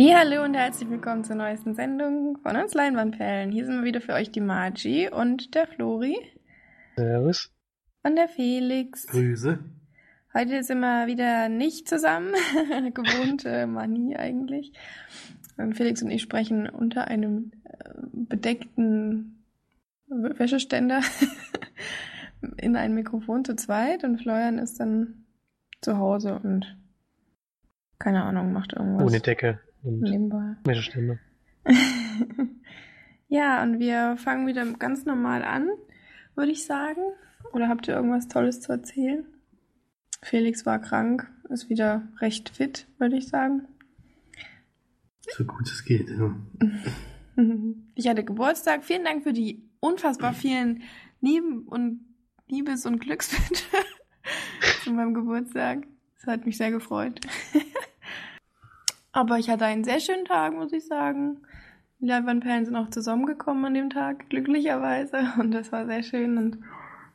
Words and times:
Hallo 0.00 0.44
und 0.44 0.54
herzlich 0.54 0.88
willkommen 0.88 1.24
zur 1.24 1.34
neuesten 1.34 1.74
Sendung 1.74 2.38
von 2.44 2.54
uns 2.54 2.72
Leinwandperlen. 2.72 3.50
Hier 3.50 3.66
sind 3.66 3.78
wir 3.78 3.84
wieder 3.84 4.00
für 4.00 4.12
euch 4.12 4.30
die 4.30 4.40
Margie 4.40 5.10
und 5.10 5.56
der 5.56 5.66
Flori. 5.66 6.16
Servus. 6.94 7.52
Und 8.04 8.14
der 8.14 8.28
Felix. 8.28 9.08
Grüße. 9.08 9.58
Heute 10.32 10.62
sind 10.62 10.78
wir 10.78 11.08
wieder 11.08 11.48
nicht 11.48 11.88
zusammen. 11.88 12.32
Gewohnte 12.94 13.66
Manie 13.66 14.16
eigentlich. 14.16 14.72
Und 15.56 15.76
Felix 15.76 16.00
und 16.00 16.12
ich 16.12 16.22
sprechen 16.22 16.68
unter 16.68 17.08
einem 17.08 17.50
äh, 17.64 17.90
bedeckten 18.12 19.44
Wäscheständer 20.06 21.00
in 22.56 22.76
ein 22.76 22.94
Mikrofon 22.94 23.44
zu 23.44 23.56
zweit 23.56 24.04
und 24.04 24.22
Florian 24.22 24.58
ist 24.58 24.78
dann 24.78 25.26
zu 25.80 25.98
Hause 25.98 26.38
und 26.40 26.76
keine 27.98 28.22
Ahnung, 28.22 28.52
macht 28.52 28.74
irgendwas. 28.74 29.04
Ohne 29.04 29.18
Decke 29.18 29.58
und 29.82 30.00
nebenbei. 30.00 30.56
Wäscheständer. 30.64 31.18
ja, 33.28 33.62
und 33.62 33.78
wir 33.78 34.16
fangen 34.16 34.46
wieder 34.46 34.64
ganz 34.72 35.04
normal 35.04 35.42
an, 35.44 35.68
würde 36.34 36.52
ich 36.52 36.64
sagen. 36.64 37.00
Oder 37.52 37.68
habt 37.68 37.88
ihr 37.88 37.94
irgendwas 37.94 38.28
Tolles 38.28 38.60
zu 38.60 38.72
erzählen? 38.72 39.24
Felix 40.22 40.66
war 40.66 40.80
krank, 40.80 41.30
ist 41.48 41.70
wieder 41.70 42.08
recht 42.20 42.50
fit, 42.50 42.86
würde 42.98 43.16
ich 43.16 43.28
sagen. 43.28 43.66
So 45.36 45.44
gut 45.44 45.68
es 45.68 45.84
geht, 45.84 46.10
ja. 46.10 46.34
Ich 47.94 48.08
hatte 48.08 48.24
Geburtstag. 48.24 48.84
Vielen 48.84 49.04
Dank 49.04 49.22
für 49.22 49.32
die 49.32 49.62
unfassbar 49.78 50.34
vielen 50.34 50.82
Lieben 51.20 51.68
und 51.68 52.00
Liebes- 52.48 52.84
und 52.84 52.98
Glückswünsche 52.98 53.64
zu 54.82 54.92
meinem 54.92 55.14
Geburtstag. 55.14 55.86
Das 56.16 56.26
hat 56.26 56.46
mich 56.46 56.56
sehr 56.56 56.72
gefreut. 56.72 57.20
Aber 59.12 59.38
ich 59.38 59.50
hatte 59.50 59.64
einen 59.64 59.84
sehr 59.84 60.00
schönen 60.00 60.24
Tag, 60.24 60.54
muss 60.54 60.72
ich 60.72 60.86
sagen. 60.86 61.42
Die 62.00 62.06
Leinwandperlen 62.06 62.64
sind 62.64 62.76
auch 62.76 62.90
zusammengekommen 62.90 63.64
an 63.64 63.74
dem 63.74 63.90
Tag, 63.90 64.28
glücklicherweise. 64.30 65.32
Und 65.38 65.52
das 65.52 65.72
war 65.72 65.86
sehr 65.86 66.02
schön. 66.02 66.38
Und 66.38 66.58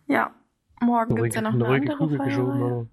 ja, 0.08 0.33
morgen 0.81 1.16
gibt 1.16 1.30
es 1.30 1.35
ja 1.35 1.41
noch 1.41 1.53
eine, 1.53 1.66
ruhige 1.66 1.94
andere 1.94 2.17
Kugel 2.17 2.39
oder? 2.39 2.88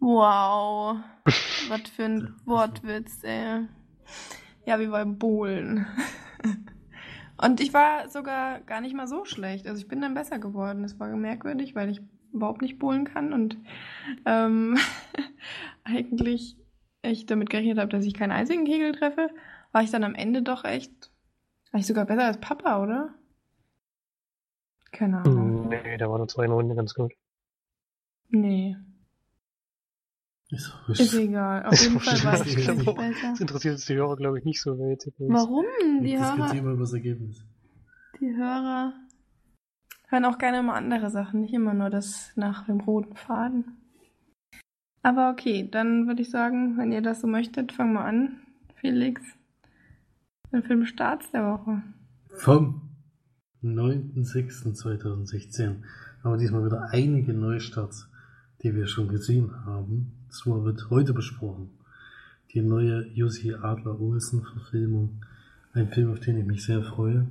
Wow, 0.00 0.98
was 1.68 1.80
für 1.94 2.04
ein 2.04 2.34
Wortwitz, 2.44 3.22
ey. 3.22 3.66
Ja, 4.66 4.80
wie 4.80 4.88
bei 4.88 5.04
Bohlen. 5.04 5.86
Und 7.36 7.60
ich 7.60 7.74
war 7.74 8.08
sogar 8.08 8.60
gar 8.60 8.80
nicht 8.80 8.94
mal 8.94 9.08
so 9.08 9.24
schlecht. 9.24 9.66
Also 9.66 9.80
ich 9.80 9.88
bin 9.88 10.00
dann 10.00 10.14
besser 10.14 10.38
geworden. 10.38 10.82
Das 10.82 10.98
war 10.98 11.08
merkwürdig, 11.08 11.74
weil 11.74 11.90
ich 11.90 12.00
überhaupt 12.34 12.62
nicht 12.62 12.78
bohlen 12.78 13.04
kann 13.04 13.32
und 13.32 13.56
ähm, 14.26 14.76
eigentlich 15.84 16.56
ich 17.04 17.26
damit 17.26 17.50
gerechnet 17.50 17.78
habe, 17.78 17.88
dass 17.90 18.04
ich 18.04 18.14
keinen 18.14 18.32
einzigen 18.32 18.64
Kegel 18.64 18.92
treffe, 18.92 19.28
war 19.72 19.82
ich 19.82 19.90
dann 19.90 20.04
am 20.04 20.14
Ende 20.14 20.42
doch 20.42 20.64
echt, 20.64 21.10
war 21.72 21.80
ich 21.80 21.86
sogar 21.86 22.04
besser 22.06 22.24
als 22.24 22.40
Papa, 22.40 22.82
oder? 22.82 23.14
Keine 24.92 25.18
Ahnung. 25.18 25.64
Hm, 25.64 25.68
Nee, 25.68 25.96
da 25.96 26.08
war 26.10 26.18
nur 26.18 26.28
zwei 26.28 26.46
Runde 26.46 26.74
ganz 26.74 26.94
gut. 26.94 27.12
Nee, 28.30 28.76
Ist, 30.50 30.72
ist 30.88 31.14
egal. 31.14 31.66
Auf 31.66 31.80
jeden 31.80 32.00
Fall 32.00 32.22
war 32.24 32.46
ich 32.46 32.54
besser. 32.54 33.30
Das 33.30 33.40
interessiert 33.40 33.74
uns 33.74 33.86
die 33.86 33.94
Hörer, 33.94 34.16
glaube 34.16 34.38
ich, 34.38 34.44
nicht 34.44 34.60
so 34.60 34.78
weit. 34.78 35.04
Warum? 35.18 35.64
Die 36.00 36.18
Hörer, 36.18 36.36
mal 36.36 36.56
über 36.56 36.76
das 36.76 36.92
Ergebnis. 36.92 37.44
die 38.20 38.34
Hörer 38.36 38.92
hören 40.08 40.24
auch 40.26 40.38
gerne 40.38 40.62
mal 40.62 40.76
andere 40.76 41.10
Sachen, 41.10 41.40
nicht 41.40 41.54
immer 41.54 41.74
nur 41.74 41.90
das 41.90 42.32
nach 42.36 42.66
dem 42.66 42.80
roten 42.80 43.16
Faden. 43.16 43.76
Aber 45.04 45.30
okay, 45.30 45.68
dann 45.70 46.06
würde 46.06 46.22
ich 46.22 46.30
sagen, 46.30 46.78
wenn 46.78 46.90
ihr 46.90 47.02
das 47.02 47.20
so 47.20 47.26
möchtet, 47.26 47.72
fangen 47.72 47.92
wir 47.92 48.06
an. 48.06 48.38
Felix, 48.76 49.20
den 50.50 50.62
Filmstarts 50.62 51.30
der 51.30 51.44
Woche. 51.44 51.82
Vom 52.30 52.88
9.06.2016 53.62 55.82
haben 56.22 56.32
wir 56.32 56.38
diesmal 56.38 56.64
wieder 56.64 56.88
einige 56.90 57.34
Neustarts, 57.34 58.08
die 58.62 58.74
wir 58.74 58.86
schon 58.86 59.08
gesehen 59.08 59.66
haben. 59.66 60.26
Zwar 60.30 60.64
wird 60.64 60.88
heute 60.88 61.12
besprochen 61.12 61.68
die 62.54 62.62
neue 62.62 63.06
Jussi 63.08 63.52
Adler-Olsen-Verfilmung. 63.52 65.22
Ein 65.74 65.88
Film, 65.88 66.12
auf 66.12 66.20
den 66.20 66.38
ich 66.38 66.46
mich 66.46 66.64
sehr 66.64 66.82
freue. 66.82 67.28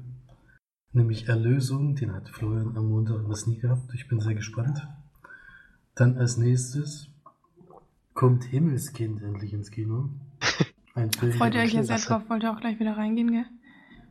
Nämlich 0.91 1.27
Erlösung, 1.27 1.95
den 1.95 2.13
hat 2.13 2.29
Florian 2.29 2.77
am 2.77 2.89
Montag 2.89 3.27
was 3.27 3.47
nie 3.47 3.57
gehabt. 3.57 3.91
Ich 3.95 4.07
bin 4.07 4.19
sehr 4.19 4.35
gespannt. 4.35 4.87
Dann 5.95 6.17
als 6.17 6.37
nächstes 6.37 7.09
kommt 8.13 8.43
Himmelskind 8.45 9.21
endlich 9.21 9.53
ins 9.53 9.71
Kino. 9.71 10.09
Ein 10.95 11.11
Film, 11.11 11.33
Freut 11.33 11.55
ihr 11.55 11.61
euch 11.61 11.73
jetzt 11.73 11.87
sehr 11.87 11.97
drauf? 11.97 12.29
Wollt 12.29 12.43
ihr 12.43 12.51
auch 12.51 12.59
gleich 12.59 12.79
wieder 12.79 12.95
reingehen, 12.97 13.31
gell? 13.31 13.45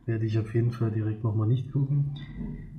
werde 0.05 0.25
ich 0.25 0.37
auf 0.37 0.53
jeden 0.53 0.71
Fall 0.71 0.91
direkt 0.91 1.23
nochmal 1.23 1.47
nicht 1.47 1.71
gucken. 1.71 2.17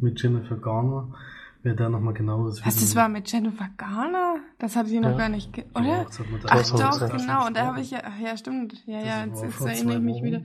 Mit 0.01 0.23
Jennifer 0.23 0.57
Garner. 0.59 1.15
Wer 1.63 1.75
da 1.75 1.89
nochmal 1.89 2.13
genaues 2.13 2.61
Was, 2.67 2.79
das 2.79 2.95
war 2.95 3.09
mit 3.09 3.33
Jennifer 3.33 3.71
Garner? 3.79 4.37
Das 4.59 4.77
habe 4.77 4.89
ich 4.89 5.01
noch 5.01 5.13
Ja. 5.13 5.17
gar 5.17 5.29
nicht, 5.31 5.51
ge 5.55 5.65
oder? 5.75 6.05
das 6.05 6.19
hat 6.21 6.31
man 6.31 6.41
da 6.43 6.49
Ach 6.51 6.99
doch, 6.99 7.11
genau. 7.17 7.47
Und 7.47 7.57
da 7.57 7.67
habe 7.69 7.81
ich 7.81 7.91
ja, 7.91 8.03
ach 8.05 8.19
ja, 8.21 8.37
stimmt. 8.37 8.87
Ja, 8.87 8.99
Das 8.99 9.07
ja, 9.09 9.25
jetzt, 9.25 9.43
jetzt 9.43 9.61
erinnere 9.63 9.97
ich 9.97 10.03
mich 10.03 10.23
wieder. 10.23 10.43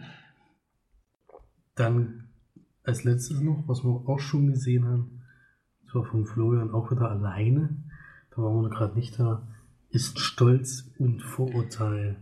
Dann 1.76 2.30
als 2.84 3.04
letztes 3.04 3.42
noch, 3.42 3.64
was 3.68 3.84
wir 3.84 3.90
auch 4.08 4.20
schon 4.20 4.48
gesehen 4.48 4.86
haben, 4.86 5.22
das 5.86 5.96
war 5.96 6.06
von 6.06 6.26
Florian 6.26 6.72
auch 6.72 6.90
wieder 6.92 7.10
alleine. 7.12 7.76
Da 8.32 8.42
waren 8.42 8.62
wir 8.62 8.70
gerade 8.70 8.96
nicht 8.96 9.20
da. 9.20 9.46
Ist 9.92 10.20
Stolz 10.20 10.92
und 11.00 11.22
Vorurteil 11.22 12.18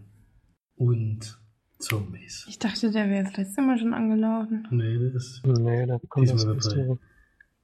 und 0.75 1.37
Zombies. 1.79 2.45
Ich 2.47 2.59
dachte, 2.59 2.91
der 2.91 3.09
wäre 3.09 3.25
das 3.25 3.35
letzte 3.37 3.61
Mal 3.61 3.77
schon 3.77 3.93
angelaufen. 3.93 4.67
Nee, 4.71 5.11
das 5.11 5.25
ist 5.25 5.45
Nee, 5.45 5.85
da 5.85 5.99
kommt 6.07 6.31
Diesmal 6.31 6.57
dabei. 6.57 6.97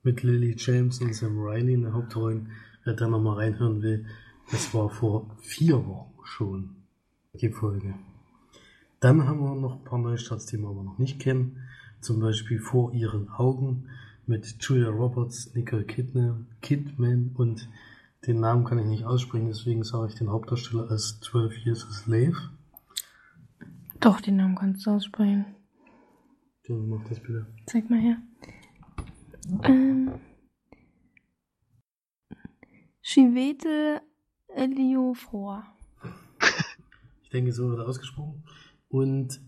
Mit 0.03 0.21
Lily 0.23 0.55
James 0.57 0.99
und 0.99 1.15
Sam 1.15 1.39
Riley 1.39 1.75
in 1.75 1.83
der 1.83 1.93
Hauptrollen. 1.93 2.49
Wer 2.83 2.95
da 2.95 3.07
nochmal 3.07 3.37
reinhören 3.37 3.81
will, 3.81 4.05
das 4.51 4.73
war 4.73 4.89
vor 4.89 5.37
vier 5.41 5.85
Wochen 5.87 6.13
schon 6.25 6.75
die 7.33 7.49
Folge. 7.49 7.95
Dann 8.99 9.25
haben 9.25 9.39
wir 9.39 9.55
noch 9.55 9.79
ein 9.79 9.83
paar 9.85 9.99
Neustarts, 9.99 10.47
die 10.47 10.57
wir 10.57 10.67
aber 10.67 10.83
noch 10.83 10.97
nicht 10.97 11.19
kennen. 11.19 11.59
Zum 12.01 12.19
Beispiel 12.19 12.59
Vor 12.59 12.93
ihren 12.93 13.29
Augen 13.29 13.87
mit 14.27 14.57
Julia 14.59 14.89
Roberts, 14.89 15.53
Nicole 15.55 15.85
Kidman, 15.85 16.47
Kidman 16.61 17.31
und 17.35 17.69
den 18.25 18.39
Namen 18.39 18.63
kann 18.63 18.79
ich 18.79 18.85
nicht 18.85 19.05
aussprechen, 19.05 19.47
deswegen 19.47 19.83
sage 19.83 20.07
ich 20.07 20.15
den 20.15 20.29
Hauptdarsteller 20.29 20.89
als 20.89 21.19
12 21.21 21.65
Years 21.65 21.85
a 21.85 21.91
Slave. 21.91 22.37
Doch, 23.99 24.21
den 24.21 24.37
Namen 24.37 24.55
kannst 24.55 24.85
du 24.85 24.91
aussprechen. 24.91 25.45
Dann 26.67 26.87
mach 26.87 27.03
das 27.09 27.19
bitte. 27.19 27.47
Zeig 27.65 27.89
mal 27.89 27.99
her. 27.99 28.17
Ähm. 29.63 30.13
Chivete 33.01 34.01
Eliofor. 34.47 35.65
Ich 37.23 37.29
denke, 37.29 37.51
so 37.51 37.69
wird 37.69 37.79
er 37.79 37.87
ausgesprochen. 37.87 38.43
Und 38.87 39.41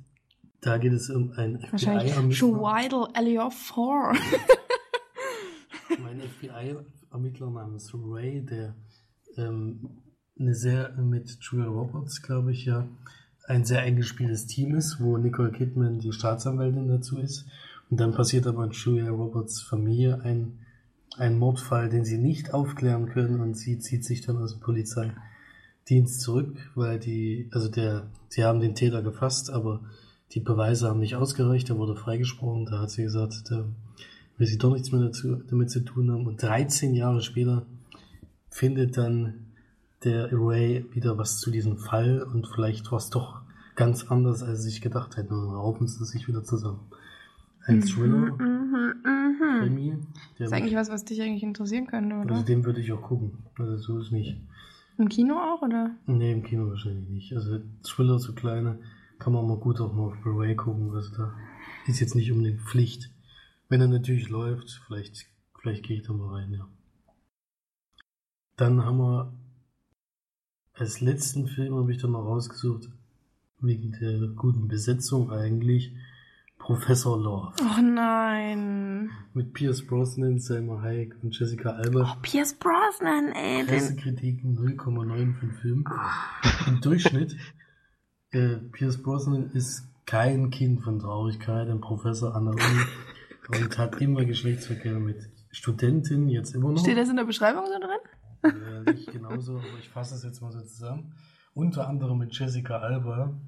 da 0.60 0.78
geht 0.78 0.92
es 0.92 1.10
um 1.10 1.32
ein 1.34 1.62
Wahrscheinlich 1.72 2.14
FBI-Ermittler. 2.14 2.90
Chivete 2.90 3.08
Eliofor. 3.14 4.14
Mein 6.00 6.20
FBI-Ermittler 7.16 7.50
namens 7.50 7.94
Ray, 7.94 8.42
der 8.42 8.76
ähm, 9.38 9.90
eine 10.38 10.54
sehr 10.54 10.94
mit 10.98 11.38
Julia 11.42 11.68
Roberts, 11.68 12.22
glaube 12.22 12.52
ich, 12.52 12.66
ja, 12.66 12.88
ein 13.48 13.64
sehr 13.64 13.82
eingespieltes 13.82 14.48
Team 14.48 14.76
ist, 14.76 15.00
wo 15.00 15.18
Nicole 15.18 15.52
Kidman 15.52 16.00
die 16.00 16.12
Staatsanwältin 16.12 16.88
dazu 16.88 17.18
ist. 17.18 17.46
Und 17.90 18.00
dann 18.00 18.14
passiert 18.14 18.48
aber 18.48 18.64
in 18.64 18.72
Julia 18.72 19.10
Roberts 19.10 19.62
Familie 19.62 20.22
ein, 20.22 20.60
ein 21.18 21.38
Mordfall, 21.38 21.90
den 21.90 22.04
sie 22.04 22.18
nicht 22.18 22.54
aufklären 22.54 23.08
können. 23.08 23.42
Und 23.42 23.56
sie 23.56 23.78
zieht 23.78 24.04
sich 24.04 24.22
dann 24.22 24.38
aus 24.38 24.54
dem 24.54 24.62
Polizeidienst 24.62 26.22
zurück, 26.22 26.72
weil 26.74 27.00
die, 27.00 27.50
also 27.52 27.70
der, 27.70 28.08
sie 28.30 28.44
haben 28.44 28.60
den 28.60 28.76
Täter 28.76 29.04
gefasst, 29.04 29.52
aber 29.52 29.82
die 30.32 30.40
Beweise 30.40 30.90
haben 30.90 31.00
nicht 31.00 31.16
ausgereicht, 31.16 31.70
er 31.70 31.78
wurde 31.78 31.96
freigesprochen, 31.96 32.66
da 32.66 32.80
hat 32.80 32.90
sie 32.90 33.04
gesagt, 33.04 33.44
da 33.52 33.66
will 34.38 34.48
sie 34.48 34.58
doch 34.58 34.74
nichts 34.74 34.92
mehr 34.92 35.02
dazu, 35.02 35.36
damit 35.48 35.70
zu 35.70 35.80
tun 35.84 36.12
haben. 36.12 36.26
Und 36.28 36.42
13 36.42 36.94
Jahre 36.94 37.22
später 37.22 37.66
findet 38.50 38.98
dann 38.98 39.36
der 40.04 40.30
Ray 40.32 40.86
wieder 40.94 41.18
was 41.18 41.40
zu 41.40 41.52
diesem 41.52 41.78
Fall 41.78 42.22
und 42.22 42.48
vielleicht 42.48 42.92
war 42.92 42.98
es 43.00 43.10
doch 43.10 43.42
ganz 43.76 44.06
anders, 44.06 44.44
als 44.44 44.64
sie 44.64 44.70
sich 44.70 44.82
gedacht 44.82 45.18
hätten. 45.18 45.34
Und 45.34 45.48
dann 45.48 45.56
raufen 45.56 45.88
sie 45.88 46.06
sich 46.06 46.28
wieder 46.28 46.44
zusammen. 46.44 46.80
Ein 47.66 47.82
Thriller, 47.82 48.18
Mhm, 48.38 48.94
mhm. 49.04 49.62
Krimi, 49.62 49.90
der 49.90 49.98
Das 50.38 50.48
ist 50.48 50.54
eigentlich 50.54 50.76
was, 50.76 50.90
was 50.90 51.06
dich 51.06 51.22
eigentlich 51.22 51.42
interessieren 51.44 51.88
könnte, 51.88 52.16
oder? 52.16 52.36
also 52.36 52.46
den 52.46 52.64
würde 52.66 52.80
ich 52.82 52.92
auch 52.92 53.02
gucken. 53.02 53.32
Also 53.58 53.78
so 53.78 54.00
ist 54.00 54.12
nicht. 54.12 54.38
Im 54.98 55.10
Kino 55.10 55.36
auch, 55.36 55.62
oder? 55.62 55.92
Nee, 56.06 56.32
im 56.32 56.44
Kino 56.44 56.70
wahrscheinlich 56.70 57.10
nicht. 57.10 57.34
Also 57.36 57.60
Thriller, 57.84 58.20
so 58.20 58.34
kleine, 58.34 58.78
kann 59.18 59.34
man 59.34 59.48
mal 59.48 59.58
gut 59.58 59.82
auch 59.82 59.94
mal 59.94 60.04
auf 60.04 60.18
Blu-ray 60.22 60.56
gucken. 60.56 60.92
Also 60.94 61.16
da 61.16 61.34
ist 61.88 62.00
jetzt 62.00 62.16
nicht 62.16 62.32
unbedingt 62.32 62.62
Pflicht. 62.62 63.10
Wenn 63.70 63.82
er 63.82 63.88
natürlich 63.88 64.30
läuft, 64.30 64.82
vielleicht, 64.86 65.28
vielleicht 65.60 65.84
gehe 65.84 65.98
ich 65.98 66.04
da 66.04 66.14
mal 66.14 66.36
rein, 66.36 66.54
ja. 66.54 66.68
Dann 68.58 68.86
haben 68.86 68.98
wir 68.98 69.34
als 70.74 71.02
letzten 71.02 71.48
Film 71.48 71.76
habe 71.76 71.92
ich 71.92 72.02
dann 72.02 72.12
noch 72.12 72.26
rausgesucht 72.26 72.90
wegen 73.60 73.94
der 73.94 74.28
guten 74.30 74.68
Besetzung 74.68 75.32
eigentlich 75.32 75.94
Professor 76.58 77.18
Love. 77.18 77.54
Oh 77.60 77.82
nein. 77.82 79.10
Mit 79.34 79.54
Pierce 79.54 79.86
Brosnan, 79.86 80.40
Selma 80.40 80.82
Hayek 80.82 81.16
und 81.22 81.38
Jessica 81.38 81.72
Alba. 81.72 82.14
Oh, 82.14 82.20
Pierce 82.22 82.56
Brosnan, 82.56 83.32
ey. 83.34 83.64
Pressekritiken 83.66 84.58
0,9 84.58 85.34
von 85.36 85.52
Film. 85.52 85.86
Im 86.68 86.82
Durchschnitt. 86.82 87.36
Äh, 88.32 88.58
Pierce 88.72 89.02
Brosnan 89.02 89.52
ist 89.52 89.88
kein 90.06 90.50
Kind 90.50 90.82
von 90.82 91.00
Traurigkeit, 91.00 91.70
ein 91.70 91.82
Professor 91.82 92.36
an 92.36 92.46
der 92.46 92.54
Uni 92.54 92.86
und 93.50 93.78
hat 93.78 94.02
immer 94.02 94.26
Geschlechtsverkehr 94.26 95.00
mit 95.00 95.30
Studentinnen, 95.52 96.30
jetzt 96.30 96.54
immer 96.56 96.72
noch. 96.72 96.80
steht 96.80 96.98
das 96.98 97.10
in 97.10 97.16
der 97.16 97.24
Beschreibung 97.26 97.64
so 97.66 97.80
drin? 97.80 98.54
Äh, 98.88 98.92
nicht 98.94 99.12
genauso, 99.12 99.58
aber 99.58 99.80
ich 99.80 99.90
fasse 99.90 100.16
es 100.16 100.24
jetzt 100.24 100.42
mal 100.42 100.52
so 100.52 100.62
zusammen. 100.62 101.14
Unter 101.54 101.88
anderem 101.88 102.18
mit 102.18 102.38
Jessica 102.38 102.78
Alba. 102.80 103.40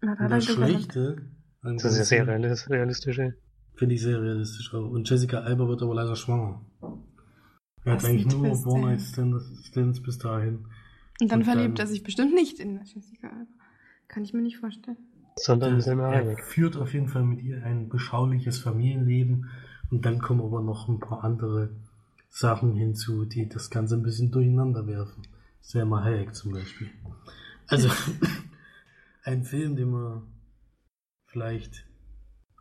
Na, 0.00 0.14
da 0.16 0.24
er 0.24 0.28
das. 0.30 0.44
Schlechte 0.46 1.30
Das 1.62 1.84
ist 1.84 1.98
ja 1.98 2.04
sehr 2.04 2.26
realistisch, 2.26 3.18
ey. 3.18 3.32
Finde 3.74 3.94
ich 3.94 4.00
sehr 4.02 4.20
realistisch 4.20 4.72
auch. 4.72 4.88
Und 4.90 5.08
Jessica 5.08 5.40
Alba 5.40 5.68
wird 5.68 5.82
aber 5.82 5.94
leider 5.94 6.16
schwanger. 6.16 6.64
Er 7.84 7.92
hat 7.92 8.04
eigentlich 8.04 8.26
nur 8.26 8.48
Twist, 8.48 8.66
One 8.66 8.80
ey. 8.80 8.86
Night 8.96 9.00
Stands 9.02 9.66
Stands 9.66 10.02
bis 10.02 10.18
dahin. 10.18 10.66
Und 11.20 11.30
dann 11.30 11.40
Und 11.40 11.44
verliebt 11.44 11.78
dann- 11.78 11.86
er 11.86 11.88
sich 11.88 12.02
bestimmt 12.02 12.34
nicht 12.34 12.58
in 12.58 12.80
Jessica 12.84 13.28
Alba. 13.28 13.46
Kann 14.08 14.24
ich 14.24 14.32
mir 14.32 14.42
nicht 14.42 14.58
vorstellen. 14.58 14.96
Sondern 15.38 15.80
Selma 15.80 16.12
er 16.12 16.24
Hayek. 16.24 16.44
führt 16.44 16.76
auf 16.76 16.92
jeden 16.94 17.08
Fall 17.08 17.22
mit 17.24 17.42
ihr 17.42 17.62
ein 17.62 17.88
beschauliches 17.88 18.58
Familienleben 18.58 19.50
und 19.90 20.04
dann 20.06 20.18
kommen 20.20 20.40
aber 20.40 20.62
noch 20.62 20.88
ein 20.88 20.98
paar 20.98 21.24
andere 21.24 21.70
Sachen 22.30 22.74
hinzu, 22.74 23.24
die 23.24 23.48
das 23.48 23.70
Ganze 23.70 23.96
ein 23.96 24.02
bisschen 24.02 24.30
durcheinander 24.30 24.86
werfen. 24.86 25.22
Selma 25.60 26.02
Hayek 26.02 26.34
zum 26.34 26.52
Beispiel. 26.52 26.90
Also 27.66 27.90
ein 29.24 29.42
Film, 29.44 29.76
den 29.76 29.90
man 29.90 30.22
vielleicht 31.26 31.86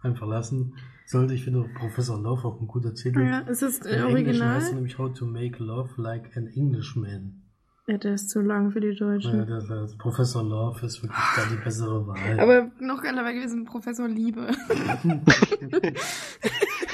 einfach 0.02 0.28
lassen 0.28 0.76
sollte. 1.06 1.34
Ich 1.34 1.44
finde 1.44 1.70
Professor 1.76 2.20
Love 2.22 2.46
auch 2.48 2.60
ein 2.62 2.68
guter 2.68 2.94
Titel. 2.94 3.22
Ja, 3.22 3.40
ist 3.40 3.62
es 3.64 3.80
Im 3.80 3.88
äh, 3.88 4.18
Englischen 4.18 4.28
heißt 4.28 4.42
er 4.42 4.46
original? 4.46 4.74
nämlich 4.76 4.98
How 4.98 5.14
to 5.14 5.26
Make 5.26 5.64
Love 5.64 6.02
Like 6.02 6.36
an 6.36 6.48
Englishman. 6.48 7.42
Ja, 7.88 7.98
der 8.00 8.16
ist 8.16 8.30
zu 8.32 8.42
lang 8.42 8.72
für 8.72 8.80
die 8.82 8.96
Deutschen. 8.96 9.38
Ja, 9.38 9.46
das, 9.46 9.68
das 9.68 9.96
Professor 9.98 10.44
Love 10.44 10.84
ist 10.86 11.04
wirklich 11.04 11.20
da 11.36 11.46
die 11.52 11.64
bessere 11.64 12.08
Wahl. 12.08 12.40
Aber 12.40 12.72
noch 12.80 13.02
geiler 13.04 13.24
wäre 13.24 13.36
gewesen, 13.36 13.64
Professor 13.66 14.08
Liebe. 14.08 14.48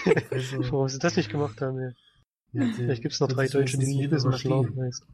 Professor, 0.03 0.59
Warum 0.71 0.89
sie 0.89 0.99
das 0.99 1.15
nicht 1.15 1.29
gemacht 1.31 1.61
haben, 1.61 1.77
ey. 1.79 1.91
ja, 2.53 2.65
die- 2.65 2.73
Vielleicht 2.73 3.01
gibt's 3.03 3.19
noch 3.19 3.27
das 3.27 3.35
drei 3.37 3.47
Deutsche, 3.47 3.77
die 3.77 4.11
was 4.11 4.23
verstehen. 4.23 4.51
Schlafen 4.65 4.81
heißt. 4.81 5.05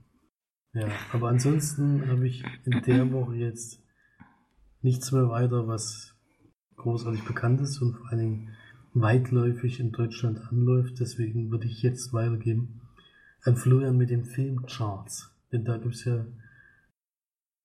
Ja, 0.73 0.87
aber 1.13 1.29
ansonsten 1.29 2.07
habe 2.09 2.27
ich 2.27 2.43
in 2.65 2.81
der 2.85 3.11
Woche 3.11 3.35
jetzt 3.35 3.81
nichts 4.81 5.11
mehr 5.11 5.29
weiter, 5.29 5.67
was 5.67 6.15
großartig 6.75 7.23
bekannt 7.23 7.61
ist 7.61 7.81
und 7.81 7.93
vor 7.95 8.09
allen 8.09 8.19
Dingen 8.19 8.49
weitläufig 8.93 9.79
in 9.79 9.91
Deutschland 9.91 10.39
anläuft. 10.51 10.99
Deswegen 10.99 11.51
würde 11.51 11.65
ich 11.67 11.81
jetzt 11.81 12.13
weitergeben 12.13 12.81
an 13.43 13.55
Florian 13.55 13.97
mit 13.97 14.09
den 14.09 14.25
Filmcharts. 14.25 15.31
Denn 15.51 15.63
da 15.63 15.77
gibt's 15.77 16.03
ja, 16.05 16.25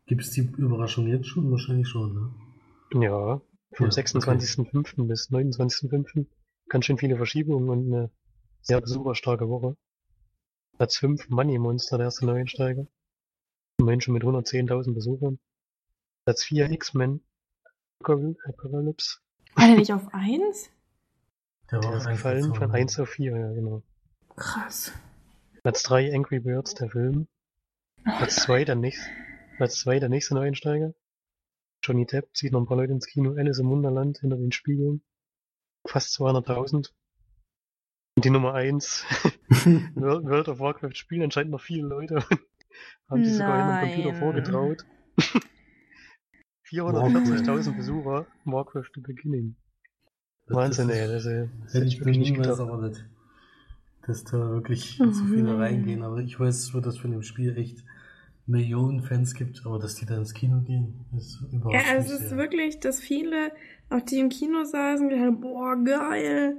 gibt's 0.06 0.30
die 0.30 0.42
Überraschung 0.42 1.06
jetzt 1.08 1.26
schon? 1.26 1.50
Wahrscheinlich 1.50 1.88
schon, 1.88 2.14
ne? 2.14 3.02
Ja, 3.04 3.40
vom 3.72 3.86
Ja, 3.86 3.92
26.05. 3.92 5.06
bis 5.06 5.30
29.05. 5.30 6.26
ganz 6.68 6.84
schön 6.84 6.98
viele 6.98 7.16
Verschiebungen 7.16 7.68
und 7.68 7.92
eine 7.92 8.10
sehr 8.60 8.80
besucherstarke 8.80 9.48
Woche. 9.48 9.76
Platz 10.76 10.96
5 10.96 11.28
Money 11.28 11.58
Monster, 11.58 11.98
der 11.98 12.06
erste 12.06 12.26
Neuensteiger. 12.26 12.86
Immerhin 13.78 14.00
schon 14.00 14.14
mit 14.14 14.22
110.000 14.22 14.94
Besuchern. 14.94 15.38
Platz 16.24 16.44
4 16.44 16.70
X-Men 16.70 17.20
Apocalypse. 18.00 19.18
War 19.54 19.66
der 19.66 19.76
nicht 19.76 19.92
auf 19.92 20.12
1? 20.12 20.70
Der 21.70 21.80
Der 21.80 21.96
ist 21.96 22.06
gefallen 22.06 22.54
von 22.54 22.70
1 22.70 23.00
auf 23.00 23.10
4, 23.10 23.36
ja 23.36 23.52
genau. 23.52 23.82
Krass. 24.36 24.92
Platz 25.62 25.82
3 25.84 26.14
Angry 26.14 26.40
Birds, 26.40 26.74
der 26.74 26.90
Film. 26.90 27.28
Platz 28.04 28.36
2 28.36 28.64
der 28.64 28.74
nächste, 28.74 29.08
Platz 29.56 29.80
2 29.80 30.00
der 30.00 30.08
nächste 30.08 30.34
Neuensteiger. 30.34 30.94
Johnny 31.82 32.06
Depp 32.06 32.34
zieht 32.34 32.52
noch 32.52 32.60
ein 32.60 32.66
paar 32.66 32.76
Leute 32.76 32.92
ins 32.92 33.06
Kino. 33.06 33.34
Alice 33.36 33.58
im 33.58 33.68
Wunderland 33.70 34.18
hinter 34.18 34.36
den 34.36 34.52
Spiegeln. 34.52 35.02
Fast 35.86 36.14
200.000. 36.20 36.90
Und 38.14 38.24
die 38.24 38.30
Nummer 38.30 38.54
1 38.54 39.04
World 39.94 40.48
of 40.48 40.60
Warcraft 40.60 40.94
spielen 40.94 41.22
anscheinend 41.22 41.52
noch 41.52 41.60
viele 41.60 41.88
Leute 41.88 42.24
haben 43.08 43.24
sich 43.24 43.34
sogar 43.34 43.56
hinter 43.56 43.80
dem 43.80 43.88
Computer 43.88 44.12
Nein. 44.12 44.20
vorgetraut. 44.20 44.86
440.000 46.70 47.76
Besucher, 47.76 48.26
Warcraft 48.44 48.90
The 48.94 49.00
Beginning. 49.00 49.56
Wahnsinn, 50.46 50.88
ey, 50.88 51.06
das, 51.06 51.24
das 51.24 51.74
Hätte 51.74 51.86
ich 51.86 52.00
mir 52.00 52.12
niemals 52.12 52.56
gedacht. 52.56 52.60
erwartet, 52.60 53.04
dass 54.06 54.24
da 54.24 54.38
wirklich 54.38 54.98
Mhm. 55.00 55.12
so 55.12 55.24
viele 55.26 55.58
reingehen. 55.58 56.02
Aber 56.02 56.18
ich 56.18 56.38
weiß, 56.38 56.72
dass 56.72 56.86
es 56.86 56.98
von 56.98 57.10
dem 57.10 57.22
Spiel 57.22 57.56
echt 57.56 57.84
Millionen 58.46 59.02
Fans 59.02 59.34
gibt, 59.34 59.62
aber 59.64 59.78
dass 59.78 59.94
die 59.94 60.06
da 60.06 60.16
ins 60.16 60.34
Kino 60.34 60.60
gehen, 60.60 60.94
ist 61.16 61.40
überraschend. 61.52 61.72
Ja, 61.72 61.98
es 61.98 62.10
ist 62.10 62.36
wirklich, 62.36 62.80
dass 62.80 63.00
viele, 63.00 63.52
auch 63.88 64.00
die 64.00 64.18
im 64.18 64.28
Kino 64.28 64.64
saßen, 64.64 65.08
die 65.08 65.18
haben, 65.20 65.40
boah, 65.40 65.76
geil. 65.76 66.56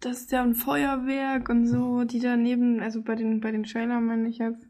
Das 0.00 0.22
ist 0.22 0.32
ja 0.32 0.42
ein 0.42 0.54
Feuerwerk 0.54 1.48
und 1.48 1.66
so, 1.66 2.04
die 2.04 2.18
daneben, 2.18 2.80
also 2.80 3.02
bei 3.02 3.14
den, 3.14 3.40
bei 3.40 3.52
den 3.52 3.62
Trailern 3.64 4.04
meine 4.04 4.28
ich 4.28 4.38
jetzt, 4.38 4.66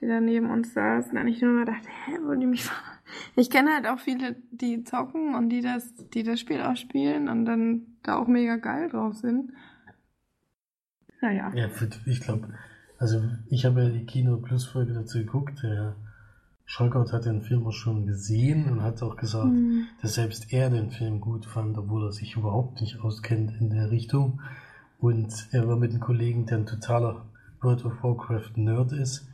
die 0.00 0.06
da 0.06 0.20
neben 0.20 0.50
uns 0.50 0.72
saßen, 0.74 1.16
und 1.16 1.28
ich 1.28 1.40
nur 1.42 1.52
mal 1.52 1.64
dachte, 1.64 1.88
hä, 2.06 2.18
wollen 2.24 2.40
die 2.40 2.46
mich 2.46 2.64
verarschen? 2.64 2.98
Ich 3.36 3.50
kenne 3.50 3.74
halt 3.74 3.86
auch 3.86 4.00
viele, 4.00 4.36
die 4.50 4.82
zocken 4.84 5.34
und 5.34 5.48
die 5.50 5.60
das, 5.60 5.94
die 6.12 6.22
das 6.24 6.40
Spiel 6.40 6.60
auch 6.60 6.76
spielen 6.76 7.28
und 7.28 7.44
dann 7.44 7.86
da 8.02 8.16
auch 8.16 8.26
mega 8.26 8.56
geil 8.56 8.88
drauf 8.88 9.14
sind. 9.14 9.52
Naja. 11.20 11.52
Ja, 11.54 11.68
ich 12.06 12.20
glaube, 12.20 12.48
also 12.98 13.22
ich 13.48 13.64
habe 13.64 13.84
ja 13.84 13.88
die 13.90 14.06
Kino 14.06 14.36
Plus 14.36 14.66
Folge 14.66 14.92
dazu 14.92 15.18
geguckt. 15.18 15.62
Der 15.62 15.94
Scholgaut 16.64 17.12
hat 17.12 17.24
den 17.24 17.42
Film 17.42 17.66
auch 17.66 17.72
schon 17.72 18.06
gesehen 18.06 18.70
und 18.70 18.82
hat 18.82 19.02
auch 19.02 19.16
gesagt, 19.16 19.46
Hm. 19.46 19.86
dass 20.02 20.14
selbst 20.14 20.52
er 20.52 20.70
den 20.70 20.90
Film 20.90 21.20
gut 21.20 21.46
fand, 21.46 21.78
obwohl 21.78 22.04
er 22.06 22.12
sich 22.12 22.36
überhaupt 22.36 22.80
nicht 22.80 23.00
auskennt 23.00 23.52
in 23.60 23.70
der 23.70 23.90
Richtung. 23.90 24.40
Und 24.98 25.48
er 25.52 25.66
war 25.68 25.76
mit 25.76 25.92
einem 25.92 26.00
Kollegen, 26.00 26.46
der 26.46 26.58
ein 26.58 26.66
totaler 26.66 27.24
World 27.60 27.84
of 27.84 28.02
Warcraft 28.02 28.56
Nerd 28.56 28.92
ist 28.92 29.28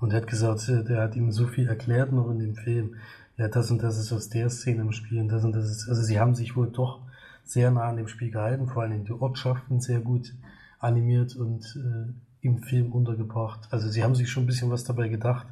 und 0.00 0.12
hat 0.12 0.26
gesagt, 0.26 0.68
äh, 0.68 0.84
der 0.84 1.02
hat 1.02 1.16
ihm 1.16 1.30
so 1.32 1.46
viel 1.46 1.68
erklärt 1.68 2.12
noch 2.12 2.30
in 2.30 2.38
dem 2.38 2.54
Film. 2.54 2.94
Ja, 3.36 3.48
das 3.48 3.70
und 3.70 3.82
das 3.82 3.98
ist 3.98 4.12
aus 4.12 4.28
der 4.28 4.50
Szene 4.50 4.82
im 4.82 4.92
Spiel 4.92 5.20
und 5.20 5.28
das 5.28 5.44
und 5.44 5.52
das 5.52 5.70
ist, 5.70 5.88
also 5.88 6.02
sie 6.02 6.18
haben 6.18 6.34
sich 6.34 6.56
wohl 6.56 6.70
doch 6.70 7.00
sehr 7.44 7.70
nah 7.70 7.88
an 7.88 7.96
dem 7.96 8.08
Spiel 8.08 8.30
gehalten, 8.30 8.66
vor 8.66 8.82
allem 8.82 9.04
die 9.04 9.12
Ortschaften 9.12 9.80
sehr 9.80 10.00
gut 10.00 10.34
animiert 10.78 11.36
und 11.36 11.64
äh, 11.76 12.46
im 12.46 12.58
Film 12.62 12.92
untergebracht. 12.92 13.68
Also 13.70 13.88
sie 13.88 14.02
haben 14.04 14.14
sich 14.14 14.30
schon 14.30 14.44
ein 14.44 14.46
bisschen 14.46 14.70
was 14.70 14.84
dabei 14.84 15.08
gedacht, 15.08 15.46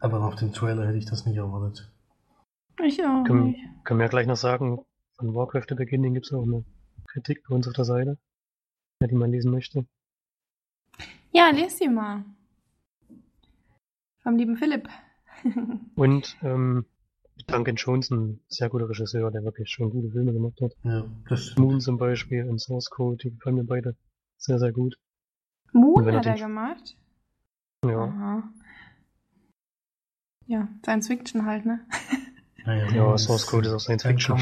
aber 0.00 0.18
nach 0.18 0.36
dem 0.36 0.52
Trailer 0.52 0.86
hätte 0.86 0.98
ich 0.98 1.06
das 1.06 1.26
nicht 1.26 1.36
erwartet. 1.36 1.90
Ich 2.82 3.02
auch 3.04 3.24
Können, 3.24 3.48
nicht. 3.48 3.84
können 3.84 4.00
wir 4.00 4.06
ja 4.06 4.10
gleich 4.10 4.26
noch 4.26 4.36
sagen, 4.36 4.84
von 5.16 5.34
Warcraft 5.34 5.66
The 5.68 5.74
Beginning 5.74 6.14
gibt 6.14 6.26
es 6.26 6.32
auch 6.32 6.42
eine 6.42 6.64
Kritik 7.06 7.42
bei 7.48 7.54
uns 7.54 7.68
auf 7.68 7.74
der 7.74 7.84
Seite, 7.84 8.18
die 9.00 9.14
mal 9.14 9.30
lesen 9.30 9.52
möchte. 9.52 9.86
Ja, 11.32 11.50
lest 11.50 11.80
die 11.80 11.88
mal. 11.88 12.24
Vom 14.22 14.36
lieben 14.36 14.56
Philipp. 14.56 14.88
Und 15.96 16.36
ähm, 16.42 16.86
Duncan 17.46 17.76
Jones, 17.76 18.10
ein 18.10 18.40
sehr 18.48 18.68
guter 18.68 18.88
Regisseur, 18.88 19.30
der 19.30 19.44
wirklich 19.44 19.68
schon 19.70 19.90
gute 19.90 20.10
Filme 20.10 20.32
gemacht 20.32 20.60
hat. 20.62 20.72
Ja, 20.82 21.04
das 21.28 21.46
stimmt. 21.46 21.58
Moon 21.58 21.80
zum 21.80 21.98
Beispiel 21.98 22.48
und 22.48 22.60
Source 22.60 22.88
Code, 22.90 23.16
die 23.22 23.30
gefallen 23.34 23.56
mir 23.56 23.64
beide 23.64 23.96
sehr, 24.44 24.58
sehr 24.58 24.72
gut. 24.72 24.98
Moon 25.72 26.06
hat 26.12 26.26
er 26.26 26.34
gemacht. 26.36 26.96
Ja, 27.84 28.04
Aha. 28.04 28.52
Ja, 30.46 30.68
Science 30.82 31.08
Fiction 31.08 31.46
halt, 31.46 31.64
ne? 31.64 31.80
Naja, 32.66 32.86
ja 32.90 33.04
Moon 33.04 33.18
Source 33.18 33.46
Code 33.46 33.68
ist 33.68 33.74
auch 33.74 33.80
Science 33.80 34.02
Fiction. 34.02 34.38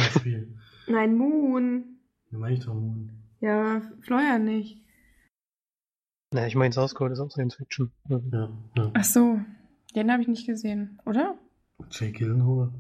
Nein, 0.86 1.16
Moon. 1.16 1.98
Da 2.30 2.38
meine 2.38 2.54
ich 2.54 2.64
doch 2.64 2.74
Moon. 2.74 3.10
Ja, 3.40 3.80
Florian 4.00 4.44
nicht. 4.44 4.80
Na, 6.32 6.46
ich 6.46 6.54
meine, 6.54 6.72
Source 6.72 6.94
Code 6.94 7.12
ist 7.12 7.20
auch 7.20 7.30
Science 7.30 7.56
Fiction. 7.56 7.92
Ja, 8.08 8.20
ja. 8.76 8.90
Ach 8.94 9.04
so. 9.04 9.40
Den 9.94 10.10
habe 10.10 10.22
ich 10.22 10.28
nicht 10.28 10.46
gesehen, 10.46 11.00
oder? 11.04 11.36
Jake 11.90 12.12
Gyllenhaal. 12.12 12.72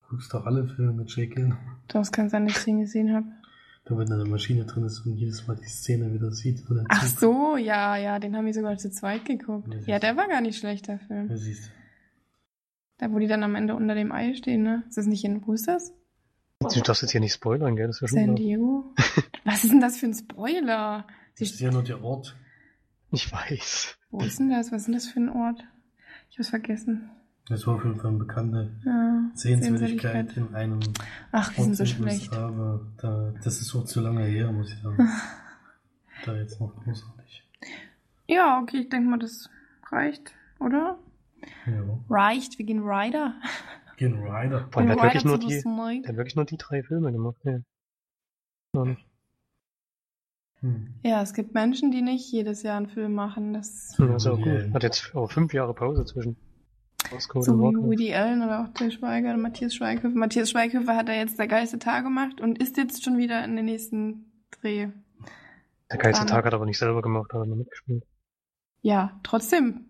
Du 0.00 0.08
guckst 0.08 0.34
doch 0.34 0.44
alle 0.44 0.66
Filme 0.66 0.92
mit 0.92 1.14
Jake 1.14 1.34
Gyllenhaal. 1.34 1.76
Das 1.88 2.12
kann 2.12 2.28
sein, 2.28 2.46
dass 2.46 2.58
ich 2.58 2.64
den 2.64 2.80
gesehen 2.80 3.14
habe. 3.14 3.26
Da 3.86 3.98
wenn 3.98 4.06
da 4.08 4.14
eine 4.14 4.24
Maschine 4.24 4.64
drin 4.64 4.84
ist 4.84 5.00
und 5.04 5.16
jedes 5.18 5.46
Mal 5.46 5.56
die 5.56 5.68
Szene 5.68 6.12
wieder 6.14 6.30
sieht. 6.32 6.68
Oder 6.70 6.84
Ach 6.88 7.04
so, 7.06 7.56
ja, 7.58 7.96
ja, 7.98 8.18
den 8.18 8.34
haben 8.34 8.46
wir 8.46 8.54
sogar 8.54 8.78
zu 8.78 8.90
zweit 8.90 9.24
geguckt. 9.26 9.68
Ja, 9.74 9.94
Ja, 9.94 9.98
der 9.98 10.16
war 10.16 10.26
gar 10.28 10.40
nicht 10.40 10.58
schlecht, 10.58 10.88
der 10.88 10.96
Ja, 10.96 11.06
Film. 11.06 11.36
siehst 11.36 11.70
Da, 12.96 13.10
wo 13.12 13.18
die 13.18 13.26
dann 13.26 13.42
am 13.42 13.54
Ende 13.54 13.74
unter 13.74 13.94
dem 13.94 14.10
Ei 14.12 14.34
stehen, 14.34 14.62
ne? 14.62 14.84
Ist 14.88 14.96
das 14.96 15.06
nicht 15.06 15.22
in, 15.24 15.46
wo 15.46 15.52
ist 15.52 15.68
das? 15.68 15.92
Du 16.60 16.80
darfst 16.80 17.02
jetzt 17.02 17.10
hier 17.10 17.20
nicht 17.20 17.34
spoilern, 17.34 17.76
gell? 17.76 17.88
Das 17.88 17.96
ist 17.96 18.02
ja 18.02 18.08
schon 18.08 18.18
San. 18.26 18.36
Diego? 18.36 18.94
Was 19.44 19.64
ist 19.64 19.72
denn 19.72 19.80
das 19.80 19.98
für 19.98 20.06
ein 20.06 20.14
Spoiler? 20.14 21.06
Das 21.38 21.50
ist 21.50 21.60
ja 21.60 21.70
nur 21.70 21.82
der 21.82 22.02
Ort. 22.02 22.36
Ich 23.10 23.30
weiß. 23.30 23.98
Wo 24.10 24.20
ist 24.20 24.38
denn 24.38 24.48
das? 24.48 24.72
Was 24.72 24.82
ist 24.82 24.86
denn 24.86 24.94
das 24.94 25.06
für 25.08 25.20
ein 25.20 25.28
Ort? 25.28 25.62
Ich 26.30 26.38
hab's 26.38 26.48
vergessen. 26.48 27.10
Das 27.48 27.66
war 27.66 27.74
auf 27.74 27.84
jeden 27.84 27.96
Fall 27.96 28.10
eine 28.10 28.18
bekannte 28.18 28.70
Ja, 28.84 29.30
Sehenswürdigkeit 29.34 30.34
in 30.36 30.54
einem 30.54 30.80
Ach, 31.30 31.52
die 31.52 31.62
sind 31.62 31.76
so 31.76 31.84
schlecht. 31.84 32.32
Aber 32.32 32.80
da, 32.96 33.34
das 33.42 33.60
ist 33.60 33.74
auch 33.74 33.84
zu 33.84 34.00
lange 34.00 34.24
her, 34.24 34.50
muss 34.50 34.72
ich 34.72 34.80
sagen. 34.80 34.96
da 36.24 36.36
jetzt 36.36 36.58
noch 36.58 36.74
großartig. 36.74 37.46
Ja, 38.26 38.60
okay, 38.62 38.78
ich 38.78 38.88
denke 38.88 39.10
mal, 39.10 39.18
das 39.18 39.50
reicht, 39.90 40.32
oder? 40.58 40.98
Ja. 41.66 41.98
Reicht, 42.08 42.58
wir 42.58 42.64
gehen 42.64 42.82
Rider. 42.82 43.34
Gehen 43.98 44.14
Rider. 44.14 44.68
Allem, 44.74 44.86
der 44.86 44.96
hat 44.96 45.02
wirklich 45.02 45.24
nur 45.24 45.38
die, 45.38 46.00
der 46.02 46.08
hat 46.08 46.16
wirklich 46.16 46.36
nur 46.36 46.46
die 46.46 46.56
drei 46.56 46.82
Filme 46.82 47.12
gemacht, 47.12 47.36
ja. 47.44 47.60
Nicht. 48.84 49.06
Hm. 50.60 50.94
Ja, 51.02 51.22
es 51.22 51.34
gibt 51.34 51.52
Menschen, 51.52 51.90
die 51.90 52.00
nicht 52.00 52.32
jedes 52.32 52.62
Jahr 52.62 52.78
einen 52.78 52.88
Film 52.88 53.12
machen. 53.12 53.52
Das 53.52 53.96
Ja, 53.98 54.16
ist 54.16 54.26
auch 54.26 54.40
gut. 54.40 54.72
Hat 54.72 54.82
jetzt 54.82 55.14
auch 55.14 55.30
fünf 55.30 55.52
Jahre 55.52 55.74
Pause 55.74 56.06
zwischen 56.06 56.36
so 57.40 57.58
wie. 57.58 57.76
Woody 57.76 58.14
Allen 58.14 58.42
oder 58.42 58.60
auch 58.64 58.68
Till 58.74 58.90
Schweiger 58.90 59.30
oder 59.30 59.38
Matthias 59.38 59.74
Schweighöfer. 59.74 60.16
Matthias 60.16 60.50
Schweighöfer 60.50 60.96
hat 60.96 61.08
er 61.08 61.16
jetzt 61.16 61.38
der 61.38 61.46
geilste 61.48 61.78
Tag 61.78 62.04
gemacht 62.04 62.40
und 62.40 62.58
ist 62.62 62.76
jetzt 62.76 63.04
schon 63.04 63.18
wieder 63.18 63.44
in 63.44 63.56
den 63.56 63.64
nächsten 63.66 64.32
Dreh. 64.50 64.88
Der 65.90 65.98
geilste. 65.98 66.26
Tag 66.26 66.44
hat 66.44 66.52
er 66.52 66.56
aber 66.56 66.66
nicht 66.66 66.78
selber 66.78 67.02
gemacht, 67.02 67.32
hat 67.32 67.40
er 67.40 67.46
nur 67.46 67.56
mitgespielt. 67.56 68.04
Ja, 68.82 69.18
trotzdem 69.22 69.86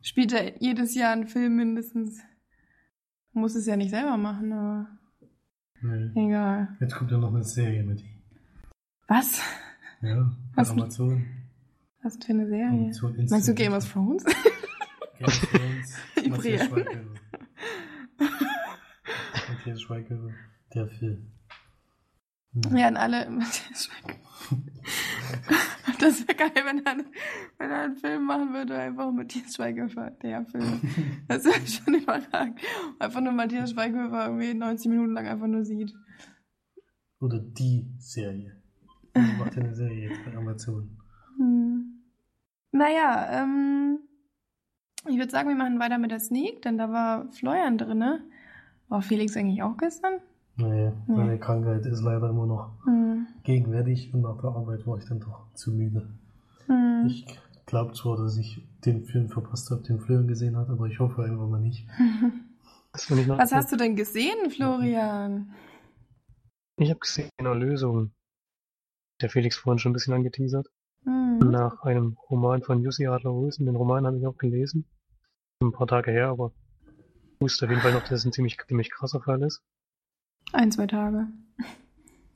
spielt 0.00 0.32
er 0.32 0.60
jedes 0.62 0.94
Jahr 0.94 1.12
einen 1.12 1.26
Film 1.26 1.56
mindestens. 1.56 2.20
Muss 3.32 3.54
es 3.54 3.66
ja 3.66 3.76
nicht 3.76 3.90
selber 3.90 4.16
machen, 4.16 4.52
aber 4.52 4.86
Nee. 5.80 6.26
egal. 6.28 6.76
Jetzt 6.80 6.94
kommt 6.94 7.10
ja 7.10 7.18
noch 7.18 7.32
eine 7.34 7.42
Serie 7.42 7.82
mit 7.82 8.00
ihm. 8.00 8.22
Was? 9.08 9.40
Ja, 10.00 10.30
Was? 10.54 10.70
Amazon. 10.70 11.26
Was 12.02 12.16
für 12.24 12.32
eine 12.32 12.46
Serie? 12.46 12.68
Amazon 12.68 13.16
Meinst 13.30 13.48
du 13.48 13.54
Game 13.54 13.72
of 13.72 13.90
Thrones? 13.90 14.24
Game 14.24 14.34
of 14.34 14.34
Thrones. 14.34 14.34
Übrigens. 14.34 15.11
Matthias 16.28 16.66
Schweighöfer. 16.66 17.20
Matthias 19.48 19.82
Schweighöfer. 19.82 20.30
Der 20.74 20.88
Film. 20.88 21.32
Hm. 22.52 22.76
Ja, 22.76 22.88
an 22.88 22.96
alle. 22.96 23.30
Matthias 23.30 23.84
Schweighöfer. 23.86 24.22
Das 25.98 26.26
wäre 26.26 26.36
geil, 26.36 26.64
wenn 26.64 26.84
er, 26.84 26.96
wenn 27.58 27.70
er 27.70 27.82
einen 27.82 27.96
Film 27.96 28.24
machen 28.24 28.52
würde, 28.52 28.76
einfach 28.76 29.10
Matthias 29.12 29.54
Schweighöfer, 29.54 30.10
der 30.22 30.44
Film. 30.46 30.80
Das 31.28 31.44
wäre 31.44 31.64
schon 31.66 31.94
überragend. 31.94 32.60
Einfach 32.98 33.20
nur 33.20 33.32
Matthias 33.32 33.70
Schweighöfer 33.70 34.26
irgendwie 34.26 34.54
90 34.54 34.90
Minuten 34.90 35.12
lang 35.12 35.26
einfach 35.28 35.46
nur 35.46 35.64
sieht. 35.64 35.92
Oder 37.20 37.38
die 37.38 37.86
Serie. 37.98 38.60
Die 39.16 39.20
macht 39.38 39.54
ja 39.54 39.62
eine 39.62 39.74
Serie 39.74 40.08
jetzt 40.08 40.24
bei 40.24 40.36
Amazon. 40.36 40.98
Hm. 41.38 42.02
Naja, 42.72 43.42
ähm, 43.42 44.00
ich 45.08 45.16
würde 45.18 45.30
sagen, 45.30 45.48
wir 45.48 45.56
machen 45.56 45.78
weiter 45.80 45.98
mit 45.98 46.10
der 46.10 46.20
Sneak, 46.20 46.62
denn 46.62 46.78
da 46.78 46.90
war 46.92 47.30
Florian 47.32 47.78
drinne. 47.78 48.22
War 48.88 49.02
Felix 49.02 49.36
eigentlich 49.36 49.62
auch 49.62 49.76
gestern? 49.76 50.14
Naja, 50.56 50.92
Nee. 51.06 51.16
meine 51.16 51.38
Krankheit 51.38 51.86
ist 51.86 52.02
leider 52.02 52.28
immer 52.28 52.46
noch 52.46 52.70
Hm. 52.84 53.26
gegenwärtig 53.42 54.12
und 54.12 54.20
nach 54.22 54.38
der 54.40 54.50
Arbeit 54.50 54.86
war 54.86 54.98
ich 54.98 55.04
dann 55.06 55.20
doch 55.20 55.46
zu 55.54 55.72
müde. 55.72 56.08
Hm. 56.66 57.04
Ich 57.06 57.26
glaube 57.66 57.94
zwar, 57.94 58.16
dass 58.18 58.36
ich 58.36 58.66
den 58.84 59.04
Film 59.04 59.28
verpasst 59.28 59.70
habe, 59.70 59.82
den 59.82 59.98
Florian 59.98 60.28
gesehen 60.28 60.56
hat, 60.56 60.68
aber 60.68 60.86
ich 60.86 61.00
hoffe 61.00 61.22
einfach 61.24 61.48
mal 61.48 61.60
nicht. 61.60 61.86
Was 62.92 63.52
hast 63.52 63.72
du 63.72 63.76
denn 63.76 63.96
gesehen, 63.96 64.50
Florian? 64.50 65.54
Ich 66.76 66.90
habe 66.90 67.00
gesehen, 67.00 67.30
eine 67.38 67.54
Lösung. 67.54 68.12
Der 69.22 69.30
Felix 69.30 69.56
vorhin 69.56 69.78
schon 69.78 69.90
ein 69.90 69.94
bisschen 69.94 70.12
angeteasert. 70.12 70.68
Hm. 71.40 71.50
Nach 71.50 71.82
einem 71.82 72.16
Roman 72.30 72.62
von 72.62 72.82
Jussi 72.82 73.06
Adler-Olsen. 73.06 73.66
Den 73.66 73.76
Roman 73.76 74.06
habe 74.06 74.18
ich 74.18 74.26
auch 74.26 74.36
gelesen. 74.36 74.86
Ein 75.62 75.72
paar 75.72 75.86
Tage 75.86 76.10
her, 76.10 76.28
aber 76.28 76.52
ich 77.34 77.40
wusste 77.40 77.66
auf 77.66 77.70
jeden 77.70 77.82
Fall 77.82 77.92
noch, 77.92 78.02
dass 78.02 78.12
es 78.12 78.24
ein 78.24 78.32
ziemlich, 78.32 78.58
ziemlich 78.66 78.90
krasser 78.90 79.20
Fall 79.20 79.42
ist. 79.42 79.62
Ein, 80.52 80.70
zwei 80.70 80.86
Tage. 80.86 81.28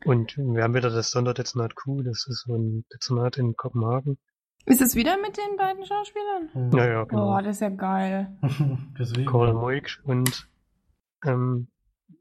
Und 0.05 0.37
wir 0.37 0.63
haben 0.63 0.75
wieder 0.75 0.91
das 0.91 1.11
Sonderdezernat 1.11 1.75
Q. 1.75 2.03
Das 2.03 2.27
ist 2.29 2.45
so 2.47 2.55
ein 2.55 2.85
Dezernat 2.93 3.39
in 3.39 3.57
Kopenhagen. 3.57 4.19
Ist 4.65 4.81
es 4.81 4.97
wieder 4.97 5.17
mit 5.21 5.37
den 5.37 5.57
beiden 5.57 5.85
Schauspielern? 5.85 6.73
Ja, 6.77 6.87
ja, 6.87 7.05
genau. 7.05 7.37
Oh, 7.37 7.41
das 7.41 7.57
ist 7.57 7.61
ja 7.61 7.69
geil. 7.69 8.37
Deswegen. 8.99 9.27
Karl 9.27 9.55
Moik 9.55 10.01
und 10.05 10.49
ähm, 11.25 11.69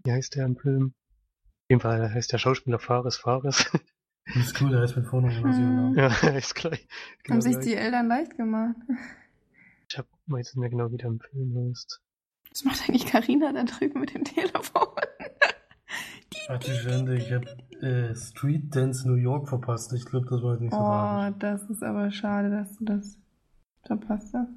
wie 0.03 0.11
heißt 0.11 0.35
der 0.35 0.45
im 0.45 0.55
Film? 0.55 0.93
Auf 0.93 1.69
jeden 1.69 1.81
Fall 1.81 2.13
heißt 2.13 2.31
der 2.31 2.37
Schauspieler 2.37 2.79
Fares 2.79 3.17
Fares. 3.17 3.71
Das 4.33 4.37
ist 4.47 4.61
cool, 4.61 4.71
der 4.71 4.81
heißt 4.81 4.95
mit 4.97 5.05
Vornamen 5.05 5.35
genauso 5.41 5.59
wie 5.59 5.63
Hm. 5.63 5.93
ja, 5.95 6.29
ist 6.37 6.55
gleich. 6.55 6.87
Genau 7.23 7.35
Haben 7.35 7.41
sich 7.41 7.53
gleich. 7.53 7.65
die 7.65 7.75
Eltern 7.75 8.07
leicht 8.07 8.35
gemacht. 8.37 8.75
Ich 9.89 9.97
hab, 9.97 10.07
weiß 10.27 10.47
nicht 10.47 10.57
mehr 10.57 10.69
genau, 10.69 10.91
wie 10.91 10.97
der 10.97 11.07
im 11.07 11.19
Film 11.19 11.69
heißt. 11.69 12.01
Was 12.51 12.63
macht 12.63 12.81
eigentlich 12.89 13.05
Karina 13.05 13.51
da 13.53 13.63
drüben 13.63 13.99
mit 13.99 14.13
dem 14.13 14.23
Telefon? 14.23 14.87
Ach 16.47 16.59
du 16.59 16.71
Schande, 16.75 17.15
ich 17.17 17.31
habe 17.31 17.45
äh, 17.81 18.15
Street 18.15 18.75
Dance 18.75 19.07
New 19.07 19.15
York 19.15 19.47
verpasst. 19.49 19.93
Ich 19.93 20.05
glaube, 20.05 20.27
das 20.29 20.41
war 20.41 20.53
jetzt 20.53 20.61
nicht 20.61 20.73
so 20.73 20.79
Oh, 20.79 21.29
das 21.39 21.63
ist 21.69 21.83
aber 21.83 22.11
schade, 22.11 22.49
dass 22.49 22.77
du 22.77 22.85
das 22.85 23.17
verpasst 23.85 24.33
hast. 24.33 24.49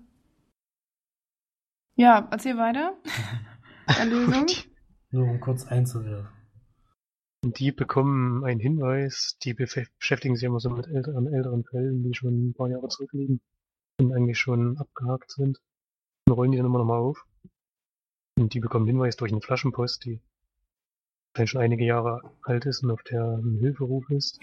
Ja, 1.97 2.29
erzähl 2.31 2.57
weiter. 2.57 2.97
Erlösung. 3.99 4.47
Nur 5.11 5.29
um 5.29 5.41
kurz 5.41 5.67
einzuwerfen. 5.67 6.29
Die 7.53 7.73
bekommen 7.73 8.45
einen 8.45 8.61
Hinweis, 8.61 9.39
die 9.43 9.55
beschäftigen 9.55 10.37
sich 10.37 10.45
immer 10.45 10.61
so 10.61 10.71
mit 10.71 10.89
älteren, 10.89 11.33
älteren 11.33 11.65
Fällen, 11.65 12.03
die 12.03 12.15
schon 12.15 12.49
ein 12.49 12.55
paar 12.55 12.69
Jahre 12.69 12.89
zurückliegen 12.89 13.41
und 13.99 14.13
eigentlich 14.13 14.39
schon 14.39 14.77
abgehakt 14.79 15.31
sind. 15.31 15.61
Und 16.27 16.33
rollen 16.33 16.51
die 16.51 16.59
dann 16.59 16.67
immer 16.67 16.79
nochmal 16.79 16.99
auf. 16.99 17.25
Und 18.39 18.55
die 18.55 18.61
bekommen 18.61 18.87
Hinweis 18.87 19.17
durch 19.17 19.33
eine 19.33 19.41
Flaschenpost, 19.41 20.05
die 20.05 20.21
vielleicht 21.35 21.53
schon 21.53 21.61
einige 21.61 21.85
Jahre 21.85 22.21
alt 22.43 22.67
ist 22.67 22.83
und 22.83 22.91
auf 22.91 23.03
der 23.03 23.23
ein 23.23 23.59
Hilferuf 23.59 24.09
ist. 24.11 24.41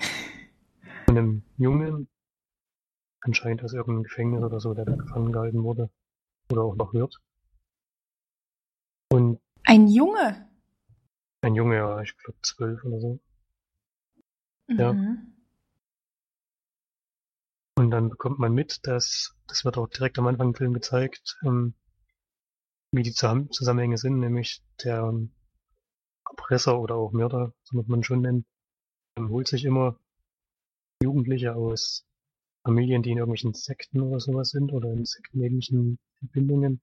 Von 1.05 1.17
einem 1.17 1.43
Jungen, 1.57 2.07
anscheinend 3.21 3.63
aus 3.63 3.73
irgendeinem 3.73 4.03
Gefängnis 4.03 4.43
oder 4.43 4.59
so, 4.59 4.73
der 4.73 4.85
da 4.85 4.95
gefangen 4.95 5.31
gehalten 5.31 5.63
wurde. 5.63 5.89
Oder 6.51 6.63
auch 6.63 6.75
noch 6.75 6.93
wird. 6.93 7.19
Und 9.09 9.39
Ein 9.63 9.87
Junge. 9.87 10.47
Ein 11.45 11.55
Junge, 11.55 11.75
ja, 11.75 12.01
ich 12.01 12.17
glaube 12.17 12.39
zwölf 12.41 12.83
oder 12.83 12.99
so. 12.99 13.19
Ja. 14.67 14.93
Mhm. 14.93 15.33
Und 17.77 17.91
dann 17.91 18.09
bekommt 18.09 18.39
man 18.39 18.53
mit, 18.53 18.87
dass, 18.87 19.35
das 19.47 19.63
wird 19.63 19.77
auch 19.77 19.87
direkt 19.87 20.17
am 20.17 20.27
Anfang 20.27 20.49
im 20.49 20.55
Film 20.55 20.73
gezeigt, 20.73 21.37
ähm, 21.45 21.75
wie 22.91 23.03
die 23.03 23.11
Zusammen 23.11 23.51
Zusammenhänge 23.51 23.97
sind, 23.97 24.19
nämlich 24.19 24.63
der 24.83 25.01
ähm, 25.03 25.31
Erpresser 26.27 26.79
oder 26.79 26.95
auch 26.95 27.11
Mörder, 27.11 27.53
so 27.63 27.77
muss 27.77 27.87
man 27.87 28.03
schon 28.03 28.21
nennen, 28.21 28.45
ähm, 29.17 29.29
holt 29.29 29.47
sich 29.47 29.65
immer 29.65 29.99
Jugendliche 31.03 31.53
aus 31.53 32.07
Familien, 32.63 33.03
die 33.03 33.11
in 33.11 33.17
irgendwelchen 33.17 33.53
Sekten 33.53 34.01
oder 34.01 34.19
sowas 34.19 34.49
sind 34.49 34.71
oder 34.71 34.91
in 34.91 35.05
sektenähnlichen 35.05 35.99
Verbindungen. 36.17 36.81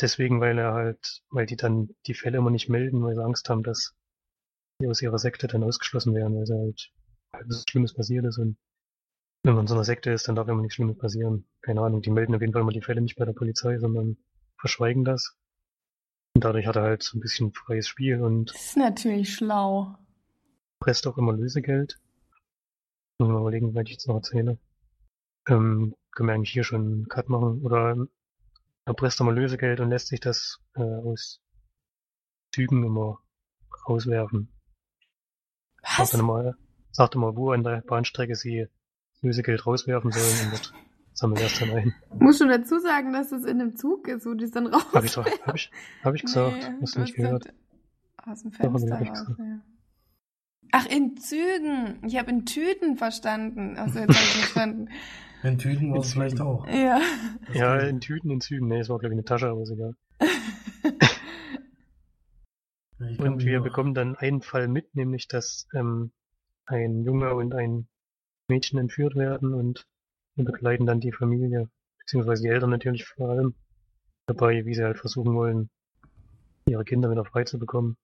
Deswegen, 0.00 0.40
weil 0.40 0.58
er 0.58 0.72
halt, 0.74 1.22
weil 1.30 1.46
die 1.46 1.56
dann 1.56 1.90
die 2.06 2.14
Fälle 2.14 2.38
immer 2.38 2.50
nicht 2.50 2.68
melden, 2.68 3.02
weil 3.02 3.14
sie 3.14 3.24
Angst 3.24 3.48
haben, 3.48 3.62
dass 3.62 3.94
die 4.80 4.86
aus 4.86 5.02
ihrer 5.02 5.18
Sekte 5.18 5.48
dann 5.48 5.64
ausgeschlossen 5.64 6.14
werden, 6.14 6.36
weil 6.36 6.46
sie 6.46 6.54
halt, 6.54 6.92
halt 7.34 7.46
was 7.48 7.64
Schlimmes 7.68 7.94
passiert 7.94 8.24
ist 8.26 8.38
und 8.38 8.56
wenn 9.44 9.54
man 9.54 9.64
in 9.64 9.68
so 9.68 9.74
einer 9.74 9.84
Sekte 9.84 10.10
ist, 10.10 10.28
dann 10.28 10.34
darf 10.36 10.48
immer 10.48 10.62
nichts 10.62 10.74
Schlimmes 10.74 10.98
passieren. 10.98 11.48
Keine 11.62 11.80
Ahnung, 11.80 12.02
die 12.02 12.10
melden 12.10 12.34
auf 12.34 12.40
jeden 12.40 12.52
Fall 12.52 12.62
immer 12.62 12.72
die 12.72 12.82
Fälle 12.82 13.00
nicht 13.00 13.16
bei 13.16 13.24
der 13.24 13.32
Polizei, 13.32 13.78
sondern 13.78 14.16
verschweigen 14.58 15.04
das. 15.04 15.36
Und 16.34 16.44
dadurch 16.44 16.66
hat 16.66 16.76
er 16.76 16.82
halt 16.82 17.02
so 17.02 17.16
ein 17.16 17.20
bisschen 17.20 17.52
freies 17.52 17.88
Spiel 17.88 18.20
und 18.22 18.50
Das 18.50 18.66
ist 18.66 18.76
natürlich 18.76 19.34
schlau. 19.34 19.96
presst 20.80 21.06
auch 21.06 21.18
immer 21.18 21.32
Lösegeld. 21.32 21.98
Muss 23.18 23.28
mal 23.30 23.40
überlegen, 23.40 23.74
weil 23.74 23.84
ich 23.84 23.92
jetzt 23.92 24.06
noch 24.06 24.16
erzähle. 24.16 24.58
Ähm, 25.48 25.94
können 26.12 26.28
wir 26.28 26.34
eigentlich 26.34 26.52
hier 26.52 26.64
schon 26.64 26.82
einen 26.82 27.08
Cut 27.08 27.28
machen. 27.28 27.62
Oder 27.62 27.96
ähm, 28.88 28.90
er 28.90 28.94
presst 28.94 29.20
immer 29.20 29.32
Lösegeld 29.32 29.80
und 29.80 29.90
lässt 29.90 30.08
sich 30.08 30.20
das 30.20 30.58
äh, 30.74 30.82
aus 30.82 31.40
Zügen 32.52 32.84
immer 32.84 33.18
rauswerfen. 33.88 34.48
Sagt 35.82 35.98
Was? 36.00 36.10
dann 36.10 36.20
immer, 36.20 36.54
sagt 36.90 37.14
immer, 37.14 37.36
wo 37.36 37.52
an 37.52 37.62
der 37.64 37.82
Bahnstrecke 37.82 38.34
sie 38.34 38.66
Lösegeld 39.20 39.66
rauswerfen 39.66 40.10
sollen 40.10 40.46
und 40.46 40.52
dort 40.52 40.72
sammelt 41.12 41.40
er 41.40 41.46
es 41.46 41.58
dann 41.58 41.70
ein. 41.70 41.94
Musst 42.18 42.40
du 42.40 42.46
dazu 42.46 42.78
sagen, 42.78 43.12
dass 43.12 43.30
das 43.30 43.44
in 43.44 43.60
einem 43.60 43.76
Zug 43.76 44.06
ist, 44.08 44.26
wo 44.26 44.34
die 44.34 44.44
es 44.44 44.50
dann 44.52 44.66
raus. 44.68 44.86
Hab 44.92 45.04
ich, 45.04 45.12
doch- 45.14 45.26
hab 45.46 45.54
ich, 45.54 45.70
hab 46.02 46.14
ich 46.14 46.22
gesagt, 46.22 46.56
Nee, 46.56 46.78
hast 46.82 46.96
du 46.96 47.00
nicht 47.00 47.14
gehört. 47.14 47.52
Aus 48.24 48.42
dem 48.42 48.50
Doch, 48.52 48.58
Fenster 48.58 48.98
raus, 49.00 49.26
ja. 49.38 49.60
Ach, 50.72 50.86
in 50.86 51.16
Zügen. 51.16 52.02
Ich 52.06 52.16
habe 52.18 52.30
in 52.30 52.44
Tüten 52.44 52.96
verstanden. 52.96 53.76
Achso, 53.78 54.00
jetzt 54.00 54.08
habe 54.08 54.12
ich 54.12 54.36
verstanden. 54.36 54.88
In 55.44 55.58
Tüten 55.58 55.92
war 55.92 56.00
es 56.00 56.12
vielleicht 56.12 56.40
auch. 56.40 56.66
Ja. 56.66 57.00
Das 57.46 57.56
Ja, 57.56 57.76
in 57.78 58.00
Tüten, 58.00 58.30
in 58.30 58.40
Zügen. 58.40 58.66
Nee, 58.68 58.80
es 58.80 58.88
war 58.88 58.98
glaube 58.98 59.14
ich 59.14 59.18
eine 59.18 59.24
Tasche, 59.24 59.48
aber 59.48 59.62
ist 59.62 59.70
egal. 59.70 59.94
Und 63.18 63.44
wir 63.44 63.58
noch- 63.58 63.64
bekommen 63.64 63.94
dann 63.94 64.16
einen 64.16 64.42
Fall 64.42 64.68
mit, 64.68 64.94
nämlich 64.94 65.28
dass 65.28 65.66
ähm, 65.74 66.12
ein 66.66 67.02
Junge 67.04 67.34
und 67.34 67.54
ein 67.54 67.86
Mädchen 68.48 68.78
entführt 68.78 69.14
werden 69.14 69.54
und 69.54 69.86
wir 70.34 70.44
begleiten 70.44 70.86
dann 70.86 71.00
die 71.00 71.12
Familie, 71.12 71.68
beziehungsweise 72.00 72.42
die 72.42 72.48
Eltern 72.48 72.70
natürlich 72.70 73.06
vor 73.06 73.30
allem, 73.30 73.54
dabei, 74.26 74.64
wie 74.66 74.74
sie 74.74 74.82
halt 74.84 74.98
versuchen 74.98 75.34
wollen, 75.34 75.70
ihre 76.66 76.84
Kinder 76.84 77.10
wieder 77.10 77.24
frei 77.24 77.44
zu 77.44 77.58
bekommen. 77.58 77.96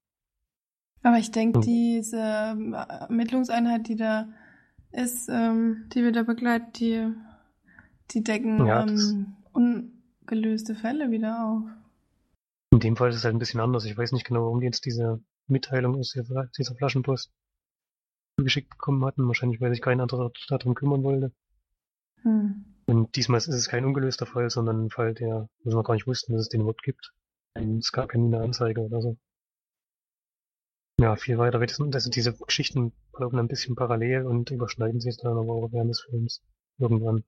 Aber 1.02 1.18
ich 1.18 1.30
denke, 1.32 1.58
Hm. 1.58 1.62
diese 1.64 2.16
ähm, 2.18 2.72
Ermittlungseinheit, 2.74 3.88
die 3.88 3.96
da 3.96 4.28
ist, 4.94 5.28
ähm, 5.28 5.88
die 5.92 6.02
wir 6.02 6.12
da 6.12 6.22
begleitet, 6.22 6.78
die, 6.78 7.08
die 8.10 8.22
decken 8.22 8.66
Ja, 8.66 8.86
ähm, 8.86 9.36
ungelöste 9.52 10.74
Fälle 10.74 11.10
wieder 11.10 11.44
auf. 11.44 11.62
In 12.72 12.80
dem 12.80 12.96
Fall 12.96 13.10
ist 13.10 13.16
es 13.16 13.24
halt 13.24 13.34
ein 13.34 13.38
bisschen 13.38 13.60
anders. 13.60 13.84
Ich 13.84 13.96
weiß 13.96 14.12
nicht 14.12 14.26
genau, 14.26 14.42
warum 14.42 14.60
die 14.60 14.66
jetzt 14.66 14.84
diese 14.84 15.22
Mitteilung 15.46 15.96
aus 15.96 16.12
dieser 16.12 16.74
Flaschenpost 16.74 17.30
zugeschickt 18.36 18.70
bekommen 18.70 19.04
hatten. 19.04 19.26
Wahrscheinlich, 19.26 19.60
weil 19.60 19.70
sich 19.70 19.82
kein 19.82 20.00
anderer 20.00 20.32
darum 20.48 20.74
kümmern 20.74 21.02
wollte. 21.04 21.32
Hm. 22.22 22.64
Und 22.86 23.16
diesmal 23.16 23.38
ist 23.38 23.48
es 23.48 23.68
kein 23.68 23.84
ungelöster 23.84 24.26
Fall, 24.26 24.50
sondern 24.50 24.86
ein 24.86 24.90
Fall, 24.90 25.14
der, 25.14 25.48
wo 25.62 25.76
wir 25.76 25.82
gar 25.82 25.94
nicht 25.94 26.06
wussten, 26.06 26.32
dass 26.32 26.42
es 26.42 26.48
den 26.48 26.62
überhaupt 26.62 26.82
gibt. 26.82 27.12
Es 27.54 27.92
gab 27.92 28.08
keine 28.08 28.40
Anzeige 28.40 28.80
oder 28.80 29.00
so. 29.00 29.16
Ja, 31.00 31.16
viel 31.16 31.38
weiter 31.38 31.60
wird 31.60 31.72
es, 31.72 31.80
also 31.80 32.10
diese 32.10 32.34
Geschichten 32.34 32.92
laufen 33.18 33.38
ein 33.38 33.48
bisschen 33.48 33.74
parallel 33.74 34.26
und 34.26 34.50
überschneiden 34.50 35.00
sich 35.00 35.16
dann 35.16 35.36
aber 35.36 35.52
auch 35.52 35.72
während 35.72 35.90
des 35.90 36.02
Films 36.02 36.42
irgendwann. 36.78 37.24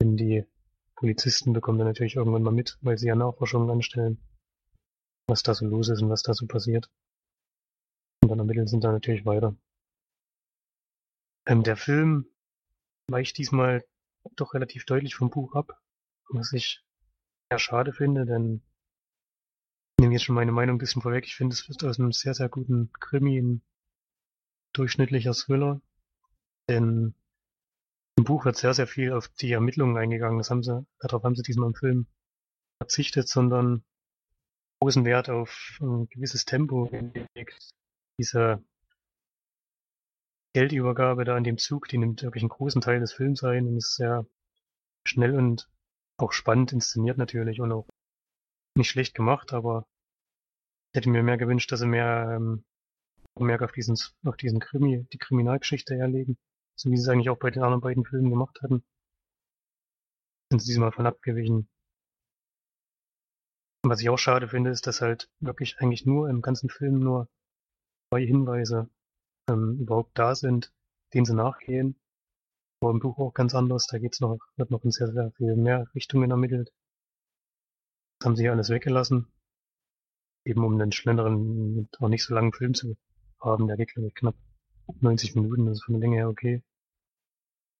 Denn 0.00 0.16
die 0.16 0.44
Polizisten 0.94 1.54
bekommen 1.54 1.78
dann 1.78 1.88
natürlich 1.88 2.16
irgendwann 2.16 2.42
mal 2.42 2.52
mit, 2.52 2.78
weil 2.82 2.98
sie 2.98 3.08
ja 3.08 3.14
Nachforschungen 3.14 3.70
anstellen, 3.70 4.20
was 5.26 5.42
da 5.42 5.54
so 5.54 5.64
los 5.66 5.88
ist 5.88 6.02
und 6.02 6.10
was 6.10 6.22
da 6.22 6.34
so 6.34 6.46
passiert. 6.46 6.90
Und 8.22 8.28
dann 8.28 8.38
ermitteln 8.38 8.66
sie 8.66 8.78
dann 8.78 8.92
natürlich 8.92 9.24
weiter. 9.24 9.56
Ähm, 11.46 11.62
der 11.62 11.76
Film 11.76 12.26
weicht 13.08 13.38
diesmal 13.38 13.82
doch 14.36 14.52
relativ 14.52 14.84
deutlich 14.84 15.14
vom 15.14 15.30
Buch 15.30 15.54
ab, 15.54 15.80
was 16.28 16.52
ich 16.52 16.84
eher 17.48 17.58
schade 17.58 17.94
finde, 17.94 18.26
denn 18.26 18.62
nehme 20.00 20.14
jetzt 20.14 20.24
schon 20.24 20.34
meine 20.34 20.52
Meinung 20.52 20.76
ein 20.76 20.78
bisschen 20.78 21.02
vorweg. 21.02 21.26
Ich 21.26 21.36
finde, 21.36 21.54
es 21.54 21.68
wird 21.68 21.84
aus 21.84 22.00
einem 22.00 22.12
sehr, 22.12 22.34
sehr 22.34 22.48
guten 22.48 22.90
Krimi 22.98 23.38
ein 23.38 23.62
durchschnittlicher 24.72 25.34
Thriller, 25.34 25.80
denn 26.68 27.14
im 28.16 28.24
Buch 28.24 28.44
wird 28.44 28.56
sehr, 28.56 28.74
sehr 28.74 28.86
viel 28.86 29.12
auf 29.12 29.28
die 29.28 29.52
Ermittlungen 29.52 29.96
eingegangen. 29.96 30.38
Das 30.38 30.50
haben 30.50 30.62
sie, 30.62 30.86
darauf 30.98 31.22
haben 31.22 31.36
sie 31.36 31.42
diesmal 31.42 31.68
im 31.68 31.74
Film 31.74 32.06
verzichtet, 32.78 33.28
sondern 33.28 33.84
großen 34.80 35.04
Wert 35.04 35.28
auf 35.28 35.78
ein 35.80 36.08
gewisses 36.08 36.44
Tempo 36.44 36.86
gelegt. 36.86 37.74
Diese 38.18 38.62
Geldübergabe 40.54 41.24
da 41.24 41.36
an 41.36 41.44
dem 41.44 41.58
Zug, 41.58 41.88
die 41.88 41.98
nimmt 41.98 42.22
wirklich 42.22 42.42
einen 42.42 42.48
großen 42.48 42.80
Teil 42.80 43.00
des 43.00 43.12
Films 43.12 43.44
ein 43.44 43.66
und 43.66 43.76
ist 43.76 43.96
sehr 43.96 44.26
schnell 45.04 45.36
und 45.36 45.68
auch 46.16 46.32
spannend 46.32 46.72
inszeniert 46.72 47.18
natürlich 47.18 47.60
und 47.60 47.72
auch 47.72 47.86
nicht 48.74 48.90
schlecht 48.90 49.14
gemacht, 49.14 49.52
aber 49.52 49.86
ich 50.92 50.98
hätte 50.98 51.10
mir 51.10 51.22
mehr 51.22 51.38
gewünscht, 51.38 51.70
dass 51.70 51.80
sie 51.80 51.86
mehr 51.86 52.32
ähm, 52.36 52.64
Augenmerk 53.36 53.62
auf 53.62 53.72
diesen, 53.72 53.96
auf 54.24 54.36
diesen 54.36 54.58
Krimi, 54.58 55.06
die 55.12 55.18
Kriminalgeschichte 55.18 55.94
herlegen, 55.94 56.36
so 56.76 56.90
wie 56.90 56.96
sie 56.96 57.02
es 57.02 57.08
eigentlich 57.08 57.30
auch 57.30 57.38
bei 57.38 57.50
den 57.50 57.62
anderen 57.62 57.80
beiden 57.80 58.04
Filmen 58.04 58.30
gemacht 58.30 58.58
hatten. 58.62 58.82
Sind 60.50 60.60
sie 60.60 60.72
diesmal 60.72 60.90
von 60.90 61.06
abgewichen. 61.06 61.68
Was 63.84 64.00
ich 64.00 64.10
auch 64.10 64.18
schade 64.18 64.48
finde, 64.48 64.70
ist, 64.70 64.86
dass 64.88 65.00
halt 65.00 65.30
wirklich 65.38 65.78
eigentlich 65.78 66.04
nur 66.06 66.28
im 66.28 66.42
ganzen 66.42 66.68
Film 66.68 66.98
nur 66.98 67.28
zwei 68.12 68.26
Hinweise 68.26 68.90
ähm, 69.48 69.78
überhaupt 69.80 70.18
da 70.18 70.34
sind, 70.34 70.72
denen 71.14 71.24
sie 71.24 71.34
nachgehen. 71.34 71.98
Aber 72.82 72.90
im 72.90 72.98
Buch 72.98 73.18
auch 73.18 73.32
ganz 73.32 73.54
anders. 73.54 73.86
Da 73.86 73.98
geht's 73.98 74.20
noch, 74.20 74.38
wird 74.56 74.70
noch 74.70 74.82
in 74.84 74.90
sehr, 74.90 75.12
sehr 75.12 75.30
viel 75.32 75.54
mehr 75.54 75.86
Richtungen 75.94 76.30
ermittelt. 76.30 76.72
Das 78.18 78.26
haben 78.26 78.36
sie 78.36 78.42
hier 78.42 78.52
alles 78.52 78.70
weggelassen. 78.70 79.28
Eben 80.44 80.64
um 80.64 80.80
einen 80.80 80.92
schnelleren, 80.92 81.88
auch 81.98 82.08
nicht 82.08 82.24
so 82.24 82.34
langen 82.34 82.52
Film 82.52 82.74
zu 82.74 82.96
haben. 83.40 83.66
Der 83.66 83.76
geht, 83.76 83.94
glaube 83.94 84.08
ich, 84.08 84.14
knapp 84.14 84.34
90 85.00 85.34
Minuten. 85.34 85.66
Das 85.66 85.78
ist 85.78 85.84
von 85.84 85.94
der 85.94 86.00
Länge 86.00 86.16
her 86.16 86.28
okay. 86.28 86.62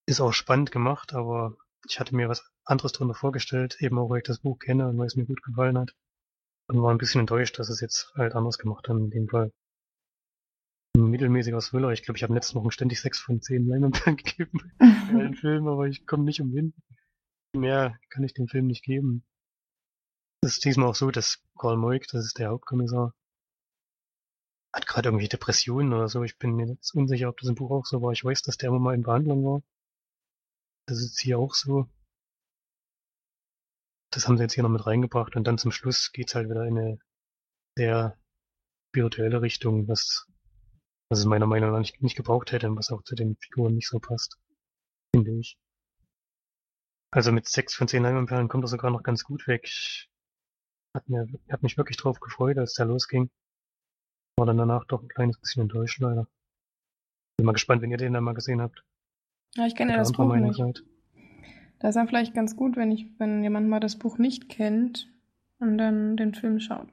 Ist 0.06 0.20
auch 0.20 0.32
spannend 0.32 0.70
gemacht, 0.70 1.14
aber 1.14 1.56
ich 1.88 2.00
hatte 2.00 2.14
mir 2.14 2.28
was 2.28 2.50
anderes 2.64 2.92
drunter 2.92 3.14
vorgestellt, 3.14 3.76
eben 3.80 3.98
auch 3.98 4.10
weil 4.10 4.18
ich 4.18 4.24
das 4.24 4.40
Buch 4.40 4.58
kenne 4.58 4.88
und 4.88 4.98
weil 4.98 5.06
es 5.06 5.16
mir 5.16 5.24
gut 5.24 5.42
gefallen 5.42 5.78
hat. 5.78 5.94
Und 6.68 6.82
war 6.82 6.90
ein 6.90 6.98
bisschen 6.98 7.20
enttäuscht, 7.20 7.58
dass 7.58 7.68
es 7.68 7.80
jetzt 7.80 8.12
halt 8.14 8.34
anders 8.34 8.58
gemacht 8.58 8.88
haben 8.88 9.04
in 9.04 9.10
dem 9.10 9.28
Fall. 9.28 9.52
Ein 10.96 11.10
mittelmäßiger 11.10 11.60
Thriller. 11.60 11.90
Ich 11.90 12.02
glaube, 12.02 12.18
ich 12.18 12.22
habe 12.22 12.34
letzten 12.34 12.58
Wochen 12.58 12.70
ständig 12.70 13.00
6 13.00 13.20
von 13.20 13.40
10 13.40 13.66
Leinwandperlen 13.66 14.16
gegeben 14.22 14.60
bei 14.78 14.86
allen 15.18 15.34
Filmen, 15.36 15.68
aber 15.68 15.88
ich 15.88 16.06
komme 16.06 16.24
nicht 16.24 16.40
umhin. 16.40 16.74
Mehr 17.56 17.98
kann 18.10 18.22
ich 18.22 18.34
dem 18.34 18.46
Film 18.46 18.66
nicht 18.66 18.84
geben. 18.84 19.24
Es 20.42 20.52
ist 20.52 20.64
diesmal 20.64 20.88
auch 20.88 20.94
so, 20.94 21.10
dass 21.10 21.42
Karl 21.58 21.76
Moik, 21.76 22.06
das 22.08 22.24
ist 22.24 22.38
der 22.38 22.48
Hauptkommissar, 22.48 23.14
hat 24.72 24.86
gerade 24.86 25.08
irgendwie 25.08 25.28
Depressionen 25.28 25.92
oder 25.92 26.08
so. 26.08 26.22
Ich 26.22 26.38
bin 26.38 26.54
mir 26.54 26.66
jetzt 26.66 26.94
unsicher, 26.94 27.28
ob 27.28 27.38
das 27.38 27.48
im 27.48 27.56
Buch 27.56 27.70
auch 27.70 27.84
so 27.84 28.00
war. 28.00 28.12
Ich 28.12 28.24
weiß, 28.24 28.42
dass 28.42 28.56
der 28.56 28.68
immer 28.68 28.78
mal 28.78 28.94
in 28.94 29.02
Behandlung 29.02 29.44
war. 29.44 29.62
Das 30.86 30.98
ist 30.98 31.20
hier 31.20 31.38
auch 31.38 31.54
so. 31.54 31.88
Das 34.12 34.26
haben 34.26 34.36
sie 34.36 34.42
jetzt 34.44 34.54
hier 34.54 34.62
noch 34.62 34.70
mit 34.70 34.86
reingebracht 34.86 35.36
und 35.36 35.44
dann 35.44 35.58
zum 35.58 35.72
Schluss 35.72 36.10
geht's 36.12 36.34
halt 36.34 36.48
wieder 36.48 36.64
in 36.64 36.78
eine 36.78 36.98
sehr 37.76 38.18
spirituelle 38.88 39.42
Richtung, 39.42 39.86
was, 39.88 40.26
was 41.08 41.20
es 41.20 41.24
meiner 41.26 41.46
Meinung 41.46 41.70
nach 41.70 41.78
nicht, 41.78 42.02
nicht 42.02 42.16
gebraucht 42.16 42.50
hätte 42.50 42.68
und 42.68 42.76
was 42.76 42.90
auch 42.90 43.02
zu 43.02 43.14
den 43.14 43.36
Figuren 43.36 43.74
nicht 43.74 43.88
so 43.88 44.00
passt. 44.00 44.38
Finde 45.14 45.38
ich. 45.38 45.58
Also 47.12 47.30
mit 47.30 47.48
sechs 47.48 47.74
von 47.74 47.88
zehn 47.88 48.02
Leinwandperlen 48.02 48.48
kommt 48.48 48.64
er 48.64 48.68
sogar 48.68 48.90
noch 48.90 49.02
ganz 49.02 49.24
gut 49.24 49.46
weg. 49.46 49.62
Ich 49.64 50.09
hat, 50.94 51.08
mir, 51.08 51.28
hat 51.50 51.62
mich 51.62 51.76
wirklich 51.76 51.96
drauf 51.96 52.20
gefreut, 52.20 52.58
als 52.58 52.74
der 52.74 52.86
losging. 52.86 53.30
War 54.36 54.46
dann 54.46 54.56
danach 54.56 54.84
doch 54.86 55.02
ein 55.02 55.08
kleines 55.08 55.38
bisschen 55.38 55.62
enttäuscht, 55.62 56.00
leider. 56.00 56.26
Bin 57.36 57.46
mal 57.46 57.52
gespannt, 57.52 57.82
wenn 57.82 57.90
ihr 57.90 57.96
den 57.96 58.12
dann 58.12 58.24
mal 58.24 58.34
gesehen 58.34 58.60
habt. 58.60 58.84
Ja, 59.56 59.66
ich 59.66 59.74
kenne 59.74 59.92
ja 59.92 59.98
das 59.98 60.12
Buch 60.12 60.34
nicht. 60.34 60.56
seid. 60.56 60.82
Das 61.80 61.90
ist 61.90 61.96
dann 61.96 62.08
vielleicht 62.08 62.34
ganz 62.34 62.56
gut, 62.56 62.76
wenn 62.76 62.90
ich, 62.90 63.06
wenn 63.18 63.42
jemand 63.42 63.68
mal 63.68 63.80
das 63.80 63.98
Buch 63.98 64.18
nicht 64.18 64.48
kennt 64.48 65.08
und 65.58 65.78
dann 65.78 66.16
den 66.16 66.34
Film 66.34 66.60
schaut. 66.60 66.88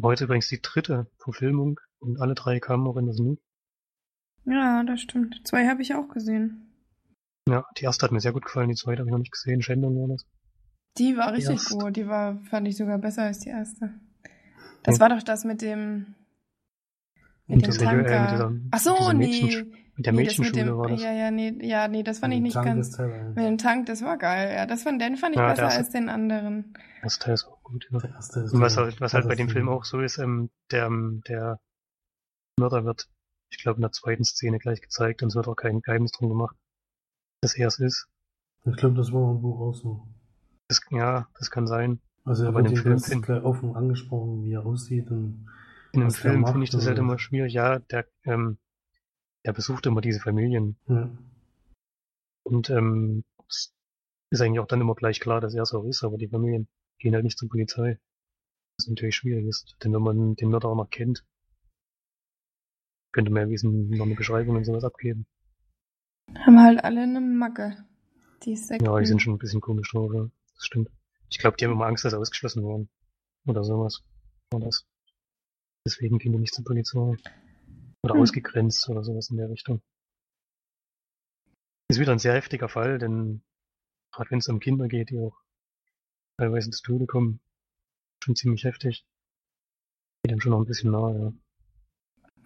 War 0.00 0.12
jetzt 0.12 0.20
übrigens 0.20 0.48
die 0.48 0.62
dritte 0.62 1.08
Verfilmung 1.18 1.80
und 1.98 2.20
alle 2.20 2.34
drei 2.34 2.60
kamen 2.60 2.86
auch 2.86 2.96
in 2.96 3.06
das 3.06 3.18
Nu. 3.18 3.36
Ja, 4.44 4.84
das 4.84 5.00
stimmt. 5.00 5.40
Zwei 5.44 5.66
habe 5.66 5.82
ich 5.82 5.94
auch 5.94 6.08
gesehen. 6.08 6.72
Ja, 7.48 7.66
die 7.76 7.84
erste 7.84 8.04
hat 8.04 8.12
mir 8.12 8.20
sehr 8.20 8.32
gut 8.32 8.44
gefallen, 8.44 8.68
die 8.68 8.76
zweite 8.76 9.00
habe 9.00 9.08
ich 9.08 9.12
noch 9.12 9.18
nicht 9.18 9.32
gesehen. 9.32 9.62
Shendon 9.62 9.96
war 9.96 10.08
das. 10.08 10.24
Die 10.98 11.16
war 11.16 11.32
richtig 11.32 11.56
erste. 11.56 11.74
gut. 11.76 11.96
Die 11.96 12.06
war, 12.08 12.38
fand 12.50 12.66
ich 12.68 12.76
sogar 12.76 12.98
besser 12.98 13.22
als 13.22 13.40
die 13.40 13.50
erste. 13.50 13.90
Das 14.82 14.96
Ja. 14.96 15.00
war 15.02 15.08
doch 15.10 15.22
das 15.22 15.44
mit 15.44 15.62
dem, 15.62 16.14
mit 17.46 17.66
Und 17.66 17.80
dem 17.80 17.88
äh, 17.88 17.94
mit 17.96 18.06
Tanker. 18.08 18.30
dieser- 18.32 18.52
Ach 18.70 18.78
so, 18.78 19.08
mit 19.08 19.18
nee. 19.18 19.64
Mit 19.96 20.06
der 20.06 20.12
nee, 20.12 20.24
das 20.24 20.38
mit 20.38 20.46
Mädchenschule 20.54 20.64
dem, 20.70 20.78
war 20.78 20.88
das. 20.88 21.02
Ja, 21.02 21.12
ja, 21.12 21.30
nee, 21.32 21.58
ja, 21.60 21.88
nee, 21.88 22.04
das 22.04 22.20
fand 22.20 22.32
ich 22.32 22.40
nicht 22.40 22.52
Tank 22.54 22.66
ganz. 22.66 22.90
Teil. 22.92 23.32
Mit 23.34 23.44
dem 23.44 23.58
Tank, 23.58 23.86
das 23.86 24.02
war 24.02 24.16
geil. 24.16 24.52
Ja, 24.54 24.64
das 24.66 24.84
fand, 24.84 25.02
den 25.02 25.16
fand 25.16 25.34
ich 25.34 25.40
Ja, 25.40 25.48
besser 25.48 25.62
der 25.62 25.70
ist- 25.70 25.76
als 25.78 25.90
den 25.90 26.08
anderen. 26.08 26.72
Das 27.02 27.18
Teil 27.18 27.34
ist 27.34 27.46
auch 27.46 27.60
gut, 27.64 27.88
ja. 27.90 27.98
Der 27.98 28.10
erste 28.10 28.40
ist 28.40 28.52
Und 28.52 28.60
was 28.60 28.76
halt, 28.76 29.00
was 29.00 29.12
halt 29.14 29.26
bei 29.26 29.34
dem 29.34 29.48
Film 29.48 29.68
auch 29.68 29.84
so 29.84 30.00
ist, 30.00 30.18
ähm, 30.18 30.50
der, 30.70 30.86
ähm, 30.86 31.22
der 31.26 31.58
Mörder 32.60 32.84
wird, 32.84 33.08
ich 33.50 33.58
glaube, 33.58 33.78
in 33.78 33.82
der 33.82 33.92
zweiten 33.92 34.24
Szene 34.24 34.58
gleich 34.60 34.80
gezeigt 34.80 35.22
und 35.22 35.28
es 35.30 35.34
wird 35.34 35.48
auch 35.48 35.56
kein 35.56 35.80
Geheimnis 35.80 36.12
drum 36.12 36.28
gemacht, 36.28 36.56
dass 37.40 37.56
er 37.56 37.66
es 37.68 37.78
ist. 37.80 38.06
Ich 38.66 38.76
glaube, 38.76 38.94
das 38.96 39.12
war 39.12 39.32
im 39.32 39.40
Buch 39.40 39.60
auch 39.60 39.74
so. 39.74 40.06
Das, 40.68 40.80
ja, 40.90 41.28
das 41.38 41.50
kann 41.50 41.66
sein. 41.66 42.00
Also 42.24 42.44
er 42.44 42.48
Aber 42.50 42.60
in 42.60 42.66
wird 42.66 42.76
jedenfalls 42.76 43.08
find- 43.08 43.24
gleich 43.24 43.42
offen 43.42 43.74
angesprochen, 43.74 44.44
wie 44.44 44.52
er 44.52 44.66
aussieht 44.66 45.10
und 45.10 45.48
In 45.92 46.00
der 46.00 46.10
Film 46.10 46.46
finde 46.46 46.64
ich 46.64 46.70
das 46.70 46.86
halt 46.86 46.98
immer 46.98 47.18
schwierig. 47.18 47.54
Ja, 47.54 47.78
der, 47.78 48.06
ähm, 48.24 48.58
der 49.46 49.52
besucht 49.54 49.86
immer 49.86 50.02
diese 50.02 50.20
Familien 50.20 50.76
ja. 50.86 51.10
und 52.44 52.68
ähm, 52.68 53.24
es 53.48 53.74
ist 54.30 54.42
eigentlich 54.42 54.60
auch 54.60 54.66
dann 54.66 54.82
immer 54.82 54.94
gleich 54.94 55.20
klar, 55.20 55.40
dass 55.40 55.54
er 55.54 55.64
so 55.64 55.84
ist, 55.84 56.04
aber 56.04 56.18
die 56.18 56.28
Familien 56.28 56.68
gehen 56.98 57.14
halt 57.14 57.24
nicht 57.24 57.38
zur 57.38 57.48
Polizei. 57.48 57.98
Was 58.78 58.88
natürlich 58.88 59.16
schwierig 59.16 59.46
ist, 59.46 59.76
denn 59.82 59.92
wenn 59.94 60.02
man 60.02 60.34
den 60.36 60.50
Mörder 60.50 60.68
auch 60.68 60.76
noch 60.76 60.90
kennt, 60.90 61.24
könnte 63.12 63.32
man 63.32 63.44
ja 63.44 63.48
wissen, 63.48 63.88
noch 63.88 64.04
eine 64.04 64.14
Beschreibung 64.14 64.56
und 64.56 64.64
sowas 64.64 64.84
abgeben. 64.84 65.26
Haben 66.36 66.62
halt 66.62 66.84
alle 66.84 67.02
eine 67.02 67.20
Macke. 67.22 67.84
Die 68.44 68.54
Sekten. 68.54 68.84
Ja, 68.84 68.98
die 69.00 69.06
sind 69.06 69.22
schon 69.22 69.34
ein 69.34 69.38
bisschen 69.38 69.60
komisch 69.62 69.90
drauf, 69.90 70.12
ja. 70.14 70.28
Das 70.58 70.66
stimmt. 70.66 70.90
Ich 71.30 71.38
glaube, 71.38 71.56
die 71.56 71.64
haben 71.64 71.72
immer 71.72 71.86
Angst, 71.86 72.04
dass 72.04 72.12
sie 72.12 72.18
ausgeschlossen 72.18 72.64
werden. 72.66 72.88
Oder 73.46 73.64
sowas. 73.64 74.02
War 74.50 74.60
das. 74.60 74.86
Deswegen 75.86 76.18
gehen 76.18 76.32
die 76.32 76.38
nicht 76.38 76.54
zur 76.54 76.64
Polizei. 76.64 77.16
Oder 78.02 78.14
Hm. 78.14 78.20
ausgegrenzt 78.22 78.88
oder 78.88 79.02
sowas 79.04 79.30
in 79.30 79.36
der 79.36 79.48
Richtung. 79.50 79.82
Ist 81.90 81.98
wieder 82.00 82.12
ein 82.12 82.18
sehr 82.18 82.34
heftiger 82.34 82.68
Fall, 82.68 82.98
denn 82.98 83.42
gerade 84.12 84.30
wenn 84.30 84.38
es 84.38 84.48
um 84.48 84.60
Kinder 84.60 84.88
geht, 84.88 85.10
die 85.10 85.18
auch 85.18 85.36
teilweise 86.36 86.70
zu 86.70 86.82
Tode 86.82 87.06
kommen, 87.06 87.40
schon 88.22 88.36
ziemlich 88.36 88.64
heftig. 88.64 89.06
Geht 90.22 90.32
dann 90.32 90.40
schon 90.40 90.50
noch 90.52 90.58
ein 90.60 90.66
bisschen 90.66 90.90
nahe, 90.90 91.18
ja. 91.18 91.32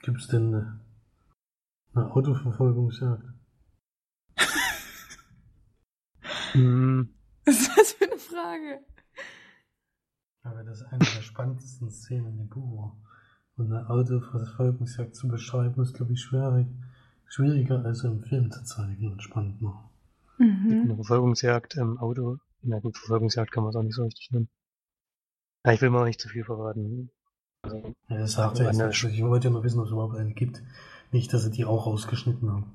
Gibt 0.02 0.18
es 0.20 0.28
denn 0.28 0.54
eine, 0.54 0.80
eine 1.94 2.12
Autoverfolgungsjagd? 2.12 3.24
Hm, 6.52 7.14
Was 7.46 7.60
ist 7.60 7.70
das 7.76 7.92
für 7.92 8.04
eine 8.04 8.18
Frage? 8.18 8.80
Aber 10.44 10.64
das 10.64 10.80
ist 10.80 10.86
eine 10.86 10.98
der 10.98 11.22
spannendsten 11.22 11.90
Szenen 11.90 12.38
im 12.38 12.48
Buch. 12.48 12.92
Und 13.56 13.72
eine 13.72 13.88
Autoverfolgungsjagd 13.90 15.14
zu 15.14 15.28
beschreiben, 15.28 15.80
ist, 15.82 15.94
glaube 15.94 16.14
ich, 16.14 16.20
schwierig, 16.22 16.66
schwieriger 17.26 17.84
als 17.84 18.02
im 18.04 18.22
Film 18.22 18.50
zu 18.50 18.64
zeigen 18.64 19.12
und 19.12 19.22
spannender. 19.22 19.90
Eine 20.38 20.48
Mhm. 20.48 20.94
Verfolgungsjagd 20.96 21.76
im 21.76 21.98
Auto. 21.98 22.38
Na 22.62 22.78
gut, 22.80 22.96
Verfolgungsjagd 22.96 23.52
kann 23.52 23.62
man 23.64 23.70
es 23.70 23.76
auch 23.76 23.82
nicht 23.82 23.94
so 23.94 24.04
richtig 24.04 24.30
nennen. 24.32 24.48
Ja, 25.64 25.72
ich 25.72 25.80
will 25.82 25.90
mal 25.90 26.04
nicht 26.06 26.20
zu 26.20 26.28
viel 26.28 26.44
verraten. 26.44 27.10
Also, 27.62 27.94
Ja, 28.08 28.18
das 28.18 28.32
sagt 28.32 28.58
er 28.58 28.72
jetzt. 28.72 29.04
Ich 29.04 29.22
wollte 29.22 29.48
ja 29.48 29.52
nur 29.52 29.62
wissen, 29.62 29.78
ob 29.78 29.86
es 29.86 29.92
überhaupt 29.92 30.16
eine 30.16 30.32
gibt. 30.32 30.62
Nicht, 31.12 31.32
dass 31.32 31.44
sie 31.44 31.50
die 31.50 31.64
auch 31.64 31.86
rausgeschnitten 31.86 32.50
haben. 32.50 32.72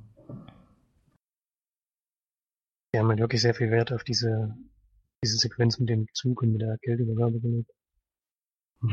Die 2.94 3.00
haben 3.00 3.10
halt 3.10 3.20
wirklich 3.20 3.42
sehr 3.42 3.54
viel 3.54 3.72
Wert 3.72 3.92
auf 3.92 4.04
diese, 4.04 4.56
diese 5.24 5.38
Sequenz 5.38 5.80
mit 5.80 5.90
dem 5.90 6.08
Zug 6.14 6.42
und 6.42 6.54
mit 6.54 6.62
der 6.62 6.78
Geldübergabe 6.82 7.40
gelegt. 7.40 7.72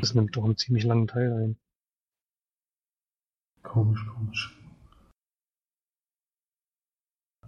Das 0.00 0.14
nimmt 0.14 0.36
doch 0.36 0.44
einen 0.44 0.56
ziemlich 0.56 0.84
langen 0.84 1.06
Teil 1.06 1.32
ein. 1.32 1.58
Komisch, 3.62 4.06
komisch. 4.14 4.58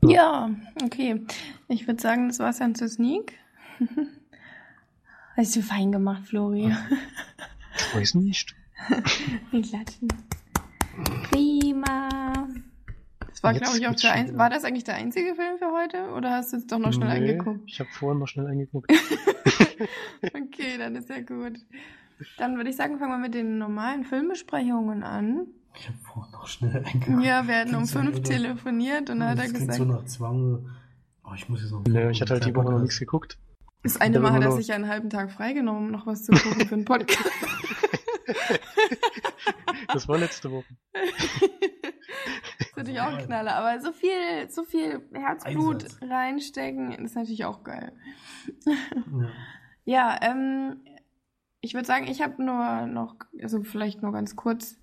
Ja, 0.02 0.50
okay. 0.84 1.24
Ich 1.68 1.86
würde 1.86 2.00
sagen, 2.00 2.28
das 2.28 2.38
war's 2.38 2.58
dann 2.58 2.74
zur 2.74 2.88
Sneak. 2.88 3.34
Hast 5.36 5.56
du 5.56 5.62
fein 5.62 5.92
gemacht, 5.92 6.28
Flori. 6.28 6.72
Ich 7.76 7.94
weiß 7.94 8.14
nicht. 8.14 8.54
Wir 9.50 9.62
klatschen. 9.62 10.08
Prima. 11.30 12.15
Das 13.54 13.60
war, 13.62 13.78
glaube 13.78 13.78
ich, 13.78 13.86
auch 13.88 13.94
der 14.00 14.12
ein. 14.12 14.38
War 14.38 14.50
das 14.50 14.64
eigentlich 14.64 14.84
der 14.84 14.94
einzige 14.94 15.34
Film 15.34 15.58
für 15.58 15.72
heute? 15.72 16.10
Oder 16.16 16.32
hast 16.32 16.52
du 16.52 16.56
jetzt 16.58 16.70
doch 16.72 16.78
noch 16.78 16.92
schnell 16.92 17.08
Nee, 17.20 17.30
angeguckt? 17.32 17.60
Ich 17.66 17.78
habe 17.80 17.88
vorhin 17.92 18.18
noch 18.18 18.28
schnell 18.28 18.46
eingeguckt. 18.46 18.90
Okay, 20.22 20.78
dann 20.78 20.96
ist 20.96 21.10
ja 21.10 21.20
gut. 21.20 21.58
Dann 22.38 22.56
würde 22.56 22.70
ich 22.70 22.76
sagen, 22.76 22.98
fangen 22.98 23.12
wir 23.12 23.18
mit 23.18 23.34
den 23.34 23.58
normalen 23.58 24.04
Filmbesprechungen 24.04 25.02
an. 25.02 25.46
Ich 25.78 25.86
habe 25.88 25.98
vorhin 25.98 26.32
noch 26.32 26.48
schnell 26.48 26.82
eingeguckt. 26.84 27.22
Ja, 27.24 27.46
wir 27.46 27.58
hatten 27.58 27.74
um 27.74 27.86
fünf 27.86 28.22
telefoniert 28.22 29.10
und 29.10 29.20
dann 29.20 29.28
hat 29.30 29.38
er 29.38 29.44
das 29.44 29.52
klingt 29.52 29.68
gesagt, 29.68 29.76
so 29.76 29.84
nach 29.84 30.04
Zwang. 30.06 30.70
Oh, 31.24 31.32
ich 31.34 31.48
muss 31.50 31.60
jetzt 31.60 31.72
noch. 31.72 31.84
Nö, 31.86 32.10
ich 32.10 32.20
hatte 32.22 32.32
halt 32.32 32.46
die 32.46 32.54
Woche 32.54 32.72
noch 32.72 32.80
nichts 32.80 32.98
geguckt. 32.98 33.38
das 33.82 34.00
eine 34.00 34.18
Mal 34.18 34.32
hat 34.32 34.42
er 34.44 34.52
sich 34.52 34.72
einen 34.72 34.88
halben 34.88 35.10
Tag 35.10 35.30
freigenommen, 35.30 35.86
um 35.86 35.90
noch 35.90 36.06
was 36.06 36.24
zu 36.24 36.32
gucken 36.32 36.66
für 36.66 36.74
einen 36.74 36.84
Podcast. 36.86 37.30
Das 39.92 40.08
war 40.08 40.18
letzte 40.18 40.50
Woche. 40.50 40.66
das 42.76 42.88
ist 42.88 42.94
natürlich 42.94 43.00
auch 43.00 43.18
ein 43.18 43.24
Knaller, 43.26 43.54
aber 43.56 43.80
so 43.80 43.92
viel, 43.92 44.48
so 44.50 44.64
viel 44.64 45.02
Herzblut 45.12 45.84
Einsatz. 45.84 45.98
reinstecken, 46.02 46.92
ist 46.92 47.16
natürlich 47.16 47.44
auch 47.44 47.64
geil. 47.64 47.92
Ja. 48.66 49.30
Ja, 49.84 50.18
ähm, 50.22 50.80
ich 51.60 51.74
würde 51.74 51.86
sagen, 51.86 52.06
ich 52.08 52.22
habe 52.22 52.42
nur 52.42 52.86
noch, 52.86 53.16
also 53.40 53.62
vielleicht 53.62 54.02
nur 54.02 54.12
ganz 54.12 54.34
kurz, 54.36 54.78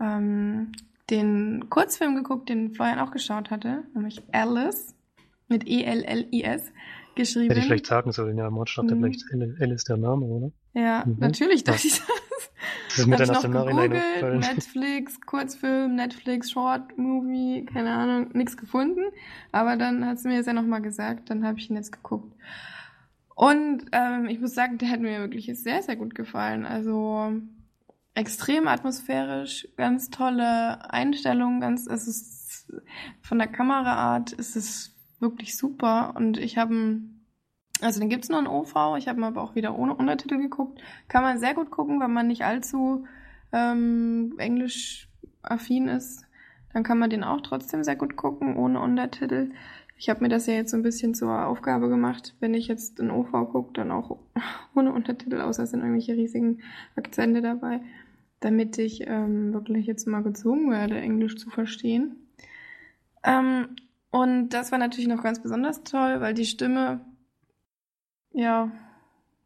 ähm, 0.00 0.72
den 1.08 1.68
Kurzfilm 1.70 2.14
geguckt, 2.14 2.48
den 2.48 2.72
Florian 2.74 2.98
auch 3.00 3.10
geschaut 3.10 3.50
hatte, 3.50 3.84
nämlich 3.94 4.22
Alice 4.32 4.94
mit 5.48 5.66
E-L-L-I-S 5.66 6.72
geschrieben. 7.16 7.48
Hätte 7.48 7.60
ich 7.60 7.66
vielleicht 7.66 7.86
sagen 7.86 8.12
sollen, 8.12 8.38
ja, 8.38 8.48
Mord 8.50 8.70
dachte 8.76 8.94
Mhm. 8.94 9.00
vielleicht 9.00 9.22
ist 9.72 9.88
der 9.88 9.96
Name, 9.96 10.24
oder? 10.26 10.52
Ja, 10.72 11.04
Mhm. 11.06 11.16
natürlich 11.18 11.64
dachte 11.64 11.86
ich 11.88 12.00
das. 12.88 12.98
Ist 12.98 13.06
mir 13.06 13.16
dann 13.16 13.28
noch 13.28 13.44
im 13.44 13.52
Nachhinein 13.52 13.90
gegoogelt, 13.90 14.04
aufgefallen. 14.04 14.38
Netflix, 14.54 15.20
Kurzfilm, 15.20 15.94
Netflix, 15.94 16.50
Short 16.50 16.98
Movie, 16.98 17.66
keine 17.66 17.92
Ahnung, 17.92 18.30
nichts 18.32 18.56
gefunden. 18.56 19.02
Aber 19.52 19.76
dann 19.76 20.04
hat 20.06 20.18
sie 20.18 20.28
mir 20.28 20.38
das 20.38 20.46
ja 20.46 20.52
nochmal 20.52 20.82
gesagt, 20.82 21.30
dann 21.30 21.44
habe 21.44 21.58
ich 21.58 21.70
ihn 21.70 21.76
jetzt 21.76 21.92
geguckt. 21.92 22.34
Und 23.34 23.86
ähm, 23.92 24.26
ich 24.26 24.40
muss 24.40 24.54
sagen, 24.54 24.78
der 24.78 24.90
hat 24.90 25.00
mir 25.00 25.20
wirklich 25.20 25.46
sehr, 25.58 25.82
sehr 25.82 25.96
gut 25.96 26.14
gefallen. 26.14 26.66
Also 26.66 27.32
extrem 28.14 28.68
atmosphärisch, 28.68 29.68
ganz 29.76 30.10
tolle 30.10 30.90
Einstellungen, 30.92 31.60
ganz, 31.60 31.86
es 31.86 32.06
ist 32.06 32.72
von 33.22 33.38
der 33.38 33.48
Kameraart 33.48 34.32
ist 34.32 34.56
es 34.56 34.94
wirklich 35.20 35.56
super. 35.56 36.14
Und 36.16 36.38
ich 36.38 36.58
habe 36.58 37.00
also 37.80 38.00
den 38.00 38.08
gibt's 38.08 38.28
nur 38.28 38.38
in 38.38 38.46
OV, 38.46 38.96
ich 38.98 39.08
habe 39.08 39.24
aber 39.24 39.42
auch 39.42 39.54
wieder 39.54 39.78
ohne 39.78 39.94
Untertitel 39.94 40.38
geguckt. 40.38 40.80
Kann 41.08 41.22
man 41.22 41.38
sehr 41.38 41.54
gut 41.54 41.70
gucken, 41.70 42.00
wenn 42.00 42.12
man 42.12 42.26
nicht 42.26 42.44
allzu 42.44 43.06
ähm, 43.52 44.34
englisch-affin 44.38 45.88
ist. 45.88 46.24
Dann 46.72 46.82
kann 46.82 46.98
man 46.98 47.10
den 47.10 47.24
auch 47.24 47.40
trotzdem 47.40 47.82
sehr 47.82 47.96
gut 47.96 48.16
gucken, 48.16 48.56
ohne 48.56 48.80
Untertitel. 48.80 49.50
Ich 49.96 50.08
habe 50.08 50.22
mir 50.22 50.28
das 50.28 50.46
ja 50.46 50.54
jetzt 50.54 50.70
so 50.70 50.76
ein 50.76 50.82
bisschen 50.82 51.14
zur 51.14 51.46
Aufgabe 51.46 51.88
gemacht, 51.88 52.34
wenn 52.40 52.54
ich 52.54 52.68
jetzt 52.68 53.00
in 53.00 53.10
OV 53.10 53.30
gucke, 53.52 53.72
dann 53.74 53.90
auch 53.90 54.18
ohne 54.74 54.92
Untertitel, 54.92 55.40
außer 55.40 55.64
es 55.64 55.70
sind 55.70 55.80
irgendwelche 55.80 56.14
riesigen 56.14 56.62
Akzente 56.96 57.42
dabei, 57.42 57.80
damit 58.40 58.78
ich 58.78 59.06
ähm, 59.06 59.52
wirklich 59.52 59.86
jetzt 59.86 60.06
mal 60.06 60.22
gezwungen 60.22 60.70
werde, 60.70 60.98
Englisch 60.98 61.36
zu 61.36 61.50
verstehen. 61.50 62.16
Ähm, 63.24 63.76
und 64.10 64.50
das 64.50 64.72
war 64.72 64.78
natürlich 64.78 65.08
noch 65.08 65.22
ganz 65.22 65.42
besonders 65.42 65.82
toll, 65.84 66.20
weil 66.20 66.34
die 66.34 66.46
Stimme 66.46 67.00
ja 68.32 68.70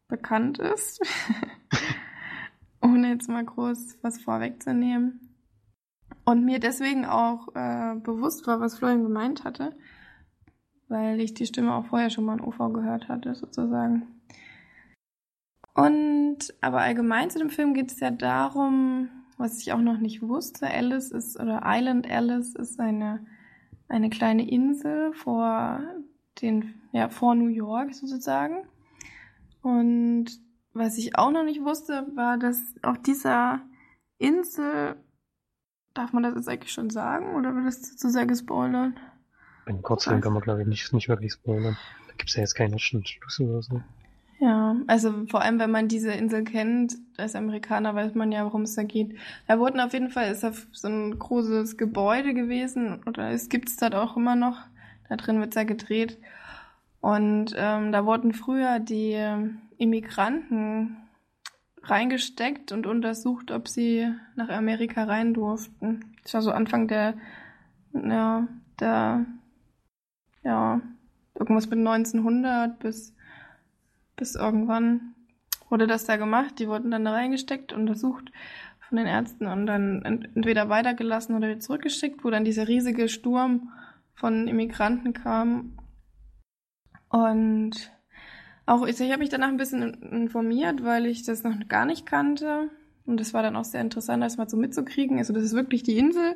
bekannt 0.07 0.59
ist. 0.59 1.01
Ohne 2.81 3.09
jetzt 3.09 3.29
mal 3.29 3.43
groß 3.43 3.99
was 4.01 4.21
vorwegzunehmen. 4.21 5.25
Und 6.23 6.43
mir 6.43 6.59
deswegen 6.59 7.05
auch 7.05 7.49
äh, 7.55 7.95
bewusst 7.95 8.47
war, 8.47 8.59
was 8.59 8.77
Florian 8.77 9.03
gemeint 9.03 9.43
hatte, 9.43 9.75
weil 10.87 11.19
ich 11.19 11.33
die 11.33 11.45
Stimme 11.45 11.73
auch 11.73 11.85
vorher 11.85 12.09
schon 12.09 12.25
mal 12.25 12.39
in 12.39 12.43
OV 12.43 12.73
gehört 12.73 13.07
hatte, 13.07 13.35
sozusagen. 13.35 14.07
Und 15.75 16.53
aber 16.61 16.81
allgemein 16.81 17.29
zu 17.29 17.37
dem 17.37 17.49
Film 17.49 17.73
geht 17.73 17.91
es 17.91 17.99
ja 17.99 18.09
darum, 18.09 19.09
was 19.37 19.61
ich 19.61 19.73
auch 19.73 19.81
noch 19.81 19.97
nicht 19.97 20.21
wusste, 20.21 20.67
Alice 20.67 21.11
ist, 21.11 21.39
oder 21.39 21.63
Island 21.65 22.09
Alice 22.09 22.55
ist 22.55 22.79
eine, 22.79 23.25
eine 23.87 24.09
kleine 24.09 24.49
Insel 24.49 25.13
vor 25.13 25.81
den, 26.41 26.75
ja, 26.91 27.09
vor 27.09 27.35
New 27.35 27.47
York 27.47 27.93
sozusagen. 27.93 28.65
Und 29.65 30.27
was 30.73 30.95
ich 30.99 31.17
auch 31.17 31.31
noch 31.31 31.43
nicht 31.43 31.63
wusste, 31.63 32.05
war, 32.13 32.37
dass 32.37 32.75
auf 32.83 33.01
dieser 33.01 33.61
Insel, 34.19 34.95
darf 35.95 36.13
man 36.13 36.21
das 36.21 36.35
jetzt 36.35 36.47
eigentlich 36.47 36.71
schon 36.71 36.91
sagen, 36.91 37.33
oder 37.35 37.55
wird 37.55 37.65
das 37.65 37.97
zu 37.97 38.11
sehr 38.11 38.27
gespoilert? 38.27 38.93
Einen 39.65 39.81
Kurzfilm 39.81 40.21
kann 40.21 40.33
man, 40.33 40.43
glaube 40.43 40.61
ich, 40.61 40.67
nicht, 40.67 40.93
nicht 40.93 41.09
wirklich 41.09 41.33
spoilern. 41.33 41.75
Da 42.07 42.13
gibt's 42.15 42.35
ja 42.35 42.41
jetzt 42.41 42.53
keinen 42.53 42.77
Schluss 42.77 43.39
oder 43.39 43.63
so. 43.63 43.81
Ja, 44.37 44.75
also 44.85 45.25
vor 45.31 45.41
allem, 45.41 45.57
wenn 45.57 45.71
man 45.71 45.87
diese 45.87 46.11
Insel 46.11 46.43
kennt, 46.43 46.95
als 47.17 47.33
Amerikaner 47.33 47.95
weiß 47.95 48.13
man 48.13 48.31
ja, 48.31 48.45
worum 48.45 48.63
es 48.63 48.75
da 48.75 48.83
geht. 48.83 49.17
Da 49.47 49.57
wurden 49.57 49.79
auf 49.79 49.93
jeden 49.93 50.11
Fall, 50.11 50.31
ist 50.31 50.43
da 50.43 50.51
so 50.73 50.87
ein 50.87 51.17
großes 51.17 51.75
Gebäude 51.75 52.35
gewesen, 52.35 53.01
oder 53.07 53.31
es 53.31 53.49
gibt's 53.49 53.77
dort 53.77 53.95
auch 53.95 54.15
immer 54.15 54.35
noch. 54.35 54.59
Da 55.09 55.15
drin 55.15 55.39
wird's 55.39 55.55
ja 55.55 55.63
gedreht. 55.63 56.19
Und 57.05 57.53
ähm, 57.55 57.91
da 57.91 58.03
wurden 58.07 58.33
früher 58.33 58.79
die 58.79 59.15
Immigranten 59.77 60.97
reingesteckt 61.83 62.71
und 62.71 62.87
untersucht, 62.87 63.51
ob 63.51 63.67
sie 63.67 64.11
nach 64.35 64.49
Amerika 64.49 65.03
rein 65.03 65.35
durften. 65.35 66.15
Das 66.23 66.33
war 66.33 66.41
so 66.41 66.49
Anfang 66.49 66.87
der, 66.87 67.13
ja, 67.93 68.47
der, 68.79 69.23
ja, 70.41 70.81
irgendwas 71.35 71.69
mit 71.69 71.77
1900 71.77 72.79
bis 72.79 73.13
bis 74.15 74.33
irgendwann 74.33 75.13
wurde 75.69 75.85
das 75.85 76.05
da 76.05 76.17
gemacht. 76.17 76.57
Die 76.57 76.67
wurden 76.67 76.89
dann 76.89 77.05
da 77.05 77.11
reingesteckt, 77.11 77.71
untersucht 77.71 78.31
von 78.79 78.97
den 78.97 79.05
Ärzten 79.05 79.45
und 79.45 79.67
dann 79.67 80.01
ent 80.01 80.27
entweder 80.35 80.69
weitergelassen 80.69 81.35
oder 81.35 81.49
wieder 81.49 81.59
zurückgeschickt, 81.59 82.23
wo 82.23 82.31
dann 82.31 82.45
dieser 82.45 82.67
riesige 82.67 83.09
Sturm 83.09 83.69
von 84.15 84.47
Immigranten 84.47 85.13
kam. 85.13 85.77
Und 87.09 87.91
auch 88.65 88.85
ich, 88.85 88.99
ich 88.99 89.11
habe 89.11 89.19
mich 89.19 89.29
danach 89.29 89.47
ein 89.47 89.57
bisschen 89.57 89.93
informiert, 90.11 90.83
weil 90.83 91.05
ich 91.05 91.23
das 91.23 91.43
noch 91.43 91.55
gar 91.67 91.85
nicht 91.85 92.05
kannte. 92.05 92.69
Und 93.05 93.19
das 93.19 93.33
war 93.33 93.43
dann 93.43 93.55
auch 93.55 93.65
sehr 93.65 93.81
interessant, 93.81 94.23
das 94.23 94.37
mal 94.37 94.49
so 94.49 94.57
mitzukriegen. 94.57 95.17
Also 95.17 95.33
das 95.33 95.43
ist 95.43 95.53
wirklich 95.53 95.83
die 95.83 95.97
Insel 95.97 96.35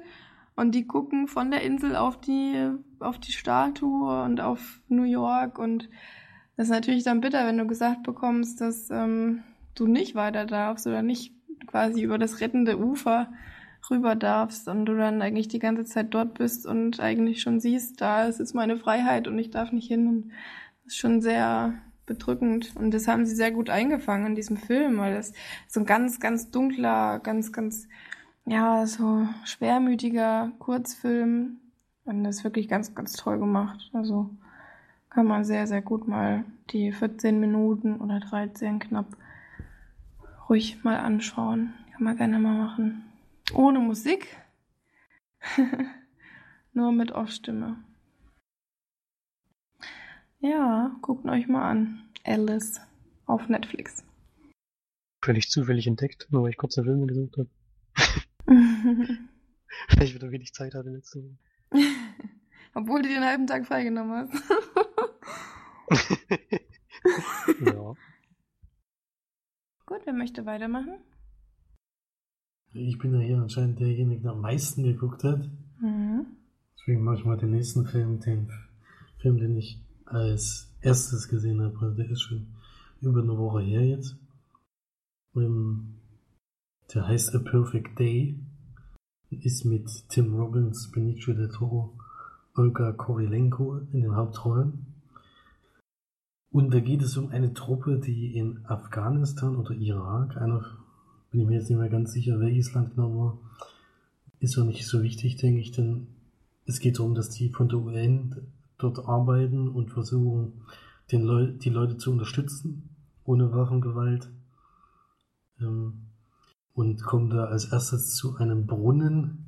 und 0.55 0.75
die 0.75 0.85
gucken 0.85 1.27
von 1.27 1.51
der 1.51 1.61
Insel 1.61 1.95
auf 1.95 2.19
die, 2.19 2.69
auf 2.99 3.17
die 3.17 3.31
Statue 3.31 4.23
und 4.23 4.41
auf 4.41 4.81
New 4.87 5.03
York 5.03 5.57
und 5.57 5.89
das 6.59 6.67
ist 6.67 6.73
natürlich 6.73 7.05
dann 7.05 7.21
bitter, 7.21 7.47
wenn 7.47 7.57
du 7.57 7.65
gesagt 7.65 8.03
bekommst, 8.03 8.59
dass 8.59 8.89
ähm, 8.89 9.43
du 9.75 9.87
nicht 9.87 10.13
weiter 10.13 10.45
darfst 10.45 10.85
oder 10.87 11.01
nicht 11.01 11.33
quasi 11.67 12.01
über 12.01 12.17
das 12.17 12.41
rettende 12.41 12.77
Ufer 12.77 13.31
rüber 13.91 14.15
darfst 14.15 14.67
und 14.67 14.85
du 14.85 14.95
dann 14.95 15.21
eigentlich 15.21 15.47
die 15.47 15.59
ganze 15.59 15.85
Zeit 15.85 16.13
dort 16.13 16.35
bist 16.35 16.65
und 16.65 16.99
eigentlich 16.99 17.41
schon 17.41 17.59
siehst, 17.59 18.01
da 18.01 18.25
ist 18.25 18.39
jetzt 18.39 18.55
meine 18.55 18.77
Freiheit 18.77 19.27
und 19.27 19.37
ich 19.39 19.49
darf 19.49 19.71
nicht 19.71 19.87
hin. 19.87 20.07
Und 20.07 20.31
das 20.83 20.93
ist 20.93 20.97
schon 20.97 21.21
sehr 21.21 21.73
bedrückend. 22.05 22.75
Und 22.75 22.93
das 22.93 23.07
haben 23.07 23.25
sie 23.25 23.35
sehr 23.35 23.51
gut 23.51 23.69
eingefangen 23.69 24.27
in 24.27 24.35
diesem 24.35 24.57
Film, 24.57 24.97
weil 24.97 25.15
das 25.15 25.33
so 25.67 25.79
ein 25.79 25.85
ganz, 25.85 26.19
ganz 26.19 26.51
dunkler, 26.51 27.19
ganz, 27.19 27.53
ganz, 27.53 27.87
ja, 28.45 28.85
so 28.85 29.27
schwermütiger 29.45 30.51
Kurzfilm. 30.59 31.59
Und 32.05 32.23
das 32.23 32.37
ist 32.37 32.43
wirklich 32.43 32.67
ganz, 32.67 32.95
ganz 32.95 33.13
toll 33.13 33.39
gemacht. 33.39 33.89
Also 33.93 34.31
Kann 35.09 35.27
man 35.27 35.43
sehr, 35.43 35.67
sehr 35.67 35.81
gut 35.81 36.07
mal 36.07 36.43
die 36.71 36.91
14 36.91 37.39
Minuten 37.39 37.99
oder 38.01 38.19
13 38.19 38.79
knapp 38.79 39.07
ruhig 40.49 40.83
mal 40.83 40.97
anschauen. 40.97 41.73
Kann 41.93 42.03
man 42.03 42.17
gerne 42.17 42.39
mal 42.39 42.57
machen. 42.57 43.08
Ohne 43.53 43.79
Musik. 43.79 44.37
Nur 46.73 46.91
mit 46.91 47.11
Off-Stimme. 47.11 47.83
Ja, 50.39 50.95
guckt 51.01 51.25
euch 51.25 51.47
mal 51.47 51.69
an. 51.69 52.09
Alice 52.23 52.79
auf 53.25 53.47
Netflix. 53.49 54.03
Völlig 55.23 55.49
zufällig 55.49 55.85
entdeckt, 55.87 56.27
nur 56.31 56.43
weil 56.43 56.51
ich 56.51 56.57
kurze 56.57 56.83
Filme 56.83 57.05
gesucht 57.05 57.35
habe. 57.37 57.49
weil 58.45 60.03
ich 60.03 60.15
wieder 60.15 60.31
wenig 60.31 60.53
Zeit 60.53 60.73
hatte 60.73 60.89
letzte 60.89 61.19
Woche. 61.19 61.37
Obwohl 62.73 63.01
du 63.01 63.09
den 63.09 63.25
halben 63.25 63.47
Tag 63.47 63.65
freigenommen 63.65 64.29
hast. 64.29 64.43
ja. 67.61 67.93
Gut, 69.85 70.01
wer 70.05 70.13
möchte 70.13 70.45
weitermachen? 70.45 71.03
Ich 72.73 72.97
bin 72.99 73.13
ja 73.13 73.19
hier 73.19 73.37
anscheinend 73.39 73.79
derjenige, 73.79 74.21
der 74.21 74.31
am 74.31 74.41
meisten 74.41 74.83
geguckt 74.83 75.23
hat. 75.23 75.49
Mhm. 75.81 76.25
Deswegen 76.77 77.03
mache 77.03 77.17
ich 77.17 77.25
mal 77.25 77.37
den 77.37 77.51
nächsten 77.51 77.85
Film, 77.85 78.19
den 78.19 78.49
Film, 79.17 79.37
den 79.37 79.57
ich 79.57 79.81
als 80.05 80.71
erstes 80.81 81.27
gesehen 81.27 81.61
habe. 81.61 81.77
Also 81.81 81.95
der 81.95 82.09
ist 82.09 82.21
schon 82.21 82.47
über 83.01 83.21
eine 83.21 83.37
Woche 83.37 83.61
her 83.61 83.85
jetzt. 83.85 84.17
Ähm, 85.35 85.95
der 86.93 87.07
heißt 87.07 87.35
A 87.35 87.39
Perfect 87.39 87.99
Day. 87.99 88.39
Ist 89.31 89.63
mit 89.63 89.87
Tim 90.09 90.33
Robbins, 90.33 90.89
Benicio 90.91 91.35
del 91.35 91.49
Toro, 91.49 91.95
Olga 92.55 92.91
Korilenko 92.93 93.77
in 93.91 94.01
den 94.01 94.15
Hauptrollen. 94.15 94.87
Und 96.51 96.73
da 96.73 96.79
geht 96.79 97.03
es 97.03 97.15
um 97.15 97.29
eine 97.29 97.53
Truppe, 97.53 97.99
die 97.99 98.35
in 98.35 98.65
Afghanistan 98.65 99.55
oder 99.55 99.75
Irak, 99.75 100.35
einer, 100.37 100.78
bin 101.31 101.41
ich 101.41 101.47
mir 101.47 101.55
jetzt 101.55 101.69
nicht 101.69 101.79
mehr 101.79 101.89
ganz 101.89 102.11
sicher, 102.11 102.39
welches 102.39 102.73
Land 102.73 102.95
genau 102.95 103.15
war, 103.15 103.37
ist 104.39 104.57
auch 104.57 104.65
nicht 104.65 104.87
so 104.87 105.03
wichtig, 105.03 105.35
denke 105.35 105.59
ich, 105.59 105.71
denn 105.71 106.07
es 106.65 106.79
geht 106.79 106.99
darum, 106.99 107.15
dass 107.15 107.29
die 107.29 107.49
von 107.49 107.69
der 107.69 107.79
UN 107.79 108.35
dort 108.77 109.07
arbeiten 109.07 109.67
und 109.67 109.91
versuchen, 109.91 110.53
den 111.11 111.23
Leu 111.23 111.47
die 111.47 111.69
Leute 111.69 111.97
zu 111.97 112.11
unterstützen, 112.11 112.89
ohne 113.25 113.51
Waffengewalt. 113.51 114.29
Ähm, 115.59 116.05
und 116.73 117.03
kommen 117.03 117.29
da 117.29 117.45
als 117.45 117.65
erstes 117.65 118.15
zu 118.15 118.37
einem 118.37 118.65
Brunnen, 118.65 119.45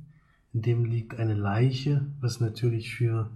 in 0.52 0.60
dem 0.60 0.84
liegt 0.84 1.18
eine 1.18 1.34
Leiche, 1.34 2.06
was 2.20 2.40
natürlich 2.40 2.94
für 2.94 3.30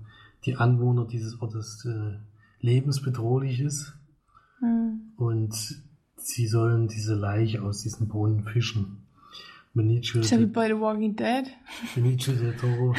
die 0.45 0.57
Anwohner 0.57 1.07
dieses 1.07 1.41
Ortes 1.41 1.87
äh, 1.87 2.19
lebensbedrohlich 2.61 3.61
ist. 3.61 3.95
Mhm. 4.61 5.13
Und 5.17 5.83
sie 6.27 6.47
sollen 6.47 6.89
diese 6.89 7.15
Leiche 7.15 7.63
aus 7.63 7.83
diesem 7.83 8.09
Brunnen 8.09 8.45
fischen. 8.45 9.07
Benicio, 9.75 10.21
Ist 10.21 10.31
ja 10.31 10.39
wie 10.39 10.47
bei 10.47 10.69
The 10.69 10.81
Walking 10.81 11.17
Dead. 11.17 11.45
Benicio 11.95 12.33
del 12.35 12.57
Toro 12.57 12.95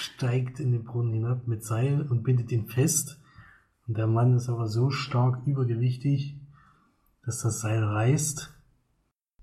steigt 0.00 0.58
in 0.58 0.72
den 0.72 0.84
Brunnen 0.84 1.12
hinab 1.12 1.46
mit 1.46 1.62
Seil 1.62 2.02
und 2.02 2.22
bindet 2.22 2.50
ihn 2.52 2.66
fest. 2.66 3.20
Und 3.86 3.98
der 3.98 4.06
Mann 4.06 4.34
ist 4.34 4.48
aber 4.48 4.66
so 4.66 4.90
stark 4.90 5.46
übergewichtig, 5.46 6.36
dass 7.24 7.42
das 7.42 7.60
Seil 7.60 7.84
reißt 7.84 8.50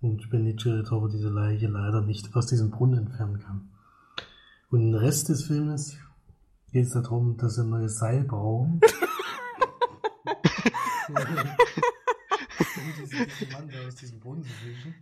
und 0.02 0.30
Benicio 0.32 0.72
del 0.72 0.84
Toro 0.84 1.08
diese 1.08 1.30
Leiche 1.30 1.68
leider 1.68 2.02
nicht 2.02 2.36
aus 2.36 2.48
diesem 2.48 2.72
Brunnen 2.72 3.06
entfernen 3.06 3.40
kann. 3.40 3.70
Und 4.72 4.82
im 4.82 4.96
Rest 4.96 5.30
des 5.30 5.44
Filmes 5.44 5.98
geht 6.72 6.88
es 6.88 6.94
darum, 6.94 7.38
dass 7.38 7.56
sie 7.56 7.62
ein 7.62 7.70
neues 7.70 8.00
Seil 8.00 8.24
brauchen. 8.24 8.82
Diesen 13.00 13.10
dicken 13.20 13.54
Mann 13.54 13.70
da 13.70 13.88
aus 13.88 13.96
diesem 13.96 14.20
Brunnen 14.20 14.44
zu 14.44 14.50
fischen. 14.50 14.94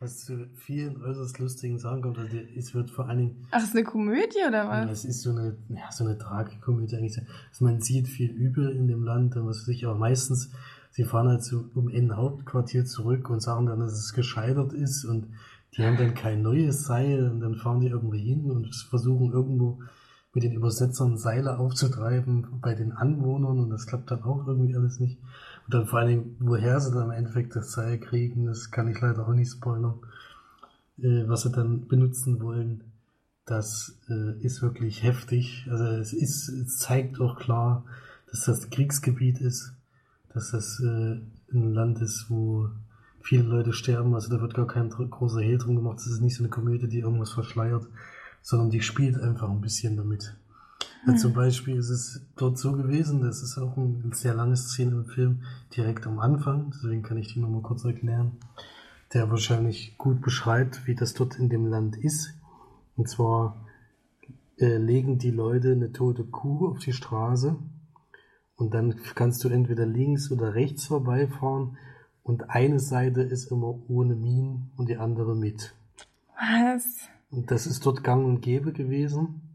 Was 0.00 0.24
zu 0.24 0.46
vielen 0.54 1.02
äußerst 1.02 1.38
lustigen 1.40 1.78
Sachen 1.78 2.02
kommt. 2.02 2.18
Also 2.18 2.30
der- 2.36 2.56
es 2.56 2.72
wird 2.74 2.90
vor 2.90 3.08
allen 3.08 3.18
Dingen 3.18 3.46
Ach, 3.50 3.62
ist 3.62 3.74
eine 3.74 3.84
Komödie 3.84 4.44
oder 4.46 4.68
was? 4.68 4.90
es 4.90 5.04
ist 5.04 5.22
so 5.22 5.30
eine, 5.30 5.56
ja, 5.70 5.90
so 5.90 6.04
eine 6.04 6.16
Tragikomödie 6.16 6.96
eigentlich. 6.96 7.18
Also 7.50 7.64
man 7.64 7.80
sieht 7.80 8.06
viel 8.06 8.30
Übel 8.30 8.70
in 8.70 8.86
dem 8.86 9.02
Land 9.02 9.36
und 9.36 9.46
was 9.46 9.62
weiß 9.62 9.68
ich, 9.68 9.86
aber 9.86 9.98
meistens, 9.98 10.50
sie 10.92 11.04
fahren 11.04 11.28
halt 11.28 11.42
so 11.42 11.64
um 11.74 11.88
in 11.88 12.16
Hauptquartier 12.16 12.84
zurück 12.84 13.28
und 13.28 13.40
sagen 13.40 13.66
dann, 13.66 13.80
dass 13.80 13.92
es 13.92 14.12
gescheitert 14.12 14.72
ist 14.72 15.04
und 15.04 15.26
die 15.76 15.82
haben 15.84 15.96
dann 15.96 16.14
kein 16.14 16.42
neues 16.42 16.84
Seil 16.84 17.28
und 17.30 17.40
dann 17.40 17.56
fahren 17.56 17.80
die 17.80 17.88
irgendwo 17.88 18.14
hin 18.14 18.50
und 18.50 18.74
versuchen 18.74 19.32
irgendwo 19.32 19.80
mit 20.32 20.44
den 20.44 20.52
Übersetzern 20.52 21.18
Seile 21.18 21.58
aufzutreiben 21.58 22.46
bei 22.62 22.74
den 22.74 22.92
Anwohnern 22.92 23.58
und 23.58 23.70
das 23.70 23.86
klappt 23.86 24.10
dann 24.12 24.22
auch 24.22 24.46
irgendwie 24.46 24.76
alles 24.76 25.00
nicht. 25.00 25.18
Und 25.68 25.74
dann 25.74 25.86
vor 25.86 25.98
allen 25.98 26.08
Dingen, 26.08 26.36
woher 26.40 26.80
sie 26.80 26.92
dann 26.92 27.04
im 27.04 27.10
Endeffekt 27.10 27.54
das 27.54 27.72
Seil 27.72 27.98
kriegen, 27.98 28.46
das 28.46 28.70
kann 28.70 28.88
ich 28.88 28.98
leider 28.98 29.28
auch 29.28 29.34
nicht 29.34 29.52
spoilern. 29.52 30.00
Äh, 30.96 31.28
was 31.28 31.42
sie 31.42 31.52
dann 31.52 31.86
benutzen 31.86 32.40
wollen, 32.40 32.84
das 33.44 33.98
äh, 34.08 34.40
ist 34.40 34.62
wirklich 34.62 35.02
heftig. 35.02 35.66
Also 35.70 35.84
es 35.84 36.14
ist, 36.14 36.48
es 36.48 36.78
zeigt 36.78 37.20
auch 37.20 37.38
klar, 37.38 37.84
dass 38.30 38.46
das 38.46 38.70
Kriegsgebiet 38.70 39.42
ist, 39.42 39.74
dass 40.32 40.52
das 40.52 40.80
äh, 40.80 41.20
ein 41.52 41.74
Land 41.74 42.00
ist, 42.00 42.30
wo 42.30 42.70
viele 43.20 43.42
Leute 43.42 43.74
sterben. 43.74 44.14
Also 44.14 44.30
da 44.30 44.40
wird 44.40 44.54
gar 44.54 44.66
kein 44.66 44.88
großer 44.88 45.40
Hehl 45.40 45.58
drum 45.58 45.76
gemacht. 45.76 45.98
Es 45.98 46.06
ist 46.06 46.22
nicht 46.22 46.36
so 46.36 46.44
eine 46.44 46.50
Komödie, 46.50 46.88
die 46.88 47.00
irgendwas 47.00 47.32
verschleiert, 47.32 47.86
sondern 48.40 48.70
die 48.70 48.80
spielt 48.80 49.20
einfach 49.20 49.50
ein 49.50 49.60
bisschen 49.60 49.98
damit. 49.98 50.34
Also 51.08 51.28
zum 51.28 51.32
Beispiel 51.32 51.76
ist 51.76 51.88
es 51.88 52.20
dort 52.36 52.58
so 52.58 52.72
gewesen, 52.72 53.22
das 53.22 53.42
ist 53.42 53.56
auch 53.56 53.78
eine 53.78 54.10
sehr 54.12 54.34
lange 54.34 54.56
Szene 54.56 54.90
im 54.90 55.04
Film, 55.06 55.42
direkt 55.74 56.06
am 56.06 56.18
Anfang, 56.18 56.70
deswegen 56.74 57.02
kann 57.02 57.16
ich 57.16 57.32
die 57.32 57.40
nochmal 57.40 57.62
kurz 57.62 57.82
erklären, 57.84 58.32
der 59.14 59.30
wahrscheinlich 59.30 59.96
gut 59.96 60.20
beschreibt, 60.20 60.86
wie 60.86 60.94
das 60.94 61.14
dort 61.14 61.38
in 61.38 61.48
dem 61.48 61.66
Land 61.66 61.96
ist. 61.96 62.34
Und 62.96 63.08
zwar 63.08 63.56
äh, 64.58 64.76
legen 64.76 65.18
die 65.18 65.30
Leute 65.30 65.72
eine 65.72 65.92
tote 65.92 66.24
Kuh 66.24 66.68
auf 66.68 66.78
die 66.78 66.92
Straße 66.92 67.56
und 68.56 68.74
dann 68.74 68.96
kannst 69.14 69.42
du 69.44 69.48
entweder 69.48 69.86
links 69.86 70.30
oder 70.30 70.54
rechts 70.54 70.88
vorbeifahren 70.88 71.78
und 72.22 72.50
eine 72.50 72.80
Seite 72.80 73.22
ist 73.22 73.50
immer 73.50 73.78
ohne 73.88 74.14
Minen 74.14 74.72
und 74.76 74.90
die 74.90 74.98
andere 74.98 75.34
mit. 75.34 75.74
Was? 76.36 76.84
Und 77.30 77.50
das 77.50 77.66
ist 77.66 77.86
dort 77.86 78.04
gang 78.04 78.26
und 78.26 78.42
gäbe 78.42 78.72
gewesen. 78.72 79.47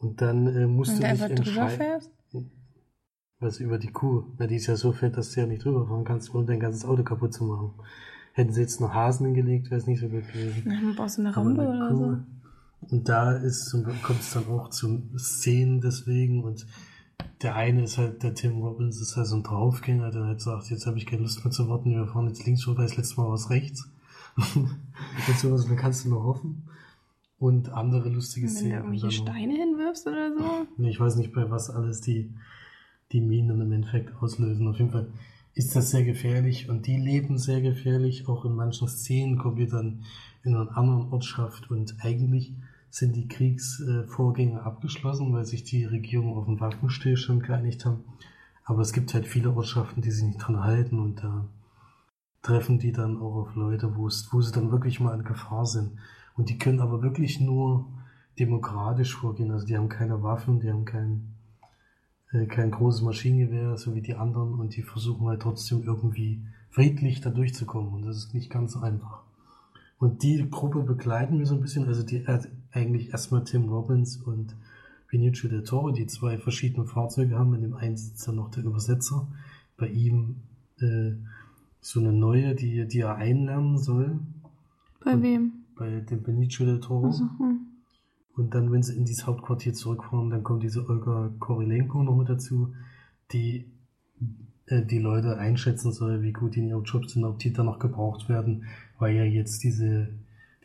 Und 0.00 0.20
dann 0.20 0.46
äh, 0.46 0.66
musst 0.66 1.00
Wenn 1.00 1.18
du 1.18 1.28
dich 1.28 1.38
entscheiden. 1.38 2.02
Was 3.38 3.58
über 3.58 3.78
die 3.78 3.90
Kuh? 3.90 4.24
Na, 4.38 4.46
die 4.46 4.56
ist 4.56 4.66
ja 4.66 4.76
so 4.76 4.92
fett, 4.92 5.16
dass 5.16 5.32
du 5.32 5.40
ja 5.40 5.46
nicht 5.46 5.64
drüber 5.64 5.86
fahren 5.86 6.04
kannst, 6.04 6.34
ohne 6.34 6.46
dein 6.46 6.60
ganzes 6.60 6.84
Auto 6.84 7.02
kaputt 7.02 7.32
zu 7.32 7.44
machen. 7.44 7.72
Hätten 8.32 8.52
sie 8.52 8.60
jetzt 8.60 8.80
noch 8.80 8.92
Hasen 8.92 9.26
hingelegt, 9.26 9.70
wäre 9.70 9.80
es 9.80 9.86
nicht 9.86 10.00
so 10.00 10.08
gut 10.08 10.26
gewesen. 10.28 10.62
Dann 10.64 10.94
brauchst 10.94 11.18
du 11.18 11.22
eine 11.22 11.36
Rampe 11.36 11.62
eine 11.62 11.70
oder 11.70 11.96
so. 11.96 12.18
Und 12.90 13.08
da 13.08 13.32
ist 13.32 13.72
kommt 14.02 14.20
es 14.20 14.32
dann 14.32 14.46
auch 14.48 14.70
zu 14.70 15.02
Szenen 15.18 15.80
deswegen 15.80 16.44
und 16.44 16.66
der 17.42 17.54
eine 17.54 17.84
ist 17.84 17.98
halt, 17.98 18.22
der 18.22 18.34
Tim 18.34 18.62
Robbins 18.62 19.00
ist 19.00 19.16
halt 19.16 19.26
so 19.26 19.36
ein 19.36 19.42
Draufgänger, 19.42 20.10
der 20.10 20.24
halt 20.24 20.40
sagt, 20.40 20.70
jetzt 20.70 20.86
habe 20.86 20.98
ich 20.98 21.06
keine 21.06 21.22
Lust 21.22 21.44
mehr 21.44 21.52
zu 21.52 21.68
warten, 21.68 21.90
wir 21.90 22.06
fahren 22.06 22.28
jetzt 22.28 22.44
links 22.46 22.64
vorbei, 22.64 22.82
das 22.82 22.96
letzte 22.96 23.20
Mal 23.20 23.28
war 23.28 23.34
es 23.34 23.50
rechts. 23.50 23.90
und 24.54 25.38
sowas, 25.38 25.66
dann 25.66 25.76
kannst 25.76 26.04
du 26.04 26.10
nur 26.10 26.24
hoffen. 26.24 26.62
Und 27.40 27.70
andere 27.70 28.08
lustige 28.10 28.46
Wenn 28.46 28.52
du 28.54 28.58
Szenen. 28.60 28.72
irgendwelche 28.74 29.02
dann. 29.02 29.10
Steine 29.12 29.54
hinwirfst 29.54 30.06
oder 30.06 30.32
so. 30.36 30.44
Nee, 30.76 30.90
Ich 30.90 31.00
weiß 31.00 31.16
nicht, 31.16 31.32
bei 31.32 31.50
was 31.50 31.70
alles 31.70 32.00
die, 32.02 32.30
die 33.12 33.20
Minen 33.22 33.60
im 33.60 33.72
Endeffekt 33.72 34.14
auslösen. 34.22 34.68
Auf 34.68 34.78
jeden 34.78 34.90
Fall 34.90 35.08
ist 35.54 35.74
das 35.74 35.90
sehr 35.90 36.04
gefährlich 36.04 36.68
und 36.68 36.86
die 36.86 36.98
leben 36.98 37.38
sehr 37.38 37.62
gefährlich. 37.62 38.28
Auch 38.28 38.44
in 38.44 38.54
manchen 38.54 38.86
Szenen 38.88 39.38
kommen 39.38 39.56
wir 39.56 39.68
dann 39.68 40.04
in 40.44 40.54
einer 40.54 40.76
anderen 40.76 41.10
Ortschaft 41.12 41.70
und 41.70 41.96
eigentlich 42.02 42.52
sind 42.90 43.16
die 43.16 43.26
Kriegsvorgänge 43.28 44.62
abgeschlossen, 44.62 45.32
weil 45.32 45.44
sich 45.46 45.64
die 45.64 45.84
Regierung 45.84 46.36
auf 46.36 46.46
einen 46.46 46.60
Waffenstillstand 46.60 47.42
geeinigt 47.42 47.84
haben. 47.86 48.04
Aber 48.64 48.82
es 48.82 48.92
gibt 48.92 49.14
halt 49.14 49.26
viele 49.26 49.52
Ortschaften, 49.54 50.02
die 50.02 50.10
sich 50.10 50.24
nicht 50.24 50.38
dran 50.38 50.62
halten 50.62 50.98
und 50.98 51.22
da 51.22 51.48
treffen 52.42 52.78
die 52.78 52.92
dann 52.92 53.16
auch 53.16 53.36
auf 53.36 53.54
Leute, 53.54 53.96
wo 53.96 54.06
es, 54.06 54.28
wo 54.32 54.40
sie 54.40 54.52
dann 54.52 54.70
wirklich 54.70 55.00
mal 55.00 55.14
in 55.18 55.24
Gefahr 55.24 55.66
sind. 55.66 55.92
Und 56.40 56.48
die 56.48 56.56
können 56.56 56.80
aber 56.80 57.02
wirklich 57.02 57.38
nur 57.38 57.84
demokratisch 58.38 59.14
vorgehen. 59.14 59.50
Also 59.50 59.66
die 59.66 59.76
haben 59.76 59.90
keine 59.90 60.22
Waffen, 60.22 60.58
die 60.58 60.70
haben 60.70 60.86
kein, 60.86 61.34
äh, 62.32 62.46
kein 62.46 62.70
großes 62.70 63.02
Maschinengewehr, 63.02 63.76
so 63.76 63.94
wie 63.94 64.00
die 64.00 64.14
anderen, 64.14 64.54
und 64.54 64.74
die 64.74 64.82
versuchen 64.82 65.26
halt 65.26 65.42
trotzdem 65.42 65.82
irgendwie 65.82 66.40
friedlich 66.70 67.20
da 67.20 67.28
durchzukommen. 67.28 67.92
Und 67.92 68.06
das 68.06 68.16
ist 68.16 68.32
nicht 68.32 68.48
ganz 68.48 68.72
so 68.72 68.80
einfach. 68.80 69.20
Und 69.98 70.22
die 70.22 70.48
Gruppe 70.48 70.82
begleiten 70.82 71.38
wir 71.38 71.44
so 71.44 71.56
ein 71.56 71.60
bisschen, 71.60 71.86
also 71.86 72.02
die 72.02 72.24
äh, 72.24 72.40
eigentlich 72.72 73.10
erstmal 73.10 73.44
Tim 73.44 73.68
Robbins 73.68 74.16
und 74.16 74.56
Benicio 75.10 75.50
del 75.50 75.62
Toro, 75.62 75.90
die 75.90 76.06
zwei 76.06 76.38
verschiedene 76.38 76.86
Fahrzeuge 76.86 77.38
haben. 77.38 77.52
In 77.52 77.60
dem 77.60 77.74
einen 77.74 77.98
sitzt 77.98 78.26
dann 78.26 78.36
noch 78.36 78.50
der 78.50 78.64
Übersetzer. 78.64 79.28
Bei 79.76 79.88
ihm 79.88 80.36
äh, 80.80 81.12
so 81.82 82.00
eine 82.00 82.14
neue, 82.14 82.54
die, 82.54 82.88
die 82.88 83.00
er 83.00 83.16
einlernen 83.16 83.76
soll. 83.76 84.20
Bei 85.04 85.12
Und- 85.12 85.22
wem? 85.22 85.52
Bei 85.80 86.00
dem 86.00 86.22
Benicio 86.22 86.66
del 86.66 86.78
Toro. 86.78 87.06
Also, 87.06 87.24
hm. 87.38 87.60
Und 88.36 88.54
dann, 88.54 88.70
wenn 88.70 88.82
sie 88.82 88.94
in 88.96 89.06
dieses 89.06 89.26
Hauptquartier 89.26 89.72
zurückfahren, 89.72 90.28
dann 90.28 90.42
kommt 90.42 90.62
diese 90.62 90.86
Olga 90.86 91.30
Korilenko 91.38 92.02
noch 92.02 92.16
mit 92.16 92.28
dazu, 92.28 92.74
die 93.32 93.64
äh, 94.66 94.84
die 94.84 94.98
Leute 94.98 95.38
einschätzen 95.38 95.90
soll, 95.90 96.20
wie 96.20 96.32
gut 96.32 96.54
die 96.54 96.60
in 96.60 96.68
ihrem 96.68 96.84
Job 96.84 97.06
sind, 97.06 97.24
ob 97.24 97.38
die 97.38 97.54
dann 97.54 97.64
noch 97.64 97.78
gebraucht 97.78 98.28
werden, 98.28 98.66
weil 98.98 99.16
ja 99.16 99.24
jetzt 99.24 99.64
diese, 99.64 100.10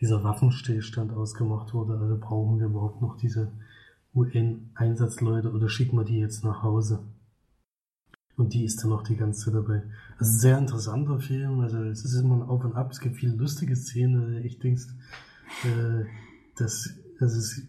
dieser 0.02 0.22
Waffenstillstand 0.22 1.14
ausgemacht 1.14 1.74
wurde. 1.74 1.98
Also 1.98 2.18
brauchen 2.20 2.60
wir 2.60 2.66
überhaupt 2.66 3.02
noch 3.02 3.16
diese 3.16 3.54
UN-Einsatzleute 4.14 5.50
oder 5.54 5.70
schicken 5.70 5.98
wir 5.98 6.04
die 6.04 6.20
jetzt 6.20 6.44
nach 6.44 6.62
Hause? 6.62 7.00
Und 8.38 8.54
die 8.54 8.66
ist 8.66 8.84
dann 8.84 8.90
noch 8.90 9.04
die 9.04 9.16
ganze 9.16 9.46
Zeit 9.46 9.56
dabei. 9.56 9.84
Also 10.18 10.32
sehr 10.40 10.58
interessanter 10.58 11.20
Film. 11.20 11.62
Also 11.62 11.84
es 11.84 12.04
ist 12.04 12.16
immer 12.16 12.36
ein 12.36 12.44
Auf 12.44 12.66
und 12.66 12.76
Ab. 12.76 12.92
Es 12.92 13.00
gibt 13.00 13.16
viele 13.16 13.36
lustige 13.36 13.76
Szenen. 13.76 14.22
Also 14.22 14.34
ich 14.46 14.60
denke, 14.60 14.82
äh, 15.64 16.06
das, 16.58 16.90
das 17.20 17.36
ist 17.36 17.68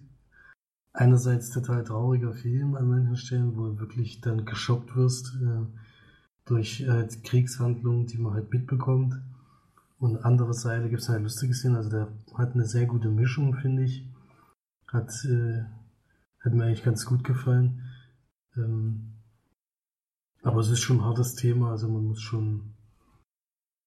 einerseits 0.92 1.50
total 1.50 1.85
trauriger 1.85 2.33
Film 2.33 2.74
an 2.74 2.88
manchen 2.88 3.16
Stellen, 3.16 3.57
wo 3.57 3.68
du 3.68 3.79
wirklich 3.79 4.20
dann 4.20 4.44
geschockt 4.44 4.96
wirst 4.96 5.37
äh, 5.40 5.66
durch 6.46 6.81
äh, 6.81 7.07
Kriegshandlungen, 7.22 8.07
die 8.07 8.18
man 8.18 8.35
halt 8.35 8.52
mitbekommt. 8.52 9.14
Und 9.98 10.24
andere 10.24 10.52
Seite 10.52 10.88
gibt 10.88 11.02
es 11.02 11.11
eine 11.11 11.22
lustige 11.22 11.55
Szene. 11.55 11.76
Also 11.79 11.90
der 11.90 12.09
hat 12.35 12.55
eine 12.55 12.64
sehr 12.64 12.87
gute 12.87 13.09
Mischung, 13.09 13.55
finde 13.55 13.85
ich. 13.85 14.09
Hat, 14.88 15.12
äh, 15.24 15.62
hat 16.40 16.55
mir 16.55 16.64
eigentlich 16.64 16.85
ganz 16.85 17.07
gut 17.07 17.22
gefallen. 17.24 17.83
Ähm, 18.57 19.15
aber 20.46 20.61
es 20.61 20.70
ist 20.70 20.78
schon 20.78 20.98
ein 20.98 21.04
hartes 21.04 21.35
Thema, 21.35 21.72
also 21.72 21.88
man 21.88 22.04
muss 22.04 22.22
schon, 22.22 22.72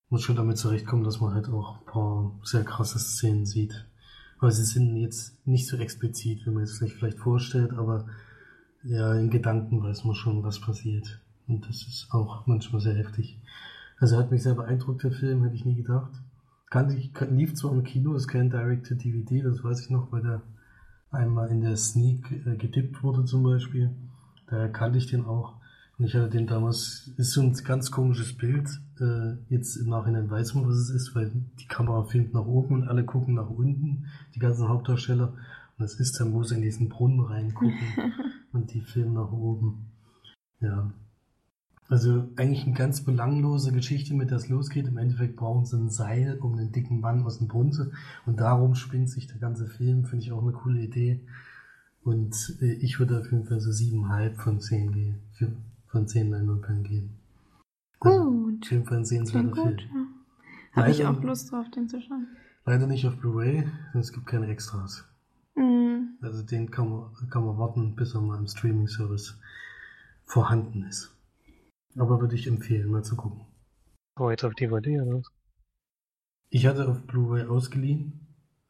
muss 0.09 0.23
schon 0.23 0.35
damit 0.35 0.57
zurechtkommen, 0.57 1.05
dass 1.05 1.21
man 1.21 1.33
halt 1.33 1.47
auch 1.47 1.79
ein 1.79 1.85
paar 1.85 2.37
sehr 2.43 2.65
krasse 2.65 2.99
Szenen 2.99 3.45
sieht. 3.45 3.87
Aber 4.39 4.51
sie 4.51 4.65
sind 4.65 4.97
jetzt 4.97 5.47
nicht 5.47 5.67
so 5.67 5.77
explizit, 5.77 6.45
wie 6.45 6.49
man 6.49 6.63
es 6.63 6.77
sich 6.77 6.93
vielleicht 6.93 7.19
vorstellt, 7.19 7.71
aber 7.71 8.07
ja, 8.83 9.13
in 9.15 9.29
Gedanken 9.29 9.81
weiß 9.81 10.03
man 10.03 10.15
schon, 10.15 10.43
was 10.43 10.59
passiert. 10.59 11.21
Und 11.47 11.65
das 11.69 11.87
ist 11.87 12.09
auch 12.11 12.45
manchmal 12.45 12.81
sehr 12.81 12.95
heftig. 12.95 13.39
Also 13.97 14.17
hat 14.17 14.29
mich 14.29 14.43
sehr 14.43 14.55
beeindruckt, 14.55 15.03
der 15.03 15.13
Film, 15.13 15.43
hätte 15.43 15.55
ich 15.55 15.63
nie 15.63 15.75
gedacht. 15.75 16.11
Kannte 16.69 16.97
ich, 16.97 17.13
lief 17.31 17.53
zwar 17.53 17.71
im 17.71 17.83
Kino, 17.83 18.15
ist 18.15 18.27
kein 18.27 18.49
Direct-to-DVD, 18.49 19.43
das 19.43 19.63
weiß 19.63 19.79
ich 19.79 19.89
noch, 19.91 20.11
weil 20.11 20.23
der 20.23 20.41
einmal 21.09 21.51
in 21.51 21.61
der 21.61 21.77
Sneak 21.77 22.29
äh, 22.45 22.57
gedippt 22.57 23.01
wurde 23.01 23.23
zum 23.23 23.43
Beispiel. 23.43 23.91
Daher 24.47 24.69
kannte 24.69 24.97
ich 24.97 25.07
den 25.07 25.23
auch. 25.23 25.58
Und 25.99 26.05
ich 26.05 26.15
hatte 26.15 26.29
den 26.29 26.47
damals, 26.47 27.11
ist 27.17 27.33
so 27.33 27.41
ein 27.41 27.53
ganz 27.65 27.91
komisches 27.91 28.37
Bild. 28.37 28.69
Äh, 29.01 29.33
jetzt 29.49 29.75
im 29.75 29.89
Nachhinein 29.89 30.31
weiß 30.31 30.53
man, 30.55 30.65
was 30.65 30.77
es 30.77 30.89
ist, 30.89 31.13
weil 31.13 31.29
die 31.59 31.67
Kamera 31.67 32.05
filmt 32.05 32.33
nach 32.33 32.45
oben 32.45 32.75
und 32.75 32.87
alle 32.87 33.03
gucken 33.03 33.35
nach 33.35 33.49
unten, 33.49 34.05
die 34.33 34.39
ganzen 34.39 34.69
Hauptdarsteller. 34.69 35.33
Und 35.33 35.83
das 35.83 35.95
ist 35.95 36.17
dann, 36.17 36.33
wo 36.33 36.41
sie 36.43 36.55
in 36.55 36.61
diesen 36.61 36.87
Brunnen 36.87 37.19
reingucken 37.19 38.13
und 38.53 38.73
die 38.73 38.79
filmen 38.79 39.13
nach 39.13 39.33
oben. 39.33 39.91
Ja. 40.61 40.89
Also 41.89 42.29
eigentlich 42.37 42.65
eine 42.65 42.75
ganz 42.75 43.03
belanglose 43.03 43.73
Geschichte, 43.73 44.13
mit 44.13 44.29
der 44.29 44.37
es 44.37 44.47
losgeht. 44.47 44.87
Im 44.87 44.97
Endeffekt 44.97 45.35
brauchen 45.35 45.65
sie 45.65 45.75
ein 45.75 45.89
Seil 45.89 46.37
um 46.37 46.53
einen 46.53 46.71
dicken 46.71 47.01
Mann 47.01 47.23
aus 47.23 47.39
dem 47.39 47.49
Brunnen. 47.49 47.91
Und 48.25 48.39
darum 48.39 48.75
spinnt 48.75 49.09
sich 49.09 49.27
der 49.27 49.39
ganze 49.39 49.67
Film. 49.67 50.05
Finde 50.05 50.23
ich 50.23 50.31
auch 50.31 50.43
eine 50.43 50.53
coole 50.53 50.81
Idee. 50.81 51.25
Und 52.03 52.57
äh, 52.61 52.73
ich 52.73 52.99
würde 52.99 53.19
auf 53.19 53.29
jeden 53.29 53.45
Fall 53.45 53.59
so 53.59 53.71
siebeneinhalb 53.71 54.37
von 54.37 54.61
zehn 54.61 54.93
gehen. 54.93 55.15
Für, 55.33 55.51
von 55.89 56.07
10 56.07 56.29
Leinwandperlen 56.31 56.83
geben. 56.83 57.19
Gut. 57.99 58.63
Auf 58.71 58.87
Fall 58.87 58.97
ein 58.97 59.05
sehenswerter 59.05 59.53
Film. 59.53 59.77
ja. 59.79 60.81
Habe 60.81 60.91
ich 60.91 61.05
auch 61.05 61.21
Lust 61.23 61.51
drauf, 61.51 61.69
den 61.71 61.87
zu 61.89 61.99
schauen. 62.01 62.27
Leider 62.65 62.85
nicht 62.87 63.05
auf 63.07 63.17
Blu-ray, 63.17 63.67
denn 63.93 64.01
es 64.01 64.13
gibt 64.13 64.27
keine 64.27 64.47
Extras. 64.47 65.05
Mhm. 65.55 66.17
Also 66.21 66.43
den 66.43 66.69
kann 66.69 66.89
man, 66.89 67.29
kann 67.29 67.43
man 67.45 67.57
warten, 67.57 67.95
bis 67.95 68.13
er 68.13 68.21
mal 68.21 68.37
im 68.37 68.47
Streaming-Service 68.47 69.39
vorhanden 70.25 70.83
ist. 70.83 71.15
Aber 71.97 72.21
würde 72.21 72.35
ich 72.35 72.45
empfehlen, 72.47 72.91
mal 72.91 73.03
zu 73.03 73.15
gucken. 73.15 73.41
Oh, 74.19 74.29
jetzt 74.29 74.43
auf 74.45 74.53
DVD 74.53 75.01
oder 75.01 75.17
was? 75.17 75.31
Ich 76.51 76.67
hatte 76.67 76.87
auf 76.87 77.01
Blu-ray 77.07 77.45
ausgeliehen. 77.47 78.27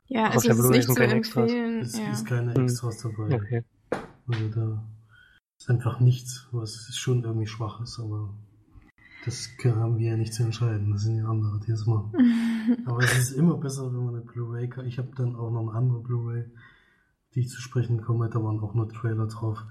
Ja, 0.08 0.27
Auf 0.29 0.36
also 0.36 0.47
der 0.47 0.51
es 0.51 0.58
ist 0.58 0.62
Blu-ray 0.63 0.77
nicht 0.77 0.86
sind 0.86 0.95
zu 0.95 1.01
keine 1.01 1.13
Extras. 1.15 1.51
empfehlen. 1.51 1.79
Es 1.82 1.97
ja. 1.99 2.12
ist 2.12 2.25
keine 2.25 2.53
Hm. 2.55 2.63
Extras 2.63 2.97
dabei. 2.99 3.36
Okay. 3.36 3.63
Also 4.27 4.47
da 4.49 4.84
ist 5.60 5.69
einfach 5.69 6.00
nichts, 6.00 6.48
was 6.52 6.95
schon 6.95 7.24
irgendwie 7.24 7.48
schwach 7.48 7.82
ist, 7.82 8.00
aber 8.00 8.34
das 9.26 9.50
haben 9.65 9.98
wir 9.98 10.12
ja 10.12 10.17
nicht 10.17 10.34
zu 10.34 10.43
entscheiden. 10.43 10.91
Das 10.91 11.04
sind 11.04 11.17
ja 11.17 11.28
andere, 11.28 11.60
die 11.60 11.72
es 11.72 11.86
machen. 11.86 12.13
Aber 12.86 13.04
es 13.04 13.17
ist 13.17 13.32
immer 13.32 13.58
besser, 13.58 13.91
wenn 13.91 14.06
man 14.06 14.15
eine 14.15 14.24
Blu-ray 14.24 14.69
kann. 14.69 14.88
Ich 14.88 14.98
habe 14.98 15.10
dann 15.15 15.36
auch 15.36 15.52
noch 15.52 15.67
eine 15.67 15.78
andere 15.78 16.00
Blu-ray, 16.00 16.45
die 17.36 17.41
ich 17.41 17.50
zu 17.50 17.60
sprechen 17.60 18.02
komme. 18.02 18.30
Da 18.30 18.41
waren 18.41 18.62
auch 18.62 18.74
nur 18.74 18.88
Trailer 18.88 19.28
drauf. 19.28 19.65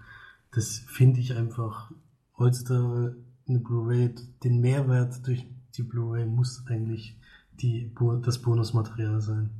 Das 0.52 0.78
finde 0.86 1.20
ich 1.20 1.34
einfach 1.34 1.90
heutzutage 2.36 3.16
eine 3.48 3.58
Blu-ray, 3.60 4.14
den 4.44 4.60
Mehrwert 4.60 5.26
durch 5.26 5.46
die 5.76 5.82
Blu-ray 5.82 6.26
muss 6.26 6.66
eigentlich 6.66 7.18
die, 7.52 7.94
das 8.22 8.42
Bonusmaterial 8.42 9.20
sein. 9.20 9.57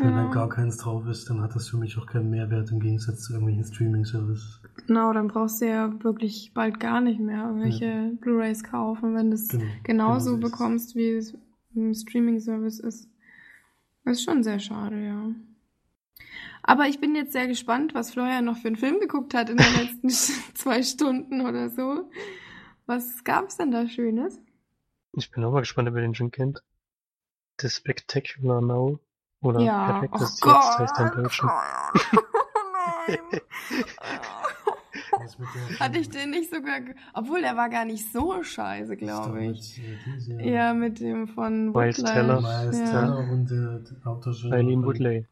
Wenn 0.00 0.10
Ja. 0.10 0.22
dann 0.22 0.30
gar 0.30 0.48
keins 0.48 0.76
drauf 0.76 1.06
ist, 1.06 1.28
dann 1.28 1.40
hat 1.40 1.54
das 1.54 1.68
für 1.68 1.76
mich 1.76 1.98
auch 1.98 2.06
keinen 2.06 2.30
Mehrwert 2.30 2.70
im 2.70 2.78
Gegensatz 2.80 3.22
zu 3.22 3.32
irgendwelchen 3.32 3.64
Streaming-Services. 3.64 4.60
Genau, 4.86 5.12
dann 5.12 5.28
brauchst 5.28 5.60
du 5.60 5.66
ja 5.68 6.02
wirklich 6.04 6.52
bald 6.54 6.78
gar 6.78 7.00
nicht 7.00 7.18
mehr 7.20 7.46
irgendwelche 7.46 8.12
Blu-rays 8.20 8.62
kaufen, 8.62 9.14
wenn 9.14 9.30
du 9.30 9.34
es 9.34 9.48
Genau. 9.48 9.64
genauso 9.82 10.30
Genau 10.34 10.40
so 10.40 10.46
es. 10.46 10.52
bekommst, 10.52 10.94
wie 10.96 11.10
es 11.10 11.34
im 11.74 11.92
Streaming-Service 11.94 12.80
ist. 12.80 13.08
Das 14.04 14.18
ist 14.18 14.24
schon 14.24 14.42
sehr 14.42 14.58
schade, 14.60 15.04
ja. 15.04 15.30
Aber 16.62 16.86
ich 16.86 17.00
bin 17.00 17.14
jetzt 17.14 17.32
sehr 17.32 17.46
gespannt, 17.46 17.94
was 17.94 18.12
Florian 18.12 18.44
noch 18.44 18.56
für 18.58 18.68
einen 18.68 18.76
Film 18.76 19.00
geguckt 19.00 19.34
hat 19.34 19.50
in 19.50 19.56
den 19.56 19.74
letzten 19.74 20.08
zwei 20.54 20.82
Stunden 20.82 21.40
oder 21.40 21.70
so. 21.70 22.08
Was 22.86 23.24
gab's 23.24 23.56
denn 23.56 23.70
da 23.70 23.88
Schönes? 23.88 24.38
Ich 25.14 25.30
bin 25.30 25.42
auch 25.44 25.52
mal 25.52 25.60
gespannt, 25.60 25.88
ob 25.88 25.94
ihr 25.96 26.02
den 26.02 26.14
schon 26.14 26.30
kennt. 26.30 26.62
The 27.60 27.68
Spectacular 27.68 28.60
Now. 28.60 29.00
Oder 29.40 29.60
ja, 29.60 29.82
oh 29.84 29.92
Perfektes 29.92 30.40
Gott. 30.40 30.54
Jetzt 30.80 30.98
heißt 30.98 31.14
im 31.16 31.22
Deutschen. 31.22 31.48
Nein. 33.08 33.18
Mit 35.38 35.48
der- 35.70 35.78
Hatte 35.80 35.98
ich 35.98 36.08
den 36.10 36.30
nicht 36.30 36.50
sogar, 36.52 36.80
obwohl 37.14 37.40
der 37.40 37.56
war 37.56 37.68
gar 37.68 37.84
nicht 37.84 38.12
so 38.12 38.42
scheiße, 38.42 38.96
glaube 38.96 39.44
ich. 39.46 39.80
mit, 40.06 40.28
äh, 40.40 40.52
Ja, 40.52 40.74
mit 40.74 41.00
dem 41.00 41.28
von 41.28 41.70
Miles. 41.72 42.02
Teller. 42.02 42.40
Miles 42.40 42.78
Ja. 42.78 42.84
Teller 42.86 43.18
und 43.30 43.50
der, 43.50 43.78
der 43.80 44.04
Hauptdarsteller 44.04 44.56
Eileen 44.56 44.80
von- 44.80 44.84
Woodley. 44.86 45.26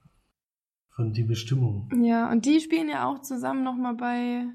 Von 0.90 1.12
Die 1.12 1.24
Bestimmung. 1.24 1.90
Ja, 2.02 2.30
und 2.30 2.46
die 2.46 2.58
spielen 2.60 2.88
ja 2.88 3.04
auch 3.06 3.20
zusammen 3.20 3.62
nochmal 3.64 3.94
bei, 3.94 4.46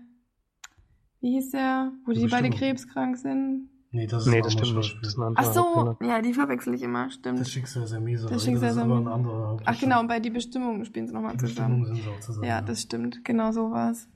wie 1.19 1.33
hieß 1.33 1.51
der, 1.51 1.91
wo 2.05 2.13
Die 2.13 2.21
die 2.21 2.27
beide 2.27 2.49
krebskrank 2.49 3.17
sind. 3.17 3.69
Nee, 3.93 4.07
das 4.07 4.25
ist 4.25 4.31
Nee, 4.31 4.37
ein 4.37 4.43
das 4.43 4.53
stimmt 4.53 4.75
nicht. 4.77 4.97
Das 5.03 5.17
Ach 5.35 5.53
so, 5.53 5.97
ja, 6.01 6.21
die 6.21 6.33
verwechsel 6.33 6.73
ich 6.75 6.81
immer, 6.81 7.09
stimmt. 7.11 7.39
Das 7.41 7.51
Schicksal 7.51 7.83
ist 7.83 7.99
Miser. 7.99 8.29
Das 8.29 8.45
Schicksal 8.45 8.61
das 8.69 8.71
ist 8.71 8.77
ist 8.77 8.83
aber 8.83 8.97
ein 8.97 9.07
anderer 9.07 9.57
Ach 9.65 9.79
genau, 9.79 9.99
und 9.99 10.07
bei 10.07 10.19
die 10.21 10.29
Bestimmung 10.29 10.85
spielen 10.85 11.07
sie 11.07 11.13
nochmal 11.13 11.33
Die 11.33 11.37
Bestimmung 11.41 11.81
zusammen. 11.81 11.85
sind 11.97 12.03
sie 12.05 12.09
auch 12.09 12.19
zusammen. 12.21 12.47
Ja, 12.47 12.61
das 12.61 12.81
stimmt, 12.81 13.25
genau 13.25 13.51
so 13.51 13.69
war's. 13.71 14.07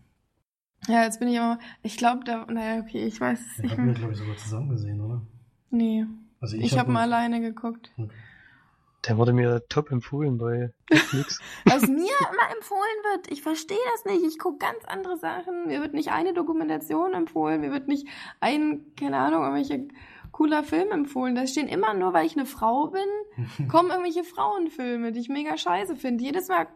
Ja, 0.87 1.03
jetzt 1.03 1.19
bin 1.19 1.27
ich 1.29 1.39
aber, 1.39 1.59
ich 1.83 1.97
glaube, 1.97 2.23
da, 2.23 2.45
naja, 2.45 2.81
okay, 2.81 3.05
ich 3.05 3.19
weiß 3.19 3.39
es 3.39 3.63
nicht 3.63 3.71
hatten 3.71 3.81
wir, 3.81 3.85
mehr. 3.87 3.93
glaube 3.95 4.13
ich, 4.13 4.19
sogar 4.19 4.37
zusammen 4.37 4.69
gesehen, 4.69 5.01
oder? 5.01 5.21
Nee, 5.71 6.05
Also 6.39 6.55
ich, 6.57 6.77
habe 6.77 6.89
ihn- 6.89 6.93
mal 6.93 7.01
alleine 7.01 7.41
geguckt. 7.41 7.91
Der 9.07 9.17
wurde 9.17 9.33
mir 9.33 9.61
top 9.69 9.91
empfohlen 9.91 10.37
bei 10.37 10.71
Netflix. 10.89 11.39
Was 11.65 11.83
mir 11.87 11.93
immer 11.93 12.55
empfohlen 12.55 12.99
wird, 13.11 13.31
ich 13.31 13.41
verstehe 13.41 13.77
das 13.93 14.05
nicht. 14.11 14.25
Ich 14.25 14.39
gucke 14.39 14.57
ganz 14.57 14.83
andere 14.85 15.17
Sachen. 15.17 15.67
Mir 15.67 15.81
wird 15.81 15.93
nicht 15.93 16.11
eine 16.11 16.33
Dokumentation 16.33 17.13
empfohlen, 17.13 17.61
mir 17.61 17.71
wird 17.71 17.87
nicht 17.87 18.07
ein, 18.39 18.85
keine 18.99 19.17
Ahnung, 19.17 19.41
irgendwelche 19.43 19.87
cooler 20.31 20.63
Film 20.63 20.91
empfohlen. 20.91 21.35
Da 21.35 21.45
stehen 21.47 21.67
immer 21.67 21.93
nur, 21.93 22.13
weil 22.13 22.25
ich 22.25 22.35
eine 22.35 22.45
Frau 22.45 22.87
bin, 22.87 23.67
kommen 23.69 23.89
irgendwelche 23.89 24.23
Frauenfilme, 24.23 25.11
die 25.11 25.19
ich 25.19 25.29
mega 25.29 25.55
scheiße 25.57 25.95
finde. 25.95 26.23
Jedes 26.23 26.47
Mal, 26.49 26.67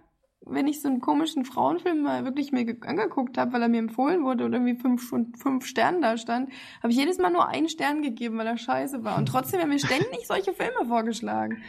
wenn 0.46 0.68
ich 0.68 0.82
so 0.82 0.88
einen 0.88 1.02
komischen 1.02 1.44
Frauenfilm 1.46 2.02
mal 2.02 2.24
wirklich 2.26 2.52
mir 2.54 2.64
ge- 2.64 2.78
angeguckt 2.88 3.38
habe, 3.38 3.52
weil 3.54 3.62
er 3.62 3.68
mir 3.70 3.80
empfohlen 3.80 4.24
wurde 4.24 4.46
und 4.46 4.54
irgendwie 4.54 4.76
fünf, 4.76 5.10
fünf 5.10 5.66
Sternen 5.66 6.02
da 6.02 6.16
stand, 6.18 6.50
habe 6.82 6.92
ich 6.92 6.98
jedes 6.98 7.18
Mal 7.18 7.32
nur 7.32 7.48
einen 7.50 7.68
Stern 7.70 8.02
gegeben, 8.02 8.38
weil 8.38 8.48
er 8.48 8.58
scheiße 8.58 9.04
war. 9.04 9.18
Und 9.18 9.26
trotzdem 9.28 9.60
werden 9.60 9.70
mir 9.70 9.80
ständig 9.80 10.26
solche 10.28 10.54
Filme 10.54 10.86
vorgeschlagen. 10.88 11.62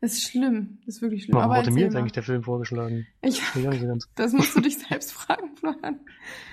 Das 0.00 0.12
ist 0.12 0.30
schlimm. 0.30 0.78
Das 0.84 0.96
ist 0.96 1.02
wirklich 1.02 1.24
schlimm. 1.24 1.36
Warum 1.36 1.50
Aber 1.50 1.60
wurde 1.60 1.72
mir 1.72 1.84
jetzt 1.84 1.96
eigentlich 1.96 2.12
der 2.12 2.22
Film 2.22 2.42
vorgeschlagen? 2.42 3.06
Ich, 3.22 3.40
das 4.14 4.32
musst 4.32 4.56
du 4.56 4.60
dich 4.60 4.78
selbst 4.78 5.12
fragen, 5.12 5.56
Florian. 5.56 6.00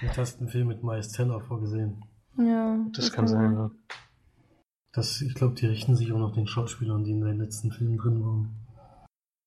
Du 0.02 0.08
hast 0.18 0.40
einen 0.40 0.50
Film 0.50 0.68
mit 0.68 0.84
Miles 0.84 1.12
Teller 1.12 1.42
vorgesehen. 1.42 2.06
Ja. 2.38 2.86
Das 2.94 3.12
kann 3.12 3.28
sein, 3.28 3.54
ja. 3.54 3.72
Das, 4.94 5.22
ich 5.22 5.34
glaube, 5.34 5.56
die 5.56 5.66
richten 5.66 5.96
sich 5.96 6.12
auch 6.12 6.20
nach 6.20 6.34
den 6.34 6.48
Schauspielern, 6.48 7.04
die 7.04 7.12
in 7.12 7.22
den 7.22 7.38
letzten 7.38 7.72
Filmen 7.72 7.98
drin 7.98 8.24
waren. 8.24 8.56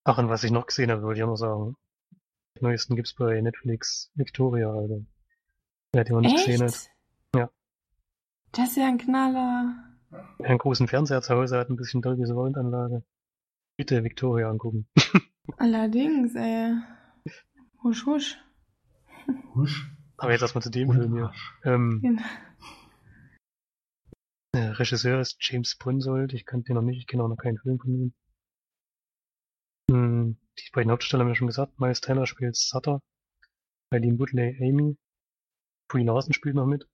Ach, 0.04 0.18
und 0.18 0.28
was 0.28 0.44
ich 0.44 0.50
noch 0.50 0.66
gesehen 0.66 0.90
habe, 0.90 1.02
wollte 1.02 1.18
ich 1.18 1.24
auch 1.24 1.28
noch 1.28 1.36
sagen. 1.36 1.76
Den 2.56 2.68
neuesten 2.68 2.96
gibt's 2.96 3.14
bei 3.14 3.40
Netflix 3.40 4.10
Victoria, 4.14 4.70
Alter. 4.70 5.00
Wer 5.92 6.04
den 6.04 6.14
noch 6.14 6.20
nicht 6.20 6.36
gesehen 6.36 6.62
hat. 6.62 6.90
Ja. 7.34 7.50
Das 8.52 8.70
ist 8.70 8.76
ja 8.76 8.86
ein 8.86 8.98
Knaller. 8.98 9.74
Einen 10.42 10.58
großen 10.58 10.88
Fernseher 10.88 11.22
zu 11.22 11.34
Hause 11.34 11.58
hat, 11.58 11.70
ein 11.70 11.76
bisschen 11.76 12.02
Dolby 12.02 12.24
Surround-Anlage. 12.26 13.02
Bitte 13.76 14.02
Victoria 14.04 14.48
angucken. 14.50 14.88
Allerdings, 15.58 16.34
ey. 16.34 16.74
Husch, 17.82 18.06
husch. 18.06 18.38
Husch. 19.54 19.90
Aber 20.16 20.32
jetzt 20.32 20.42
erstmal 20.42 20.62
zu 20.62 20.70
dem 20.70 20.90
Film 20.90 21.12
hier. 21.14 21.32
Ähm, 21.64 22.00
Genau. 22.02 22.22
der 24.54 24.78
Regisseur 24.78 25.20
ist 25.20 25.36
James 25.40 25.76
Ponsoldt. 25.76 26.32
Ich 26.32 26.46
kannte 26.46 26.68
den 26.68 26.76
noch 26.76 26.82
nicht. 26.82 26.98
Ich 26.98 27.06
kenne 27.06 27.22
auch 27.22 27.28
noch 27.28 27.36
keinen 27.36 27.58
Film 27.58 27.78
von 27.78 27.90
ihm. 27.94 28.14
Hm, 29.90 30.36
die 30.58 30.70
beiden 30.72 30.90
Hauptdarsteller 30.90 31.22
haben 31.24 31.28
wir 31.30 31.36
schon 31.36 31.46
gesagt. 31.46 31.78
Miles 31.78 32.00
Teller 32.00 32.26
spielt 32.26 32.56
Sutter. 32.56 33.00
Eileen 33.92 34.18
Woodley 34.18 34.56
Amy. 34.60 34.96
Brie 35.88 36.04
Larson 36.04 36.32
spielt 36.32 36.54
noch 36.56 36.66
mit. 36.66 36.88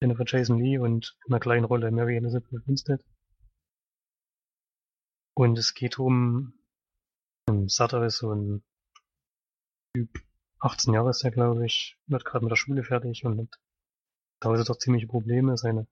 Jennifer 0.00 0.24
Jason 0.24 0.58
Lee 0.58 0.78
und 0.78 1.16
in 1.26 1.32
einer 1.32 1.40
kleinen 1.40 1.64
Rolle 1.64 1.90
Mary 1.90 2.16
Elizabeth 2.16 2.66
Winstead. 2.66 3.04
Und 5.38 5.56
es 5.56 5.74
geht 5.74 6.00
um, 6.00 6.52
um 7.48 7.68
Sutter 7.68 8.04
ist 8.04 8.18
so 8.18 8.34
ein 8.34 8.64
Typ, 9.94 10.10
18 10.58 10.94
Jahre 10.94 11.10
ist 11.10 11.22
er, 11.22 11.30
glaube 11.30 11.64
ich, 11.64 11.96
wird 12.08 12.24
gerade 12.24 12.44
mit 12.44 12.50
der 12.50 12.56
Schule 12.56 12.82
fertig 12.82 13.24
und 13.24 13.42
hat 13.42 13.60
zu 14.42 14.48
Hause 14.48 14.64
doch 14.64 14.78
ziemliche 14.78 15.06
Probleme. 15.06 15.56
Seine 15.56 15.86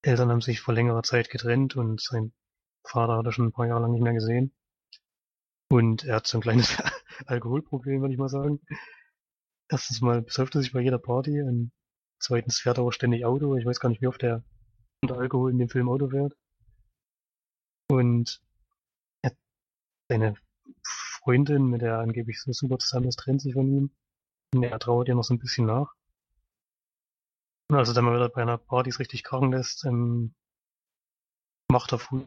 Eltern 0.00 0.30
haben 0.30 0.40
sich 0.40 0.62
vor 0.62 0.72
längerer 0.72 1.02
Zeit 1.02 1.28
getrennt 1.28 1.76
und 1.76 2.00
sein 2.00 2.32
Vater 2.82 3.18
hat 3.18 3.26
er 3.26 3.32
schon 3.32 3.48
ein 3.48 3.52
paar 3.52 3.66
Jahre 3.66 3.82
lang 3.82 3.92
nicht 3.92 4.02
mehr 4.02 4.14
gesehen. 4.14 4.54
Und 5.70 6.04
er 6.04 6.16
hat 6.16 6.26
so 6.26 6.38
ein 6.38 6.42
kleines 6.42 6.78
Alkoholproblem, 7.26 8.00
würde 8.00 8.14
ich 8.14 8.18
mal 8.18 8.30
sagen. 8.30 8.62
Erstens 9.68 10.00
mal 10.00 10.22
besäuft 10.22 10.54
er 10.54 10.62
sich 10.62 10.72
bei 10.72 10.80
jeder 10.80 10.98
Party 10.98 11.42
und 11.42 11.72
zweitens 12.18 12.58
fährt 12.58 12.78
er 12.78 12.84
auch 12.84 12.92
ständig 12.92 13.26
Auto. 13.26 13.54
Ich 13.56 13.66
weiß 13.66 13.80
gar 13.80 13.90
nicht, 13.90 14.00
wie 14.00 14.06
oft 14.06 14.22
er 14.22 14.42
unter 15.02 15.18
Alkohol 15.18 15.50
in 15.50 15.58
dem 15.58 15.68
Film 15.68 15.90
Auto 15.90 16.08
fährt. 16.08 16.34
Und 17.90 18.42
er, 19.22 19.32
seine 20.08 20.34
Freundin, 20.82 21.66
mit 21.66 21.82
der 21.82 21.94
er 21.94 22.00
angeblich 22.00 22.40
so 22.40 22.52
super 22.52 22.78
zusammen 22.78 23.08
ist, 23.08 23.18
trennt 23.18 23.42
sich 23.42 23.54
von 23.54 23.68
ihm. 23.68 23.90
Und 24.54 24.62
er 24.62 24.78
trauert 24.78 25.08
ihr 25.08 25.14
noch 25.14 25.24
so 25.24 25.34
ein 25.34 25.38
bisschen 25.38 25.66
nach. 25.66 25.94
Und 27.70 27.76
als 27.76 27.88
er 27.88 27.94
dann 27.94 28.04
mal 28.04 28.14
wieder 28.14 28.28
bei 28.30 28.42
einer 28.42 28.58
Party 28.58 28.90
richtig 28.90 29.24
krachen 29.24 29.52
lässt, 29.52 29.84
ähm, 29.84 30.34
macht 31.70 31.92
er 31.92 31.98
früh 31.98 32.24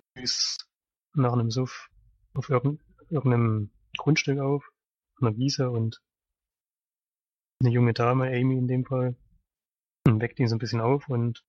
nach 1.16 1.34
einem 1.34 1.50
Suff 1.50 1.90
auf 2.34 2.50
irgendein, 2.50 2.86
irgendeinem 3.10 3.72
Grundstück 3.98 4.40
auf, 4.40 4.72
einer 5.20 5.36
Wiese 5.36 5.70
und 5.72 6.02
eine 7.60 7.72
junge 7.72 7.94
Dame, 7.94 8.28
Amy 8.28 8.58
in 8.58 8.68
dem 8.68 8.86
Fall, 8.86 9.16
weckt 10.06 10.40
ihn 10.40 10.48
so 10.48 10.56
ein 10.56 10.60
bisschen 10.60 10.82
auf 10.82 11.10
und 11.10 11.44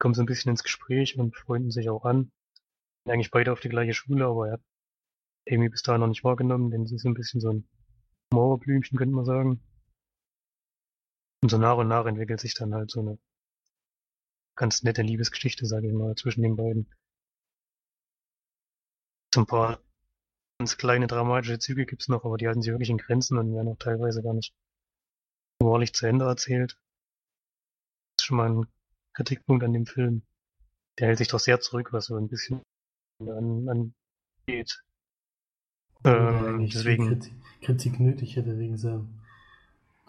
kommt 0.00 0.16
so 0.16 0.22
ein 0.22 0.26
bisschen 0.26 0.50
ins 0.50 0.62
Gespräch 0.62 1.18
und 1.18 1.36
freunden 1.36 1.70
sich 1.70 1.88
auch 1.88 2.04
an. 2.04 2.30
Eigentlich 3.08 3.30
beide 3.30 3.52
auf 3.52 3.60
die 3.60 3.68
gleiche 3.68 3.94
Schule, 3.94 4.26
aber 4.26 4.48
er 4.48 4.52
hat 4.54 4.62
Amy 5.50 5.68
bis 5.68 5.82
dahin 5.82 6.00
noch 6.00 6.08
nicht 6.08 6.24
wahrgenommen, 6.24 6.70
denn 6.70 6.86
sie 6.86 6.96
ist 6.96 7.06
ein 7.06 7.14
bisschen 7.14 7.40
so 7.40 7.50
ein 7.50 7.68
Mauerblümchen, 8.32 8.98
könnte 8.98 9.14
man 9.14 9.24
sagen. 9.24 9.62
Und 11.42 11.50
so 11.50 11.58
nach 11.58 11.76
und 11.76 11.88
nach 11.88 12.06
entwickelt 12.06 12.40
sich 12.40 12.54
dann 12.54 12.74
halt 12.74 12.90
so 12.90 13.00
eine 13.00 13.18
ganz 14.56 14.82
nette 14.82 15.02
Liebesgeschichte, 15.02 15.66
sage 15.66 15.86
ich 15.86 15.94
mal, 15.94 16.14
zwischen 16.16 16.42
den 16.42 16.56
beiden. 16.56 16.92
So 19.32 19.42
ein 19.42 19.46
paar 19.46 19.80
ganz 20.58 20.76
kleine 20.76 21.06
dramatische 21.06 21.58
Züge 21.58 21.86
gibt's 21.86 22.08
noch, 22.08 22.24
aber 22.24 22.36
die 22.36 22.48
halten 22.48 22.60
sich 22.60 22.72
wirklich 22.72 22.90
in 22.90 22.98
Grenzen 22.98 23.38
und 23.38 23.54
werden 23.54 23.68
auch 23.68 23.78
teilweise 23.78 24.22
gar 24.22 24.34
nicht 24.34 24.52
wahrlich 25.60 25.94
zu 25.94 26.06
Ende 26.06 26.24
erzählt. 26.24 26.72
Das 28.16 28.22
ist 28.22 28.26
schon 28.26 28.36
mal 28.36 28.50
ein 28.50 28.66
Kritikpunkt 29.14 29.64
an 29.64 29.72
dem 29.72 29.86
Film. 29.86 30.22
Der 30.98 31.06
hält 31.06 31.18
sich 31.18 31.28
doch 31.28 31.40
sehr 31.40 31.60
zurück, 31.60 31.92
was 31.92 32.06
so 32.06 32.16
ein 32.16 32.28
bisschen 32.28 32.62
an, 33.20 33.68
angeht. 34.46 34.82
Obwohl 36.02 36.34
er 36.34 36.54
Ähm, 36.54 36.58
viel 36.58 36.70
deswegen, 36.72 36.98
Kritik, 36.98 37.32
Kritik 37.60 38.00
nötig 38.00 38.34
hätte 38.34 38.58
wegen 38.58 38.76
seinem 38.76 39.20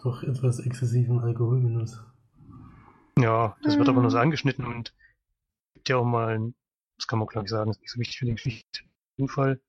doch 0.02 0.22
etwas 0.24 0.60
exzessiven 0.60 1.20
Alkoholgenuss. 1.20 2.02
ja, 3.18 3.56
das 3.62 3.78
wird 3.78 3.88
aber 3.88 4.00
nur 4.02 4.10
so 4.10 4.18
Mhm. 4.18 4.22
angeschnitten 4.22 4.64
und 4.64 4.94
gibt 5.74 5.88
ja 5.90 5.98
auch 5.98 6.04
mal, 6.04 6.34
ein, 6.36 6.54
das 6.98 7.06
kann 7.06 7.18
man 7.18 7.28
glaube 7.28 7.46
ich 7.46 7.50
sagen, 7.50 7.70
ist 7.70 7.80
nicht 7.80 7.90
so 7.92 8.00
wichtig 8.00 8.18
für 8.18 8.26
die 8.26 8.34
Geschichte, 8.34 8.82
Unfall. 9.18 9.60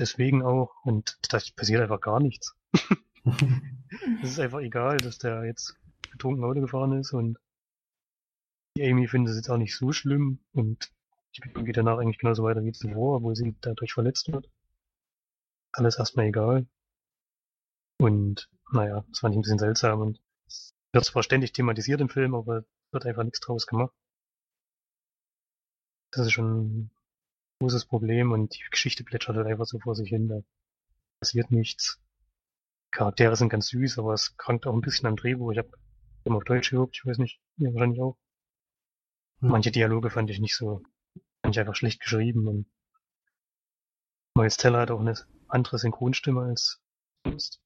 Deswegen 0.00 0.42
auch, 0.42 0.74
und 0.84 1.18
da 1.32 1.40
passiert 1.56 1.82
einfach 1.82 2.00
gar 2.00 2.20
nichts. 2.20 2.56
Es 4.22 4.30
ist 4.32 4.40
einfach 4.40 4.60
egal, 4.60 4.98
dass 4.98 5.18
der 5.18 5.44
jetzt 5.44 5.76
betrunken 6.10 6.44
Auto 6.44 6.60
gefahren 6.60 6.92
ist 6.92 7.12
und 7.12 7.38
die 8.76 8.84
Amy 8.84 9.06
findet 9.08 9.32
es 9.32 9.36
jetzt 9.38 9.50
auch 9.50 9.58
nicht 9.58 9.76
so 9.76 9.92
schlimm 9.92 10.40
und 10.52 10.90
die 11.36 11.40
Beziehung 11.40 11.64
geht 11.64 11.76
danach 11.76 11.98
eigentlich 11.98 12.18
genauso 12.18 12.42
weiter 12.42 12.64
wie 12.64 12.72
zuvor, 12.72 13.16
obwohl 13.16 13.36
sie 13.36 13.54
dadurch 13.60 13.92
verletzt 13.92 14.32
wird. 14.32 14.48
Alles 15.72 15.98
erstmal 15.98 16.26
egal. 16.26 16.66
Und 17.98 18.48
naja, 18.72 19.04
das 19.08 19.20
fand 19.20 19.34
ich 19.34 19.38
ein 19.38 19.42
bisschen 19.42 19.58
seltsam 19.58 20.00
und 20.00 20.20
es 20.46 20.74
wird 20.92 21.04
zwar 21.04 21.22
ständig 21.22 21.52
thematisiert 21.52 22.00
im 22.00 22.08
Film, 22.08 22.34
aber 22.34 22.58
es 22.58 22.64
wird 22.92 23.06
einfach 23.06 23.24
nichts 23.24 23.40
draus 23.40 23.66
gemacht. 23.66 23.94
Das 26.10 26.26
ist 26.26 26.32
schon 26.32 26.60
ein 26.60 26.90
großes 27.60 27.86
Problem 27.86 28.32
und 28.32 28.54
die 28.54 28.64
Geschichte 28.70 29.04
plätschert 29.04 29.36
halt 29.36 29.46
einfach 29.46 29.66
so 29.66 29.78
vor 29.78 29.94
sich 29.94 30.08
hin. 30.08 30.28
Da 30.28 30.40
passiert 31.20 31.50
nichts. 31.50 32.00
Charaktere 32.90 33.36
sind 33.36 33.50
ganz 33.50 33.68
süß, 33.68 33.98
aber 33.98 34.14
es 34.14 34.36
krankt 34.36 34.66
auch 34.66 34.72
ein 34.72 34.80
bisschen 34.80 35.06
am 35.06 35.16
Drehbuch. 35.16 35.52
Ich 35.52 35.58
habe 35.58 35.70
immer 36.24 36.36
auf 36.36 36.44
Deutsch 36.44 36.70
geguckt, 36.70 36.96
ich 36.96 37.06
weiß 37.06 37.18
nicht, 37.18 37.40
ihr 37.58 37.72
wahrscheinlich 37.74 38.00
auch. 38.00 38.16
Hm. 39.40 39.50
Manche 39.50 39.70
Dialoge 39.70 40.10
fand 40.10 40.30
ich 40.30 40.40
nicht 40.40 40.56
so, 40.56 40.82
fand 41.48 41.56
ich 41.56 41.60
einfach 41.60 41.76
schlecht 41.76 42.00
geschrieben 42.00 42.46
und 42.46 42.66
Miles 44.34 44.58
Teller 44.58 44.80
hat 44.80 44.90
auch 44.90 45.00
eine 45.00 45.14
andere 45.48 45.78
Synchronstimme 45.78 46.42
als 46.42 46.82
sonst. 47.24 47.62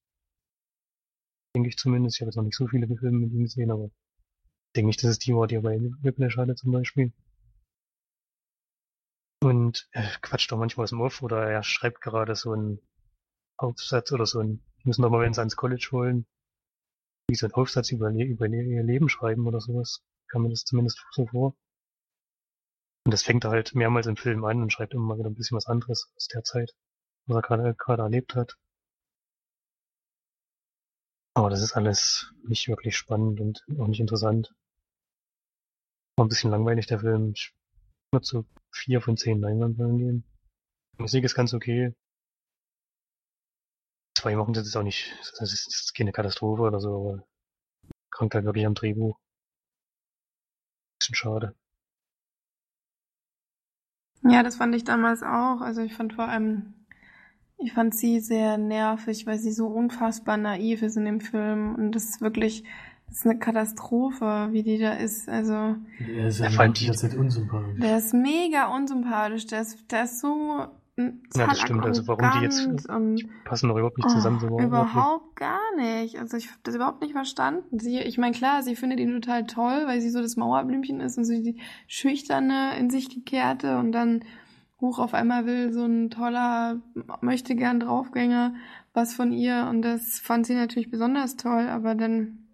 Denke 1.57 1.68
ich 1.68 1.76
zumindest. 1.76 2.16
Ich 2.16 2.20
habe 2.20 2.28
jetzt 2.28 2.37
noch 2.37 2.45
nicht 2.45 2.57
so 2.57 2.68
viele 2.68 2.87
Filme 2.87 3.18
mit 3.18 3.33
ihm 3.33 3.43
gesehen, 3.43 3.72
aber 3.72 3.91
denke 4.76 4.91
ich, 4.91 4.99
das 4.99 5.11
ist 5.11 5.26
die 5.26 5.33
die 5.49 5.57
er 5.57 5.62
bei 5.62 5.80
Whiplash 6.01 6.37
hatte 6.37 6.55
zum 6.55 6.70
Beispiel. 6.70 7.12
Und 9.43 9.89
er 9.91 10.09
quatscht 10.20 10.53
auch 10.53 10.59
manchmal 10.59 10.85
aus 10.85 10.91
dem 10.91 11.01
Off 11.01 11.20
oder 11.20 11.51
er 11.51 11.64
schreibt 11.64 12.03
gerade 12.03 12.37
so 12.37 12.53
einen 12.53 12.78
Aufsatz 13.57 14.12
oder 14.12 14.26
so 14.26 14.39
ein, 14.39 14.62
müssen 14.85 15.03
doch 15.03 15.11
mal 15.11 15.22
wenn 15.22 15.35
sie 15.35 15.41
ans 15.41 15.57
College 15.57 15.89
wollen, 15.91 16.24
wie 17.26 17.35
so 17.35 17.47
einen 17.47 17.55
Aufsatz 17.55 17.91
über, 17.91 18.11
über 18.11 18.47
ihr 18.47 18.85
Leben 18.85 19.09
schreiben 19.09 19.45
oder 19.49 19.61
sowas. 19.61 20.05
Kam 20.28 20.43
mir 20.43 20.51
das 20.51 20.64
zumindest 20.64 21.05
so 21.11 21.26
vor. 21.26 21.57
Und 23.05 23.12
das 23.12 23.22
fängt 23.24 23.44
halt 23.44 23.74
mehrmals 23.74 24.07
im 24.07 24.16
Film 24.16 24.44
an 24.44 24.62
und 24.62 24.72
schreibt 24.72 24.94
immer 24.94 25.18
wieder 25.18 25.28
ein 25.28 25.34
bisschen 25.34 25.57
was 25.57 25.66
anderes 25.66 26.12
aus 26.16 26.28
der 26.28 26.44
Zeit, 26.44 26.72
was 27.26 27.36
er 27.36 27.42
gerade 27.42 27.74
gerade 27.74 28.03
erlebt 28.03 28.34
hat. 28.34 28.57
Aber 31.34 31.50
das 31.50 31.62
ist 31.62 31.74
alles 31.76 32.32
nicht 32.44 32.68
wirklich 32.68 32.96
spannend 32.96 33.40
und 33.40 33.64
auch 33.80 33.86
nicht 33.88 34.00
interessant. 34.00 34.55
War 36.16 36.26
ein 36.26 36.28
bisschen 36.28 36.50
langweilig, 36.50 36.86
der 36.86 37.00
Film. 37.00 37.32
Ich 37.32 37.53
würde 38.12 38.26
so 38.26 38.44
vier 38.70 39.00
von 39.00 39.16
zehn 39.16 39.40
Leinwandperlen 39.40 39.98
geben. 39.98 40.24
Die 40.98 41.03
Musik 41.03 41.24
ist 41.24 41.34
ganz 41.34 41.55
okay. 41.55 41.94
Zwei 44.16 44.36
Wochen 44.38 44.53
das 44.53 44.66
ist 44.66 44.76
auch 44.76 44.82
nicht, 44.82 45.11
das 45.20 45.53
ist, 45.53 45.66
das 45.66 45.80
ist 45.80 45.94
keine 45.94 46.12
Katastrophe 46.12 46.62
oder 46.62 46.80
so, 46.80 46.96
aber 46.96 47.26
krankt 48.11 48.34
halt 48.34 48.44
wirklich 48.44 48.66
am 48.66 48.74
Drehbuch. 48.74 49.18
Bisschen 51.00 51.14
schade. 51.14 51.55
Ja, 54.25 54.43
das 54.43 54.57
fand 54.57 54.75
ich 54.75 54.85
damals 54.85 55.23
auch. 55.23 55.61
Also 55.61 55.83
ich 55.83 55.95
fand 55.95 56.12
vor 56.14 56.29
allem, 56.29 56.75
ich 57.59 57.73
fand 57.73 57.95
sie 57.95 58.20
sehr 58.20 58.59
nervig, 58.59 59.27
weil 59.27 59.39
sie 59.39 59.53
so 59.53 59.66
unfassbar 59.66 60.37
naiv 60.37 60.83
ist 60.83 60.97
in 60.97 61.05
dem 61.05 61.20
Film. 61.20 61.75
Und 61.75 61.93
das 61.93 62.05
ist 62.05 62.20
wirklich, 62.20 62.64
das 63.09 63.18
ist 63.18 63.27
eine 63.27 63.39
Katastrophe, 63.39 64.49
wie 64.53 64.62
die 64.62 64.79
da 64.79 64.93
ist. 64.95 65.29
Also 65.29 65.53
Er 66.14 66.29
ist 66.29 66.39
ja 66.41 66.49
Ja, 66.49 66.68
die 66.68 66.87
ganze 66.87 67.09
Zeit 67.09 67.16
unsympathisch. 67.18 67.81
der 67.81 67.99
ist 67.99 68.14
mega 68.14 68.75
unsympathisch. 68.75 69.47
Der 69.49 69.61
ist, 69.62 69.91
der 69.91 70.05
ist 70.05 70.20
so 70.20 70.66
Ja, 70.97 71.47
das 71.47 71.61
stimmt. 71.61 71.84
Also 71.84 72.07
warum 72.07 72.30
die 72.32 72.40
jetzt 72.40 72.66
die 72.66 73.28
passen 73.45 73.68
doch 73.68 73.76
überhaupt 73.76 73.97
nicht 73.97 74.11
zusammen 74.11 74.38
so 74.40 74.47
Oh, 74.47 74.51
wirklich. 74.51 74.66
überhaupt 74.66 75.36
gar 75.36 75.74
nicht. 75.76 76.18
Also 76.18 76.36
ich 76.36 76.49
habe 76.49 76.61
das 76.64 76.74
überhaupt 76.74 77.01
nicht 77.01 77.12
verstanden. 77.12 77.78
Sie, 77.78 77.99
ich 77.99 78.18
meine, 78.18 78.36
klar, 78.36 78.62
sie 78.62 78.76
findet 78.76 79.01
ihn 79.01 79.12
total 79.12 79.47
toll, 79.47 79.84
weil 79.86 80.01
sie 80.03 80.11
so 80.11 80.20
das 80.20 80.36
Mauerblümchen 80.36 81.01
ist 81.01 81.16
und 81.16 81.24
so 81.24 81.32
die 81.32 81.61
schüchterne, 81.86 82.76
in 82.78 82.90
sich 82.90 83.09
gekehrte 83.09 83.78
und 83.78 83.93
dann 83.93 84.24
hoch 84.80 84.99
auf 84.99 85.14
einmal 85.14 85.47
will 85.47 85.72
so 85.72 85.84
ein 85.84 86.11
toller, 86.11 86.82
möchte 87.20 87.55
gern 87.55 87.80
Draufgänger 87.80 88.55
was 88.93 89.14
von 89.14 89.32
ihr 89.32 89.68
und 89.70 89.80
das 89.82 90.18
fand 90.18 90.47
sie 90.47 90.55
natürlich 90.55 90.90
besonders 90.90 91.36
toll, 91.36 91.68
aber 91.68 91.95
dann, 91.95 92.49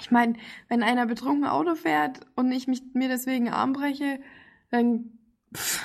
ich 0.00 0.10
meine, 0.10 0.34
wenn 0.68 0.82
einer 0.82 1.06
betrunken 1.06 1.46
Auto 1.46 1.76
fährt 1.76 2.26
und 2.34 2.50
ich 2.50 2.66
mich, 2.66 2.82
mir 2.94 3.08
deswegen 3.08 3.48
Arm 3.48 3.72
breche, 3.72 4.18
dann 4.70 5.18
pff, 5.54 5.84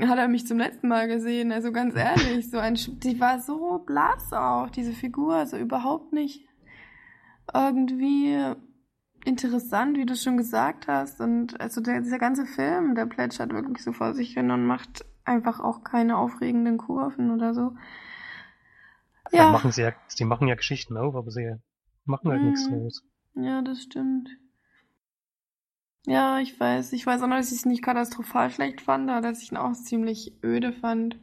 hat 0.00 0.18
er 0.18 0.28
mich 0.28 0.46
zum 0.46 0.58
letzten 0.58 0.88
Mal 0.88 1.08
gesehen. 1.08 1.52
Also 1.52 1.72
ganz 1.72 1.94
ehrlich, 1.94 2.50
so 2.50 2.58
ein, 2.58 2.74
die 2.74 3.20
war 3.20 3.40
so 3.40 3.78
blass 3.84 4.32
auch, 4.32 4.70
diese 4.70 4.92
Figur, 4.92 5.34
also 5.34 5.56
überhaupt 5.56 6.12
nicht 6.12 6.46
irgendwie 7.52 8.38
interessant, 9.24 9.96
wie 9.96 10.06
du 10.06 10.16
schon 10.16 10.36
gesagt 10.36 10.88
hast. 10.88 11.20
Und 11.20 11.60
also 11.60 11.80
der, 11.80 12.00
dieser 12.00 12.18
ganze 12.18 12.46
Film, 12.46 12.94
der 12.94 13.06
plätschert 13.06 13.52
wirklich 13.52 13.82
so 13.84 13.92
vor 13.92 14.14
sich 14.14 14.34
hin 14.34 14.50
und 14.50 14.66
macht 14.66 15.04
einfach 15.24 15.60
auch 15.60 15.84
keine 15.84 16.16
aufregenden 16.16 16.78
Kurven 16.78 17.30
oder 17.30 17.54
so. 17.54 17.76
Ja. 19.30 19.50
Machen 19.50 19.72
sie 19.72 19.82
ja, 19.82 19.92
die 20.18 20.24
machen 20.24 20.48
ja 20.48 20.54
Geschichten 20.56 20.96
auf, 20.96 21.14
aber 21.14 21.30
sie 21.30 21.54
machen 22.04 22.30
halt 22.30 22.42
Mhm. 22.42 22.48
nichts 22.48 22.68
draus. 22.68 23.04
ja, 23.34 23.62
das 23.62 23.82
stimmt. 23.82 24.28
Ja, 26.06 26.40
ich 26.40 26.58
weiß. 26.58 26.92
Ich 26.94 27.06
weiß 27.06 27.22
auch 27.22 27.28
noch, 27.28 27.36
dass 27.36 27.52
ich 27.52 27.58
es 27.58 27.64
nicht 27.66 27.82
katastrophal 27.82 28.50
schlecht 28.50 28.80
fand, 28.80 29.08
aber 29.10 29.20
dass 29.20 29.42
ich 29.42 29.52
ihn 29.52 29.56
auch 29.58 29.72
ziemlich 29.74 30.32
öde 30.42 30.72
fand. 30.72 31.16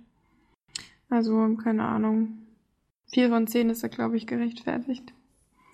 Also, 1.09 1.55
keine 1.57 1.83
Ahnung. 1.85 2.37
Vier 3.11 3.29
von 3.29 3.47
zehn 3.47 3.69
ist 3.69 3.83
er, 3.83 3.89
glaube 3.89 4.15
ich, 4.17 4.27
gerechtfertigt. 4.27 5.13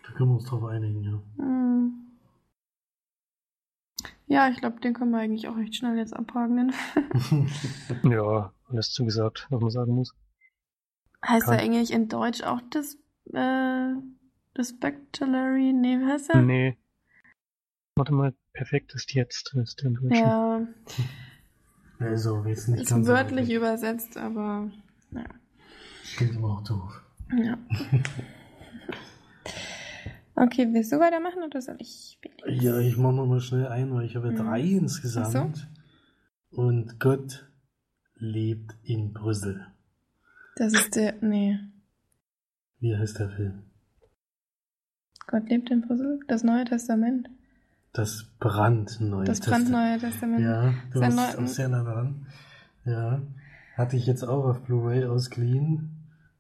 Da 0.06 0.12
können 0.14 0.30
wir 0.32 0.36
uns 0.36 0.46
drauf 0.46 0.64
einigen, 0.64 1.04
ja. 1.04 1.22
Hm. 1.38 2.02
Ja, 4.28 4.50
ich 4.50 4.58
glaube, 4.58 4.80
den 4.80 4.94
können 4.94 5.12
wir 5.12 5.20
eigentlich 5.20 5.48
auch 5.48 5.56
recht 5.58 5.76
schnell 5.76 5.98
jetzt 5.98 6.16
abhaken. 6.16 6.74
Ja, 8.04 8.52
alles 8.70 8.92
zugesagt, 8.92 9.46
was 9.52 9.62
man 9.62 9.70
sagen 9.70 9.94
muss. 9.94 10.16
heißt 11.24 11.46
Kann- 11.46 11.56
er 11.60 11.62
eigentlich 11.64 11.92
in 11.92 12.08
Deutsch 12.08 12.42
auch 12.42 12.62
das, 12.72 12.96
äh, 13.34 13.94
das 14.56 14.70
Spectulary? 14.70 15.74
Nee, 15.74 16.00
wie 16.00 16.06
heißt 16.06 16.32
er? 16.32 16.42
Nee. 16.42 16.78
Warte 17.96 18.14
mal, 18.14 18.34
perfekt 18.56 18.94
ist 18.96 19.14
jetzt, 19.14 19.54
ist 19.56 19.82
der 19.82 19.88
in 19.90 19.94
Deutschen. 19.96 20.16
Ja, 20.18 20.68
also, 22.00 22.44
jetzt 22.46 22.68
nicht 22.68 22.82
ist 22.84 22.90
ganz 22.90 23.06
so 23.06 23.14
wörtlich 23.14 23.48
weit. 23.50 23.56
übersetzt, 23.56 24.18
aber 24.18 24.70
Klingt 26.18 26.36
immer 26.36 26.50
auch 26.58 26.64
doof. 26.64 27.02
ja. 27.38 27.58
Okay, 30.38 30.68
willst 30.74 30.92
du 30.92 31.00
weitermachen 31.00 31.44
oder 31.44 31.62
soll 31.62 31.78
ich? 31.80 32.20
Ja, 32.48 32.78
ich 32.80 32.98
mache 32.98 33.14
nochmal 33.14 33.40
schnell 33.40 33.68
ein, 33.68 33.94
weil 33.94 34.06
ich 34.06 34.16
habe 34.18 34.28
ja 34.28 34.34
Mhm. 34.34 34.38
drei 34.38 34.62
insgesamt. 34.62 35.68
Und 36.52 37.00
Gott 37.00 37.50
lebt 38.16 38.76
in 38.84 39.14
Brüssel. 39.14 39.66
Das 40.58 40.74
ist 40.74 40.96
der. 40.96 41.16
Nee. 41.22 41.58
Wie 42.80 42.96
heißt 42.98 43.20
der 43.20 43.30
Film? 43.30 43.64
Gott 45.28 45.50
lebt 45.50 45.70
in 45.72 45.82
Brüssel? 45.82 46.20
Das 46.28 46.44
Neue 46.44 46.66
Testament. 46.66 47.30
Das 47.96 48.26
brandneue 48.40 49.24
Das 49.26 49.40
Testament. 49.40 49.72
brandneue 49.72 50.00
Testament. 50.00 50.42
Ja, 50.42 50.74
du 50.92 51.00
Sehr 51.00 51.16
warst 51.16 51.38
neu- 51.38 51.44
auch 51.44 51.48
sehr 51.48 51.70
nah 51.70 51.84
dran. 51.84 52.28
Ja. 52.86 53.22
Hatte 53.78 53.96
ich 53.98 54.06
jetzt 54.06 54.24
auch 54.24 54.46
auf 54.46 54.64
Blu-ray 54.64 55.06
ausgeliehen. 55.06 55.92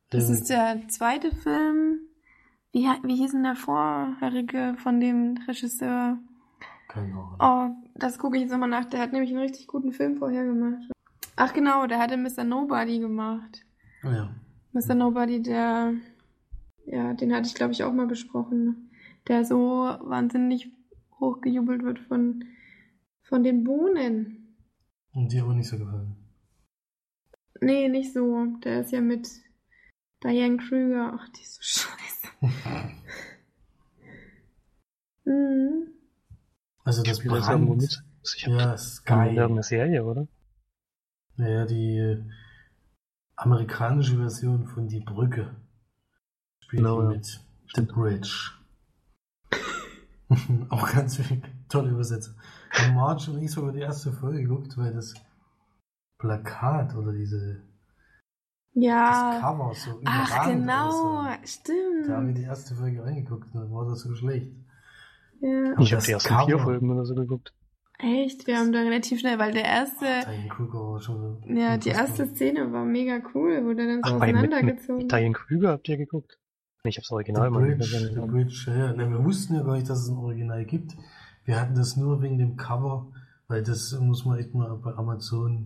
Das 0.09 0.29
ist 0.29 0.49
der 0.49 0.87
zweite 0.89 1.31
Film. 1.35 1.99
Wie, 2.71 2.83
wie 3.03 3.15
hieß 3.15 3.31
denn 3.31 3.43
der 3.43 3.55
vorherige 3.55 4.75
von 4.77 4.99
dem 4.99 5.37
Regisseur? 5.47 6.17
Keine 6.89 7.13
Ahnung. 7.13 7.35
Oh, 7.39 7.69
das 7.95 8.17
gucke 8.19 8.35
ich 8.37 8.43
jetzt 8.43 8.51
nochmal 8.51 8.69
nach. 8.69 8.85
Der 8.85 8.99
hat 8.99 9.11
nämlich 9.13 9.31
einen 9.31 9.39
richtig 9.41 9.67
guten 9.67 9.91
Film 9.93 10.17
vorher 10.17 10.45
gemacht. 10.45 10.83
Ach 11.37 11.53
genau, 11.53 11.87
der 11.87 11.99
hatte 11.99 12.17
Mr. 12.17 12.43
Nobody 12.43 12.99
gemacht. 12.99 13.65
Oh, 14.03 14.09
ja. 14.09 14.29
Mr. 14.73 14.93
Nobody, 14.95 15.41
der, 15.41 15.93
ja, 16.85 17.13
den 17.13 17.33
hatte 17.33 17.47
ich 17.47 17.55
glaube 17.55 17.71
ich 17.73 17.83
auch 17.83 17.93
mal 17.93 18.07
besprochen, 18.07 18.91
der 19.27 19.45
so 19.45 19.57
wahnsinnig 20.01 20.71
hochgejubelt 21.19 21.83
wird 21.83 21.99
von, 21.99 22.43
von 23.23 23.43
den 23.43 23.63
Bohnen. 23.63 24.57
Und 25.13 25.31
dir 25.31 25.43
aber 25.43 25.53
nicht 25.53 25.69
so 25.69 25.77
gefallen. 25.77 26.15
Nee, 27.61 27.87
nicht 27.87 28.13
so. 28.13 28.45
Der 28.63 28.81
ist 28.81 28.91
ja 28.91 29.01
mit 29.01 29.29
Diane 30.23 30.57
Krüger. 30.57 31.17
Ach, 31.19 31.29
die 31.29 31.41
ist 31.41 31.55
so 31.55 31.61
scheiße. 31.61 32.27
Mhm. 35.25 35.87
Also 36.83 37.01
das 37.03 37.17
Spielt 37.17 37.33
das 37.33 37.47
irgendwo 37.49 37.73
Brand. 37.75 37.81
mit? 37.81 38.03
Ich 38.35 38.45
Ja, 38.45 38.73
ist 38.73 38.99
in 38.99 39.05
geil. 39.05 39.35
irgendeiner 39.35 39.63
Serie, 39.63 40.03
oder? 40.03 40.27
Naja, 41.37 41.65
die 41.65 41.97
äh, 41.97 42.23
amerikanische 43.35 44.17
Version 44.17 44.67
von 44.67 44.87
Die 44.87 44.99
Brücke 44.99 45.55
spielt 46.59 46.83
Genau, 46.83 47.01
mit 47.03 47.41
The 47.75 47.81
Bridge. 47.81 48.51
Auch 50.69 50.91
ganz 50.91 51.21
tolle 51.69 51.91
Übersetzung. 51.91 52.35
Haben 52.71 52.95
Marge 52.95 53.31
und 53.31 53.41
ich 53.43 53.51
sogar 53.51 53.71
die 53.73 53.79
erste 53.81 54.11
Folge 54.11 54.41
geguckt, 54.41 54.77
weil 54.77 54.93
das 54.93 55.13
Plakat 56.19 56.95
oder 56.95 57.11
diese 57.13 57.61
das 58.73 58.83
Ja. 58.83 59.37
Cover 59.41 59.73
so 59.75 60.01
Ach, 60.05 60.27
überragend 60.29 60.61
genau. 60.61 60.87
aussah. 60.87 61.23
Da 61.23 61.31
haben 61.31 61.37
wir 61.37 61.47
Stimmt. 61.47 62.37
die 62.37 62.43
erste 62.43 62.75
Folge 62.75 63.03
reingeguckt 63.03 63.53
und 63.53 63.61
dann 63.61 63.71
war 63.71 63.85
das 63.87 64.01
so 64.01 64.13
schlecht. 64.15 64.51
Ja. 65.41 65.71
Ich 65.79 65.91
habe 65.91 65.95
das 65.97 66.05
die 66.05 66.11
ersten 66.11 66.29
Cover. 66.29 66.45
vier 66.45 66.59
Folgen 66.59 66.89
oder 66.91 67.05
so 67.05 67.15
geguckt. 67.15 67.53
Echt? 67.97 68.45
Wir 68.45 68.57
haben 68.57 68.73
da 68.73 68.79
relativ 68.79 69.19
schnell, 69.21 69.39
weil 69.39 69.53
der 69.53 69.63
erste, 69.63 70.05
Diane 70.05 70.49
Kruger 70.49 70.79
war 70.79 70.99
schon 70.99 71.17
so 71.41 71.53
ja, 71.53 71.77
die 71.77 71.89
erste 71.89 72.27
Szene 72.27 72.71
war 72.73 72.83
mega 72.83 73.19
cool, 73.33 73.63
wo 73.65 73.73
der 73.73 73.85
dann 73.87 74.01
so 74.03 74.15
Ach, 74.15 74.19
bei 74.19 74.33
mit, 74.33 74.41
mit, 74.41 74.51
auseinandergezogen 74.51 74.97
mit 75.03 75.11
Diane 75.11 75.31
Krüger 75.33 75.69
habt 75.69 75.87
ihr 75.87 75.97
geguckt? 75.97 76.37
Nee, 76.85 76.89
ich 76.91 76.97
hab's 76.97 77.11
Original 77.11 77.47
The 77.47 77.49
mal 77.53 77.59
Bridge, 77.63 77.77
gesehen. 77.77 78.13
The 78.13 78.27
Bridge, 78.31 78.65
ja. 78.67 78.93
Ne, 78.93 79.09
wir 79.09 79.23
wussten 79.25 79.55
ja 79.55 79.63
gar 79.63 79.73
nicht, 79.73 79.89
dass 79.89 80.03
es 80.03 80.07
ein 80.09 80.17
Original 80.17 80.63
gibt. 80.65 80.95
Wir 81.43 81.59
hatten 81.59 81.73
das 81.75 81.97
nur 81.97 82.21
wegen 82.21 82.37
dem 82.37 82.55
Cover, 82.57 83.07
weil 83.47 83.63
das 83.63 83.91
muss 83.99 84.23
man 84.23 84.37
echt 84.37 84.53
mal 84.53 84.75
bei 84.77 84.93
Amazon 84.95 85.65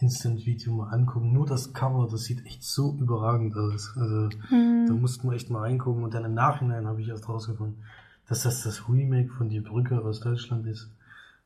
Instant 0.00 0.44
Video 0.46 0.72
mal 0.74 0.90
angucken. 0.90 1.32
Nur 1.32 1.46
das 1.46 1.72
Cover, 1.72 2.08
das 2.10 2.24
sieht 2.24 2.44
echt 2.46 2.62
so 2.62 2.94
überragend 3.00 3.56
aus. 3.56 3.94
Also 3.96 4.28
da 4.28 4.36
Hm. 4.50 5.00
mussten 5.00 5.28
wir 5.28 5.34
echt 5.34 5.50
mal 5.50 5.60
reingucken 5.60 6.04
und 6.04 6.12
dann 6.14 6.24
im 6.26 6.34
Nachhinein 6.34 6.86
habe 6.86 7.00
ich 7.00 7.08
erst 7.08 7.28
rausgefunden, 7.28 7.82
dass 8.28 8.42
das 8.42 8.62
das 8.62 8.88
Remake 8.88 9.30
von 9.30 9.48
Die 9.48 9.60
Brücke 9.60 9.98
aus 10.02 10.20
Deutschland 10.20 10.66
ist, 10.66 10.90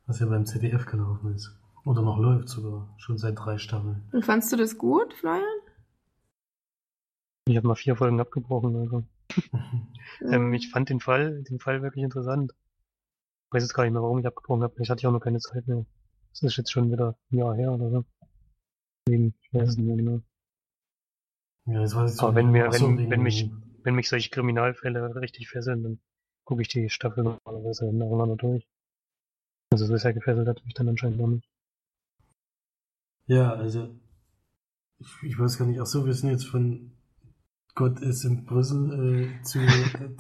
was 0.07 0.19
ja 0.21 0.27
beim 0.27 0.45
ZDF 0.45 0.87
gelaufen 0.87 1.35
ist. 1.35 1.55
Oder 1.85 2.03
noch 2.03 2.19
läuft 2.19 2.49
sogar, 2.49 2.89
schon 2.97 3.19
seit 3.19 3.39
drei 3.39 3.59
Staffeln. 3.59 4.03
Und 4.13 4.25
fandst 4.25 4.53
du 4.53 4.57
das 4.57 4.77
gut, 4.79 5.13
Florian? 5.15 5.43
Ich 7.47 7.57
habe 7.57 7.69
mal 7.69 7.75
vier 7.75 7.97
Folgen 7.97 8.21
abgebrochen. 8.21 8.77
Also. 8.77 9.05
Ähm, 10.21 10.53
ich 10.55 10.71
fand 10.71 10.91
den 10.91 11.01
Fall, 11.01 11.43
den 11.43 11.59
Fall 11.59 11.83
wirklich 11.83 12.05
interessant. 12.05 12.53
Ich 12.53 13.53
weiß 13.55 13.63
jetzt 13.65 13.75
gar 13.75 13.83
nicht 13.83 13.93
mehr, 13.93 14.03
warum 14.03 14.19
ich 14.21 14.27
abgebrochen 14.27 14.63
habe. 14.63 14.75
Ich 14.81 14.89
hatte 14.89 15.03
ja 15.03 15.09
auch 15.09 15.13
noch 15.13 15.21
keine 15.21 15.41
Zeit 15.41 15.67
mehr. 15.67 15.85
Das 16.31 16.43
ist 16.43 16.57
jetzt 16.57 16.71
schon 16.71 16.93
wieder 16.93 17.17
ein 17.33 17.39
Jahr 17.39 17.55
her 17.57 17.73
oder 17.73 17.91
so. 17.91 18.05
Deswegen, 19.07 19.35
ich 19.43 19.53
weiß 19.53 19.71
es 19.71 19.77
nicht 19.77 19.87
mehr 19.87 19.97
genau. 19.97 20.21
Ja, 21.67 21.81
das 21.81 21.95
war 21.97 22.07
jetzt 22.07 22.21
Aber 22.23 22.35
wenn 22.37 22.51
mir- 22.51 22.71
so, 22.73 22.87
wenn- 22.87 23.11
wenn 23.11 23.23
mich- 23.23 23.51
Wenn 23.83 23.97
mich 23.97 24.09
solche 24.09 24.31
Kriminalfälle 24.31 25.15
richtig 25.17 25.49
fesseln, 25.49 25.83
dann 25.83 25.99
gucke 26.45 26.63
ich 26.63 26.69
die 26.69 26.89
Staffel 26.89 27.25
normalerweise 27.25 27.93
nacheinander 27.93 28.37
durch. 28.37 28.67
Also 29.73 29.85
so 29.87 29.97
sehr 29.97 30.15
gefesselt 30.15 30.47
hat 30.49 30.65
mich 30.65 30.75
dann 30.75 30.89
anscheinend 30.89 31.19
noch 31.19 31.27
nicht. 31.27 31.47
Ja, 33.27 33.53
also 33.53 33.95
ich, 35.01 35.09
ich 35.23 35.39
weiß 35.39 35.59
gar 35.59 35.67
nicht, 35.67 35.81
ach 35.81 35.87
so, 35.87 36.07
wir 36.07 36.15
sind 36.15 36.31
jetzt 36.31 36.47
von 36.47 36.94
Gott 37.75 38.01
ist 38.01 38.25
in 38.25 38.45
Brüssel 38.45 39.31
äh, 39.41 39.43
zu 39.43 39.59
äh, 39.59 39.67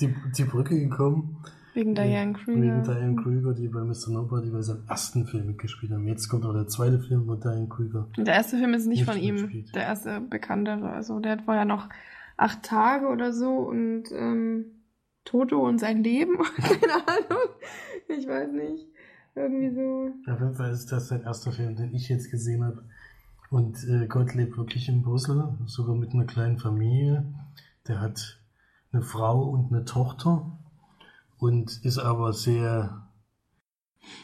die, 0.01 0.15
die 0.37 0.45
Brücke 0.45 0.79
gekommen. 0.79 1.39
Wegen 1.75 1.95
Diane 1.95 2.33
Krüger. 2.33 2.61
Wegen 2.61 2.83
Diane 2.85 3.17
Krüger, 3.17 3.53
die 3.55 3.69
bei 3.69 3.81
Mr. 3.83 4.11
Nobody 4.11 4.51
bei 4.51 4.63
seinem 4.63 4.85
ersten 4.89 5.27
Film 5.27 5.47
mitgespielt 5.47 5.93
haben. 5.93 6.07
Jetzt 6.07 6.29
kommt 6.29 6.45
auch 6.45 6.53
der 6.53 6.69
zweite 6.69 7.01
Film 7.01 7.27
von 7.27 7.41
Diane 7.41 7.69
Krüger. 7.69 8.09
Der 8.17 8.35
erste 8.35 8.59
Film 8.59 8.75
ist 8.75 8.87
nicht, 8.87 9.01
Nicht 9.01 9.11
von 9.11 9.21
ihm, 9.21 9.35
mitspielt. 9.35 9.75
der 9.75 9.83
erste 9.83 10.21
bekanntere. 10.21 10.91
Also 10.91 11.19
der 11.19 11.33
hat 11.33 11.43
vorher 11.43 11.65
noch 11.65 11.89
acht 12.37 12.63
Tage 12.63 13.07
oder 13.09 13.33
so 13.33 13.51
und 13.59 14.05
ähm, 14.13 14.67
Toto 15.25 15.67
und 15.67 15.79
sein 15.79 16.03
Leben. 16.05 16.37
Keine 16.57 16.95
Ahnung. 16.95 17.49
Ich 18.09 18.27
weiß 18.27 18.53
nicht. 18.53 18.87
Irgendwie 19.35 19.75
so. 19.75 20.13
Auf 20.33 20.41
jeden 20.41 20.55
Fall 20.55 20.71
ist 20.71 20.87
das 20.93 21.09
sein 21.09 21.23
erster 21.23 21.51
Film, 21.51 21.75
den 21.75 21.93
ich 21.93 22.09
jetzt 22.09 22.31
gesehen 22.31 22.63
habe. 22.65 22.85
Und 23.55 23.85
äh, 23.85 24.09
Gott 24.09 24.35
lebt 24.35 24.59
wirklich 24.59 24.89
in 24.89 25.03
Brüssel, 25.03 25.57
sogar 25.67 25.95
mit 25.95 26.13
einer 26.13 26.25
kleinen 26.25 26.59
Familie. 26.59 27.25
Der 27.87 28.01
hat 28.01 28.41
eine 28.91 29.01
Frau 29.01 29.45
und 29.45 29.73
eine 29.73 29.85
Tochter 29.85 30.59
und 31.39 31.85
ist 31.85 32.01
aber 32.01 32.33
sehr 32.33 33.07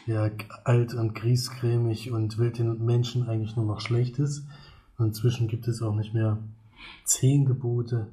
ja, 0.05 0.29
alt 0.65 0.93
und 0.95 1.15
griesgrämig 1.15 2.11
und 2.11 2.39
will 2.39 2.51
den 2.51 2.83
Menschen 2.83 3.29
eigentlich 3.29 3.55
nur 3.55 3.63
noch 3.63 3.79
Schlechtes. 3.79 4.45
Inzwischen 4.99 5.47
gibt 5.47 5.65
es 5.69 5.81
auch 5.81 5.95
nicht 5.95 6.13
mehr 6.13 6.37
zehn 7.05 7.45
Gebote, 7.45 8.11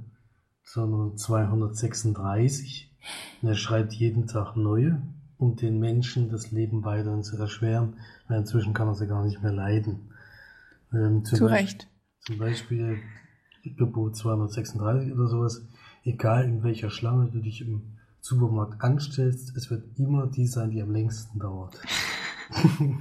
sondern 0.62 1.18
236. 1.18 2.94
Und 3.42 3.48
er 3.48 3.56
schreibt 3.56 3.92
jeden 3.92 4.28
Tag 4.28 4.54
neue, 4.54 5.02
um 5.36 5.56
den 5.56 5.80
Menschen 5.80 6.28
das 6.28 6.52
Leben 6.52 6.84
weiterhin 6.84 7.24
zu 7.24 7.36
erschweren, 7.38 7.94
weil 8.28 8.38
inzwischen 8.38 8.72
kann 8.72 8.86
er 8.86 8.94
sie 8.94 9.08
gar 9.08 9.24
nicht 9.24 9.42
mehr 9.42 9.52
leiden. 9.52 10.12
Ähm, 10.92 11.24
zum 11.24 11.38
Zu 11.38 11.44
Beispiel- 11.44 11.48
Recht. 11.56 11.88
Zum 12.20 12.38
Beispiel 12.38 12.98
Gebot 13.64 14.16
236 14.16 15.12
oder 15.12 15.28
sowas. 15.28 15.66
Egal 16.04 16.44
in 16.44 16.62
welcher 16.62 16.90
Schlange 16.90 17.30
du 17.30 17.40
dich 17.40 17.60
im 17.60 17.82
Supermarkt 18.20 18.82
anstellst, 18.82 19.56
es 19.56 19.70
wird 19.70 19.98
immer 19.98 20.26
die 20.26 20.46
sein, 20.46 20.70
die 20.70 20.82
am 20.82 20.90
längsten 20.90 21.38
dauert. 21.38 21.80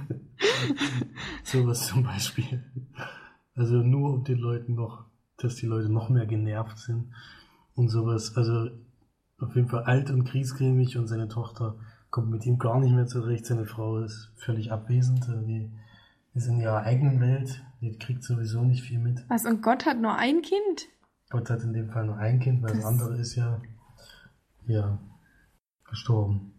sowas 1.44 1.86
zum 1.88 2.02
Beispiel. 2.04 2.62
Also 3.54 3.76
nur 3.76 4.14
um 4.14 4.24
den 4.24 4.38
Leuten 4.38 4.74
noch, 4.74 5.04
dass 5.38 5.56
die 5.56 5.66
Leute 5.66 5.88
noch 5.88 6.08
mehr 6.10 6.26
genervt 6.26 6.78
sind 6.78 7.12
und 7.74 7.88
sowas. 7.88 8.36
Also 8.36 8.70
auf 9.38 9.54
jeden 9.54 9.68
Fall 9.68 9.84
alt 9.84 10.10
und 10.10 10.24
kriesgrämig 10.24 10.96
und 10.98 11.06
seine 11.06 11.28
Tochter 11.28 11.76
kommt 12.10 12.30
mit 12.30 12.44
ihm 12.46 12.58
gar 12.58 12.78
nicht 12.80 12.92
mehr 12.92 13.06
zurecht. 13.06 13.46
Seine 13.46 13.66
Frau 13.66 13.98
ist 13.98 14.32
völlig 14.36 14.72
abwesend. 14.72 15.28
Also 15.28 15.44
Die 15.46 15.70
ist 16.34 16.46
in 16.46 16.60
ihrer 16.60 16.82
eigenen 16.82 17.20
Welt. 17.20 17.62
Die 17.80 17.96
kriegt 17.96 18.24
sowieso 18.24 18.62
nicht 18.62 18.82
viel 18.82 18.98
mit. 18.98 19.24
Was? 19.28 19.44
Und 19.44 19.62
Gott 19.62 19.86
hat 19.86 20.00
nur 20.00 20.14
ein 20.16 20.42
Kind? 20.42 20.88
Gott 21.30 21.48
hat 21.50 21.62
in 21.62 21.72
dem 21.72 21.90
Fall 21.90 22.06
nur 22.06 22.16
ein 22.16 22.40
Kind, 22.40 22.62
weil 22.62 22.70
das, 22.70 22.78
Das- 22.78 22.86
andere 22.86 23.16
ist 23.18 23.34
ja, 23.36 23.60
ja 24.66 24.98
gestorben. 25.84 26.52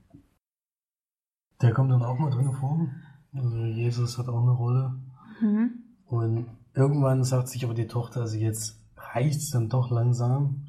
Der 1.62 1.74
kommt 1.74 1.92
dann 1.92 2.04
auch 2.04 2.18
mal 2.18 2.30
drin 2.32 2.54
vor. 2.54 2.88
Also 3.34 3.58
Jesus 3.66 4.18
hat 4.18 4.28
auch 4.30 4.42
eine 4.42 4.52
Rolle. 4.52 4.96
Mhm. 5.42 5.84
Und 6.06 6.46
irgendwann 6.74 7.24
sagt 7.24 7.50
sich 7.50 7.66
aber 7.66 7.74
die 7.74 7.88
Tochter, 7.88 8.22
also 8.22 8.38
jetzt 8.38 8.80
reicht's 8.96 9.52
dann 9.52 9.70
doch 9.70 9.90
langsam. 9.92 10.66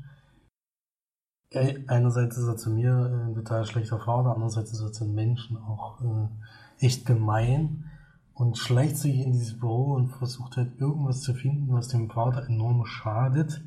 Einerseits 1.53 2.37
ist 2.39 2.47
er 2.47 2.57
zu 2.57 2.71
mir 2.71 2.91
äh, 2.93 3.29
ein 3.29 3.35
total 3.35 3.65
schlechter 3.67 3.99
Vater, 3.99 4.33
andererseits 4.35 4.73
ist 4.73 4.81
er 4.81 4.93
zu 4.93 5.05
den 5.05 5.15
Menschen 5.15 5.57
auch 5.57 6.01
äh, 6.01 6.29
echt 6.87 7.07
gemein 7.07 7.90
und 8.41 8.57
schleicht 8.57 8.97
sich 8.97 9.17
in 9.17 9.33
dieses 9.33 9.59
Büro 9.59 9.93
und 9.93 10.09
versucht 10.09 10.57
halt 10.57 10.81
irgendwas 10.81 11.21
zu 11.21 11.35
finden, 11.35 11.75
was 11.75 11.89
dem 11.89 12.09
Vater 12.09 12.47
enorm 12.49 12.87
schadet. 12.87 13.63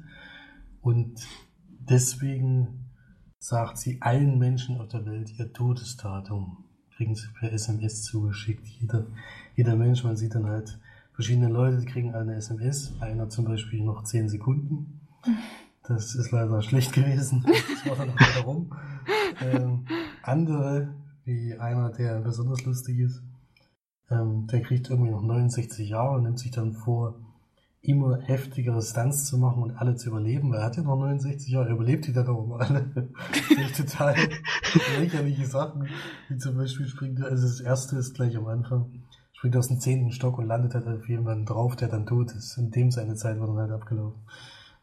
Und 0.81 1.21
deswegen 1.67 2.89
sagt 3.37 3.77
sie 3.77 4.01
allen 4.01 4.39
Menschen 4.39 4.81
auf 4.81 4.87
der 4.87 5.05
Welt 5.05 5.37
ihr 5.37 5.53
Todesdatum. 5.53 6.65
Kriegen 6.97 7.13
sie 7.13 7.27
per 7.39 7.53
SMS 7.53 8.01
zugeschickt. 8.01 8.65
Jeder, 8.65 9.05
jeder 9.55 9.75
Mensch, 9.75 10.03
man 10.03 10.17
sieht 10.17 10.33
dann 10.33 10.47
halt 10.47 10.79
verschiedene 11.13 11.49
Leute, 11.49 11.77
die 11.77 11.85
kriegen 11.85 12.15
eine 12.15 12.33
SMS. 12.33 12.93
Einer 12.99 13.29
zum 13.29 13.45
Beispiel 13.45 13.83
noch 13.83 14.03
10 14.03 14.27
Sekunden. 14.27 15.01
Das 15.83 16.15
ist 16.15 16.31
leider 16.31 16.63
schlecht 16.63 16.93
gewesen. 16.93 17.45
Das 17.45 17.91
war 17.91 18.07
dann 18.07 18.17
auch 18.17 18.47
rum. 18.47 18.75
Ähm, 19.39 19.85
andere, 20.23 20.95
wie 21.25 21.53
einer, 21.59 21.91
der 21.91 22.21
besonders 22.21 22.65
lustig 22.65 22.97
ist, 22.97 23.21
ähm, 24.13 24.47
der 24.47 24.61
kriegt 24.61 24.89
irgendwie 24.89 25.11
noch 25.11 25.23
69 25.23 25.89
Jahre 25.89 26.15
und 26.15 26.23
nimmt 26.23 26.39
sich 26.39 26.51
dann 26.51 26.73
vor, 26.73 27.15
immer 27.83 28.17
heftigere 28.21 28.81
Stunts 28.81 29.25
zu 29.25 29.37
machen 29.37 29.61
und 29.61 29.75
alle 29.75 29.95
zu 29.95 30.09
überleben, 30.09 30.51
weil 30.51 30.59
er 30.59 30.65
hat 30.65 30.77
ja 30.77 30.83
noch 30.83 30.95
69 30.95 31.51
Jahre, 31.51 31.67
er 31.67 31.75
überlebt 31.75 32.07
die 32.07 32.13
dann 32.13 32.27
auch 32.27 32.45
immer 32.45 32.61
alle. 32.61 32.89
Total 33.75 34.15
lächerliche 34.99 35.45
Sachen, 35.45 35.89
wie 36.29 36.37
zum 36.37 36.55
Beispiel 36.55 36.87
springt 36.87 37.19
er, 37.19 37.25
also 37.25 37.45
das 37.45 37.59
erste 37.59 37.97
ist 37.97 38.15
gleich 38.15 38.37
am 38.37 38.47
Anfang, 38.47 39.03
springt 39.33 39.57
aus 39.57 39.67
dem 39.67 39.81
zehnten 39.81 40.11
Stock 40.13 40.37
und 40.37 40.47
landet 40.47 40.75
halt 40.75 40.87
auf 40.87 41.09
jemanden 41.09 41.45
drauf, 41.45 41.75
der 41.75 41.89
dann 41.89 42.05
tot 42.05 42.31
ist. 42.31 42.57
Und 42.57 42.73
dem 42.73 42.89
seine 42.89 43.15
Zeit 43.15 43.37
wird 43.37 43.49
dann 43.49 43.57
halt 43.57 43.71
abgelaufen. 43.71 44.21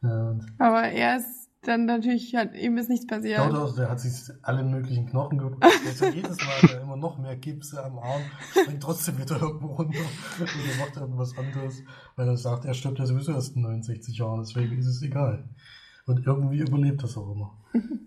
Ja, 0.02 0.38
Aber 0.58 0.82
er 0.82 1.16
ist 1.16 1.39
dann 1.62 1.84
natürlich, 1.84 2.34
halt, 2.34 2.54
ihm 2.56 2.76
ist 2.78 2.88
nichts 2.88 3.06
passiert. 3.06 3.38
Laut 3.38 3.54
aus, 3.54 3.74
der 3.74 3.90
hat 3.90 4.00
sich 4.00 4.12
alle 4.42 4.64
möglichen 4.64 5.06
Knochen 5.06 5.38
gebrochen. 5.38 5.60
Jetzt 5.84 6.00
hat 6.02 6.14
jedes 6.14 6.38
Mal 6.38 6.62
hat 6.62 6.70
er 6.70 6.80
immer 6.82 6.96
noch 6.96 7.18
mehr 7.18 7.36
Gipse 7.36 7.82
am 7.84 7.98
Arm, 7.98 8.22
springt 8.50 8.82
trotzdem 8.82 9.18
wieder 9.18 9.40
irgendwo 9.40 9.66
runter 9.74 9.98
oder 9.98 10.78
macht 10.78 10.96
irgendwas 10.96 11.36
anderes, 11.36 11.82
weil 12.16 12.28
er 12.28 12.36
sagt, 12.36 12.64
er 12.64 12.74
stirbt 12.74 12.98
ja 12.98 13.06
sowieso 13.06 13.32
erst 13.32 13.56
in 13.56 13.62
69 13.62 14.16
Jahren, 14.18 14.40
deswegen 14.40 14.78
ist 14.78 14.86
es 14.86 15.02
egal. 15.02 15.44
Und 16.06 16.26
irgendwie 16.26 16.58
überlebt 16.58 17.02
das 17.02 17.16
auch 17.16 17.30
immer. 17.32 17.56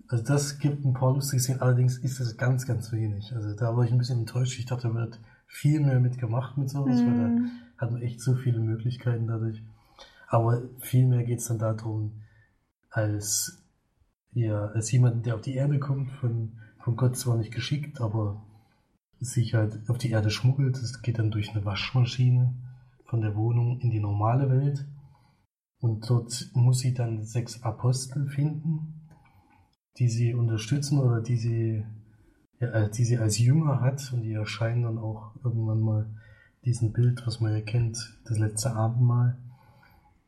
Also 0.08 0.24
das 0.24 0.60
gibt 0.60 0.84
ein 0.84 0.94
paar 0.94 1.14
lustige 1.14 1.42
Szenen, 1.42 1.62
allerdings 1.62 1.98
ist 2.00 2.20
es 2.20 2.38
ganz, 2.38 2.66
ganz 2.66 2.92
wenig. 2.92 3.34
Also 3.36 3.56
da 3.56 3.78
war 3.78 3.86
ich 3.86 3.92
ein 3.92 3.98
bisschen 3.98 4.20
enttäuscht. 4.20 4.60
Ich 4.60 4.66
dachte, 4.66 4.90
da 4.90 4.94
wird 4.96 5.20
viel 5.48 5.80
mehr 5.80 6.00
mitgemacht 6.00 6.58
mit 6.58 6.70
sowas, 6.70 7.06
weil 7.06 7.16
da 7.16 7.28
Mhm. 7.30 7.52
hat 7.78 7.92
man 7.92 8.02
echt 8.02 8.20
so 8.20 8.34
viele 8.36 8.60
Möglichkeiten 8.60 9.28
dadurch. 9.28 9.64
Aber 10.28 10.64
vielmehr 10.80 11.24
geht 11.24 11.40
es 11.40 11.46
dann 11.46 11.60
darum, 11.60 12.12
als, 12.94 13.66
ja, 14.32 14.68
als 14.68 14.92
jemand, 14.92 15.26
der 15.26 15.36
auf 15.36 15.42
die 15.42 15.56
Erde 15.56 15.80
kommt, 15.80 16.12
von, 16.12 16.60
von 16.80 16.96
Gott 16.96 17.18
zwar 17.18 17.38
nicht 17.38 17.54
geschickt, 17.54 18.00
aber 18.00 18.46
sich 19.20 19.56
halt 19.56 19.90
auf 19.90 19.98
die 19.98 20.12
Erde 20.12 20.30
schmuggelt. 20.30 20.76
Das 20.76 21.02
geht 21.02 21.18
dann 21.18 21.32
durch 21.32 21.52
eine 21.52 21.66
Waschmaschine 21.66 22.54
von 23.06 23.22
der 23.22 23.36
Wohnung 23.36 23.80
in 23.80 23.90
die 23.90 24.00
normale 24.00 24.50
Welt. 24.50 24.86
Und 25.80 26.10
dort 26.10 26.52
muss 26.54 26.80
sie 26.80 26.94
dann 26.94 27.24
sechs 27.24 27.64
Apostel 27.64 28.28
finden, 28.28 29.10
die 29.98 30.08
sie 30.08 30.34
unterstützen 30.34 31.00
oder 31.00 31.22
die 31.22 31.38
sie, 31.38 31.86
ja, 32.60 32.68
äh, 32.70 32.92
die 32.92 33.06
sie 33.06 33.18
als 33.18 33.40
Jünger 33.40 33.82
hat. 33.82 34.14
Und 34.14 34.22
die 34.22 34.34
erscheinen 34.34 34.84
dann 34.84 34.98
auch 35.00 35.36
irgendwann 35.44 35.82
mal 35.82 36.14
diesen 36.64 36.94
Bild, 36.94 37.26
was 37.26 37.40
man 37.40 37.54
ja 37.54 37.62
kennt, 37.62 38.20
das 38.26 38.38
letzte 38.38 38.76
Abendmahl. 38.76 39.38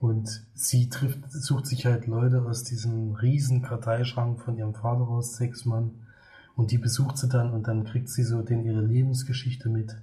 Und 0.05 0.45
sie 0.53 0.87
trifft, 0.87 1.31
sucht 1.31 1.65
sich 1.65 1.87
halt 1.87 2.05
Leute 2.05 2.43
aus 2.43 2.63
diesem 2.63 3.15
riesen 3.15 3.63
Karteischrank 3.63 4.39
von 4.39 4.55
ihrem 4.55 4.75
Vater 4.75 5.01
raus, 5.01 5.35
sechs 5.35 5.65
Mann. 5.65 6.05
Und 6.55 6.69
die 6.69 6.77
besucht 6.77 7.17
sie 7.17 7.27
dann 7.27 7.51
und 7.53 7.67
dann 7.67 7.85
kriegt 7.85 8.09
sie 8.09 8.21
so 8.21 8.43
den 8.43 8.65
ihre 8.65 8.81
Lebensgeschichte 8.81 9.67
mit. 9.67 9.95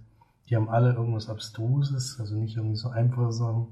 Die 0.48 0.56
haben 0.56 0.68
alle 0.68 0.92
irgendwas 0.94 1.28
Abstruses, 1.28 2.18
also 2.18 2.34
nicht 2.34 2.56
irgendwie 2.56 2.74
so 2.74 2.88
einfache 2.88 3.32
Sachen. 3.32 3.68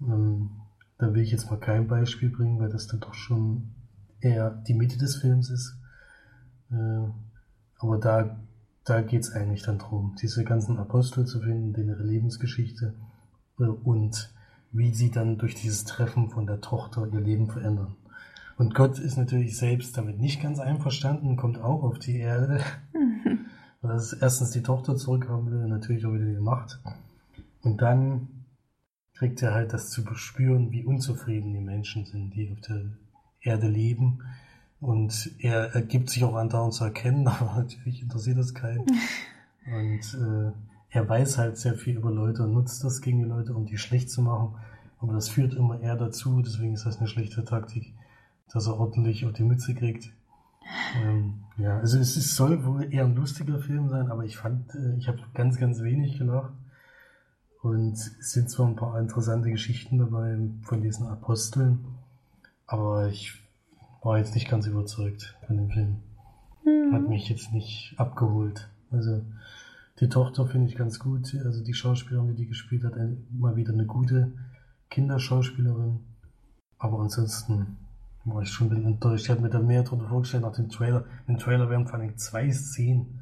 Ähm, 0.00 0.62
da 0.96 1.12
will 1.12 1.20
ich 1.20 1.30
jetzt 1.30 1.50
mal 1.50 1.60
kein 1.60 1.88
Beispiel 1.88 2.30
bringen, 2.30 2.58
weil 2.58 2.70
das 2.70 2.86
dann 2.86 3.00
doch 3.00 3.12
schon 3.12 3.74
eher 4.20 4.48
die 4.66 4.72
Mitte 4.72 4.96
des 4.96 5.16
Films 5.16 5.50
ist. 5.50 5.76
Äh, 6.70 7.06
aber 7.76 7.98
da, 7.98 8.40
da 8.84 9.02
geht's 9.02 9.32
eigentlich 9.32 9.62
dann 9.62 9.76
drum, 9.76 10.16
diese 10.22 10.42
ganzen 10.42 10.78
Apostel 10.78 11.26
zu 11.26 11.42
finden, 11.42 11.86
ihre 11.86 12.02
Lebensgeschichte 12.02 12.94
äh, 13.58 13.64
und 13.64 14.32
wie 14.72 14.92
sie 14.92 15.10
dann 15.10 15.38
durch 15.38 15.54
dieses 15.54 15.84
Treffen 15.84 16.30
von 16.30 16.46
der 16.46 16.60
Tochter 16.60 17.06
ihr 17.12 17.20
Leben 17.20 17.50
verändern. 17.50 17.96
Und 18.56 18.74
Gott 18.74 18.98
ist 18.98 19.16
natürlich 19.16 19.56
selbst 19.56 19.96
damit 19.96 20.18
nicht 20.18 20.42
ganz 20.42 20.58
einverstanden, 20.58 21.36
kommt 21.36 21.58
auch 21.58 21.84
auf 21.84 21.98
die 21.98 22.18
Erde, 22.18 22.60
weil 23.80 23.90
er 23.96 24.22
erstens 24.22 24.50
die 24.50 24.62
Tochter 24.62 24.96
zurückhaben 24.96 25.50
will 25.50 25.62
und 25.62 25.70
natürlich 25.70 26.04
auch 26.04 26.12
wieder 26.12 26.26
die 26.26 26.40
Macht. 26.40 26.80
Und 27.62 27.80
dann 27.80 28.28
kriegt 29.14 29.42
er 29.42 29.54
halt 29.54 29.72
das 29.72 29.90
zu 29.90 30.04
bespüren, 30.04 30.72
wie 30.72 30.84
unzufrieden 30.84 31.52
die 31.52 31.60
Menschen 31.60 32.04
sind, 32.04 32.34
die 32.34 32.50
auf 32.52 32.60
der 32.60 32.84
Erde 33.40 33.68
leben. 33.68 34.22
Und 34.80 35.32
er, 35.38 35.74
er 35.74 35.82
gibt 35.82 36.10
sich 36.10 36.22
auch 36.24 36.34
andauernd 36.34 36.74
zu 36.74 36.84
erkennen, 36.84 37.26
aber 37.28 37.54
natürlich 37.56 38.02
interessiert 38.02 38.38
das 38.38 38.54
keinen. 38.54 38.86
Und 39.66 40.14
äh, 40.14 40.52
er 40.90 41.08
weiß 41.08 41.38
halt 41.38 41.56
sehr 41.58 41.74
viel 41.74 41.96
über 41.96 42.10
Leute 42.10 42.44
und 42.44 42.52
nutzt 42.52 42.82
das 42.84 43.00
gegen 43.00 43.18
die 43.18 43.28
Leute, 43.28 43.54
um 43.54 43.66
die 43.66 43.78
schlecht 43.78 44.10
zu 44.10 44.22
machen. 44.22 44.56
Aber 45.00 45.12
das 45.12 45.28
führt 45.28 45.54
immer 45.54 45.80
eher 45.80 45.96
dazu, 45.96 46.42
deswegen 46.42 46.74
ist 46.74 46.86
das 46.86 46.98
eine 46.98 47.08
schlechte 47.08 47.44
Taktik, 47.44 47.94
dass 48.52 48.66
er 48.66 48.78
ordentlich 48.78 49.24
auf 49.26 49.32
die 49.32 49.44
Mütze 49.44 49.74
kriegt. 49.74 50.10
Ähm, 51.02 51.44
ja, 51.56 51.78
also 51.78 51.98
es 51.98 52.16
ist, 52.16 52.34
soll 52.34 52.64
wohl 52.64 52.92
eher 52.92 53.04
ein 53.04 53.14
lustiger 53.14 53.58
Film 53.58 53.88
sein, 53.88 54.10
aber 54.10 54.24
ich 54.24 54.36
fand, 54.36 54.74
äh, 54.74 54.96
ich 54.96 55.08
habe 55.08 55.18
ganz, 55.34 55.58
ganz 55.58 55.80
wenig 55.82 56.18
gelacht. 56.18 56.52
Und 57.62 57.92
es 57.92 58.32
sind 58.32 58.50
zwar 58.50 58.66
ein 58.68 58.76
paar 58.76 58.98
interessante 59.00 59.50
Geschichten 59.50 59.98
dabei 59.98 60.36
von 60.62 60.80
diesen 60.80 61.06
Aposteln, 61.06 61.84
aber 62.66 63.08
ich 63.08 63.34
war 64.02 64.18
jetzt 64.18 64.34
nicht 64.34 64.48
ganz 64.48 64.66
überzeugt 64.66 65.36
von 65.46 65.56
dem 65.56 65.70
Film. 65.70 65.96
Hat 66.92 67.02
Mhm. 67.02 67.08
mich 67.08 67.28
jetzt 67.28 67.52
nicht 67.52 67.94
abgeholt. 67.96 68.68
Also 68.90 69.22
die 70.00 70.08
Tochter 70.08 70.46
finde 70.46 70.68
ich 70.68 70.76
ganz 70.76 70.98
gut. 70.98 71.34
Also 71.44 71.62
die 71.64 71.74
Schauspielerin, 71.74 72.28
die 72.28 72.34
die 72.34 72.46
gespielt 72.48 72.84
hat, 72.84 72.94
mal 73.32 73.56
wieder 73.56 73.72
eine 73.72 73.86
gute 73.86 74.32
Kinderschauspielerin. 74.90 76.00
Aber 76.78 77.00
ansonsten 77.00 77.76
war 78.24 78.42
ich 78.42 78.50
schon 78.50 78.66
ein 78.66 78.70
bisschen 78.70 78.86
enttäuscht. 78.86 79.24
Ich 79.24 79.30
hatte 79.30 79.42
mir 79.42 79.50
da 79.50 79.60
mehr 79.60 79.82
drunter 79.82 80.08
vorgestellt 80.08 80.42
nach 80.42 80.54
dem 80.54 80.68
Trailer. 80.68 81.04
Im 81.26 81.38
Trailer 81.38 81.70
werden 81.70 81.86
vor 81.86 81.98
allem 81.98 82.16
zwei 82.16 82.50
Szenen 82.50 83.20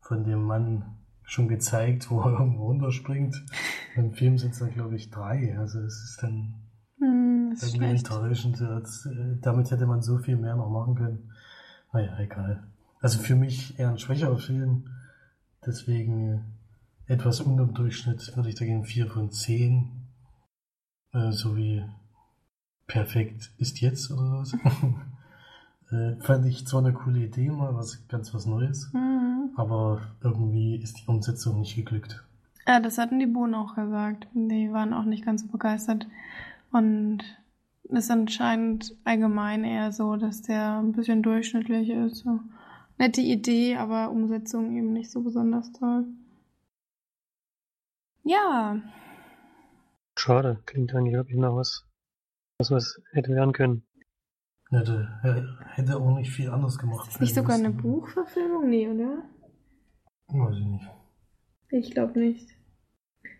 von 0.00 0.24
dem 0.24 0.42
Mann 0.42 0.84
schon 1.22 1.48
gezeigt, 1.48 2.10
wo 2.10 2.20
er 2.22 2.32
irgendwo 2.38 2.66
runterspringt. 2.66 3.44
Im 3.96 4.12
Film 4.14 4.38
sind 4.38 4.52
es 4.52 4.58
dann, 4.60 4.72
glaube 4.72 4.96
ich, 4.96 5.10
drei. 5.10 5.58
Also 5.58 5.80
es 5.80 6.02
ist 6.04 6.22
dann 6.22 6.54
Hm, 7.00 7.50
das 7.52 7.62
irgendwie 7.74 7.86
schlecht. 7.98 8.10
enttäuschend. 8.10 8.60
Äh, 8.60 9.36
Damit 9.40 9.70
hätte 9.70 9.86
man 9.86 10.02
so 10.02 10.18
viel 10.18 10.36
mehr 10.36 10.56
noch 10.56 10.70
machen 10.70 10.94
können. 10.96 11.30
Naja, 11.92 12.18
egal. 12.18 12.64
Also 13.00 13.20
für 13.20 13.36
mich 13.36 13.78
eher 13.78 13.90
ein 13.90 13.98
schwächerer 13.98 14.38
Film. 14.38 14.84
Deswegen 15.66 16.44
äh, 17.06 17.12
etwas 17.12 17.40
unter 17.40 17.64
dem 17.64 17.74
Durchschnitt 17.74 18.34
würde 18.36 18.48
ich 18.48 18.54
dagegen 18.54 18.84
4 18.84 19.06
von 19.08 19.30
10. 19.30 19.90
Äh, 21.12 21.32
so 21.32 21.56
wie 21.56 21.84
perfekt 22.86 23.50
ist 23.58 23.80
jetzt 23.80 24.10
oder 24.10 24.40
was. 24.40 24.54
äh, 25.92 26.16
fand 26.20 26.46
ich 26.46 26.66
zwar 26.66 26.80
eine 26.84 26.92
coole 26.92 27.20
Idee 27.24 27.50
mal, 27.50 27.74
was 27.74 28.06
ganz 28.08 28.32
was 28.34 28.46
Neues, 28.46 28.90
Mhm. 28.92 29.50
aber 29.56 30.00
irgendwie 30.22 30.76
ist 30.76 30.98
die 31.00 31.06
Umsetzung 31.06 31.60
nicht 31.60 31.76
geglückt. 31.76 32.24
Ja, 32.66 32.80
das 32.80 32.98
hatten 32.98 33.18
die 33.18 33.26
Bohnen 33.26 33.54
auch 33.54 33.74
gesagt. 33.74 34.28
Die 34.34 34.70
waren 34.72 34.92
auch 34.92 35.04
nicht 35.04 35.24
ganz 35.24 35.42
so 35.42 35.48
begeistert. 35.48 36.06
Und 36.70 37.20
es 37.84 38.04
ist 38.04 38.10
anscheinend 38.10 38.94
allgemein 39.04 39.64
eher 39.64 39.90
so, 39.92 40.16
dass 40.16 40.42
der 40.42 40.78
ein 40.78 40.92
bisschen 40.92 41.22
durchschnittlich 41.22 41.88
ist. 41.88 42.18
So. 42.18 42.40
Nette 42.98 43.20
Idee, 43.20 43.76
aber 43.76 44.10
Umsetzung 44.10 44.76
eben 44.76 44.92
nicht 44.92 45.10
so 45.10 45.22
besonders 45.22 45.72
toll. 45.72 46.06
Ja, 48.24 48.82
Schade, 50.18 50.58
klingt 50.66 50.92
eigentlich 50.94 51.14
wirklich 51.14 51.38
nach 51.38 51.54
was, 51.54 51.86
was 52.58 52.72
was 52.72 53.00
hätte 53.12 53.30
werden 53.30 53.52
können. 53.52 53.84
Hätte, 54.70 55.08
hätte 55.74 55.96
auch 55.96 56.16
nicht 56.16 56.32
viel 56.32 56.50
anders 56.50 56.76
gemacht. 56.76 57.06
ist 57.06 57.14
das 57.14 57.20
nicht 57.20 57.34
sogar 57.36 57.54
eine. 57.54 57.70
Buchverfilmung? 57.70 58.68
Nee, 58.68 58.88
oder? 58.88 59.22
Weiß 60.26 60.56
ich 60.56 60.66
nicht. 60.66 60.90
Ich 61.70 61.90
glaube 61.92 62.18
nicht. 62.18 62.50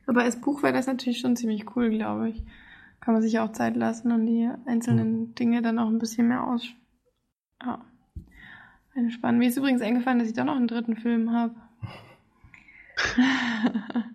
Aber 0.06 0.22
als 0.22 0.40
Buch 0.40 0.62
wäre 0.62 0.72
das 0.72 0.86
natürlich 0.86 1.18
schon 1.18 1.34
ziemlich 1.34 1.74
cool, 1.74 1.90
glaube 1.90 2.30
ich. 2.30 2.44
kann 3.00 3.12
man 3.12 3.22
sich 3.22 3.40
auch 3.40 3.50
Zeit 3.50 3.76
lassen 3.76 4.12
und 4.12 4.26
die 4.26 4.48
einzelnen 4.66 5.20
mhm. 5.20 5.34
Dinge 5.34 5.62
dann 5.62 5.80
auch 5.80 5.88
ein 5.88 5.98
bisschen 5.98 6.28
mehr 6.28 6.46
aus. 6.46 6.64
Ja. 7.60 7.84
Entspannen. 8.98 9.38
Mir 9.38 9.48
ist 9.48 9.56
übrigens 9.56 9.82
eingefallen, 9.82 10.18
dass 10.18 10.28
ich 10.28 10.34
da 10.34 10.44
noch 10.44 10.56
einen 10.56 10.68
dritten 10.68 10.96
Film 10.96 11.32
habe. 11.32 11.54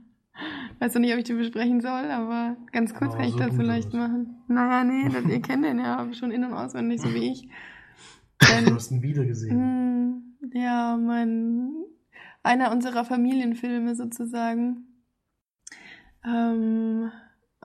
Weiß 0.80 0.94
noch 0.94 1.02
nicht, 1.02 1.14
ob 1.14 1.20
ich 1.20 1.26
den 1.26 1.38
besprechen 1.38 1.80
soll, 1.82 2.12
aber 2.12 2.58
ganz 2.72 2.94
kurz 2.94 3.14
oh, 3.14 3.18
kann 3.18 3.26
ich 3.26 3.32
so 3.32 3.40
das 3.40 3.56
vielleicht 3.56 3.94
machen. 3.94 4.44
Naja, 4.48 4.84
nee, 4.84 5.08
das, 5.14 5.26
ihr 5.26 5.42
kennt 5.42 5.64
den 5.64 5.80
ja 5.80 6.14
schon 6.14 6.32
in- 6.32 6.44
und 6.44 6.54
auswendig, 6.54 7.02
so 7.02 7.14
wie 7.14 7.32
ich. 7.32 7.48
Denn, 8.50 8.66
du 8.66 8.76
hast 8.76 8.92
ihn 8.92 9.02
wieder 9.02 9.26
gesehen. 9.26 9.58
Hm, 9.58 10.38
ja, 10.54 10.98
mein, 10.98 11.72
einer 12.42 12.72
unserer 12.72 13.06
Familienfilme 13.06 13.96
sozusagen. 13.96 14.88
Ähm, 16.26 17.12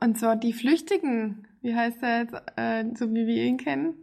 und 0.01 0.19
zwar 0.19 0.37
Die 0.37 0.53
Flüchtigen. 0.53 1.47
Wie 1.61 1.75
heißt 1.75 2.03
er 2.03 2.21
jetzt, 2.21 2.35
äh, 2.57 2.85
so 2.95 3.13
wie 3.13 3.27
wir 3.27 3.45
ihn 3.45 3.57
kennen? 3.57 3.95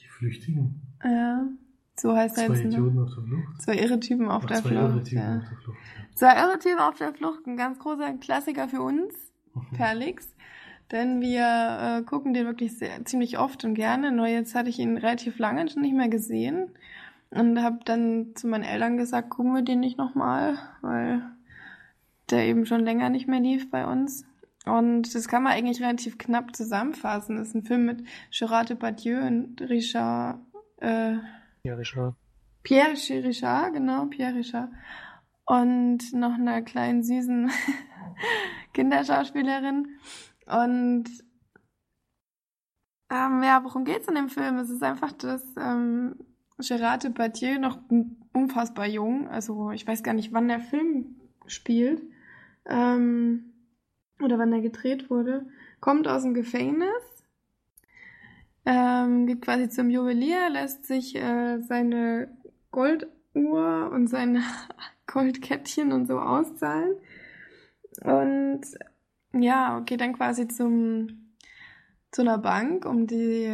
Die 0.00 0.06
Flüchtigen? 0.06 0.80
Ja. 1.02 1.48
So 1.96 2.16
heißt 2.16 2.38
er 2.38 2.48
jetzt. 2.48 2.60
Zwei 2.60 2.66
Idioten 2.66 2.98
auf 2.98 3.14
der 3.14 3.24
Flucht. 3.24 3.62
Zwei 3.62 3.76
irre 3.76 4.00
Typen 4.00 4.28
auf, 4.28 4.46
der, 4.46 4.56
zwei 4.58 4.68
Flucht, 4.68 4.82
irre 4.82 5.02
Typen 5.04 5.18
ja. 5.18 5.36
auf 5.36 5.48
der 5.48 5.58
Flucht. 5.58 5.78
Zwei 6.14 6.36
irre 6.36 6.58
Typen 6.58 6.78
auf 6.80 6.96
der 6.96 7.14
Flucht. 7.14 7.46
Ein 7.46 7.56
ganz 7.56 7.78
großer 7.78 8.12
Klassiker 8.14 8.68
für 8.68 8.82
uns, 8.82 9.14
Perlix. 9.76 10.34
Denn 10.92 11.20
wir 11.20 12.00
äh, 12.00 12.02
gucken 12.02 12.34
den 12.34 12.46
wirklich 12.46 12.76
sehr, 12.76 13.04
ziemlich 13.04 13.38
oft 13.38 13.64
und 13.64 13.74
gerne. 13.74 14.12
Nur 14.12 14.26
jetzt 14.26 14.54
hatte 14.54 14.68
ich 14.68 14.78
ihn 14.78 14.96
relativ 14.96 15.38
lange 15.38 15.68
schon 15.68 15.82
nicht 15.82 15.94
mehr 15.94 16.08
gesehen. 16.08 16.70
Und 17.30 17.62
habe 17.62 17.80
dann 17.84 18.32
zu 18.34 18.46
meinen 18.46 18.64
Eltern 18.64 18.96
gesagt, 18.96 19.30
gucken 19.30 19.54
wir 19.54 19.62
den 19.62 19.80
nicht 19.80 19.98
nochmal, 19.98 20.56
weil 20.82 21.22
der 22.30 22.46
eben 22.46 22.64
schon 22.64 22.84
länger 22.84 23.10
nicht 23.10 23.26
mehr 23.26 23.40
lief 23.40 23.70
bei 23.70 23.86
uns. 23.86 24.24
Und 24.66 25.14
das 25.14 25.28
kann 25.28 25.42
man 25.42 25.52
eigentlich 25.52 25.82
relativ 25.82 26.16
knapp 26.16 26.54
zusammenfassen. 26.54 27.36
Das 27.36 27.48
ist 27.48 27.54
ein 27.54 27.64
Film 27.64 27.86
mit 27.86 28.04
Gerard 28.30 28.70
Depardieu 28.70 29.18
und 29.26 29.60
Richard 29.60 30.38
äh, 30.78 31.16
Pierre 31.64 31.78
Richard. 31.78 32.14
Pierre 32.62 32.92
Richard, 32.92 33.72
genau, 33.72 34.04
Pierre 34.06 34.34
Richard. 34.34 34.68
Und 35.46 36.12
noch 36.12 36.34
einer 36.34 36.60
kleinen 36.60 37.02
süßen 37.02 37.50
Kinderschauspielerin. 38.74 39.88
Und 40.44 41.04
ähm, 43.10 43.42
ja, 43.42 43.62
worum 43.64 43.86
geht's 43.86 44.08
in 44.08 44.14
dem 44.14 44.28
Film? 44.28 44.58
Es 44.58 44.68
ist 44.68 44.82
einfach, 44.82 45.12
dass 45.12 45.42
ähm, 45.56 46.16
Gerard 46.58 47.04
Depardieu 47.04 47.58
noch 47.58 47.78
unfassbar 48.34 48.86
jung, 48.86 49.28
also 49.28 49.70
ich 49.70 49.86
weiß 49.86 50.02
gar 50.02 50.12
nicht, 50.12 50.34
wann 50.34 50.48
der 50.48 50.60
Film 50.60 51.16
spielt 51.46 52.02
ähm, 52.66 53.54
oder 54.22 54.38
wann 54.38 54.52
er 54.52 54.60
gedreht 54.60 55.08
wurde, 55.08 55.46
kommt 55.80 56.08
aus 56.08 56.24
dem 56.24 56.34
Gefängnis 56.34 57.13
ähm, 58.66 59.26
geht 59.26 59.42
quasi 59.42 59.68
zum 59.68 59.90
Juwelier, 59.90 60.48
lässt 60.50 60.86
sich 60.86 61.14
äh, 61.16 61.60
seine 61.60 62.28
Golduhr 62.70 63.90
und 63.92 64.08
seine 64.08 64.42
Goldkettchen 65.06 65.92
und 65.92 66.06
so 66.06 66.18
auszahlen. 66.18 66.96
Und 68.02 68.62
ja, 69.32 69.80
geht 69.80 70.00
dann 70.00 70.14
quasi 70.14 70.48
zum 70.48 71.20
zu 72.10 72.22
einer 72.22 72.38
Bank, 72.38 72.86
um 72.86 73.06
die 73.06 73.46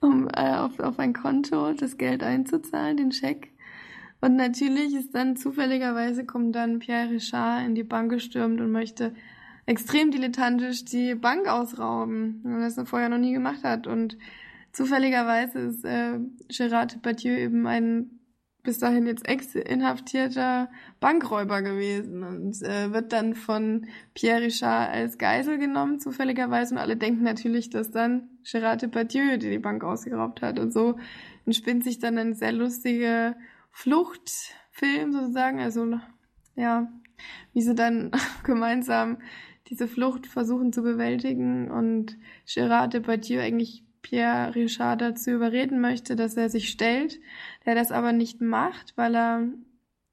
um 0.00 0.28
äh, 0.34 0.54
auf, 0.54 0.80
auf 0.80 0.98
ein 0.98 1.12
Konto 1.12 1.72
das 1.74 1.98
Geld 1.98 2.22
einzuzahlen, 2.22 2.96
den 2.96 3.12
Scheck. 3.12 3.50
Und 4.20 4.36
natürlich 4.36 4.94
ist 4.94 5.14
dann 5.14 5.36
zufälligerweise 5.36 6.24
kommt 6.24 6.54
dann 6.54 6.78
Pierre 6.78 7.10
Richard 7.10 7.66
in 7.66 7.74
die 7.74 7.82
Bank 7.82 8.10
gestürmt 8.10 8.60
und 8.60 8.72
möchte 8.72 9.14
extrem 9.66 10.10
dilettantisch 10.10 10.84
die 10.84 11.14
Bank 11.14 11.48
ausrauben, 11.48 12.40
weil 12.44 12.62
er 12.62 12.70
das 12.70 12.88
vorher 12.88 13.08
noch 13.08 13.18
nie 13.18 13.32
gemacht 13.32 13.62
hat. 13.64 13.86
Und 13.86 14.18
zufälligerweise 14.72 15.58
ist 15.60 15.84
äh, 15.84 16.18
Gérard 16.50 16.94
Depardieu 16.94 17.36
eben 17.36 17.66
ein 17.66 18.18
bis 18.62 18.78
dahin 18.78 19.06
jetzt 19.06 19.28
ex-inhaftierter 19.28 20.70
Bankräuber 21.00 21.62
gewesen 21.62 22.22
und 22.22 22.62
äh, 22.62 22.92
wird 22.92 23.12
dann 23.12 23.34
von 23.34 23.86
Pierre 24.14 24.42
Richard 24.42 24.90
als 24.90 25.18
Geisel 25.18 25.58
genommen, 25.58 25.98
zufälligerweise. 25.98 26.74
Und 26.74 26.80
alle 26.80 26.96
denken 26.96 27.24
natürlich, 27.24 27.70
dass 27.70 27.90
dann 27.90 28.28
Gérard 28.44 28.82
Depardieu 28.82 29.36
die, 29.36 29.50
die 29.50 29.58
Bank 29.58 29.82
ausgeraubt 29.82 30.42
hat. 30.42 30.60
Und 30.60 30.72
so 30.72 30.96
entspinnt 31.44 31.82
sich 31.82 31.98
dann 31.98 32.18
ein 32.18 32.34
sehr 32.34 32.52
lustiger 32.52 33.34
Fluchtfilm 33.72 35.12
sozusagen. 35.12 35.58
Also, 35.60 35.98
ja, 36.54 36.88
wie 37.52 37.62
sie 37.62 37.74
dann 37.74 38.12
gemeinsam 38.44 39.18
diese 39.72 39.88
Flucht 39.88 40.26
versuchen 40.26 40.70
zu 40.70 40.82
bewältigen 40.82 41.70
und 41.70 42.18
Gérard 42.46 42.88
Depardieu 42.88 43.40
eigentlich 43.40 43.82
Pierre 44.02 44.54
Richard 44.54 45.00
dazu 45.00 45.30
überreden 45.30 45.80
möchte, 45.80 46.14
dass 46.14 46.36
er 46.36 46.50
sich 46.50 46.68
stellt, 46.68 47.18
der 47.64 47.74
das 47.74 47.90
aber 47.90 48.12
nicht 48.12 48.42
macht, 48.42 48.92
weil 48.96 49.16
er 49.16 49.48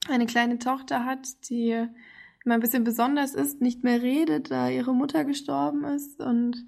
eine 0.08 0.28
kleine 0.28 0.60
Tochter 0.60 1.04
hat, 1.04 1.50
die 1.50 1.72
immer 2.46 2.56
ein 2.56 2.62
bisschen 2.62 2.86
besonders 2.86 3.36
ist, 3.36 3.60
nicht 3.60 3.84
mehr 3.84 4.02
redet, 4.02 4.50
da 4.50 4.70
ihre 4.70 4.96
Mutter 4.96 5.26
gestorben 5.26 5.84
ist 5.84 6.22
und 6.22 6.66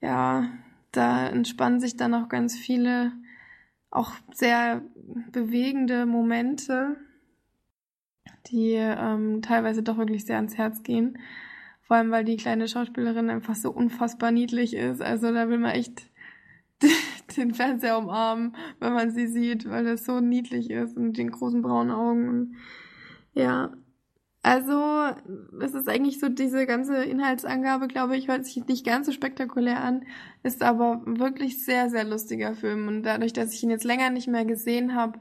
ja, 0.00 0.48
da 0.92 1.28
entspannen 1.28 1.80
sich 1.80 1.98
dann 1.98 2.14
auch 2.14 2.30
ganz 2.30 2.56
viele 2.56 3.12
auch 3.90 4.12
sehr 4.32 4.80
bewegende 5.32 6.06
Momente, 6.06 6.96
die 8.46 8.72
ähm, 8.72 9.42
teilweise 9.42 9.82
doch 9.82 9.98
wirklich 9.98 10.24
sehr 10.24 10.36
ans 10.36 10.56
Herz 10.56 10.82
gehen. 10.82 11.18
Vor 11.86 11.96
allem, 11.96 12.10
weil 12.10 12.24
die 12.24 12.36
kleine 12.36 12.66
Schauspielerin 12.66 13.30
einfach 13.30 13.54
so 13.54 13.70
unfassbar 13.70 14.32
niedlich 14.32 14.74
ist. 14.74 15.00
Also 15.00 15.32
da 15.32 15.48
will 15.48 15.58
man 15.58 15.72
echt 15.72 16.10
den 17.36 17.54
Fernseher 17.54 17.98
umarmen, 17.98 18.56
wenn 18.80 18.92
man 18.92 19.10
sie 19.10 19.28
sieht, 19.28 19.68
weil 19.68 19.84
das 19.84 20.04
so 20.04 20.20
niedlich 20.20 20.70
ist 20.70 20.96
und 20.96 21.16
den 21.16 21.30
großen 21.30 21.62
braunen 21.62 21.92
Augen. 21.92 22.56
Ja, 23.34 23.72
also 24.46 25.12
es 25.60 25.74
ist 25.74 25.88
eigentlich 25.88 26.20
so 26.20 26.28
diese 26.28 26.66
ganze 26.66 27.02
Inhaltsangabe, 27.02 27.88
glaube 27.88 28.16
ich, 28.16 28.28
hört 28.28 28.46
sich 28.46 28.64
nicht 28.66 28.86
ganz 28.86 29.06
so 29.06 29.12
spektakulär 29.12 29.82
an, 29.82 30.04
ist 30.44 30.62
aber 30.62 31.02
wirklich 31.04 31.64
sehr, 31.64 31.90
sehr 31.90 32.04
lustiger 32.04 32.54
Film. 32.54 32.86
Und 32.86 33.02
dadurch, 33.02 33.32
dass 33.32 33.52
ich 33.52 33.62
ihn 33.64 33.70
jetzt 33.70 33.82
länger 33.82 34.10
nicht 34.10 34.28
mehr 34.28 34.44
gesehen 34.44 34.94
habe, 34.94 35.18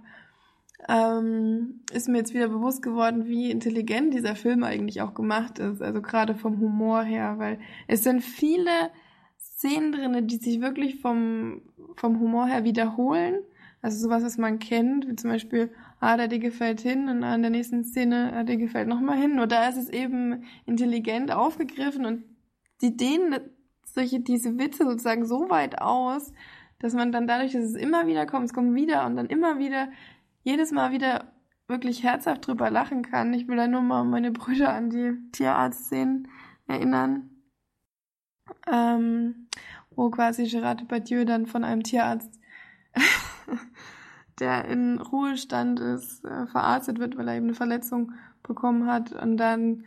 ähm, 0.88 1.82
ist 1.92 2.08
mir 2.08 2.18
jetzt 2.18 2.34
wieder 2.34 2.48
bewusst 2.48 2.82
geworden, 2.82 3.26
wie 3.26 3.50
intelligent 3.50 4.14
dieser 4.14 4.36
Film 4.36 4.64
eigentlich 4.64 5.02
auch 5.02 5.14
gemacht 5.14 5.60
ist. 5.60 5.82
Also 5.82 6.02
gerade 6.02 6.36
vom 6.36 6.60
Humor 6.60 7.04
her, 7.04 7.36
weil 7.38 7.60
es 7.88 8.04
sind 8.04 8.24
viele 8.24 8.92
Szenen 9.38 9.92
drinne, 9.92 10.24
die 10.24 10.38
sich 10.38 10.62
wirklich 10.62 11.02
vom, 11.02 11.62
vom 11.96 12.20
Humor 12.20 12.48
her 12.48 12.64
wiederholen. 12.64 13.40
Also 13.82 14.00
sowas, 14.00 14.24
was 14.24 14.38
man 14.38 14.60
kennt, 14.60 15.08
wie 15.08 15.16
zum 15.16 15.30
Beispiel, 15.32 15.72
ah, 16.00 16.18
der 16.18 16.28
Dicke 16.28 16.52
fällt 16.52 16.82
hin 16.82 17.08
und 17.08 17.24
an 17.24 17.42
der 17.42 17.52
nächsten 17.52 17.84
Szene, 17.84 18.32
ah, 18.34 18.44
der 18.44 18.56
Dicke 18.56 18.68
fällt 18.68 18.88
nochmal 18.88 19.18
hin. 19.18 19.36
Nur 19.36 19.48
da 19.48 19.68
ist 19.68 19.78
es 19.78 19.90
eben 19.90 20.44
intelligent 20.66 21.32
aufgegriffen 21.32 22.06
und 22.06 22.24
die 22.82 22.98
dehnen 22.98 23.40
solche, 23.84 24.20
diese 24.20 24.58
Witze 24.58 24.84
sozusagen 24.84 25.26
so 25.26 25.50
weit 25.50 25.82
aus, 25.82 26.34
dass 26.80 26.94
man 26.94 27.12
dann 27.12 27.28
dadurch, 27.28 27.54
dass 27.54 27.64
es 27.64 27.76
immer 27.76 28.08
wieder 28.08 28.26
kommt, 28.26 28.46
es 28.46 28.54
kommt 28.54 28.76
wieder 28.76 29.06
und 29.06 29.16
dann 29.16 29.28
immer 29.28 29.58
wieder 29.58 29.88
jedes 30.46 30.72
Mal 30.72 30.92
wieder 30.92 31.26
wirklich 31.68 32.04
herzhaft 32.04 32.48
drüber 32.48 32.70
lachen 32.70 33.02
kann. 33.02 33.34
Ich 33.34 33.48
will 33.48 33.58
da 33.58 33.68
nur 33.68 33.82
mal 33.82 34.04
meine 34.06 34.32
Brüder 34.32 34.74
an 34.74 34.92
die 34.92 35.18
Tierarztszenen 35.32 36.28
erinnern, 36.68 37.32
ähm, 38.72 39.48
wo 39.90 40.10
quasi 40.12 40.46
Gerard 40.46 40.82
Depardieu 40.82 41.26
dann 41.26 41.48
von 41.48 41.64
einem 41.64 41.82
Tierarzt, 41.82 42.40
der 44.40 44.66
in 44.66 45.00
Ruhestand 45.00 45.80
ist, 45.80 46.24
äh, 46.24 46.46
verarztet 46.46 47.00
wird, 47.00 47.18
weil 47.18 47.28
er 47.28 47.36
eben 47.38 47.48
eine 47.48 47.56
Verletzung 47.56 48.12
bekommen 48.44 48.86
hat 48.86 49.12
und 49.12 49.38
dann 49.38 49.84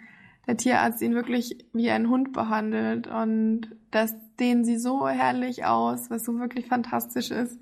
der 0.49 0.57
Tierarzt 0.57 1.01
ihn 1.03 1.15
wirklich 1.15 1.67
wie 1.73 1.91
ein 1.91 2.09
Hund 2.09 2.33
behandelt 2.33 3.07
und 3.07 3.77
das 3.93 4.17
dehnen 4.41 4.65
sie 4.65 4.79
so 4.79 5.07
herrlich 5.07 5.67
aus, 5.67 6.11
was 6.11 6.25
so 6.25 6.37
wirklich 6.41 6.67
fantastisch 6.67 7.31
ist. 7.31 7.61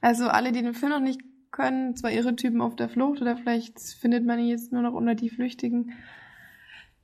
Also 0.00 0.28
alle, 0.28 0.52
die 0.52 0.62
den 0.62 0.72
Film 0.72 0.92
noch 0.92 1.00
nicht 1.00 1.20
können. 1.58 1.96
Zwar 1.96 2.12
ihre 2.12 2.36
Typen 2.36 2.60
auf 2.60 2.76
der 2.76 2.88
Flucht 2.88 3.20
oder 3.20 3.36
vielleicht 3.36 3.80
findet 3.80 4.24
man 4.24 4.38
ihn 4.38 4.46
jetzt 4.46 4.72
nur 4.72 4.82
noch 4.82 4.94
unter 4.94 5.14
die 5.14 5.28
Flüchtigen. 5.28 5.92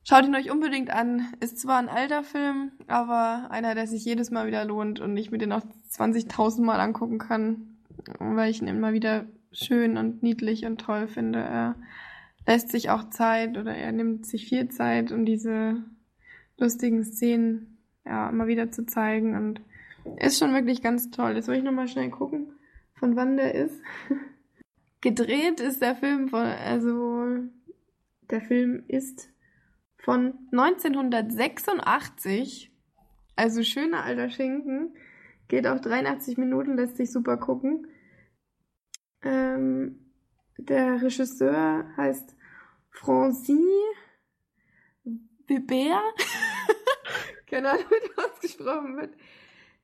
Schaut 0.04 0.24
ihn 0.24 0.34
euch 0.34 0.50
unbedingt 0.50 0.90
an. 0.90 1.26
Ist 1.40 1.58
zwar 1.58 1.78
ein 1.78 1.88
alter 1.88 2.22
Film, 2.22 2.70
aber 2.86 3.50
einer, 3.50 3.74
der 3.74 3.86
sich 3.86 4.04
jedes 4.04 4.30
Mal 4.30 4.46
wieder 4.46 4.64
lohnt 4.64 5.00
und 5.00 5.16
ich 5.16 5.30
mir 5.30 5.38
den 5.38 5.52
auch 5.52 5.62
20.000 5.90 6.62
Mal 6.62 6.78
angucken 6.78 7.18
kann, 7.18 7.78
weil 8.18 8.50
ich 8.50 8.62
ihn 8.62 8.68
immer 8.68 8.92
wieder 8.92 9.26
schön 9.50 9.96
und 9.96 10.22
niedlich 10.22 10.66
und 10.66 10.80
toll 10.80 11.08
finde. 11.08 11.40
Er 11.40 11.74
lässt 12.46 12.70
sich 12.70 12.90
auch 12.90 13.10
Zeit 13.10 13.58
oder 13.58 13.74
er 13.74 13.92
nimmt 13.92 14.26
sich 14.26 14.46
viel 14.48 14.68
Zeit, 14.68 15.10
um 15.10 15.24
diese 15.24 15.82
lustigen 16.58 17.02
Szenen 17.02 17.78
ja 18.04 18.28
immer 18.28 18.46
wieder 18.46 18.70
zu 18.70 18.86
zeigen 18.86 19.34
und 19.36 19.60
ist 20.20 20.38
schon 20.38 20.54
wirklich 20.54 20.82
ganz 20.82 21.10
toll. 21.10 21.32
Jetzt 21.34 21.48
will 21.48 21.56
ich 21.56 21.64
nochmal 21.64 21.88
schnell 21.88 22.10
gucken, 22.10 22.52
von 22.94 23.16
wann 23.16 23.36
der 23.36 23.54
ist. 23.54 23.80
Gedreht 25.04 25.60
ist 25.60 25.80
der 25.82 25.94
Film 25.96 26.30
von, 26.30 26.40
also 26.40 27.26
der 28.30 28.40
Film 28.40 28.84
ist 28.88 29.28
von 29.98 30.48
1986. 30.50 32.72
Also 33.36 33.62
schöner 33.62 34.04
alter 34.04 34.30
Schinken. 34.30 34.96
Geht 35.48 35.66
auch 35.66 35.78
83 35.78 36.38
Minuten, 36.38 36.78
lässt 36.78 36.96
sich 36.96 37.12
super 37.12 37.36
gucken. 37.36 37.86
Ähm, 39.20 40.10
der 40.56 41.02
Regisseur 41.02 41.84
heißt 41.98 42.34
Francis 42.88 43.58
Weber. 45.46 46.00
Keine 47.46 47.72
Ahnung, 47.72 47.84
wie 47.90 48.08
das 48.08 48.16
ausgesprochen 48.24 48.96
wird. 48.96 49.14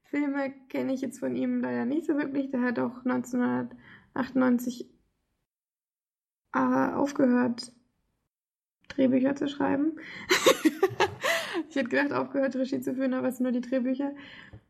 Filme 0.04 0.54
kenne 0.70 0.94
ich 0.94 1.02
jetzt 1.02 1.18
von 1.18 1.36
ihm 1.36 1.60
leider 1.60 1.84
nicht 1.84 2.06
so 2.06 2.16
wirklich. 2.16 2.50
Der 2.50 2.62
hat 2.62 2.78
auch 2.78 3.04
1998 3.04 4.88
äh, 6.54 6.92
aufgehört, 6.92 7.72
Drehbücher 8.88 9.36
zu 9.36 9.48
schreiben. 9.48 9.96
ich 11.68 11.76
hätte 11.76 11.88
gedacht, 11.88 12.12
aufgehört, 12.12 12.56
Regie 12.56 12.80
zu 12.80 12.94
führen, 12.94 13.14
aber 13.14 13.28
es 13.28 13.36
sind 13.36 13.44
nur 13.44 13.52
die 13.52 13.60
Drehbücher. 13.60 14.12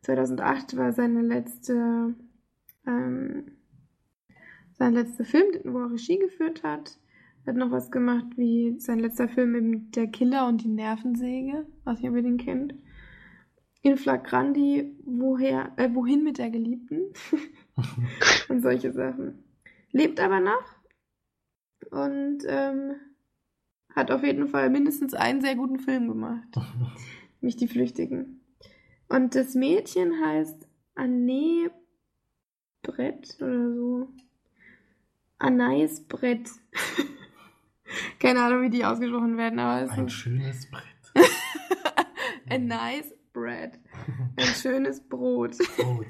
2008 0.02 0.76
war 0.76 0.92
seine 0.92 1.22
letzte, 1.22 2.14
ähm, 2.86 3.52
sein 4.72 4.94
letzter 4.94 5.24
Film, 5.24 5.46
wo 5.64 5.80
er 5.80 5.92
Regie 5.92 6.18
geführt 6.18 6.62
hat. 6.62 6.98
Er 7.44 7.54
hat 7.54 7.56
noch 7.56 7.70
was 7.70 7.90
gemacht 7.90 8.26
wie 8.36 8.78
sein 8.78 8.98
letzter 8.98 9.28
Film 9.28 9.54
eben 9.54 9.90
Der 9.92 10.08
Killer 10.08 10.46
und 10.46 10.62
die 10.62 10.68
Nervensäge. 10.68 11.66
Ob 11.86 12.00
ihr 12.00 12.10
den 12.10 12.36
kennt. 12.36 12.74
In 13.82 13.96
Flagrandi, 13.96 14.94
woher, 15.04 15.72
äh, 15.76 15.88
wohin 15.94 16.22
mit 16.22 16.36
der 16.36 16.50
Geliebten? 16.50 17.14
und 18.50 18.60
solche 18.60 18.92
Sachen. 18.92 19.42
Lebt 19.90 20.20
aber 20.20 20.40
noch 20.40 20.79
und 21.90 22.38
ähm, 22.46 22.94
hat 23.94 24.10
auf 24.10 24.22
jeden 24.22 24.48
Fall 24.48 24.70
mindestens 24.70 25.14
einen 25.14 25.40
sehr 25.40 25.56
guten 25.56 25.78
Film 25.78 26.08
gemacht. 26.08 26.48
Nämlich 27.40 27.56
Die 27.56 27.68
Flüchtigen. 27.68 28.40
Und 29.08 29.34
das 29.34 29.54
Mädchen 29.54 30.24
heißt 30.24 30.68
Anne 30.94 31.70
Brett 32.82 33.36
oder 33.40 33.72
so. 33.74 34.08
Anais 35.38 36.06
Brett. 36.06 36.50
Keine 38.20 38.42
Ahnung, 38.42 38.62
wie 38.62 38.70
die 38.70 38.84
ausgesprochen 38.84 39.36
werden, 39.36 39.58
aber 39.58 39.82
es 39.84 39.90
Ein 39.90 40.06
ist 40.06 40.12
schönes 40.12 40.70
Brett. 40.70 40.84
a 42.48 42.58
nice 42.58 43.12
bread. 43.32 43.78
Ein 44.36 44.44
schönes 44.54 45.00
Brot. 45.00 45.56
Brot. 45.76 46.06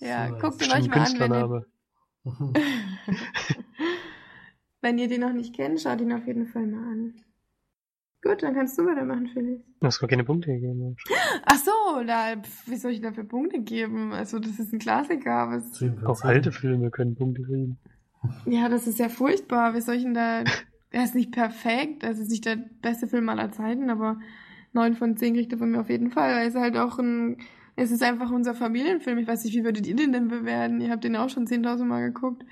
Ja, 0.00 0.28
So, 0.28 0.38
guckt 0.38 0.64
ihn 0.66 0.72
euch 0.72 0.88
mal 0.88 0.98
an, 1.00 1.18
wenn 1.18 1.32
ihr, 1.32 1.66
wenn 4.80 4.98
ihr 4.98 5.08
den 5.08 5.20
noch 5.20 5.32
nicht 5.32 5.54
kennt, 5.54 5.80
schaut 5.80 6.00
ihn 6.00 6.12
auf 6.12 6.26
jeden 6.26 6.46
Fall 6.46 6.66
mal 6.66 6.82
an. 6.92 7.14
Gut, 8.22 8.42
dann 8.42 8.54
kannst 8.54 8.76
du 8.76 8.84
weitermachen, 8.84 9.28
Felix. 9.28 9.62
Du 9.80 9.86
hast 9.86 10.00
gar 10.00 10.08
keine 10.08 10.24
Punkte 10.24 10.52
gegeben. 10.52 10.96
Ach 11.44 11.56
so, 11.56 12.02
da, 12.04 12.34
wie 12.66 12.76
soll 12.76 12.90
ich 12.90 13.00
dafür 13.00 13.24
Punkte 13.24 13.60
geben? 13.60 14.12
Also, 14.12 14.40
das 14.40 14.58
ist 14.58 14.72
ein 14.72 14.80
Klassiker. 14.80 15.62
Von 15.78 16.04
Auch 16.04 16.22
alte 16.22 16.50
Filme 16.50 16.90
können 16.90 17.14
Punkte 17.14 17.42
kriegen. 17.42 17.78
ja, 18.46 18.68
das 18.68 18.88
ist 18.88 18.98
ja 18.98 19.08
furchtbar. 19.08 19.74
Wie 19.74 19.80
soll 19.80 19.94
ich 19.94 20.02
denn 20.02 20.14
da, 20.14 20.42
er 20.90 21.04
ist 21.04 21.14
nicht 21.14 21.30
perfekt, 21.30 22.02
das 22.02 22.18
ist 22.18 22.30
nicht 22.30 22.44
der 22.44 22.56
beste 22.56 23.06
Film 23.06 23.28
aller 23.28 23.52
Zeiten, 23.52 23.88
aber 23.88 24.18
neun 24.72 24.94
von 24.94 25.16
zehn 25.16 25.34
kriegt 25.34 25.52
er 25.52 25.58
von 25.58 25.70
mir 25.70 25.80
auf 25.80 25.88
jeden 25.90 26.10
Fall. 26.10 26.30
Er 26.30 26.44
ist 26.46 26.56
halt 26.56 26.76
auch 26.76 26.98
ein, 26.98 27.38
es 27.78 27.90
ist 27.90 28.02
einfach 28.02 28.30
unser 28.30 28.54
Familienfilm. 28.54 29.18
Ich 29.18 29.28
weiß 29.28 29.44
nicht, 29.44 29.54
wie 29.54 29.64
würdet 29.64 29.86
ihr 29.86 29.96
den 29.96 30.12
denn 30.12 30.28
bewerten? 30.28 30.80
Ihr 30.80 30.90
habt 30.90 31.04
den 31.04 31.16
auch 31.16 31.28
schon 31.30 31.46
10.000 31.46 31.84
Mal 31.84 32.12
geguckt. 32.12 32.44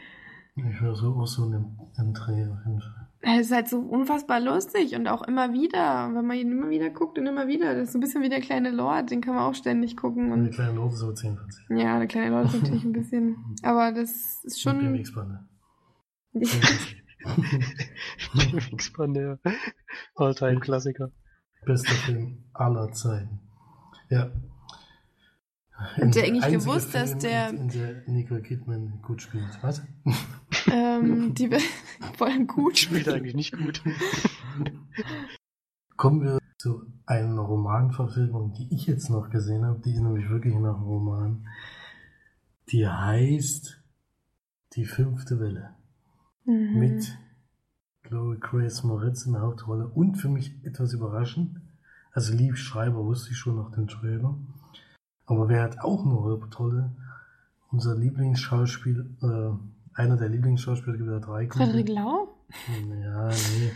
Ich 0.54 0.80
höre 0.80 0.94
so 0.94 1.14
auch 1.14 1.26
so 1.26 1.44
im, 1.46 1.76
im 1.98 2.14
Dreh 2.14 2.46
auf 2.46 2.58
jeden 2.64 2.80
Fall. 2.80 3.08
Er 3.20 3.40
ist 3.40 3.52
halt 3.52 3.68
so 3.68 3.80
unfassbar 3.80 4.40
lustig 4.40 4.94
und 4.94 5.08
auch 5.08 5.22
immer 5.22 5.52
wieder. 5.52 6.10
Wenn 6.14 6.26
man 6.26 6.36
ihn 6.36 6.52
immer 6.52 6.70
wieder 6.70 6.90
guckt 6.90 7.18
und 7.18 7.26
immer 7.26 7.48
wieder. 7.48 7.74
Das 7.74 7.88
ist 7.88 7.92
so 7.92 7.98
ein 7.98 8.00
bisschen 8.00 8.22
wie 8.22 8.28
der 8.28 8.40
kleine 8.40 8.70
Lord, 8.70 9.10
den 9.10 9.20
kann 9.20 9.34
man 9.34 9.44
auch 9.44 9.54
ständig 9.54 9.96
gucken. 9.96 10.32
Und 10.32 10.44
Und 10.44 10.50
kleine 10.54 10.74
Note 10.74 10.94
so 10.94 11.12
10 11.12 11.36
von 11.36 11.50
10. 11.50 11.76
ja, 11.78 11.98
der 11.98 12.06
kleine 12.06 12.30
Lord 12.30 12.46
ist 12.46 12.62
natürlich 12.62 12.84
ein 12.84 12.92
bisschen. 12.92 13.36
Aber 13.62 13.92
das 13.92 14.44
ist 14.44 14.60
Schon. 14.62 14.78
BMX-Bande. 14.78 15.40
10 16.34 16.62
von 16.62 16.78
10. 18.38 18.58
X-Bande, 18.72 19.38
ja. 19.44 19.52
All-Time-Klassiker. 20.14 21.10
Bester 21.64 21.94
Film 21.94 22.44
aller 22.54 22.92
Zeiten. 22.92 23.40
Ja. 24.08 24.30
Habt 25.78 26.16
ihr 26.16 26.24
eigentlich 26.24 26.46
gewusst, 26.48 26.94
dass 26.94 27.10
Film, 27.10 27.18
der- 27.20 27.48
In, 27.50 27.68
der 27.68 28.02
Nicole 28.06 28.40
Kidman 28.42 29.00
gut 29.02 29.20
spielt. 29.22 29.58
Was? 29.62 29.82
ähm, 30.72 31.34
die 31.34 31.50
vor 32.16 32.26
allem 32.28 32.46
gut 32.46 32.78
Spielt 32.78 33.08
eigentlich 33.08 33.34
nicht 33.34 33.56
gut. 33.56 33.82
Kommen 35.96 36.22
wir 36.22 36.38
zu 36.58 36.82
einer 37.06 37.40
Romanverfilmung, 37.42 38.52
die 38.54 38.74
ich 38.74 38.86
jetzt 38.86 39.08
noch 39.10 39.30
gesehen 39.30 39.64
habe. 39.64 39.80
Die 39.80 39.92
ist 39.92 40.00
nämlich 40.00 40.28
wirklich 40.28 40.54
noch 40.54 40.76
ein 40.78 40.82
Roman. 40.82 41.46
Die 42.70 42.86
heißt 42.88 43.82
Die 44.74 44.84
fünfte 44.84 45.38
Welle. 45.40 45.74
Mhm. 46.44 46.78
Mit 46.78 47.18
Chloe 48.02 48.38
Grace 48.38 48.82
Moritz 48.84 49.26
in 49.26 49.32
der 49.32 49.42
Hauptrolle. 49.42 49.88
Und 49.88 50.16
für 50.16 50.28
mich 50.28 50.54
etwas 50.64 50.92
überraschend. 50.92 51.60
Also 52.12 52.34
Lieb 52.34 52.56
Schreiber 52.56 53.04
wusste 53.04 53.30
ich 53.32 53.36
schon 53.36 53.56
nach 53.56 53.70
dem 53.72 53.88
Trailer. 53.88 54.38
Aber 55.26 55.48
wer 55.48 55.62
hat 55.62 55.80
auch 55.80 56.04
eine 56.04 56.14
Hauptrolle? 56.14 56.92
Unser 57.70 57.96
Lieblingsschauspieler, 57.96 59.04
äh, 59.22 60.00
einer 60.00 60.16
der 60.16 60.28
Lieblingsschauspieler 60.28 60.96
gibt 60.96 61.08
ja 61.08 61.18
drei. 61.18 61.48
Frederik 61.48 61.88
Lau? 61.88 62.28
Ja, 62.68 63.28
nee. 63.28 63.72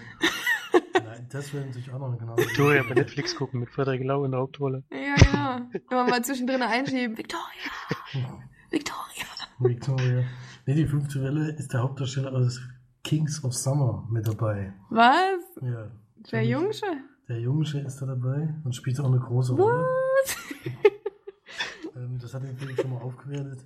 Nein, 0.94 1.26
das 1.28 1.53
wäre 1.53 1.66
natürlich 1.66 1.90
auch 1.92 1.98
noch 1.98 2.16
genau. 2.16 2.36
Victoria 2.36 2.84
bei 2.88 2.94
Netflix 2.94 3.34
gucken 3.34 3.61
mit 3.61 3.70
Frederik 3.70 4.05
Lau 4.05 4.24
in 4.24 4.30
der 4.30 4.40
Hauptrolle. 4.40 4.84
Ja, 4.92 5.16
genau. 5.16 5.80
Immer 5.90 6.09
mal 6.09 6.24
zwischendrin 6.24 6.62
einschieben. 6.62 7.18
Victoria! 7.18 8.38
Victoria! 8.70 9.26
Victoria. 9.59 10.24
Nee, 10.66 10.74
die 10.74 10.86
fünfte 10.86 11.20
Welle 11.22 11.51
ist 11.51 11.72
der 11.72 11.82
Hauptdarsteller 11.82 12.32
aus 12.32 12.61
Kings 13.03 13.42
of 13.42 13.55
Summer 13.55 14.07
mit 14.09 14.28
dabei. 14.28 14.72
Was? 14.90 15.40
Ja. 15.61 15.90
Der 16.30 16.44
Jungsche? 16.44 16.86
Der 17.28 17.40
Jungsche 17.40 17.80
ist 17.80 18.01
da 18.01 18.07
dabei 18.07 18.55
und 18.64 18.74
spielt 18.74 19.01
auch 19.01 19.07
eine 19.07 19.18
große 19.18 19.55
Rolle. 19.55 19.84
Was? 19.84 20.36
Das 22.21 22.35
hat 22.35 22.43
den 22.43 22.57
Film 22.57 22.77
schon 22.77 22.91
mal 22.91 23.01
aufgewertet, 23.01 23.64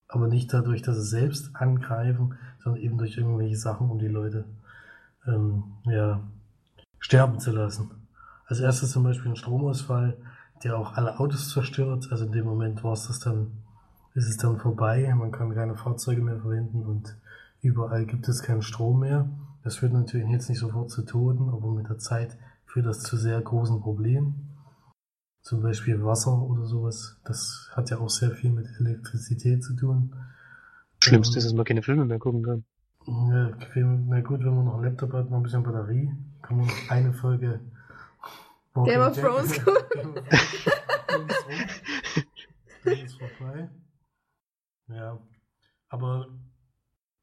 aber 0.09 0.29
nicht 0.29 0.53
dadurch, 0.53 0.83
dass 0.83 0.97
sie 0.97 1.09
selbst 1.09 1.55
angreifen, 1.55 2.39
sondern 2.63 2.83
eben 2.83 2.99
durch 2.99 3.17
irgendwelche 3.17 3.57
Sachen, 3.57 3.91
um 3.91 3.99
die 3.99 4.09
Leute 4.09 4.47
ähm, 5.27 5.65
ja, 5.85 6.27
sterben 6.99 7.41
zu 7.41 7.53
lassen. 7.53 7.91
Als 8.47 8.61
erstes 8.61 8.93
zum 8.93 9.05
Beispiel 9.05 9.31
ein 9.31 9.37
Stromausfall, 9.37 10.17
der 10.65 10.77
auch 10.77 10.95
alle 10.95 11.19
Autos 11.19 11.51
zerstört. 11.51 12.09
Also 12.11 12.27
in 12.27 12.33
dem 12.33 12.45
Moment 12.45 12.85
war 12.85 12.93
es 12.93 13.07
das 13.07 13.19
dann, 13.19 13.62
ist 14.15 14.29
es 14.29 14.37
dann 14.37 14.59
vorbei. 14.59 15.13
Man 15.17 15.31
kann 15.33 15.55
keine 15.55 15.77
Fahrzeuge 15.77 16.23
mehr 16.23 16.41
verwenden 16.41 16.85
und 16.85 17.17
überall 17.61 18.05
gibt 18.07 18.29
es 18.29 18.43
keinen 18.43 18.63
Strom 18.63 19.01
mehr. 19.01 19.29
Das 19.65 19.77
führt 19.77 19.93
natürlich 19.93 20.29
jetzt 20.29 20.49
nicht 20.49 20.59
sofort 20.59 20.91
zu 20.91 21.03
Toten, 21.03 21.49
aber 21.49 21.71
mit 21.71 21.89
der 21.89 21.99
Zeit 21.99 22.37
für 22.67 22.83
das 22.83 23.03
zu 23.03 23.17
sehr 23.17 23.41
großen 23.41 23.81
Problem. 23.81 24.35
Zum 25.43 25.63
Beispiel 25.63 26.05
Wasser 26.05 26.41
oder 26.41 26.67
sowas. 26.67 27.19
Das 27.25 27.71
hat 27.73 27.91
ja 27.91 27.99
auch 27.99 28.11
sehr 28.11 28.31
viel 28.31 28.51
mit 28.51 28.67
Elektrizität 28.79 29.63
zu 29.63 29.75
tun. 29.75 30.15
Schlimmste 31.03 31.39
ist, 31.39 31.47
dass 31.47 31.55
man 31.55 31.65
keine 31.65 31.83
Filme 31.83 32.05
mehr 32.05 32.19
gucken 32.19 32.43
kann. 32.43 32.65
Ja, 33.07 33.51
na 33.75 34.21
gut, 34.21 34.41
wenn 34.45 34.55
man 34.55 34.67
noch 34.67 34.75
einen 34.75 34.85
Laptop 34.85 35.13
hat, 35.13 35.29
noch 35.31 35.39
ein 35.39 35.43
bisschen 35.43 35.65
Batterie, 35.65 36.13
kann 36.41 36.59
man 36.59 36.67
noch 36.67 36.91
eine 36.91 37.13
Folge 37.13 37.59
Game 38.75 39.01
of 39.01 39.17
Thrones 39.19 39.53
gucken. 39.65 40.15
Dann 42.85 42.93
ist 42.99 43.19
vorbei. 43.19 43.69
Ja, 44.89 45.19
aber 45.89 46.29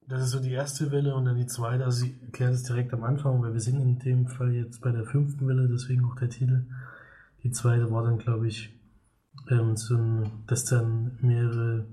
das 0.08 0.24
ist 0.24 0.32
so 0.32 0.40
die 0.40 0.52
erste 0.52 0.92
Welle 0.92 1.16
und 1.16 1.26
dann 1.26 1.38
die 1.38 1.46
zweite. 1.46 1.86
Also 1.86 2.06
ich 2.06 2.22
erkläre 2.22 2.52
das 2.52 2.64
direkt 2.64 2.94
am 2.94 3.04
Anfang, 3.04 3.42
weil 3.42 3.54
wir 3.54 3.60
sind 3.60 3.80
in 3.80 4.00
dem 4.00 4.28
Fall 4.28 4.54
jetzt 4.54 4.82
bei 4.82 4.92
der 4.92 5.06
fünften 5.06 5.48
Welle, 5.48 5.68
deswegen 5.68 6.06
auch 6.06 6.16
der 6.16 6.30
Titel. 6.30 6.66
Die 7.44 7.52
zweite 7.52 7.92
war 7.92 8.04
dann, 8.04 8.18
glaube 8.18 8.48
ich, 8.48 8.74
ähm, 9.50 9.78
so 9.78 9.96
ein, 9.96 10.44
dass 10.48 10.66
dann 10.66 11.18
mehrere 11.22 11.86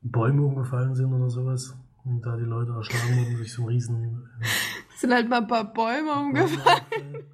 Bäume 0.00 0.42
umgefallen 0.42 0.94
sind 0.94 1.12
oder 1.12 1.28
sowas. 1.28 1.76
Und 2.04 2.22
da 2.24 2.36
die 2.36 2.44
Leute 2.44 2.72
erschlagen 2.72 3.18
wurden 3.18 3.36
durch 3.36 3.52
so 3.52 3.62
einen 3.62 3.70
riesen... 3.70 4.28
Äh, 4.40 4.46
sind 4.96 5.12
halt 5.12 5.28
mal 5.28 5.42
ein 5.42 5.48
paar 5.48 5.72
Bäume 5.72 6.12
umgefallen. 6.12 7.24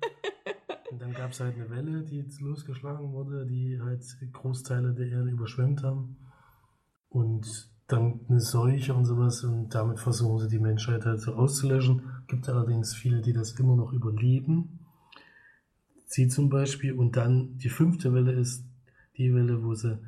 Und 0.90 1.00
dann 1.00 1.12
gab 1.12 1.30
es 1.30 1.40
halt 1.40 1.54
eine 1.56 1.68
Welle, 1.68 2.02
die 2.02 2.18
jetzt 2.18 2.40
losgeschlagen 2.40 3.12
wurde, 3.12 3.46
die 3.46 3.78
halt 3.80 4.02
Großteile 4.32 4.94
der 4.94 5.08
Erde 5.08 5.30
überschwemmt 5.30 5.82
haben. 5.82 6.16
Und 7.12 7.70
dann 7.88 8.20
eine 8.28 8.40
Seuche 8.40 8.94
und 8.94 9.04
sowas 9.04 9.44
und 9.44 9.74
damit 9.74 10.00
versuchen 10.00 10.38
sie 10.38 10.48
die 10.48 10.58
Menschheit 10.58 11.04
halt 11.04 11.20
so 11.20 11.34
auszulöschen. 11.34 12.02
Gibt 12.26 12.48
allerdings 12.48 12.94
viele, 12.94 13.20
die 13.20 13.34
das 13.34 13.52
immer 13.52 13.76
noch 13.76 13.92
überleben. 13.92 14.80
Sie 16.06 16.28
zum 16.28 16.48
Beispiel. 16.48 16.94
Und 16.94 17.16
dann 17.16 17.58
die 17.58 17.68
fünfte 17.68 18.14
Welle 18.14 18.32
ist 18.32 18.64
die 19.18 19.34
Welle, 19.34 19.62
wo 19.62 19.74
sie 19.74 19.98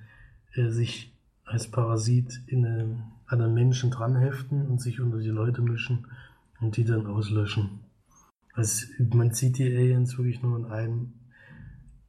äh, 0.55 0.71
sich 0.71 1.15
als 1.45 1.71
Parasit 1.71 2.43
in 2.47 2.65
eine, 2.65 3.05
an 3.27 3.43
einen 3.43 3.53
Menschen 3.53 3.91
dranheften 3.91 4.67
und 4.67 4.81
sich 4.81 5.01
unter 5.01 5.19
die 5.19 5.29
Leute 5.29 5.61
mischen 5.61 6.07
und 6.61 6.79
die 6.79 6.85
dann 6.85 7.07
auslöschen. 7.07 7.81
Also 8.55 8.87
man 9.13 9.33
sieht 9.33 9.59
die 9.59 9.67
Aliens 9.67 10.17
wirklich 10.17 10.41
nur 10.41 10.59
in 10.59 10.65
einem 10.67 11.13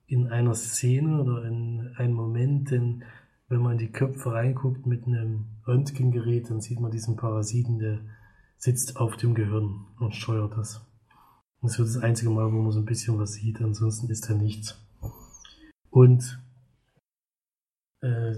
in 0.08 0.28
einer 0.28 0.54
Szene 0.54 1.22
oder 1.22 1.44
in 1.46 1.92
einem 1.98 2.14
Moment, 2.14 2.70
denn 2.70 3.04
wenn 3.48 3.62
man 3.62 3.74
in 3.74 3.78
die 3.78 3.92
Köpfe 3.92 4.34
reinguckt 4.34 4.86
mit 4.86 5.06
einem 5.06 5.46
Röntgengerät, 5.68 6.50
dann 6.50 6.62
sieht 6.62 6.80
man 6.80 6.92
diesen 6.92 7.16
Parasiten, 7.16 7.80
der 7.80 8.00
sitzt 8.58 8.98
auf 8.98 9.18
dem 9.18 9.36
Gehirn 9.36 9.86
und 10.00 10.16
steuert 10.16 10.58
das. 10.58 10.82
Das 11.62 11.78
wird 11.78 11.90
das 11.90 11.98
einzige 11.98 12.32
Mal, 12.32 12.52
wo 12.52 12.62
man 12.62 12.72
so 12.72 12.80
ein 12.80 12.86
bisschen 12.86 13.20
was 13.20 13.34
sieht, 13.34 13.62
ansonsten 13.62 14.10
ist 14.10 14.30
da 14.30 14.34
nichts. 14.34 14.80
Und 15.90 16.42
äh, 18.02 18.36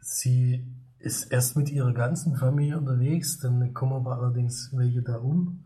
sie 0.00 0.66
ist 0.98 1.32
erst 1.32 1.56
mit 1.56 1.70
ihrer 1.70 1.92
ganzen 1.92 2.36
Familie 2.36 2.78
unterwegs, 2.78 3.38
dann 3.38 3.74
kommen 3.74 3.94
aber 3.94 4.18
allerdings 4.18 4.70
welche 4.72 5.02
da 5.02 5.16
um. 5.16 5.64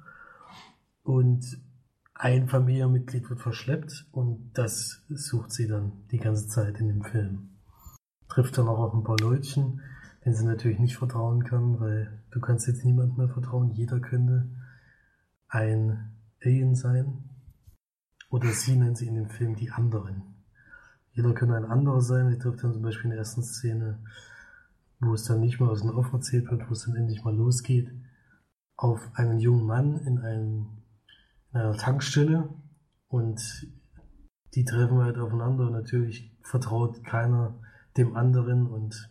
Und 1.02 1.60
ein 2.14 2.48
Familienmitglied 2.48 3.28
wird 3.28 3.40
verschleppt 3.40 4.06
und 4.12 4.50
das 4.54 5.02
sucht 5.08 5.52
sie 5.52 5.68
dann 5.68 5.92
die 6.10 6.18
ganze 6.18 6.48
Zeit 6.48 6.80
in 6.80 6.88
dem 6.88 7.02
Film 7.02 7.55
trifft 8.28 8.58
dann 8.58 8.68
auch 8.68 8.78
auf 8.78 8.94
ein 8.94 9.04
paar 9.04 9.18
Leutchen, 9.18 9.80
denen 10.24 10.34
sie 10.34 10.44
natürlich 10.44 10.78
nicht 10.78 10.96
vertrauen 10.96 11.44
kann, 11.44 11.80
weil 11.80 12.22
du 12.30 12.40
kannst 12.40 12.66
jetzt 12.66 12.84
niemand 12.84 13.16
mehr 13.16 13.28
vertrauen. 13.28 13.70
Jeder 13.70 14.00
könnte 14.00 14.50
ein 15.48 16.16
Alien 16.42 16.74
sein. 16.74 17.30
Oder 18.30 18.48
sie 18.48 18.76
nennt 18.76 18.98
sie 18.98 19.06
in 19.06 19.14
dem 19.14 19.28
Film 19.28 19.54
die 19.56 19.70
anderen. 19.70 20.22
Jeder 21.12 21.32
könnte 21.32 21.56
ein 21.56 21.64
anderer 21.64 22.00
sein. 22.00 22.30
Sie 22.30 22.38
trifft 22.38 22.62
dann 22.62 22.72
zum 22.72 22.82
Beispiel 22.82 23.04
in 23.04 23.10
der 23.10 23.20
ersten 23.20 23.42
Szene, 23.42 24.02
wo 25.00 25.14
es 25.14 25.24
dann 25.24 25.40
nicht 25.40 25.60
mehr 25.60 25.70
aus 25.70 25.82
dem 25.82 25.90
Off 25.90 26.12
erzählt 26.12 26.50
wird, 26.50 26.68
wo 26.68 26.72
es 26.72 26.84
dann 26.84 26.96
endlich 26.96 27.24
mal 27.24 27.34
losgeht, 27.34 27.90
auf 28.76 29.00
einen 29.14 29.38
jungen 29.38 29.64
Mann 29.64 29.98
in, 29.98 30.18
einem, 30.18 30.82
in 31.52 31.60
einer 31.60 31.76
Tankstelle 31.76 32.48
und 33.08 33.66
die 34.54 34.64
treffen 34.64 34.98
halt 34.98 35.18
aufeinander 35.18 35.66
und 35.66 35.72
natürlich 35.72 36.36
vertraut 36.42 37.04
keiner 37.04 37.58
dem 37.96 38.16
anderen 38.16 38.66
und 38.66 39.10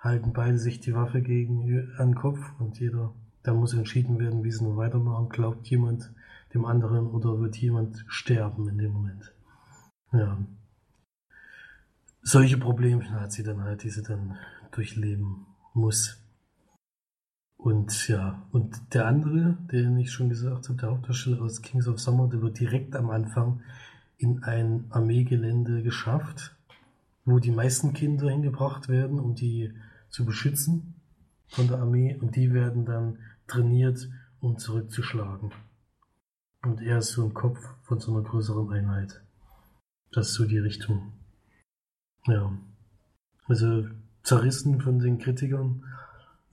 halten 0.00 0.32
beide 0.32 0.58
sich 0.58 0.80
die 0.80 0.94
Waffe 0.94 1.20
gegen 1.20 1.88
an 1.98 2.08
den 2.08 2.14
Kopf 2.14 2.40
und 2.58 2.80
jeder, 2.80 3.14
da 3.42 3.54
muss 3.54 3.74
entschieden 3.74 4.18
werden, 4.18 4.44
wie 4.44 4.50
sie 4.50 4.64
nur 4.64 4.76
weitermachen. 4.76 5.28
Glaubt 5.28 5.66
jemand 5.68 6.12
dem 6.54 6.64
anderen 6.64 7.06
oder 7.06 7.38
wird 7.38 7.56
jemand 7.56 8.04
sterben 8.08 8.68
in 8.68 8.78
dem 8.78 8.92
Moment? 8.92 9.34
Ja. 10.12 10.38
Solche 12.22 12.58
Probleme 12.58 13.08
hat 13.10 13.32
sie 13.32 13.42
dann 13.42 13.62
halt, 13.62 13.82
die 13.82 13.90
sie 13.90 14.02
dann 14.02 14.36
durchleben 14.72 15.46
muss. 15.74 16.22
Und 17.56 18.08
ja, 18.08 18.42
und 18.52 18.94
der 18.94 19.06
andere, 19.06 19.58
den 19.70 19.98
ich 19.98 20.12
schon 20.12 20.30
gesagt 20.30 20.68
habe, 20.68 20.78
der 20.78 20.90
Hauptdarsteller 20.90 21.42
aus 21.42 21.60
Kings 21.60 21.88
of 21.88 22.00
Summer, 22.00 22.28
der 22.28 22.40
wird 22.40 22.58
direkt 22.58 22.96
am 22.96 23.10
Anfang 23.10 23.60
in 24.16 24.42
ein 24.42 24.86
Armeegelände 24.90 25.82
geschafft 25.82 26.56
wo 27.30 27.38
die 27.38 27.50
meisten 27.50 27.92
Kinder 27.92 28.30
hingebracht 28.30 28.88
werden, 28.88 29.18
um 29.20 29.34
die 29.34 29.72
zu 30.08 30.24
beschützen 30.24 30.94
von 31.48 31.68
der 31.68 31.78
Armee 31.78 32.16
und 32.20 32.36
die 32.36 32.52
werden 32.52 32.84
dann 32.84 33.18
trainiert, 33.46 34.08
um 34.40 34.58
zurückzuschlagen. 34.58 35.52
Und 36.62 36.82
er 36.82 36.98
ist 36.98 37.12
so 37.12 37.24
ein 37.24 37.34
Kopf 37.34 37.58
von 37.82 38.00
so 38.00 38.12
einer 38.12 38.22
größeren 38.22 38.70
Einheit. 38.70 39.22
Das 40.12 40.28
ist 40.28 40.34
so 40.34 40.44
die 40.44 40.58
Richtung. 40.58 41.12
Ja. 42.26 42.52
Also 43.46 43.86
zerrissen 44.22 44.80
von 44.80 44.98
den 44.98 45.18
Kritikern. 45.18 45.84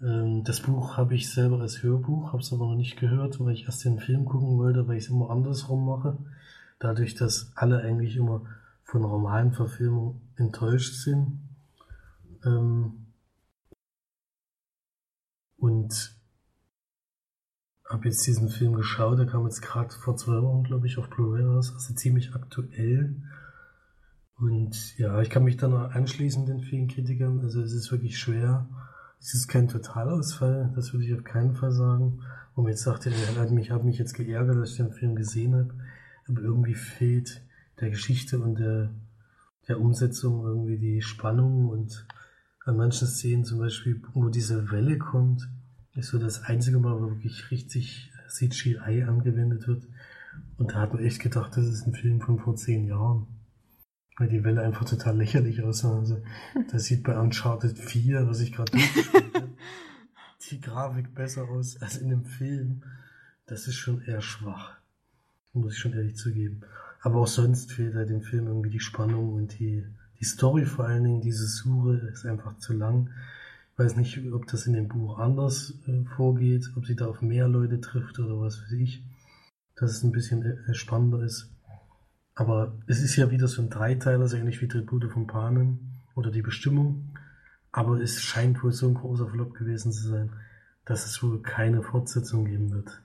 Ähm, 0.01 0.43
das 0.43 0.61
Buch 0.61 0.97
habe 0.97 1.15
ich 1.15 1.31
selber 1.31 1.59
als 1.59 1.83
Hörbuch, 1.83 2.31
habe 2.31 2.41
es 2.41 2.53
aber 2.53 2.67
noch 2.67 2.75
nicht 2.75 2.97
gehört, 2.97 3.39
weil 3.39 3.53
ich 3.53 3.65
erst 3.65 3.83
den 3.83 3.99
Film 3.99 4.25
gucken 4.25 4.57
wollte, 4.57 4.87
weil 4.87 4.97
ich 4.97 5.05
es 5.05 5.09
immer 5.09 5.29
andersrum 5.29 5.85
mache. 5.85 6.17
Dadurch, 6.79 7.15
dass 7.15 7.51
alle 7.55 7.81
eigentlich 7.81 8.15
immer 8.15 8.43
von 8.87 9.03
Romanverfilmung 9.03 10.21
enttäuscht 10.37 10.95
sind. 10.95 11.41
Ähm, 12.45 13.07
und 15.57 16.15
habe 17.89 18.07
jetzt 18.07 18.25
diesen 18.25 18.49
Film 18.49 18.73
geschaut, 18.73 19.19
der 19.19 19.25
kam 19.25 19.43
jetzt 19.43 19.61
gerade 19.61 19.93
vor 19.93 20.15
zwei 20.15 20.41
Wochen, 20.41 20.63
glaube 20.63 20.87
ich, 20.87 20.97
auf 20.97 21.09
Blu-ray 21.09 21.43
raus, 21.43 21.73
also 21.73 21.93
ziemlich 21.93 22.33
aktuell. 22.33 23.21
Und 24.37 24.97
ja, 24.97 25.21
ich 25.21 25.29
kann 25.29 25.43
mich 25.43 25.57
da 25.57 25.67
noch 25.67 25.91
anschließen 25.91 26.45
den 26.45 26.61
vielen 26.61 26.87
Kritikern. 26.87 27.41
Also 27.41 27.61
es 27.61 27.73
ist 27.73 27.91
wirklich 27.91 28.17
schwer. 28.17 28.69
Es 29.19 29.33
ist 29.33 29.47
kein 29.47 29.67
Totalausfall, 29.67 30.71
das 30.75 30.93
würde 30.93 31.05
ich 31.05 31.13
auf 31.13 31.23
keinen 31.23 31.55
Fall 31.55 31.71
sagen. 31.71 32.21
Und 32.55 32.67
jetzt 32.67 32.83
sagt, 32.83 33.05
er 33.05 33.51
mich, 33.51 33.71
hat 33.71 33.83
mich 33.83 33.97
jetzt 33.97 34.13
geärgert, 34.13 34.57
dass 34.57 34.71
ich 34.71 34.77
den 34.77 34.93
Film 34.93 35.15
gesehen 35.15 35.55
habe. 35.55 35.73
Aber 36.27 36.41
irgendwie 36.41 36.75
fehlt 36.75 37.46
der 37.79 37.89
Geschichte 37.89 38.39
und 38.39 38.59
der, 38.59 38.93
der 39.67 39.79
Umsetzung 39.79 40.45
irgendwie 40.45 40.77
die 40.77 41.01
Spannung 41.01 41.69
und 41.69 42.07
an 42.65 42.77
manchen 42.77 43.07
Szenen 43.07 43.45
zum 43.45 43.59
Beispiel, 43.59 44.01
wo 44.13 44.29
diese 44.29 44.71
Welle 44.71 44.97
kommt, 44.97 45.47
ist 45.93 46.09
so 46.09 46.19
das 46.19 46.43
einzige 46.43 46.79
Mal, 46.79 46.99
wo 46.99 47.09
wirklich 47.09 47.49
richtig 47.49 48.11
CGI 48.27 49.03
angewendet 49.03 49.67
wird. 49.67 49.87
Und 50.57 50.71
da 50.71 50.81
hat 50.81 50.93
man 50.93 51.03
echt 51.03 51.21
gedacht, 51.21 51.55
das 51.55 51.65
ist 51.65 51.87
ein 51.87 51.93
Film 51.93 52.21
von 52.21 52.39
vor 52.39 52.55
zehn 52.55 52.85
Jahren. 52.85 53.27
Weil 54.17 54.29
die 54.29 54.43
Welle 54.43 54.61
einfach 54.61 54.85
total 54.85 55.17
lächerlich 55.17 55.61
aussah. 55.63 55.97
Also, 55.97 56.21
das 56.71 56.85
sieht 56.85 57.03
bei 57.03 57.17
Uncharted 57.17 57.77
4, 57.77 58.27
was 58.27 58.41
ich 58.41 58.51
gerade 58.51 58.71
die 60.49 60.61
Grafik 60.61 61.13
besser 61.13 61.43
aus 61.43 61.81
als 61.81 61.97
in 61.97 62.09
dem 62.09 62.25
Film. 62.25 62.83
Das 63.45 63.67
ist 63.67 63.75
schon 63.75 64.01
eher 64.01 64.21
schwach. 64.21 64.77
Muss 65.53 65.73
ich 65.73 65.79
schon 65.79 65.93
ehrlich 65.93 66.15
zugeben. 66.15 66.61
Aber 67.07 67.21
auch 67.21 67.27
sonst 67.27 67.71
fehlt 67.71 67.95
halt 67.95 68.09
dem 68.09 68.21
Film 68.21 68.47
irgendwie 68.47 68.69
die 68.69 68.81
Spannung 68.81 69.31
und 69.31 69.57
die, 69.59 69.85
die 70.19 70.25
Story 70.25 70.65
vor 70.65 70.87
allen 70.87 71.05
Dingen, 71.05 71.21
diese 71.21 71.47
Suche 71.47 71.95
ist 72.11 72.25
einfach 72.25 72.57
zu 72.57 72.73
lang. 72.73 73.11
Ich 73.71 73.79
weiß 73.79 73.95
nicht, 73.95 74.29
ob 74.33 74.45
das 74.47 74.67
in 74.67 74.73
dem 74.73 74.89
Buch 74.89 75.17
anders 75.17 75.73
äh, 75.87 76.03
vorgeht, 76.17 76.69
ob 76.75 76.85
sie 76.85 76.97
da 76.97 77.05
auf 77.05 77.21
mehr 77.21 77.47
Leute 77.47 77.79
trifft 77.79 78.19
oder 78.19 78.41
was 78.41 78.61
weiß 78.61 78.73
ich. 78.73 79.05
Dass 79.77 79.91
es 79.91 80.03
ein 80.03 80.11
bisschen 80.11 80.43
äh, 80.43 80.73
spannender 80.73 81.21
ist. 81.21 81.49
Aber 82.35 82.77
es 82.87 83.01
ist 83.01 83.15
ja 83.15 83.31
wieder 83.31 83.47
so 83.47 83.61
ein 83.61 83.69
Dreiteiler, 83.69 84.27
so 84.27 84.35
ähnlich 84.35 84.61
wie 84.61 84.67
Tribute 84.67 85.09
von 85.09 85.27
Panem 85.27 85.79
oder 86.13 86.29
die 86.29 86.41
Bestimmung. 86.41 87.15
Aber 87.71 88.01
es 88.01 88.21
scheint 88.21 88.61
wohl 88.63 88.73
so 88.73 88.85
ein 88.85 88.95
großer 88.95 89.29
Flop 89.29 89.53
gewesen 89.53 89.93
zu 89.93 90.09
sein, 90.09 90.33
dass 90.83 91.05
es 91.05 91.23
wohl 91.23 91.41
keine 91.41 91.83
Fortsetzung 91.83 92.43
geben 92.43 92.69
wird. 92.69 93.01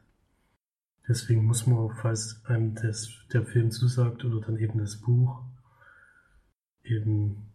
Deswegen 1.08 1.44
muss 1.44 1.66
man, 1.66 1.90
falls 1.90 2.40
einem 2.46 2.74
das, 2.74 3.10
der 3.32 3.44
Film 3.44 3.70
zusagt 3.70 4.24
oder 4.24 4.40
dann 4.40 4.56
eben 4.56 4.78
das 4.78 4.96
Buch, 4.96 5.42
eben 6.84 7.48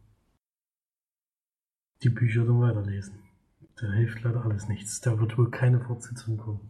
die 2.03 2.09
Bücher 2.09 2.45
dann 2.45 2.59
weiterlesen. 2.59 3.15
Da 3.79 3.91
hilft 3.91 4.23
leider 4.23 4.43
alles 4.43 4.67
nichts. 4.67 5.01
Da 5.01 5.19
wird 5.19 5.37
wohl 5.37 5.49
keine 5.49 5.79
Fortsetzung 5.79 6.37
kommen. 6.37 6.69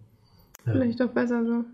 Ja. 0.65 0.73
Vielleicht 0.73 1.01
auch 1.01 1.11
besser 1.11 1.45
so. 1.45 1.65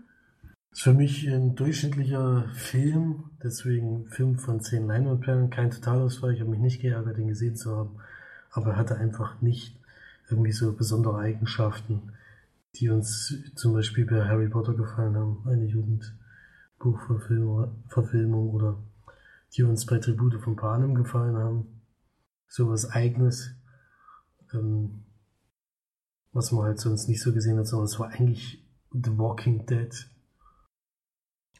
Ist 0.72 0.82
für 0.82 0.94
mich 0.94 1.28
ein 1.28 1.54
durchschnittlicher 1.54 2.48
Film, 2.54 3.30
deswegen 3.42 4.06
Film 4.06 4.38
von 4.38 4.60
10 4.60 4.86
Leinwandperlen, 4.86 5.50
kein 5.50 5.70
Totalausfall. 5.70 6.34
Ich 6.34 6.40
habe 6.40 6.50
mich 6.50 6.60
nicht 6.60 6.80
geärgert, 6.80 7.16
den 7.16 7.28
gesehen 7.28 7.56
zu 7.56 7.76
haben, 7.76 7.90
aber 8.50 8.72
er 8.72 8.76
hatte 8.76 8.96
einfach 8.96 9.40
nicht 9.40 9.78
irgendwie 10.28 10.52
so 10.52 10.72
besondere 10.72 11.18
Eigenschaften, 11.18 12.12
die 12.76 12.90
uns 12.90 13.34
zum 13.54 13.72
Beispiel 13.72 14.04
bei 14.06 14.26
Harry 14.26 14.48
Potter 14.48 14.74
gefallen 14.74 15.16
haben, 15.16 15.42
eine 15.46 15.66
Jugendbuchverfilmung 15.66 18.50
oder 18.50 18.82
die 19.52 19.62
uns 19.62 19.86
bei 19.86 19.98
Tribute 19.98 20.40
von 20.40 20.56
Panem 20.56 20.94
gefallen 20.94 21.36
haben. 21.36 21.80
So 22.48 22.68
was 22.68 22.90
Eigenes, 22.90 23.54
ähm, 24.52 25.04
was 26.32 26.52
man 26.52 26.64
halt 26.64 26.80
sonst 26.80 27.08
nicht 27.08 27.22
so 27.22 27.32
gesehen 27.32 27.58
hat, 27.58 27.66
sondern 27.66 27.86
es 27.86 27.98
war 27.98 28.08
eigentlich 28.08 28.64
The 28.92 29.16
Walking 29.18 29.66
Dead. 29.66 30.10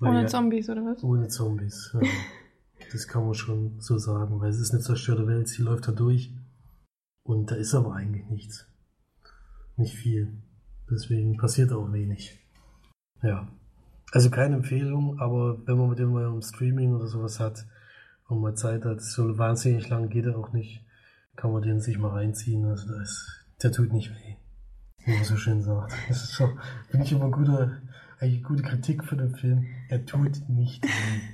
Ohne 0.01 0.23
ja- 0.23 0.27
Zombies, 0.27 0.69
oder 0.69 0.85
was? 0.85 1.03
Ohne 1.05 1.29
Zombies. 1.29 1.91
Ja. 1.95 2.01
das 2.93 3.07
kann 3.07 3.25
man 3.25 3.35
schon 3.35 3.81
so 3.81 3.99
sagen, 3.99 4.41
weil 4.41 4.51
es 4.51 4.59
ist 4.59 4.73
eine 4.73 4.81
zerstörte 4.81 5.27
Welt, 5.27 5.49
sie 5.49 5.63
läuft 5.63 5.89
da 5.89 5.93
durch. 5.93 6.35
Und 7.23 7.51
da 7.51 7.55
ist 7.55 7.75
aber 7.75 7.95
eigentlich 7.95 8.27
nichts. 8.27 8.67
Nicht 9.77 9.95
viel. 9.95 10.37
Deswegen 10.91 11.37
passiert 11.37 11.73
auch 11.73 11.93
wenig. 11.93 12.39
Ja. 13.23 13.49
Also 14.13 14.31
keine 14.31 14.57
Empfehlung, 14.57 15.19
aber 15.19 15.67
wenn 15.67 15.79
man 15.79 15.89
mit 15.89 15.99
dem 15.99 16.13
mal 16.13 16.25
im 16.27 16.43
Streaming 16.43 16.95
oder 16.95 17.07
sowas 17.07 17.41
hat 17.41 17.67
und 18.29 18.41
mal 18.41 18.55
Zeit 18.55 18.85
hat, 18.85 19.03
so 19.03 19.39
wahnsinnig 19.39 19.89
lang 19.89 20.09
geht 20.09 20.27
er 20.27 20.39
auch 20.39 20.53
nicht, 20.53 20.85
kann 21.37 21.53
man 21.53 21.63
den 21.63 21.81
sich 21.81 21.99
mal 21.99 22.11
reinziehen. 22.11 22.65
Also 22.67 22.93
da 22.93 23.03
ist, 23.03 23.45
der 23.63 23.73
tut 23.73 23.93
nicht 23.93 24.11
weh. 24.11 24.37
Wie 25.05 25.15
man 25.15 25.25
so 25.25 25.37
schön 25.37 25.63
sagt. 25.63 25.93
Das 26.09 26.25
ist 26.25 26.35
schon, 26.35 26.59
finde 26.89 27.07
ich 27.07 27.13
immer 27.13 27.31
gute, 27.31 27.83
eigentlich 28.21 28.43
gute 28.45 28.63
Kritik 28.63 29.05
für 29.05 29.17
den 29.17 29.35
Film. 29.35 29.67
Er 29.89 30.05
tut 30.07 30.49
nicht 30.49 30.85
weh. 30.85 30.91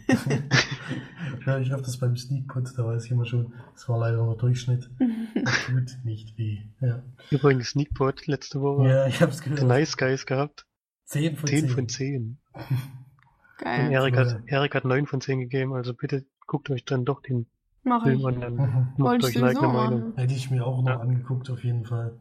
ich 1.61 1.73
habe 1.73 1.83
das 1.83 1.99
beim 1.99 2.17
Sneakpot, 2.17 2.73
da 2.77 2.85
weiß 2.87 3.05
ich 3.05 3.11
immer 3.11 3.25
schon, 3.27 3.53
das 3.75 3.89
war 3.89 3.99
leider 3.99 4.19
nur 4.25 4.37
Durchschnitt. 4.37 4.91
Er 5.35 5.45
tut 5.67 5.99
nicht 6.05 6.37
weh. 6.39 6.59
Ja, 6.81 7.03
Übrigens 7.31 7.71
Sneakpot 7.71 8.27
letzte 8.27 8.61
Woche. 8.61 8.89
ja 8.89 9.07
ich 9.07 9.21
habe 9.21 9.31
es 9.33 9.39
The 9.39 9.51
gehört. 9.51 9.63
Nice 9.69 9.97
Guys 9.97 10.27
gehabt. 10.27 10.67
10 11.07 11.37
von 11.37 11.49
10 11.49 11.61
10. 11.61 11.69
von 11.71 11.89
10. 11.89 12.39
Und 12.55 13.65
Geil. 13.67 13.93
Erik 13.93 14.15
Ja. 14.15 14.21
hat, 14.21 14.41
Erik 14.47 14.75
hat 14.75 14.85
9 14.87 15.07
von 15.07 15.21
10 15.21 15.41
gegeben, 15.41 15.75
also 15.75 15.93
bitte 15.93 16.25
guckt 16.47 16.71
euch 16.71 16.85
dann 16.87 17.05
doch 17.05 17.21
den 17.21 17.47
Mach 17.83 18.03
Film 18.05 18.19
ich. 18.21 18.27
an, 18.27 18.41
dann 18.41 18.55
Mhm. 18.55 18.87
macht 18.97 19.23
euch 19.25 19.37
eine 19.37 19.53
Meinung. 19.69 20.13
Hätte 20.17 20.35
ich 20.35 20.51
mir 20.51 20.65
auch 20.67 20.81
noch 20.83 20.89
Ja. 20.89 21.01
angeguckt, 21.01 21.51
auf 21.51 21.63
jeden 21.63 21.85
Fall. 21.85 22.19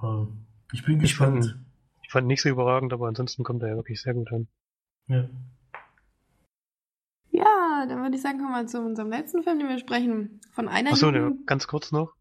Aber 0.00 0.28
ich 0.72 0.84
bin 0.84 1.00
Ich 1.00 1.14
fand, 1.14 1.40
gespannt. 1.40 1.58
ich 1.63 1.63
fand 2.14 2.28
nicht 2.28 2.42
so 2.42 2.48
überragend, 2.48 2.92
aber 2.92 3.08
ansonsten 3.08 3.42
kommt 3.42 3.62
er 3.62 3.70
ja 3.70 3.76
wirklich 3.76 4.00
sehr 4.00 4.14
gut 4.14 4.32
an. 4.32 4.46
Ja. 5.08 5.28
Ja, 7.32 7.86
dann 7.88 8.02
würde 8.02 8.14
ich 8.14 8.22
sagen, 8.22 8.38
kommen 8.38 8.52
wir 8.52 8.66
zu 8.68 8.80
unserem 8.80 9.10
letzten 9.10 9.42
Film, 9.42 9.58
den 9.58 9.68
wir 9.68 9.78
sprechen. 9.78 10.40
Von 10.52 10.68
einer 10.68 10.92
Achso, 10.92 11.10
ne, 11.10 11.36
ganz 11.44 11.66
kurz 11.66 11.90
noch. 11.90 12.14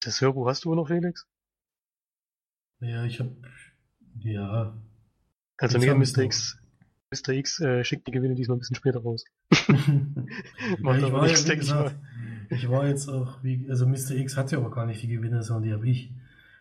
Das 0.00 0.20
Hörbuch 0.20 0.46
hast 0.46 0.66
du 0.66 0.74
noch, 0.74 0.88
Felix? 0.88 1.26
ja, 2.80 3.04
ich 3.04 3.18
habe 3.18 3.34
ja. 4.18 4.76
Also 5.56 5.78
nee, 5.78 5.88
hab 5.88 5.96
Mr. 5.96 6.18
X, 6.18 6.58
Mr. 7.10 7.30
X 7.30 7.60
äh, 7.60 7.82
schickt 7.82 8.06
die 8.06 8.10
Gewinne 8.10 8.34
diesmal 8.34 8.56
ein 8.56 8.60
bisschen 8.60 8.76
später 8.76 9.00
raus. 9.00 9.24
ja, 9.50 9.56
ich 9.58 10.84
aber 10.84 11.12
war 11.12 11.22
ja, 11.22 11.32
nichts, 11.32 11.48
ich 11.48 11.58
gesagt, 11.58 11.96
ich 12.50 12.68
war 12.68 12.86
jetzt 12.86 13.08
auch, 13.08 13.42
wie, 13.42 13.66
also 13.70 13.86
Mr. 13.86 14.10
X 14.10 14.36
hat 14.36 14.52
ja 14.52 14.58
auch 14.58 14.70
gar 14.70 14.84
nicht 14.84 15.02
die 15.02 15.08
Gewinne, 15.08 15.42
sondern 15.42 15.62
die 15.62 15.72
habe 15.72 15.88
ich. 15.88 16.12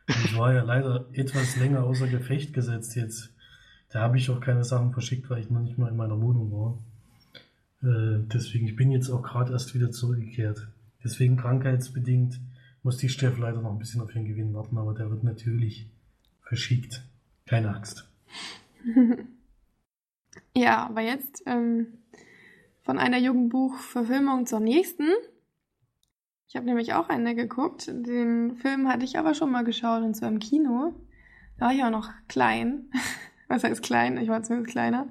Ich 0.08 0.38
war 0.38 0.54
ja 0.54 0.64
leider 0.64 1.08
etwas 1.14 1.56
länger 1.58 1.84
außer 1.84 2.08
Gefecht 2.08 2.54
gesetzt 2.54 2.96
jetzt. 2.96 3.34
Da 3.90 4.02
habe 4.02 4.18
ich 4.18 4.30
auch 4.30 4.40
keine 4.40 4.64
Sachen 4.64 4.92
verschickt, 4.94 5.30
weil 5.30 5.40
ich 5.40 5.50
noch 5.50 5.62
nicht 5.62 5.78
mal 5.78 5.90
in 5.90 5.98
meiner 5.98 6.20
Wohnung 6.22 6.52
war. 6.52 6.78
Äh, 7.82 8.24
deswegen, 8.34 8.68
ich 8.68 8.76
bin 8.76 8.92
jetzt 8.92 9.10
auch 9.10 9.22
gerade 9.22 9.54
erst 9.54 9.74
wieder 9.74 9.92
zurückgekehrt. 9.92 10.68
Deswegen 11.04 11.38
krankheitsbedingt 11.38 12.40
muss 12.84 12.98
die 12.98 13.10
Steff 13.10 13.38
leider 13.38 13.62
noch 13.62 13.72
ein 13.72 13.80
bisschen 13.80 14.02
auf 14.02 14.14
ihren 14.14 14.26
Gewinn 14.26 14.54
warten, 14.54 14.78
aber 14.78 14.94
der 14.94 15.10
wird 15.10 15.24
natürlich 15.24 15.88
verschickt. 16.42 17.04
Keine 17.46 17.76
Angst. 17.76 18.08
Ja, 20.58 20.86
aber 20.86 21.02
jetzt 21.02 21.44
ähm, 21.46 21.88
von 22.84 22.98
einer 22.98 23.18
Jugendbuchverfilmung 23.18 24.46
zur 24.46 24.62
nächsten. 24.62 25.08
Ich 26.48 26.56
habe 26.56 26.66
nämlich 26.66 26.94
auch 26.94 27.10
eine 27.10 27.36
geguckt. 27.36 27.88
Den 27.88 28.56
Film 28.56 28.88
hatte 28.88 29.06
ich 29.06 29.18
aber 29.18 29.34
schon 29.34 29.52
mal 29.52 29.64
geschaut 29.64 30.04
und 30.04 30.16
zwar 30.16 30.30
im 30.30 30.40
Kino. 30.40 30.94
Da 31.58 31.66
war 31.66 31.74
ich 31.74 31.84
auch 31.84 31.90
noch 31.90 32.12
klein. 32.28 32.90
Was 33.48 33.64
heißt 33.64 33.84
klein? 33.84 34.18
Ich 34.18 34.30
war 34.30 34.44
zumindest 34.44 34.72
kleiner. 34.72 35.08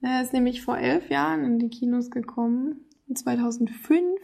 Er 0.00 0.22
ist 0.22 0.32
nämlich 0.32 0.62
vor 0.62 0.78
elf 0.78 1.10
Jahren 1.10 1.44
in 1.44 1.58
die 1.58 1.70
Kinos 1.70 2.10
gekommen, 2.10 2.86
2005. 3.12 4.20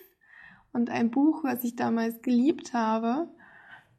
Und 0.73 0.91
ein 0.91 1.11
Buch, 1.11 1.45
was 1.45 1.65
ich 1.65 1.77
damals 1.77 2.21
geliebt 2.21 2.75
habe, 2.75 3.29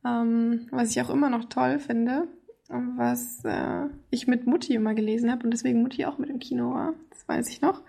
ähm, 0.06 0.68
was 0.72 0.92
ich 0.92 1.02
auch 1.02 1.10
immer 1.10 1.30
noch 1.30 1.46
toll 1.46 1.80
finde, 1.80 2.28
was 2.70 3.44
äh, 3.44 3.88
ich 4.12 4.28
mit 4.28 4.46
Mutti 4.46 4.76
immer 4.76 4.94
gelesen 4.94 5.32
habe 5.32 5.44
und 5.44 5.52
deswegen 5.52 5.82
Mutti 5.82 6.06
auch 6.06 6.20
mit 6.20 6.30
im 6.30 6.40
Kino 6.40 6.74
war. 6.74 6.94
Das 7.10 7.28
weiß 7.28 7.50
ich 7.50 7.62
noch. 7.62 7.82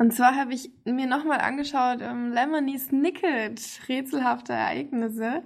Und 0.00 0.14
zwar 0.14 0.34
habe 0.34 0.54
ich 0.54 0.70
mir 0.86 1.06
nochmal 1.06 1.42
angeschaut 1.42 1.98
ähm, 2.00 2.32
Lemony 2.32 2.78
Snicket, 2.78 3.60
rätselhafte 3.86 4.54
Ereignisse. 4.54 5.42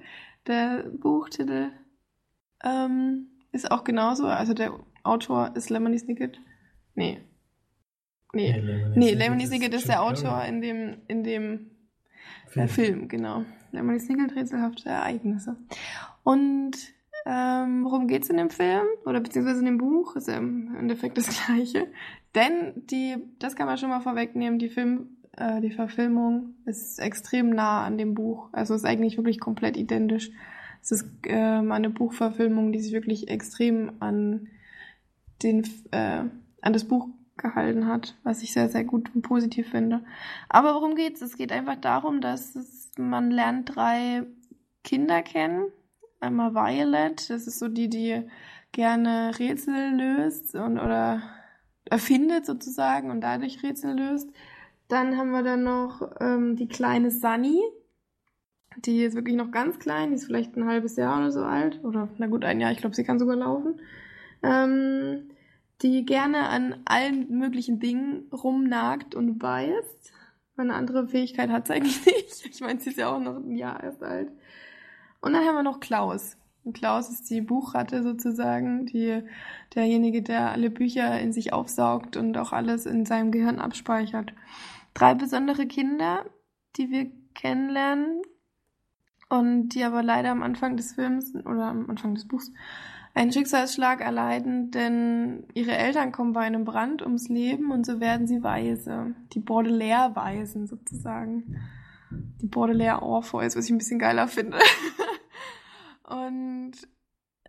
Der 0.46 0.84
Buchtitel 0.96 1.72
ähm, 2.62 3.26
ist 3.50 3.68
auch 3.72 3.82
genauso. 3.82 4.28
Also 4.28 4.54
der 4.54 4.78
Autor 5.02 5.56
ist 5.56 5.70
Lemony 5.70 5.98
Snicket. 5.98 6.38
Nee. 6.94 7.20
Nee. 8.32 8.52
Lemony 8.52 8.96
Nee, 8.96 9.14
Lemony 9.14 9.42
ist 9.42 9.48
Snicket 9.48 9.74
ist 9.74 9.82
Jim 9.82 9.90
der. 9.90 10.02
Autor 10.04 10.44
in 10.44 10.60
dem, 10.60 10.98
in 11.08 11.24
dem 11.24 11.70
Film. 12.46 12.54
der 12.54 12.68
Film, 12.68 13.08
genau. 13.08 13.44
Lemony 13.72 13.98
Snicket, 13.98 14.36
rätselhafte 14.36 14.88
Ereignisse. 14.88 15.56
Und 16.22 16.76
ähm, 17.26 17.84
worum 17.84 18.06
geht's 18.06 18.28
in 18.28 18.36
dem 18.36 18.50
Film? 18.50 18.86
Oder 19.06 19.20
beziehungsweise 19.20 19.60
in 19.60 19.66
dem 19.66 19.78
Buch? 19.78 20.16
Ist 20.16 20.28
ja 20.28 20.36
im 20.36 20.74
Endeffekt 20.76 21.16
das 21.16 21.28
Gleiche. 21.46 21.88
Denn 22.34 22.72
die, 22.76 23.16
das 23.38 23.56
kann 23.56 23.66
man 23.66 23.78
schon 23.78 23.88
mal 23.88 24.00
vorwegnehmen, 24.00 24.58
die 24.58 24.68
Film, 24.68 25.16
äh, 25.36 25.60
die 25.60 25.70
Verfilmung 25.70 26.54
ist 26.66 26.98
extrem 26.98 27.50
nah 27.50 27.84
an 27.84 27.96
dem 27.96 28.14
Buch. 28.14 28.48
Also 28.52 28.74
ist 28.74 28.84
eigentlich 28.84 29.16
wirklich 29.16 29.40
komplett 29.40 29.76
identisch. 29.76 30.30
Es 30.82 30.92
ist 30.92 31.08
ähm, 31.24 31.72
eine 31.72 31.88
Buchverfilmung, 31.88 32.72
die 32.72 32.80
sich 32.80 32.92
wirklich 32.92 33.28
extrem 33.28 33.92
an 34.00 34.48
den, 35.42 35.62
äh, 35.92 36.24
an 36.60 36.72
das 36.72 36.84
Buch 36.84 37.08
gehalten 37.36 37.86
hat, 37.86 38.16
was 38.22 38.42
ich 38.42 38.52
sehr, 38.52 38.68
sehr 38.68 38.84
gut 38.84 39.14
und 39.14 39.22
positiv 39.22 39.70
finde. 39.70 40.04
Aber 40.48 40.74
worum 40.74 40.94
geht's? 40.94 41.22
Es 41.22 41.36
geht 41.36 41.52
einfach 41.52 41.76
darum, 41.76 42.20
dass 42.20 42.54
es, 42.54 42.90
man 42.98 43.30
lernt 43.30 43.74
drei 43.74 44.24
Kinder 44.82 45.22
kennen. 45.22 45.64
Einmal 46.20 46.54
Violet, 46.54 47.28
das 47.28 47.46
ist 47.46 47.58
so 47.58 47.68
die, 47.68 47.88
die 47.88 48.22
gerne 48.72 49.38
Rätsel 49.38 49.94
löst 49.94 50.54
und 50.54 50.78
oder 50.78 51.22
erfindet 51.84 52.46
sozusagen 52.46 53.10
und 53.10 53.20
dadurch 53.20 53.62
Rätsel 53.62 53.94
löst. 53.94 54.30
Dann 54.88 55.16
haben 55.16 55.30
wir 55.30 55.42
dann 55.42 55.64
noch 55.64 56.10
ähm, 56.20 56.56
die 56.56 56.68
kleine 56.68 57.10
Sunny. 57.10 57.60
Die 58.78 59.02
ist 59.02 59.14
wirklich 59.14 59.36
noch 59.36 59.50
ganz 59.50 59.78
klein, 59.78 60.10
die 60.10 60.16
ist 60.16 60.26
vielleicht 60.26 60.56
ein 60.56 60.66
halbes 60.66 60.96
Jahr 60.96 61.18
oder 61.18 61.30
so 61.30 61.42
alt. 61.44 61.82
Oder 61.84 62.08
na 62.18 62.26
gut, 62.26 62.44
ein 62.44 62.60
Jahr, 62.60 62.72
ich 62.72 62.78
glaube, 62.78 62.96
sie 62.96 63.04
kann 63.04 63.18
sogar 63.18 63.36
laufen. 63.36 63.80
Ähm, 64.42 65.30
die 65.82 66.04
gerne 66.04 66.48
an 66.48 66.82
allen 66.84 67.30
möglichen 67.38 67.80
Dingen 67.80 68.28
rumnagt 68.32 69.14
und 69.14 69.38
beißt. 69.38 70.12
Eine 70.56 70.74
andere 70.74 71.08
Fähigkeit 71.08 71.50
hat 71.50 71.66
sie 71.66 71.74
eigentlich 71.74 72.04
nicht. 72.06 72.46
Ich 72.46 72.60
meine, 72.60 72.80
sie 72.80 72.90
ist 72.90 72.98
ja 72.98 73.14
auch 73.14 73.20
noch 73.20 73.36
ein 73.36 73.56
Jahr 73.56 73.82
erst 73.82 74.02
alt. 74.02 74.30
Und 75.24 75.32
dann 75.32 75.46
haben 75.46 75.54
wir 75.54 75.62
noch 75.62 75.80
Klaus. 75.80 76.36
Und 76.64 76.74
Klaus 76.74 77.08
ist 77.08 77.30
die 77.30 77.40
Buchratte 77.40 78.02
sozusagen, 78.02 78.84
die, 78.84 79.22
derjenige, 79.74 80.20
der 80.20 80.50
alle 80.50 80.68
Bücher 80.68 81.18
in 81.18 81.32
sich 81.32 81.54
aufsaugt 81.54 82.18
und 82.18 82.36
auch 82.36 82.52
alles 82.52 82.84
in 82.84 83.06
seinem 83.06 83.32
Gehirn 83.32 83.58
abspeichert. 83.58 84.34
Drei 84.92 85.14
besondere 85.14 85.66
Kinder, 85.66 86.26
die 86.76 86.90
wir 86.90 87.10
kennenlernen 87.34 88.20
und 89.30 89.70
die 89.70 89.82
aber 89.82 90.02
leider 90.02 90.30
am 90.30 90.42
Anfang 90.42 90.76
des 90.76 90.92
Films 90.92 91.34
oder 91.34 91.64
am 91.64 91.88
Anfang 91.88 92.14
des 92.14 92.28
Buchs 92.28 92.52
einen 93.14 93.32
Schicksalsschlag 93.32 94.02
erleiden, 94.02 94.72
denn 94.72 95.44
ihre 95.54 95.72
Eltern 95.72 96.12
kommen 96.12 96.34
bei 96.34 96.42
einem 96.42 96.66
Brand 96.66 97.00
ums 97.00 97.30
Leben 97.30 97.70
und 97.70 97.86
so 97.86 97.98
werden 97.98 98.26
sie 98.26 98.42
Waise. 98.42 99.14
Die 99.32 99.40
Baudelaire-Waisen 99.40 100.66
sozusagen. 100.66 101.56
Die 102.10 102.46
Baudelaire-Orpheus, 102.46 103.56
was 103.56 103.64
ich 103.64 103.70
ein 103.70 103.78
bisschen 103.78 103.98
geiler 103.98 104.28
finde. 104.28 104.58
und 106.08 106.72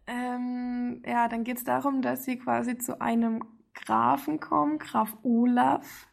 ähm, 0.08 1.02
ja, 1.06 1.28
dann 1.28 1.44
geht 1.44 1.58
es 1.58 1.64
darum, 1.64 2.02
dass 2.02 2.26
sie 2.26 2.38
quasi 2.38 2.78
zu 2.78 3.02
einem 3.02 3.44
Grafen 3.74 4.40
kommen, 4.40 4.80
Graf 4.80 5.18
Olaf, 5.24 6.08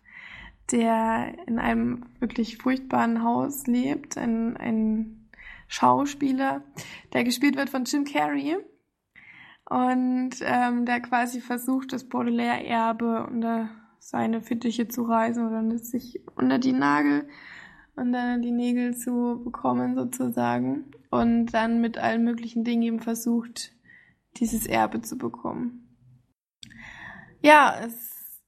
der 0.70 1.34
in 1.46 1.58
einem 1.58 2.06
wirklich 2.18 2.58
furchtbaren 2.58 3.22
Haus 3.22 3.66
lebt, 3.66 4.16
ein, 4.16 4.56
ein 4.56 5.28
Schauspieler, 5.68 6.62
der 7.12 7.24
gespielt 7.24 7.56
wird 7.56 7.70
von 7.70 7.84
Jim 7.84 8.04
Carrey. 8.04 8.56
Und 9.68 10.30
ähm, 10.40 10.84
der 10.84 11.00
quasi 11.00 11.40
versucht, 11.40 11.92
das 11.92 12.08
Baudelaire-Erbe 12.08 13.26
unter 13.26 13.70
seine 13.98 14.42
Fittiche 14.42 14.88
zu 14.88 15.04
reißen 15.04 15.46
oder 15.46 15.78
sich 15.78 16.20
unter 16.34 16.58
die 16.58 16.72
Nagel 16.72 17.28
unter 17.94 18.38
die 18.38 18.52
Nägel 18.52 18.96
zu 18.96 19.42
bekommen 19.44 19.94
sozusagen 19.94 20.90
und 21.12 21.48
dann 21.48 21.82
mit 21.82 21.98
allen 21.98 22.24
möglichen 22.24 22.64
Dingen 22.64 22.82
eben 22.82 23.00
versucht, 23.00 23.72
dieses 24.38 24.66
Erbe 24.66 25.02
zu 25.02 25.18
bekommen. 25.18 25.94
Ja, 27.42 27.78
es, 27.84 28.40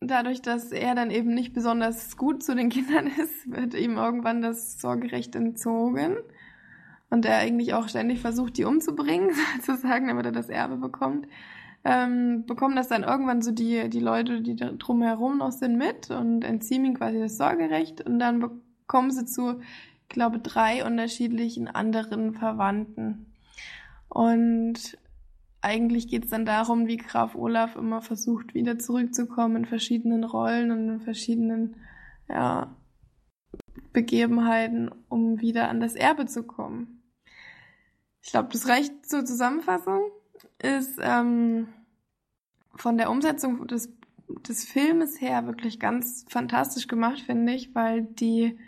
dadurch, 0.00 0.42
dass 0.42 0.70
er 0.70 0.94
dann 0.94 1.10
eben 1.10 1.32
nicht 1.32 1.54
besonders 1.54 2.18
gut 2.18 2.42
zu 2.42 2.54
den 2.54 2.68
Kindern 2.68 3.06
ist, 3.06 3.50
wird 3.50 3.72
ihm 3.72 3.96
irgendwann 3.96 4.42
das 4.42 4.78
Sorgerecht 4.78 5.34
entzogen 5.34 6.18
und 7.08 7.24
er 7.24 7.38
eigentlich 7.38 7.72
auch 7.72 7.88
ständig 7.88 8.20
versucht, 8.20 8.58
die 8.58 8.64
umzubringen, 8.66 9.30
sozusagen, 9.62 10.08
damit 10.08 10.26
er 10.26 10.32
das 10.32 10.50
Erbe 10.50 10.76
bekommt, 10.76 11.26
ähm, 11.84 12.44
bekommen 12.46 12.76
das 12.76 12.88
dann 12.88 13.02
irgendwann 13.02 13.40
so 13.40 13.50
die, 13.50 13.88
die 13.88 14.00
Leute, 14.00 14.42
die 14.42 14.56
drumherum 14.56 15.38
noch 15.38 15.52
sind, 15.52 15.78
mit 15.78 16.10
und 16.10 16.44
entziehen 16.44 16.84
ihm 16.84 16.98
quasi 16.98 17.18
das 17.18 17.38
Sorgerecht 17.38 18.02
und 18.02 18.18
dann 18.18 18.40
bekommen 18.40 19.10
sie 19.10 19.24
zu, 19.24 19.62
glaube, 20.10 20.40
drei 20.40 20.84
unterschiedlichen 20.84 21.68
anderen 21.68 22.34
Verwandten. 22.34 23.32
Und 24.08 24.98
eigentlich 25.62 26.08
geht 26.08 26.24
es 26.24 26.30
dann 26.30 26.44
darum, 26.44 26.86
wie 26.86 26.96
Graf 26.96 27.34
Olaf 27.34 27.76
immer 27.76 28.02
versucht, 28.02 28.54
wieder 28.54 28.78
zurückzukommen 28.78 29.56
in 29.56 29.64
verschiedenen 29.64 30.24
Rollen 30.24 30.70
und 30.70 30.88
in 30.88 31.00
verschiedenen 31.00 31.76
ja, 32.28 32.74
Begebenheiten, 33.92 34.90
um 35.08 35.40
wieder 35.40 35.68
an 35.68 35.80
das 35.80 35.94
Erbe 35.94 36.26
zu 36.26 36.42
kommen. 36.42 37.02
Ich 38.22 38.30
glaube, 38.30 38.48
das 38.52 38.68
reicht 38.68 39.06
zur 39.06 39.24
Zusammenfassung. 39.24 40.02
Ist 40.62 40.98
ähm, 41.00 41.68
von 42.74 42.96
der 42.96 43.10
Umsetzung 43.10 43.66
des, 43.66 43.92
des 44.48 44.64
Filmes 44.64 45.20
her 45.20 45.46
wirklich 45.46 45.78
ganz 45.80 46.24
fantastisch 46.28 46.86
gemacht, 46.86 47.20
finde 47.20 47.52
ich, 47.52 47.74
weil 47.74 48.02
die 48.02 48.58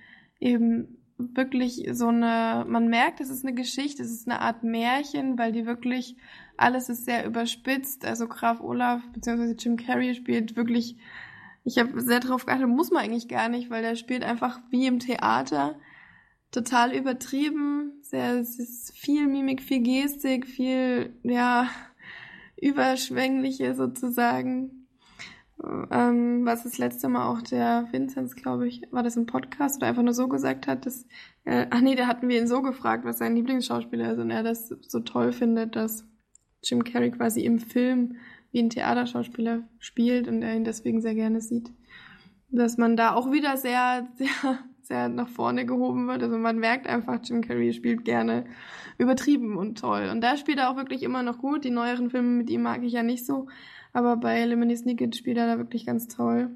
eben 0.41 1.02
wirklich 1.35 1.89
so 1.93 2.09
eine, 2.09 2.65
man 2.69 2.89
merkt, 2.89 3.21
es 3.21 3.31
ist 3.31 3.45
eine 3.45 3.55
Geschichte, 3.55 4.03
es 4.03 4.11
ist 4.11 4.29
eine 4.29 4.41
Art 4.41 4.63
Märchen, 4.63 5.39
weil 5.39 5.53
die 5.53 5.67
wirklich, 5.67 6.17
alles 6.57 6.89
ist 6.89 7.05
sehr 7.05 7.27
überspitzt. 7.27 8.05
Also 8.05 8.29
Graf 8.29 8.61
Olaf 8.61 9.03
bzw. 9.13 9.55
Jim 9.59 9.77
Carrey 9.77 10.15
spielt 10.15 10.57
wirklich, 10.57 10.97
ich 11.65 11.79
habe 11.79 12.01
sehr 12.01 12.21
darauf 12.21 12.47
geachtet, 12.47 12.69
muss 12.69 12.91
man 12.91 13.05
eigentlich 13.05 13.29
gar 13.29 13.49
nicht, 13.49 13.71
weil 13.71 13.83
der 13.83 13.97
spielt 13.97 14.25
einfach 14.25 14.61
wie 14.71 14.87
im 14.87 14.99
Theater 14.99 15.77
total 16.51 16.95
übertrieben, 16.95 17.93
sehr, 18.03 18.35
es 18.35 18.59
ist 18.59 18.97
viel 18.97 19.27
Mimik, 19.27 19.63
viel 19.63 19.83
Gestik, 19.83 20.47
viel, 20.47 21.17
ja, 21.23 21.69
überschwängliche 22.61 23.75
sozusagen. 23.75 24.82
Ähm, 25.91 26.45
was 26.45 26.65
das 26.65 26.79
letzte 26.79 27.09
Mal 27.09 27.29
auch 27.29 27.43
der 27.43 27.89
Vinzenz, 27.93 28.35
glaube 28.35 28.67
ich, 28.67 28.83
war 28.91 29.03
das 29.03 29.17
im 29.17 29.27
Podcast 29.27 29.77
oder 29.77 29.87
einfach 29.87 30.03
nur 30.03 30.15
so 30.15 30.29
gesagt 30.29 30.67
hat, 30.67 30.87
dass, 30.87 31.07
äh, 31.45 31.67
ach 31.71 31.81
nee, 31.81 31.95
da 31.95 32.07
hatten 32.07 32.29
wir 32.29 32.39
ihn 32.39 32.49
so 32.49 32.63
gefragt, 32.63 33.05
was 33.05 33.19
sein 33.19 33.37
Lieblingsschauspieler 33.37 34.13
ist 34.13 34.19
und 34.19 34.31
er 34.31 34.43
das 34.43 34.69
so 34.69 35.01
toll 35.01 35.33
findet, 35.33 35.77
dass 35.77 36.05
Jim 36.63 36.83
Carrey 36.85 37.11
quasi 37.13 37.45
im 37.45 37.59
Film 37.59 38.17
wie 38.51 38.61
ein 38.61 38.71
Theaterschauspieler 38.71 39.63
spielt 39.79 40.29
und 40.29 40.43
er 40.43 40.57
ihn 40.57 40.65
deswegen 40.65 41.01
sehr 41.01 41.15
gerne 41.15 41.41
sieht. 41.41 41.71
Dass 42.51 42.77
man 42.77 42.97
da 42.97 43.15
auch 43.15 43.31
wieder 43.31 43.57
sehr, 43.57 44.09
sehr 44.17 44.59
sehr 44.83 45.09
nach 45.09 45.29
vorne 45.29 45.65
gehoben 45.65 46.07
wird. 46.09 46.23
Also 46.23 46.37
man 46.37 46.59
merkt 46.59 46.87
einfach, 46.87 47.21
Jim 47.23 47.41
Carrey 47.41 47.73
spielt 47.73 48.05
gerne 48.05 48.45
übertrieben 48.99 49.57
und 49.57 49.79
toll. 49.79 50.09
Und 50.11 50.21
da 50.21 50.37
spielt 50.37 50.59
er 50.59 50.71
auch 50.71 50.77
wirklich 50.77 51.03
immer 51.03 51.23
noch 51.23 51.39
gut. 51.39 51.65
Die 51.65 51.71
neueren 51.71 52.11
Filme 52.11 52.29
mit 52.29 52.51
ihm 52.51 52.63
mag 52.63 52.83
ich 52.83 52.93
ja 52.93 53.03
nicht 53.03 53.25
so. 53.25 53.49
Aber 53.93 54.17
bei 54.17 54.45
Lemony 54.45 54.77
Snicket 54.77 55.17
spielt 55.17 55.39
er 55.39 55.47
da 55.47 55.59
wirklich 55.59 55.87
ganz 55.87 56.09
toll. 56.09 56.51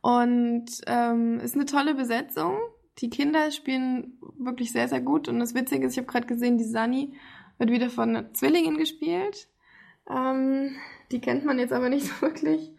Und 0.00 0.66
ähm, 0.86 1.40
ist 1.40 1.54
eine 1.54 1.66
tolle 1.66 1.94
Besetzung. 1.94 2.56
Die 2.98 3.10
Kinder 3.10 3.50
spielen 3.50 4.18
wirklich 4.38 4.72
sehr, 4.72 4.88
sehr 4.88 5.00
gut. 5.00 5.28
Und 5.28 5.38
das 5.38 5.54
Witzige 5.54 5.86
ist, 5.86 5.92
ich 5.92 5.98
habe 5.98 6.10
gerade 6.10 6.26
gesehen, 6.26 6.58
die 6.58 6.64
Sunny 6.64 7.14
wird 7.58 7.70
wieder 7.70 7.90
von 7.90 8.26
Zwillingen 8.32 8.78
gespielt. 8.78 9.48
Ähm, 10.08 10.76
die 11.10 11.20
kennt 11.20 11.44
man 11.44 11.58
jetzt 11.58 11.72
aber 11.72 11.88
nicht 11.88 12.06
so 12.06 12.22
wirklich 12.22 12.72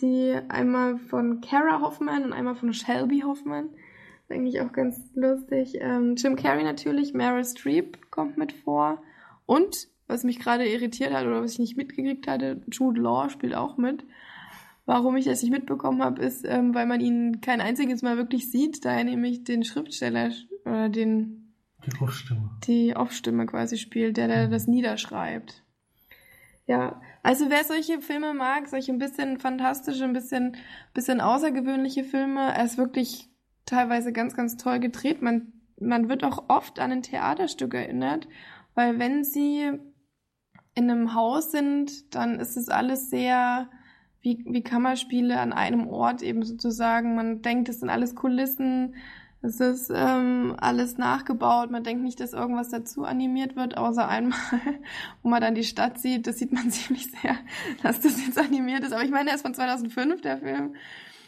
die 0.00 0.38
einmal 0.48 0.98
von 0.98 1.40
Kara 1.40 1.80
Hoffman 1.80 2.24
und 2.24 2.32
einmal 2.32 2.56
von 2.56 2.72
Shelby 2.72 3.20
Hoffman. 3.20 3.70
Das 3.70 4.24
ist 4.24 4.32
eigentlich 4.32 4.60
auch 4.60 4.72
ganz 4.72 4.98
lustig. 5.14 5.74
Ähm, 5.80 6.14
Jim 6.16 6.36
Carrey 6.36 6.64
natürlich, 6.64 7.14
Meryl 7.14 7.44
Streep 7.44 8.10
kommt 8.10 8.36
mit 8.36 8.52
vor. 8.52 9.02
Und, 9.46 9.88
was 10.06 10.24
mich 10.24 10.38
gerade 10.38 10.68
irritiert 10.68 11.12
hat 11.12 11.26
oder 11.26 11.42
was 11.42 11.52
ich 11.52 11.58
nicht 11.58 11.76
mitgekriegt 11.76 12.26
hatte, 12.26 12.62
Jude 12.70 13.00
Law 13.00 13.28
spielt 13.28 13.54
auch 13.54 13.76
mit. 13.76 14.04
Warum 14.86 15.16
ich 15.16 15.24
das 15.24 15.42
nicht 15.42 15.50
mitbekommen 15.50 16.02
habe, 16.02 16.22
ist, 16.22 16.44
ähm, 16.46 16.74
weil 16.74 16.86
man 16.86 17.00
ihn 17.00 17.40
kein 17.40 17.62
einziges 17.62 18.02
Mal 18.02 18.18
wirklich 18.18 18.50
sieht, 18.50 18.84
da 18.84 18.92
er 18.92 19.04
nämlich 19.04 19.44
den 19.44 19.64
Schriftsteller 19.64 20.30
oder 20.66 20.90
den 20.90 21.44
die 21.86 22.00
Off-Stimme. 22.00 22.50
Die 22.66 22.96
Off-Stimme 22.96 23.46
quasi 23.46 23.76
spielt, 23.78 24.16
der, 24.16 24.28
der 24.28 24.46
mhm. 24.46 24.50
das 24.50 24.66
niederschreibt. 24.66 25.62
Ja, 26.66 27.00
also 27.22 27.50
wer 27.50 27.62
solche 27.64 28.00
Filme 28.00 28.32
mag, 28.32 28.68
solche 28.68 28.92
ein 28.92 28.98
bisschen 28.98 29.38
fantastische, 29.38 30.04
ein 30.04 30.14
bisschen, 30.14 30.56
bisschen 30.94 31.20
außergewöhnliche 31.20 32.04
Filme, 32.04 32.54
er 32.54 32.64
ist 32.64 32.78
wirklich 32.78 33.28
teilweise 33.66 34.12
ganz, 34.12 34.34
ganz 34.34 34.56
toll 34.56 34.80
gedreht. 34.80 35.20
Man, 35.20 35.52
man 35.78 36.08
wird 36.08 36.24
auch 36.24 36.48
oft 36.48 36.78
an 36.78 36.92
ein 36.92 37.02
Theaterstück 37.02 37.74
erinnert, 37.74 38.28
weil 38.74 38.98
wenn 38.98 39.24
sie 39.24 39.72
in 40.74 40.90
einem 40.90 41.14
Haus 41.14 41.52
sind, 41.52 42.14
dann 42.14 42.40
ist 42.40 42.56
es 42.56 42.68
alles 42.68 43.10
sehr 43.10 43.68
wie, 44.22 44.42
wie 44.46 44.62
Kammerspiele 44.62 45.38
an 45.38 45.52
einem 45.52 45.86
Ort 45.86 46.22
eben 46.22 46.42
sozusagen. 46.44 47.14
Man 47.14 47.42
denkt, 47.42 47.68
es 47.68 47.80
sind 47.80 47.90
alles 47.90 48.14
Kulissen, 48.14 48.94
es 49.42 49.60
ist 49.60 49.92
ähm, 49.94 50.56
alles 50.58 50.96
nachgebaut. 50.96 51.70
Man 51.70 51.84
denkt 51.84 52.02
nicht, 52.02 52.18
dass 52.18 52.32
irgendwas 52.32 52.70
dazu 52.70 53.04
animiert 53.04 53.56
wird, 53.56 53.76
außer 53.76 54.08
einmal, 54.08 54.38
wo 55.22 55.28
man 55.28 55.42
dann 55.42 55.54
die 55.54 55.64
Stadt 55.64 55.98
sieht. 55.98 56.26
Das 56.26 56.38
sieht 56.38 56.52
man 56.52 56.70
ziemlich 56.70 57.10
sehr, 57.10 57.36
dass 57.82 58.00
das 58.00 58.24
jetzt 58.24 58.38
animiert 58.38 58.82
ist. 58.82 58.92
Aber 58.92 59.04
ich 59.04 59.10
meine, 59.10 59.28
er 59.28 59.36
ist 59.36 59.42
von 59.42 59.54
2005, 59.54 60.22
der 60.22 60.38
Film. 60.38 60.74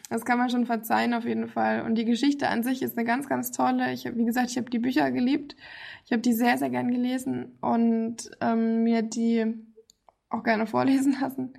Das 0.08 0.24
kann 0.24 0.38
man 0.38 0.50
schon 0.50 0.66
verzeihen 0.66 1.14
auf 1.14 1.24
jeden 1.24 1.48
Fall. 1.48 1.82
Und 1.82 1.96
die 1.96 2.04
Geschichte 2.04 2.48
an 2.48 2.62
sich 2.62 2.82
ist 2.82 2.96
eine 2.96 3.06
ganz, 3.06 3.28
ganz 3.28 3.50
tolle. 3.50 3.92
Ich 3.92 4.06
habe, 4.06 4.16
wie 4.16 4.24
gesagt, 4.24 4.50
ich 4.50 4.56
habe 4.56 4.70
die 4.70 4.78
Bücher 4.78 5.10
geliebt. 5.10 5.56
Ich 6.04 6.12
habe 6.12 6.22
die 6.22 6.32
sehr, 6.32 6.58
sehr 6.58 6.70
gern 6.70 6.90
gelesen 6.90 7.58
und 7.60 8.30
ähm, 8.40 8.84
mir 8.84 9.02
die 9.02 9.54
auch 10.30 10.44
gerne 10.44 10.66
vorlesen 10.66 11.16
lassen. 11.20 11.54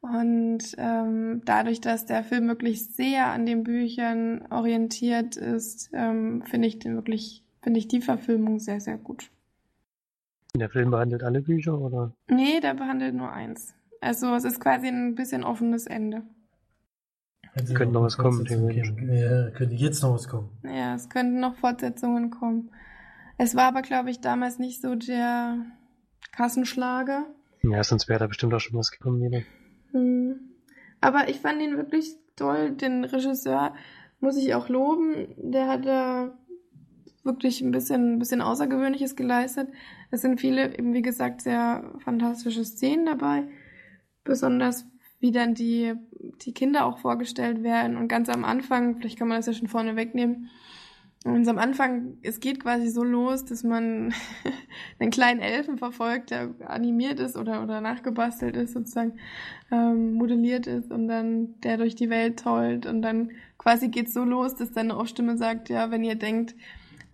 Und 0.00 0.74
ähm, 0.76 1.42
dadurch, 1.44 1.80
dass 1.80 2.04
der 2.04 2.24
Film 2.24 2.46
wirklich 2.48 2.88
sehr 2.88 3.28
an 3.28 3.46
den 3.46 3.64
Büchern 3.64 4.46
orientiert 4.50 5.36
ist, 5.36 5.90
ähm, 5.94 6.42
finde 6.42 6.68
ich 6.68 6.78
den 6.78 6.94
wirklich, 6.94 7.42
finde 7.62 7.78
ich 7.78 7.88
die 7.88 8.02
Verfilmung 8.02 8.58
sehr, 8.58 8.80
sehr 8.80 8.98
gut. 8.98 9.30
Der 10.56 10.68
Film 10.68 10.90
behandelt 10.90 11.22
alle 11.22 11.40
Bücher, 11.40 11.78
oder? 11.78 12.14
Nee, 12.28 12.60
der 12.60 12.74
behandelt 12.74 13.14
nur 13.14 13.32
eins. 13.32 13.74
Also 14.00 14.34
es 14.34 14.44
ist 14.44 14.60
quasi 14.60 14.88
ein 14.88 15.14
bisschen 15.14 15.42
offenes 15.42 15.86
Ende. 15.86 16.22
Also 17.56 17.74
könnte 17.74 17.94
noch 17.94 18.02
was 18.02 18.16
kommen, 18.16 18.44
Ja, 18.46 19.50
könnte 19.50 19.74
jetzt 19.74 20.02
noch 20.02 20.14
was 20.14 20.28
kommen. 20.28 20.50
Ja, 20.64 20.94
es 20.94 21.08
könnten 21.08 21.38
noch 21.38 21.56
Fortsetzungen 21.56 22.30
kommen. 22.30 22.70
Es 23.38 23.54
war 23.54 23.64
aber, 23.64 23.82
glaube 23.82 24.10
ich, 24.10 24.20
damals 24.20 24.58
nicht 24.58 24.80
so 24.80 24.94
der 24.94 25.58
Kassenschlager. 26.32 27.26
Ja, 27.62 27.82
sonst 27.84 28.08
wäre 28.08 28.18
da 28.20 28.26
bestimmt 28.26 28.54
auch 28.54 28.60
schon 28.60 28.78
was 28.78 28.90
gekommen 28.90 29.22
wieder. 29.22 29.42
Hm. 29.92 30.40
Aber 31.00 31.28
ich 31.28 31.40
fand 31.40 31.62
ihn 31.62 31.76
wirklich 31.76 32.16
toll. 32.36 32.72
Den 32.72 33.04
Regisseur 33.04 33.74
muss 34.20 34.36
ich 34.36 34.54
auch 34.54 34.68
loben. 34.68 35.28
Der 35.36 35.68
hat 35.68 35.86
da 35.86 36.36
wirklich 37.22 37.60
ein 37.60 37.70
bisschen, 37.70 38.14
ein 38.14 38.18
bisschen 38.18 38.42
Außergewöhnliches 38.42 39.16
geleistet. 39.16 39.68
Es 40.10 40.22
sind 40.22 40.40
viele, 40.40 40.76
eben 40.76 40.92
wie 40.92 41.02
gesagt, 41.02 41.42
sehr 41.42 41.84
fantastische 41.98 42.64
Szenen 42.64 43.06
dabei. 43.06 43.48
Besonders 44.24 44.86
wie 45.24 45.32
dann 45.32 45.54
die, 45.54 45.94
die 46.42 46.52
Kinder 46.52 46.84
auch 46.84 46.98
vorgestellt 46.98 47.62
werden. 47.62 47.96
Und 47.96 48.08
ganz 48.08 48.28
am 48.28 48.44
Anfang, 48.44 48.98
vielleicht 48.98 49.18
kann 49.18 49.26
man 49.26 49.38
das 49.38 49.46
ja 49.46 49.54
schon 49.54 49.68
vorne 49.68 49.96
wegnehmen, 49.96 50.50
und 51.24 51.48
am 51.48 51.56
Anfang, 51.56 52.18
es 52.20 52.38
geht 52.38 52.60
quasi 52.60 52.90
so 52.90 53.02
los, 53.02 53.46
dass 53.46 53.64
man 53.64 54.12
einen 54.98 55.10
kleinen 55.10 55.40
Elfen 55.40 55.78
verfolgt, 55.78 56.30
der 56.30 56.50
animiert 56.66 57.18
ist 57.18 57.38
oder, 57.38 57.62
oder 57.62 57.80
nachgebastelt 57.80 58.54
ist, 58.56 58.74
sozusagen 58.74 59.14
ähm, 59.72 60.12
modelliert 60.12 60.66
ist 60.66 60.90
und 60.90 61.08
dann 61.08 61.58
der 61.62 61.78
durch 61.78 61.94
die 61.94 62.10
Welt 62.10 62.40
tollt 62.40 62.84
und 62.84 63.00
dann 63.00 63.30
quasi 63.56 63.88
geht's 63.88 64.12
so 64.12 64.22
los, 64.22 64.54
dass 64.54 64.72
dann 64.72 64.90
eine 64.90 65.00
Off-Stimme 65.00 65.38
sagt, 65.38 65.70
ja, 65.70 65.90
wenn 65.90 66.04
ihr 66.04 66.16
denkt, 66.16 66.54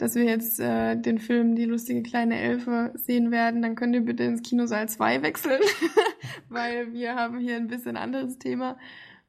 dass 0.00 0.14
wir 0.14 0.24
jetzt 0.24 0.58
äh, 0.60 0.96
den 0.96 1.18
Film 1.18 1.56
Die 1.56 1.66
lustige 1.66 2.02
kleine 2.02 2.40
Elfe 2.40 2.90
sehen 2.94 3.30
werden, 3.30 3.60
dann 3.60 3.74
könnt 3.74 3.94
ihr 3.94 4.00
bitte 4.00 4.24
ins 4.24 4.42
Kinosaal 4.42 4.88
2 4.88 5.22
wechseln, 5.22 5.60
weil 6.48 6.94
wir 6.94 7.16
haben 7.16 7.38
hier 7.38 7.56
ein 7.56 7.68
bisschen 7.68 7.98
anderes 7.98 8.38
Thema. 8.38 8.78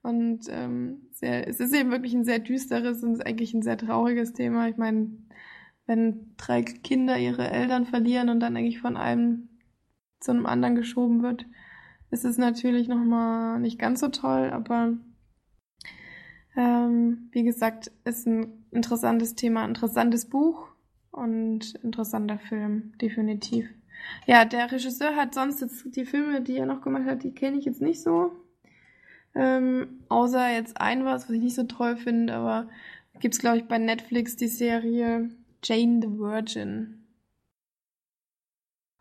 Und 0.02 0.46
ähm, 0.50 1.02
sehr, 1.12 1.46
es 1.46 1.60
ist 1.60 1.76
eben 1.76 1.92
wirklich 1.92 2.14
ein 2.14 2.24
sehr 2.24 2.40
düsteres 2.40 3.04
und 3.04 3.26
eigentlich 3.26 3.54
ein 3.54 3.64
sehr 3.64 3.78
trauriges 3.78 4.32
Thema. 4.32 4.70
Ich 4.70 4.78
meine, 4.78 5.10
wenn 5.88 6.34
drei 6.38 6.62
Kinder 6.62 7.18
ihre 7.18 7.52
Eltern 7.52 7.86
verlieren 7.86 8.30
und 8.30 8.40
dann 8.40 8.56
eigentlich 8.56 8.80
von 8.80 8.96
einem 8.96 9.50
zu 10.22 10.32
einem 10.32 10.46
anderen 10.46 10.76
geschoben 10.76 11.22
wird, 11.22 11.46
ist 12.12 12.24
es 12.24 12.38
natürlich 12.38 12.88
nochmal 12.88 13.60
nicht 13.60 13.78
ganz 13.78 14.00
so 14.00 14.08
toll, 14.08 14.52
aber 14.52 14.94
ähm, 16.56 17.30
wie 17.32 17.44
gesagt, 17.44 17.92
ist 18.04 18.28
ein 18.28 18.66
interessantes 18.72 19.36
Thema, 19.36 19.66
interessantes 19.66 20.26
Buch 20.26 20.68
und 21.12 21.76
interessanter 21.84 22.40
Film, 22.40 22.94
definitiv. 23.00 23.70
Ja, 24.26 24.46
der 24.46 24.72
Regisseur 24.72 25.16
hat 25.16 25.34
sonst 25.34 25.62
jetzt 25.62 25.96
die 25.96 26.06
Filme, 26.06 26.42
die 26.42 26.58
er 26.58 26.66
noch 26.66 26.82
gemacht 26.82 27.06
hat, 27.06 27.24
die 27.24 27.34
kenne 27.34 27.58
ich 27.58 27.66
jetzt 27.66 27.82
nicht 27.82 28.02
so. 28.02 28.32
Ähm, 29.34 30.02
außer 30.10 30.50
jetzt 30.54 30.80
ein 30.82 31.06
was, 31.06 31.26
was 31.26 31.36
ich 31.36 31.42
nicht 31.42 31.56
so 31.56 31.64
toll 31.64 31.96
finde, 31.96 32.34
aber 32.34 32.68
gibt's 33.20 33.40
glaube 33.40 33.58
ich 33.58 33.66
bei 33.66 33.78
Netflix 33.78 34.36
die 34.36 34.48
Serie 34.48 35.30
Jane 35.64 36.00
the 36.02 36.10
Virgin. 36.20 37.01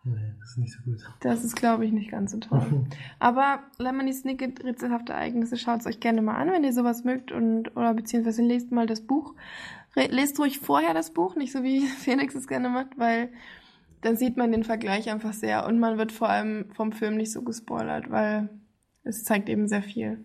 Nee, 0.03 0.35
das 0.39 0.51
ist 0.51 0.59
nicht 0.59 0.73
so 0.73 0.83
gut. 0.83 0.99
Das 1.21 1.45
ist, 1.45 1.57
glaube 1.57 1.85
ich, 1.85 1.93
nicht 1.93 2.11
ganz 2.11 2.33
so 2.33 2.39
toll. 2.39 2.87
Aber 3.19 3.61
Lemony 3.79 4.13
Snicket, 4.15 4.65
rätselhafte 4.65 5.13
Ereignisse, 5.13 5.59
schaut 5.59 5.81
es 5.81 5.87
euch 5.87 6.01
gerne 6.01 6.23
mal 6.23 6.37
an, 6.37 6.51
wenn 6.51 6.65
ihr 6.65 6.73
sowas 6.73 7.05
mögt 7.05 7.33
und 7.33 7.77
oder 7.77 7.93
beziehungsweise 7.93 8.43
lest 8.43 8.73
mal 8.73 8.87
das 8.87 9.03
Buch. 9.03 9.35
Lest 9.95 10.39
ruhig 10.39 10.59
vorher 10.59 10.95
das 10.95 11.13
Buch, 11.13 11.37
nicht 11.37 11.53
so 11.53 11.63
wie 11.63 11.81
Felix 11.87 12.35
es 12.35 12.49
gerne 12.49 12.71
macht, 12.71 12.99
weil 12.99 13.31
dann 14.01 14.17
sieht 14.17 14.39
man 14.39 14.53
den 14.53 14.65
Vergleich 14.65 15.11
einfach 15.11 15.35
sehr 15.35 15.67
und 15.67 15.79
man 15.79 15.99
wird 15.99 16.13
vor 16.13 16.31
allem 16.31 16.71
vom 16.73 16.93
Film 16.93 17.17
nicht 17.17 17.33
so 17.33 17.43
gespoilert, 17.43 18.11
weil 18.11 18.49
es 19.05 19.25
zeigt 19.25 19.51
eben 19.51 19.69
sehr 19.69 19.83
viel. 19.83 20.25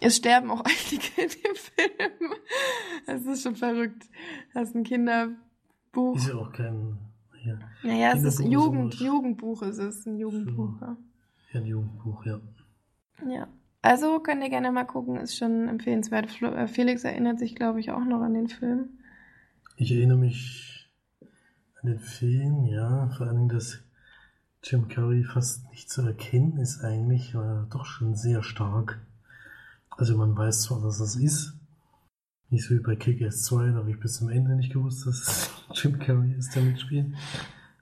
Es 0.00 0.16
sterben 0.16 0.50
auch 0.50 0.60
einige 0.64 1.22
in 1.22 1.28
dem 1.28 1.54
Film. 1.54 2.32
Es 3.06 3.26
ist 3.26 3.42
schon 3.42 3.56
verrückt. 3.56 4.08
Das 4.54 4.70
ist 4.70 4.74
ein 4.74 4.84
Kinderbuch. 4.84 6.16
Ist 6.16 6.28
ja 6.28 6.36
auch 6.36 6.52
kein 6.52 6.98
ja. 7.44 7.58
Naja, 7.82 8.12
es 8.14 8.24
ist 8.24 8.40
Jugend, 8.40 8.94
Jugendbuch, 8.94 9.62
ist 9.62 9.78
es 9.78 10.06
ein 10.06 10.16
Jugendbuch. 10.16 10.80
Ja. 10.80 10.96
ja, 11.52 11.60
ein 11.60 11.66
Jugendbuch, 11.66 12.24
ja. 12.24 12.40
Ja. 13.28 13.48
Also 13.82 14.18
könnt 14.20 14.42
ihr 14.42 14.48
gerne 14.48 14.72
mal 14.72 14.84
gucken, 14.84 15.16
ist 15.16 15.36
schon 15.36 15.68
empfehlenswert. 15.68 16.40
Äh, 16.40 16.66
Felix 16.68 17.04
erinnert 17.04 17.38
sich, 17.38 17.54
glaube 17.54 17.80
ich, 17.80 17.90
auch 17.90 18.04
noch 18.04 18.22
an 18.22 18.34
den 18.34 18.48
Film. 18.48 18.88
Ich 19.76 19.92
erinnere 19.92 20.18
mich 20.18 20.90
an 21.82 21.90
den 21.90 22.00
Film, 22.00 22.64
ja, 22.64 23.10
vor 23.10 23.26
allem, 23.26 23.48
dass 23.48 23.84
Jim 24.62 24.88
Curry 24.88 25.24
fast 25.24 25.68
nicht 25.70 25.90
zu 25.90 26.00
erkennen 26.00 26.56
ist 26.56 26.82
eigentlich, 26.82 27.34
war 27.34 27.66
doch 27.70 27.84
schon 27.84 28.14
sehr 28.14 28.42
stark. 28.42 29.00
Also 29.90 30.16
man 30.16 30.36
weiß 30.36 30.62
zwar, 30.62 30.80
dass 30.80 30.98
das 30.98 31.16
ist, 31.16 31.54
nicht 32.54 32.64
so 32.64 32.74
wie 32.74 32.80
bei 32.80 32.96
Kick-Ass 32.96 33.42
2, 33.42 33.68
da 33.68 33.74
habe 33.74 33.90
ich 33.90 33.98
bis 33.98 34.14
zum 34.14 34.28
Ende 34.28 34.54
nicht 34.54 34.72
gewusst, 34.72 35.06
dass 35.06 35.50
Jim 35.74 35.98
Carrey 35.98 36.32
ist, 36.34 36.54
der 36.54 36.62
mitspielt. 36.62 37.12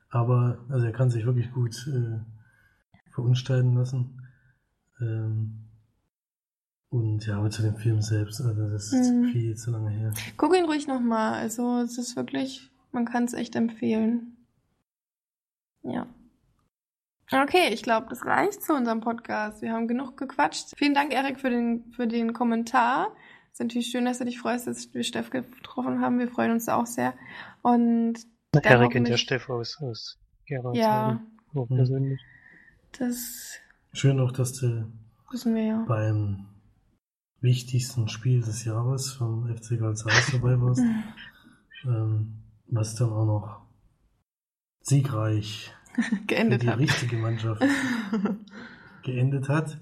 Aber 0.08 0.58
also 0.68 0.86
er 0.86 0.92
kann 0.92 1.10
sich 1.10 1.26
wirklich 1.26 1.52
gut 1.52 1.86
äh, 1.88 2.18
verunstalten 3.10 3.74
lassen. 3.74 4.22
Ähm, 5.00 5.68
und 6.88 7.26
ja, 7.26 7.38
aber 7.38 7.50
zu 7.50 7.62
dem 7.62 7.76
Film 7.76 8.02
selbst, 8.02 8.40
also 8.40 8.68
das 8.68 8.92
ist 8.92 9.10
mhm. 9.10 9.26
viel 9.26 9.56
zu 9.56 9.70
lange 9.70 9.90
her. 9.90 10.12
Guck 10.36 10.56
ihn 10.56 10.64
ruhig 10.64 10.86
nochmal. 10.86 11.34
Also 11.34 11.80
es 11.80 11.98
ist 11.98 12.16
wirklich, 12.16 12.70
man 12.92 13.04
kann 13.04 13.24
es 13.24 13.34
echt 13.34 13.56
empfehlen. 13.56 14.36
Ja. 15.82 16.06
Okay, 17.30 17.72
ich 17.72 17.82
glaube, 17.82 18.08
das 18.10 18.26
reicht 18.26 18.62
zu 18.62 18.74
unserem 18.74 19.00
Podcast. 19.00 19.62
Wir 19.62 19.72
haben 19.72 19.88
genug 19.88 20.18
gequatscht. 20.18 20.76
Vielen 20.76 20.92
Dank, 20.94 21.14
Erik, 21.14 21.40
für 21.40 21.48
den, 21.48 21.90
für 21.92 22.06
den 22.06 22.34
Kommentar. 22.34 23.14
Es 23.52 23.60
ist 23.60 23.64
natürlich 23.64 23.88
schön, 23.88 24.06
dass 24.06 24.18
du 24.18 24.24
dich 24.24 24.38
freust, 24.38 24.66
dass 24.66 24.94
wir 24.94 25.04
Steff 25.04 25.28
getroffen 25.28 26.00
haben. 26.00 26.18
Wir 26.18 26.28
freuen 26.28 26.52
uns 26.52 26.70
auch 26.70 26.86
sehr. 26.86 27.12
Und 27.60 28.14
Erik 28.54 28.92
kennt 28.92 29.08
ja 29.08 29.18
Steff 29.18 29.50
aus, 29.50 29.78
aus 29.82 30.18
Gerard. 30.46 30.74
Ja. 30.74 31.22
Auch 31.54 31.68
persönlich. 31.68 32.18
Das 32.98 33.58
Schön 33.92 34.18
auch, 34.20 34.32
dass 34.32 34.54
du 34.54 34.90
wir 35.54 35.62
ja. 35.62 35.84
beim 35.86 36.46
wichtigsten 37.42 38.08
Spiel 38.08 38.40
des 38.40 38.64
Jahres 38.64 39.12
vom 39.12 39.46
FC 39.54 39.78
Zeiss 39.96 40.30
dabei 40.32 40.58
warst. 40.58 40.80
ähm, 41.84 42.38
was 42.68 42.94
dann 42.94 43.10
auch 43.10 43.26
noch 43.26 43.60
siegreich 44.80 45.74
geendet 46.26 46.60
für 46.60 46.66
die 46.66 46.72
hat. 46.72 46.78
richtige 46.78 47.16
Mannschaft 47.16 47.62
geendet 49.02 49.50
hat. 49.50 49.78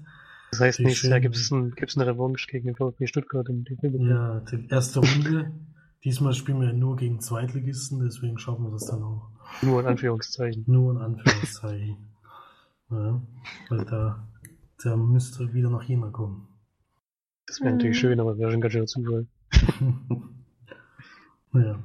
Das 0.51 0.59
heißt, 0.59 0.79
die 0.79 0.85
nächstes 0.85 1.09
Jahr 1.09 1.21
gibt 1.21 1.35
es 1.35 1.49
ein, 1.49 1.71
gibt's 1.71 1.97
eine 1.97 2.07
Revanche 2.07 2.47
gegen 2.47 2.67
den 2.67 2.75
VfB 2.75 3.07
Stuttgart 3.07 3.47
im 3.47 3.63
DFB. 3.63 3.85
Ja, 3.99 4.41
die 4.41 4.67
erste 4.67 4.99
Runde. 4.99 5.51
Diesmal 6.03 6.33
spielen 6.33 6.59
wir 6.59 6.73
nur 6.73 6.97
gegen 6.97 7.21
Zweitligisten, 7.21 7.99
deswegen 7.99 8.37
schaffen 8.37 8.65
wir 8.65 8.71
das 8.71 8.87
dann 8.87 9.03
auch. 9.03 9.29
Nur 9.61 9.79
in 9.81 9.85
Anführungszeichen. 9.85 10.63
Nur 10.67 10.93
in 10.93 10.97
Anführungszeichen. 10.97 11.97
ja, 12.89 13.21
weil 13.69 13.85
da, 13.85 14.27
da 14.83 14.97
müsste 14.97 15.53
wieder 15.53 15.69
noch 15.69 15.83
jemand 15.83 16.13
kommen. 16.13 16.47
Das 17.45 17.61
wäre 17.61 17.71
mhm. 17.71 17.77
natürlich 17.77 17.99
schön, 17.99 18.19
aber 18.19 18.37
wäre 18.37 18.51
schon 18.51 18.61
ganz 18.61 18.73
schön 18.73 18.87
Zufall. 18.87 19.27
ja. 21.53 21.83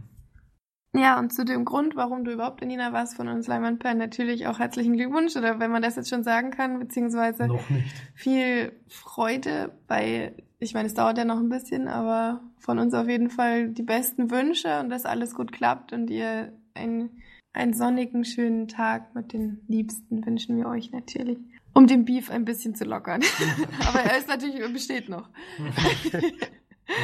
Ja, 0.96 1.18
und 1.18 1.32
zu 1.32 1.44
dem 1.44 1.64
Grund, 1.64 1.94
warum 1.96 2.24
du 2.24 2.32
überhaupt 2.32 2.62
in 2.62 2.70
Jena 2.70 2.92
warst 2.92 3.16
von 3.16 3.28
uns 3.28 3.46
Leimann 3.46 3.78
Per, 3.78 3.94
natürlich 3.94 4.46
auch 4.46 4.58
herzlichen 4.58 4.96
Glückwunsch, 4.96 5.36
oder 5.36 5.58
wenn 5.58 5.70
man 5.70 5.82
das 5.82 5.96
jetzt 5.96 6.08
schon 6.08 6.24
sagen 6.24 6.50
kann, 6.50 6.78
beziehungsweise 6.78 7.46
noch 7.46 7.68
nicht. 7.68 7.94
viel 8.14 8.72
Freude 8.88 9.72
bei, 9.86 10.34
ich 10.58 10.74
meine, 10.74 10.86
es 10.86 10.94
dauert 10.94 11.18
ja 11.18 11.24
noch 11.24 11.38
ein 11.38 11.48
bisschen, 11.48 11.88
aber 11.88 12.40
von 12.58 12.78
uns 12.78 12.94
auf 12.94 13.08
jeden 13.08 13.30
Fall 13.30 13.68
die 13.68 13.82
besten 13.82 14.30
Wünsche 14.30 14.80
und 14.80 14.88
dass 14.88 15.04
alles 15.04 15.34
gut 15.34 15.52
klappt 15.52 15.92
und 15.92 16.08
ihr 16.10 16.52
ein, 16.74 17.10
einen 17.52 17.74
sonnigen, 17.74 18.24
schönen 18.24 18.68
Tag 18.68 19.14
mit 19.14 19.32
den 19.32 19.60
Liebsten 19.68 20.24
wünschen 20.24 20.56
wir 20.56 20.66
euch 20.66 20.92
natürlich. 20.92 21.38
Um 21.74 21.86
den 21.86 22.06
Beef 22.06 22.30
ein 22.30 22.44
bisschen 22.44 22.74
zu 22.74 22.84
lockern. 22.84 23.22
aber 23.86 24.00
er 24.00 24.18
ist 24.18 24.28
natürlich, 24.28 24.60
er 24.60 24.68
besteht 24.70 25.08
noch. 25.08 25.28
wir 25.58 26.20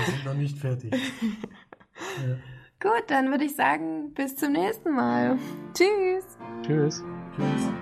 sind 0.07 0.25
noch 0.25 0.35
nicht 0.35 0.59
fertig. 0.59 0.95
Ja. 2.27 2.37
Gut, 2.83 3.05
dann 3.07 3.31
würde 3.31 3.45
ich 3.45 3.55
sagen, 3.55 4.13
bis 4.13 4.35
zum 4.35 4.53
nächsten 4.53 4.91
Mal. 4.91 5.39
Tschüss. 5.73 6.37
Tschüss. 6.67 7.05
Tschüss. 7.37 7.73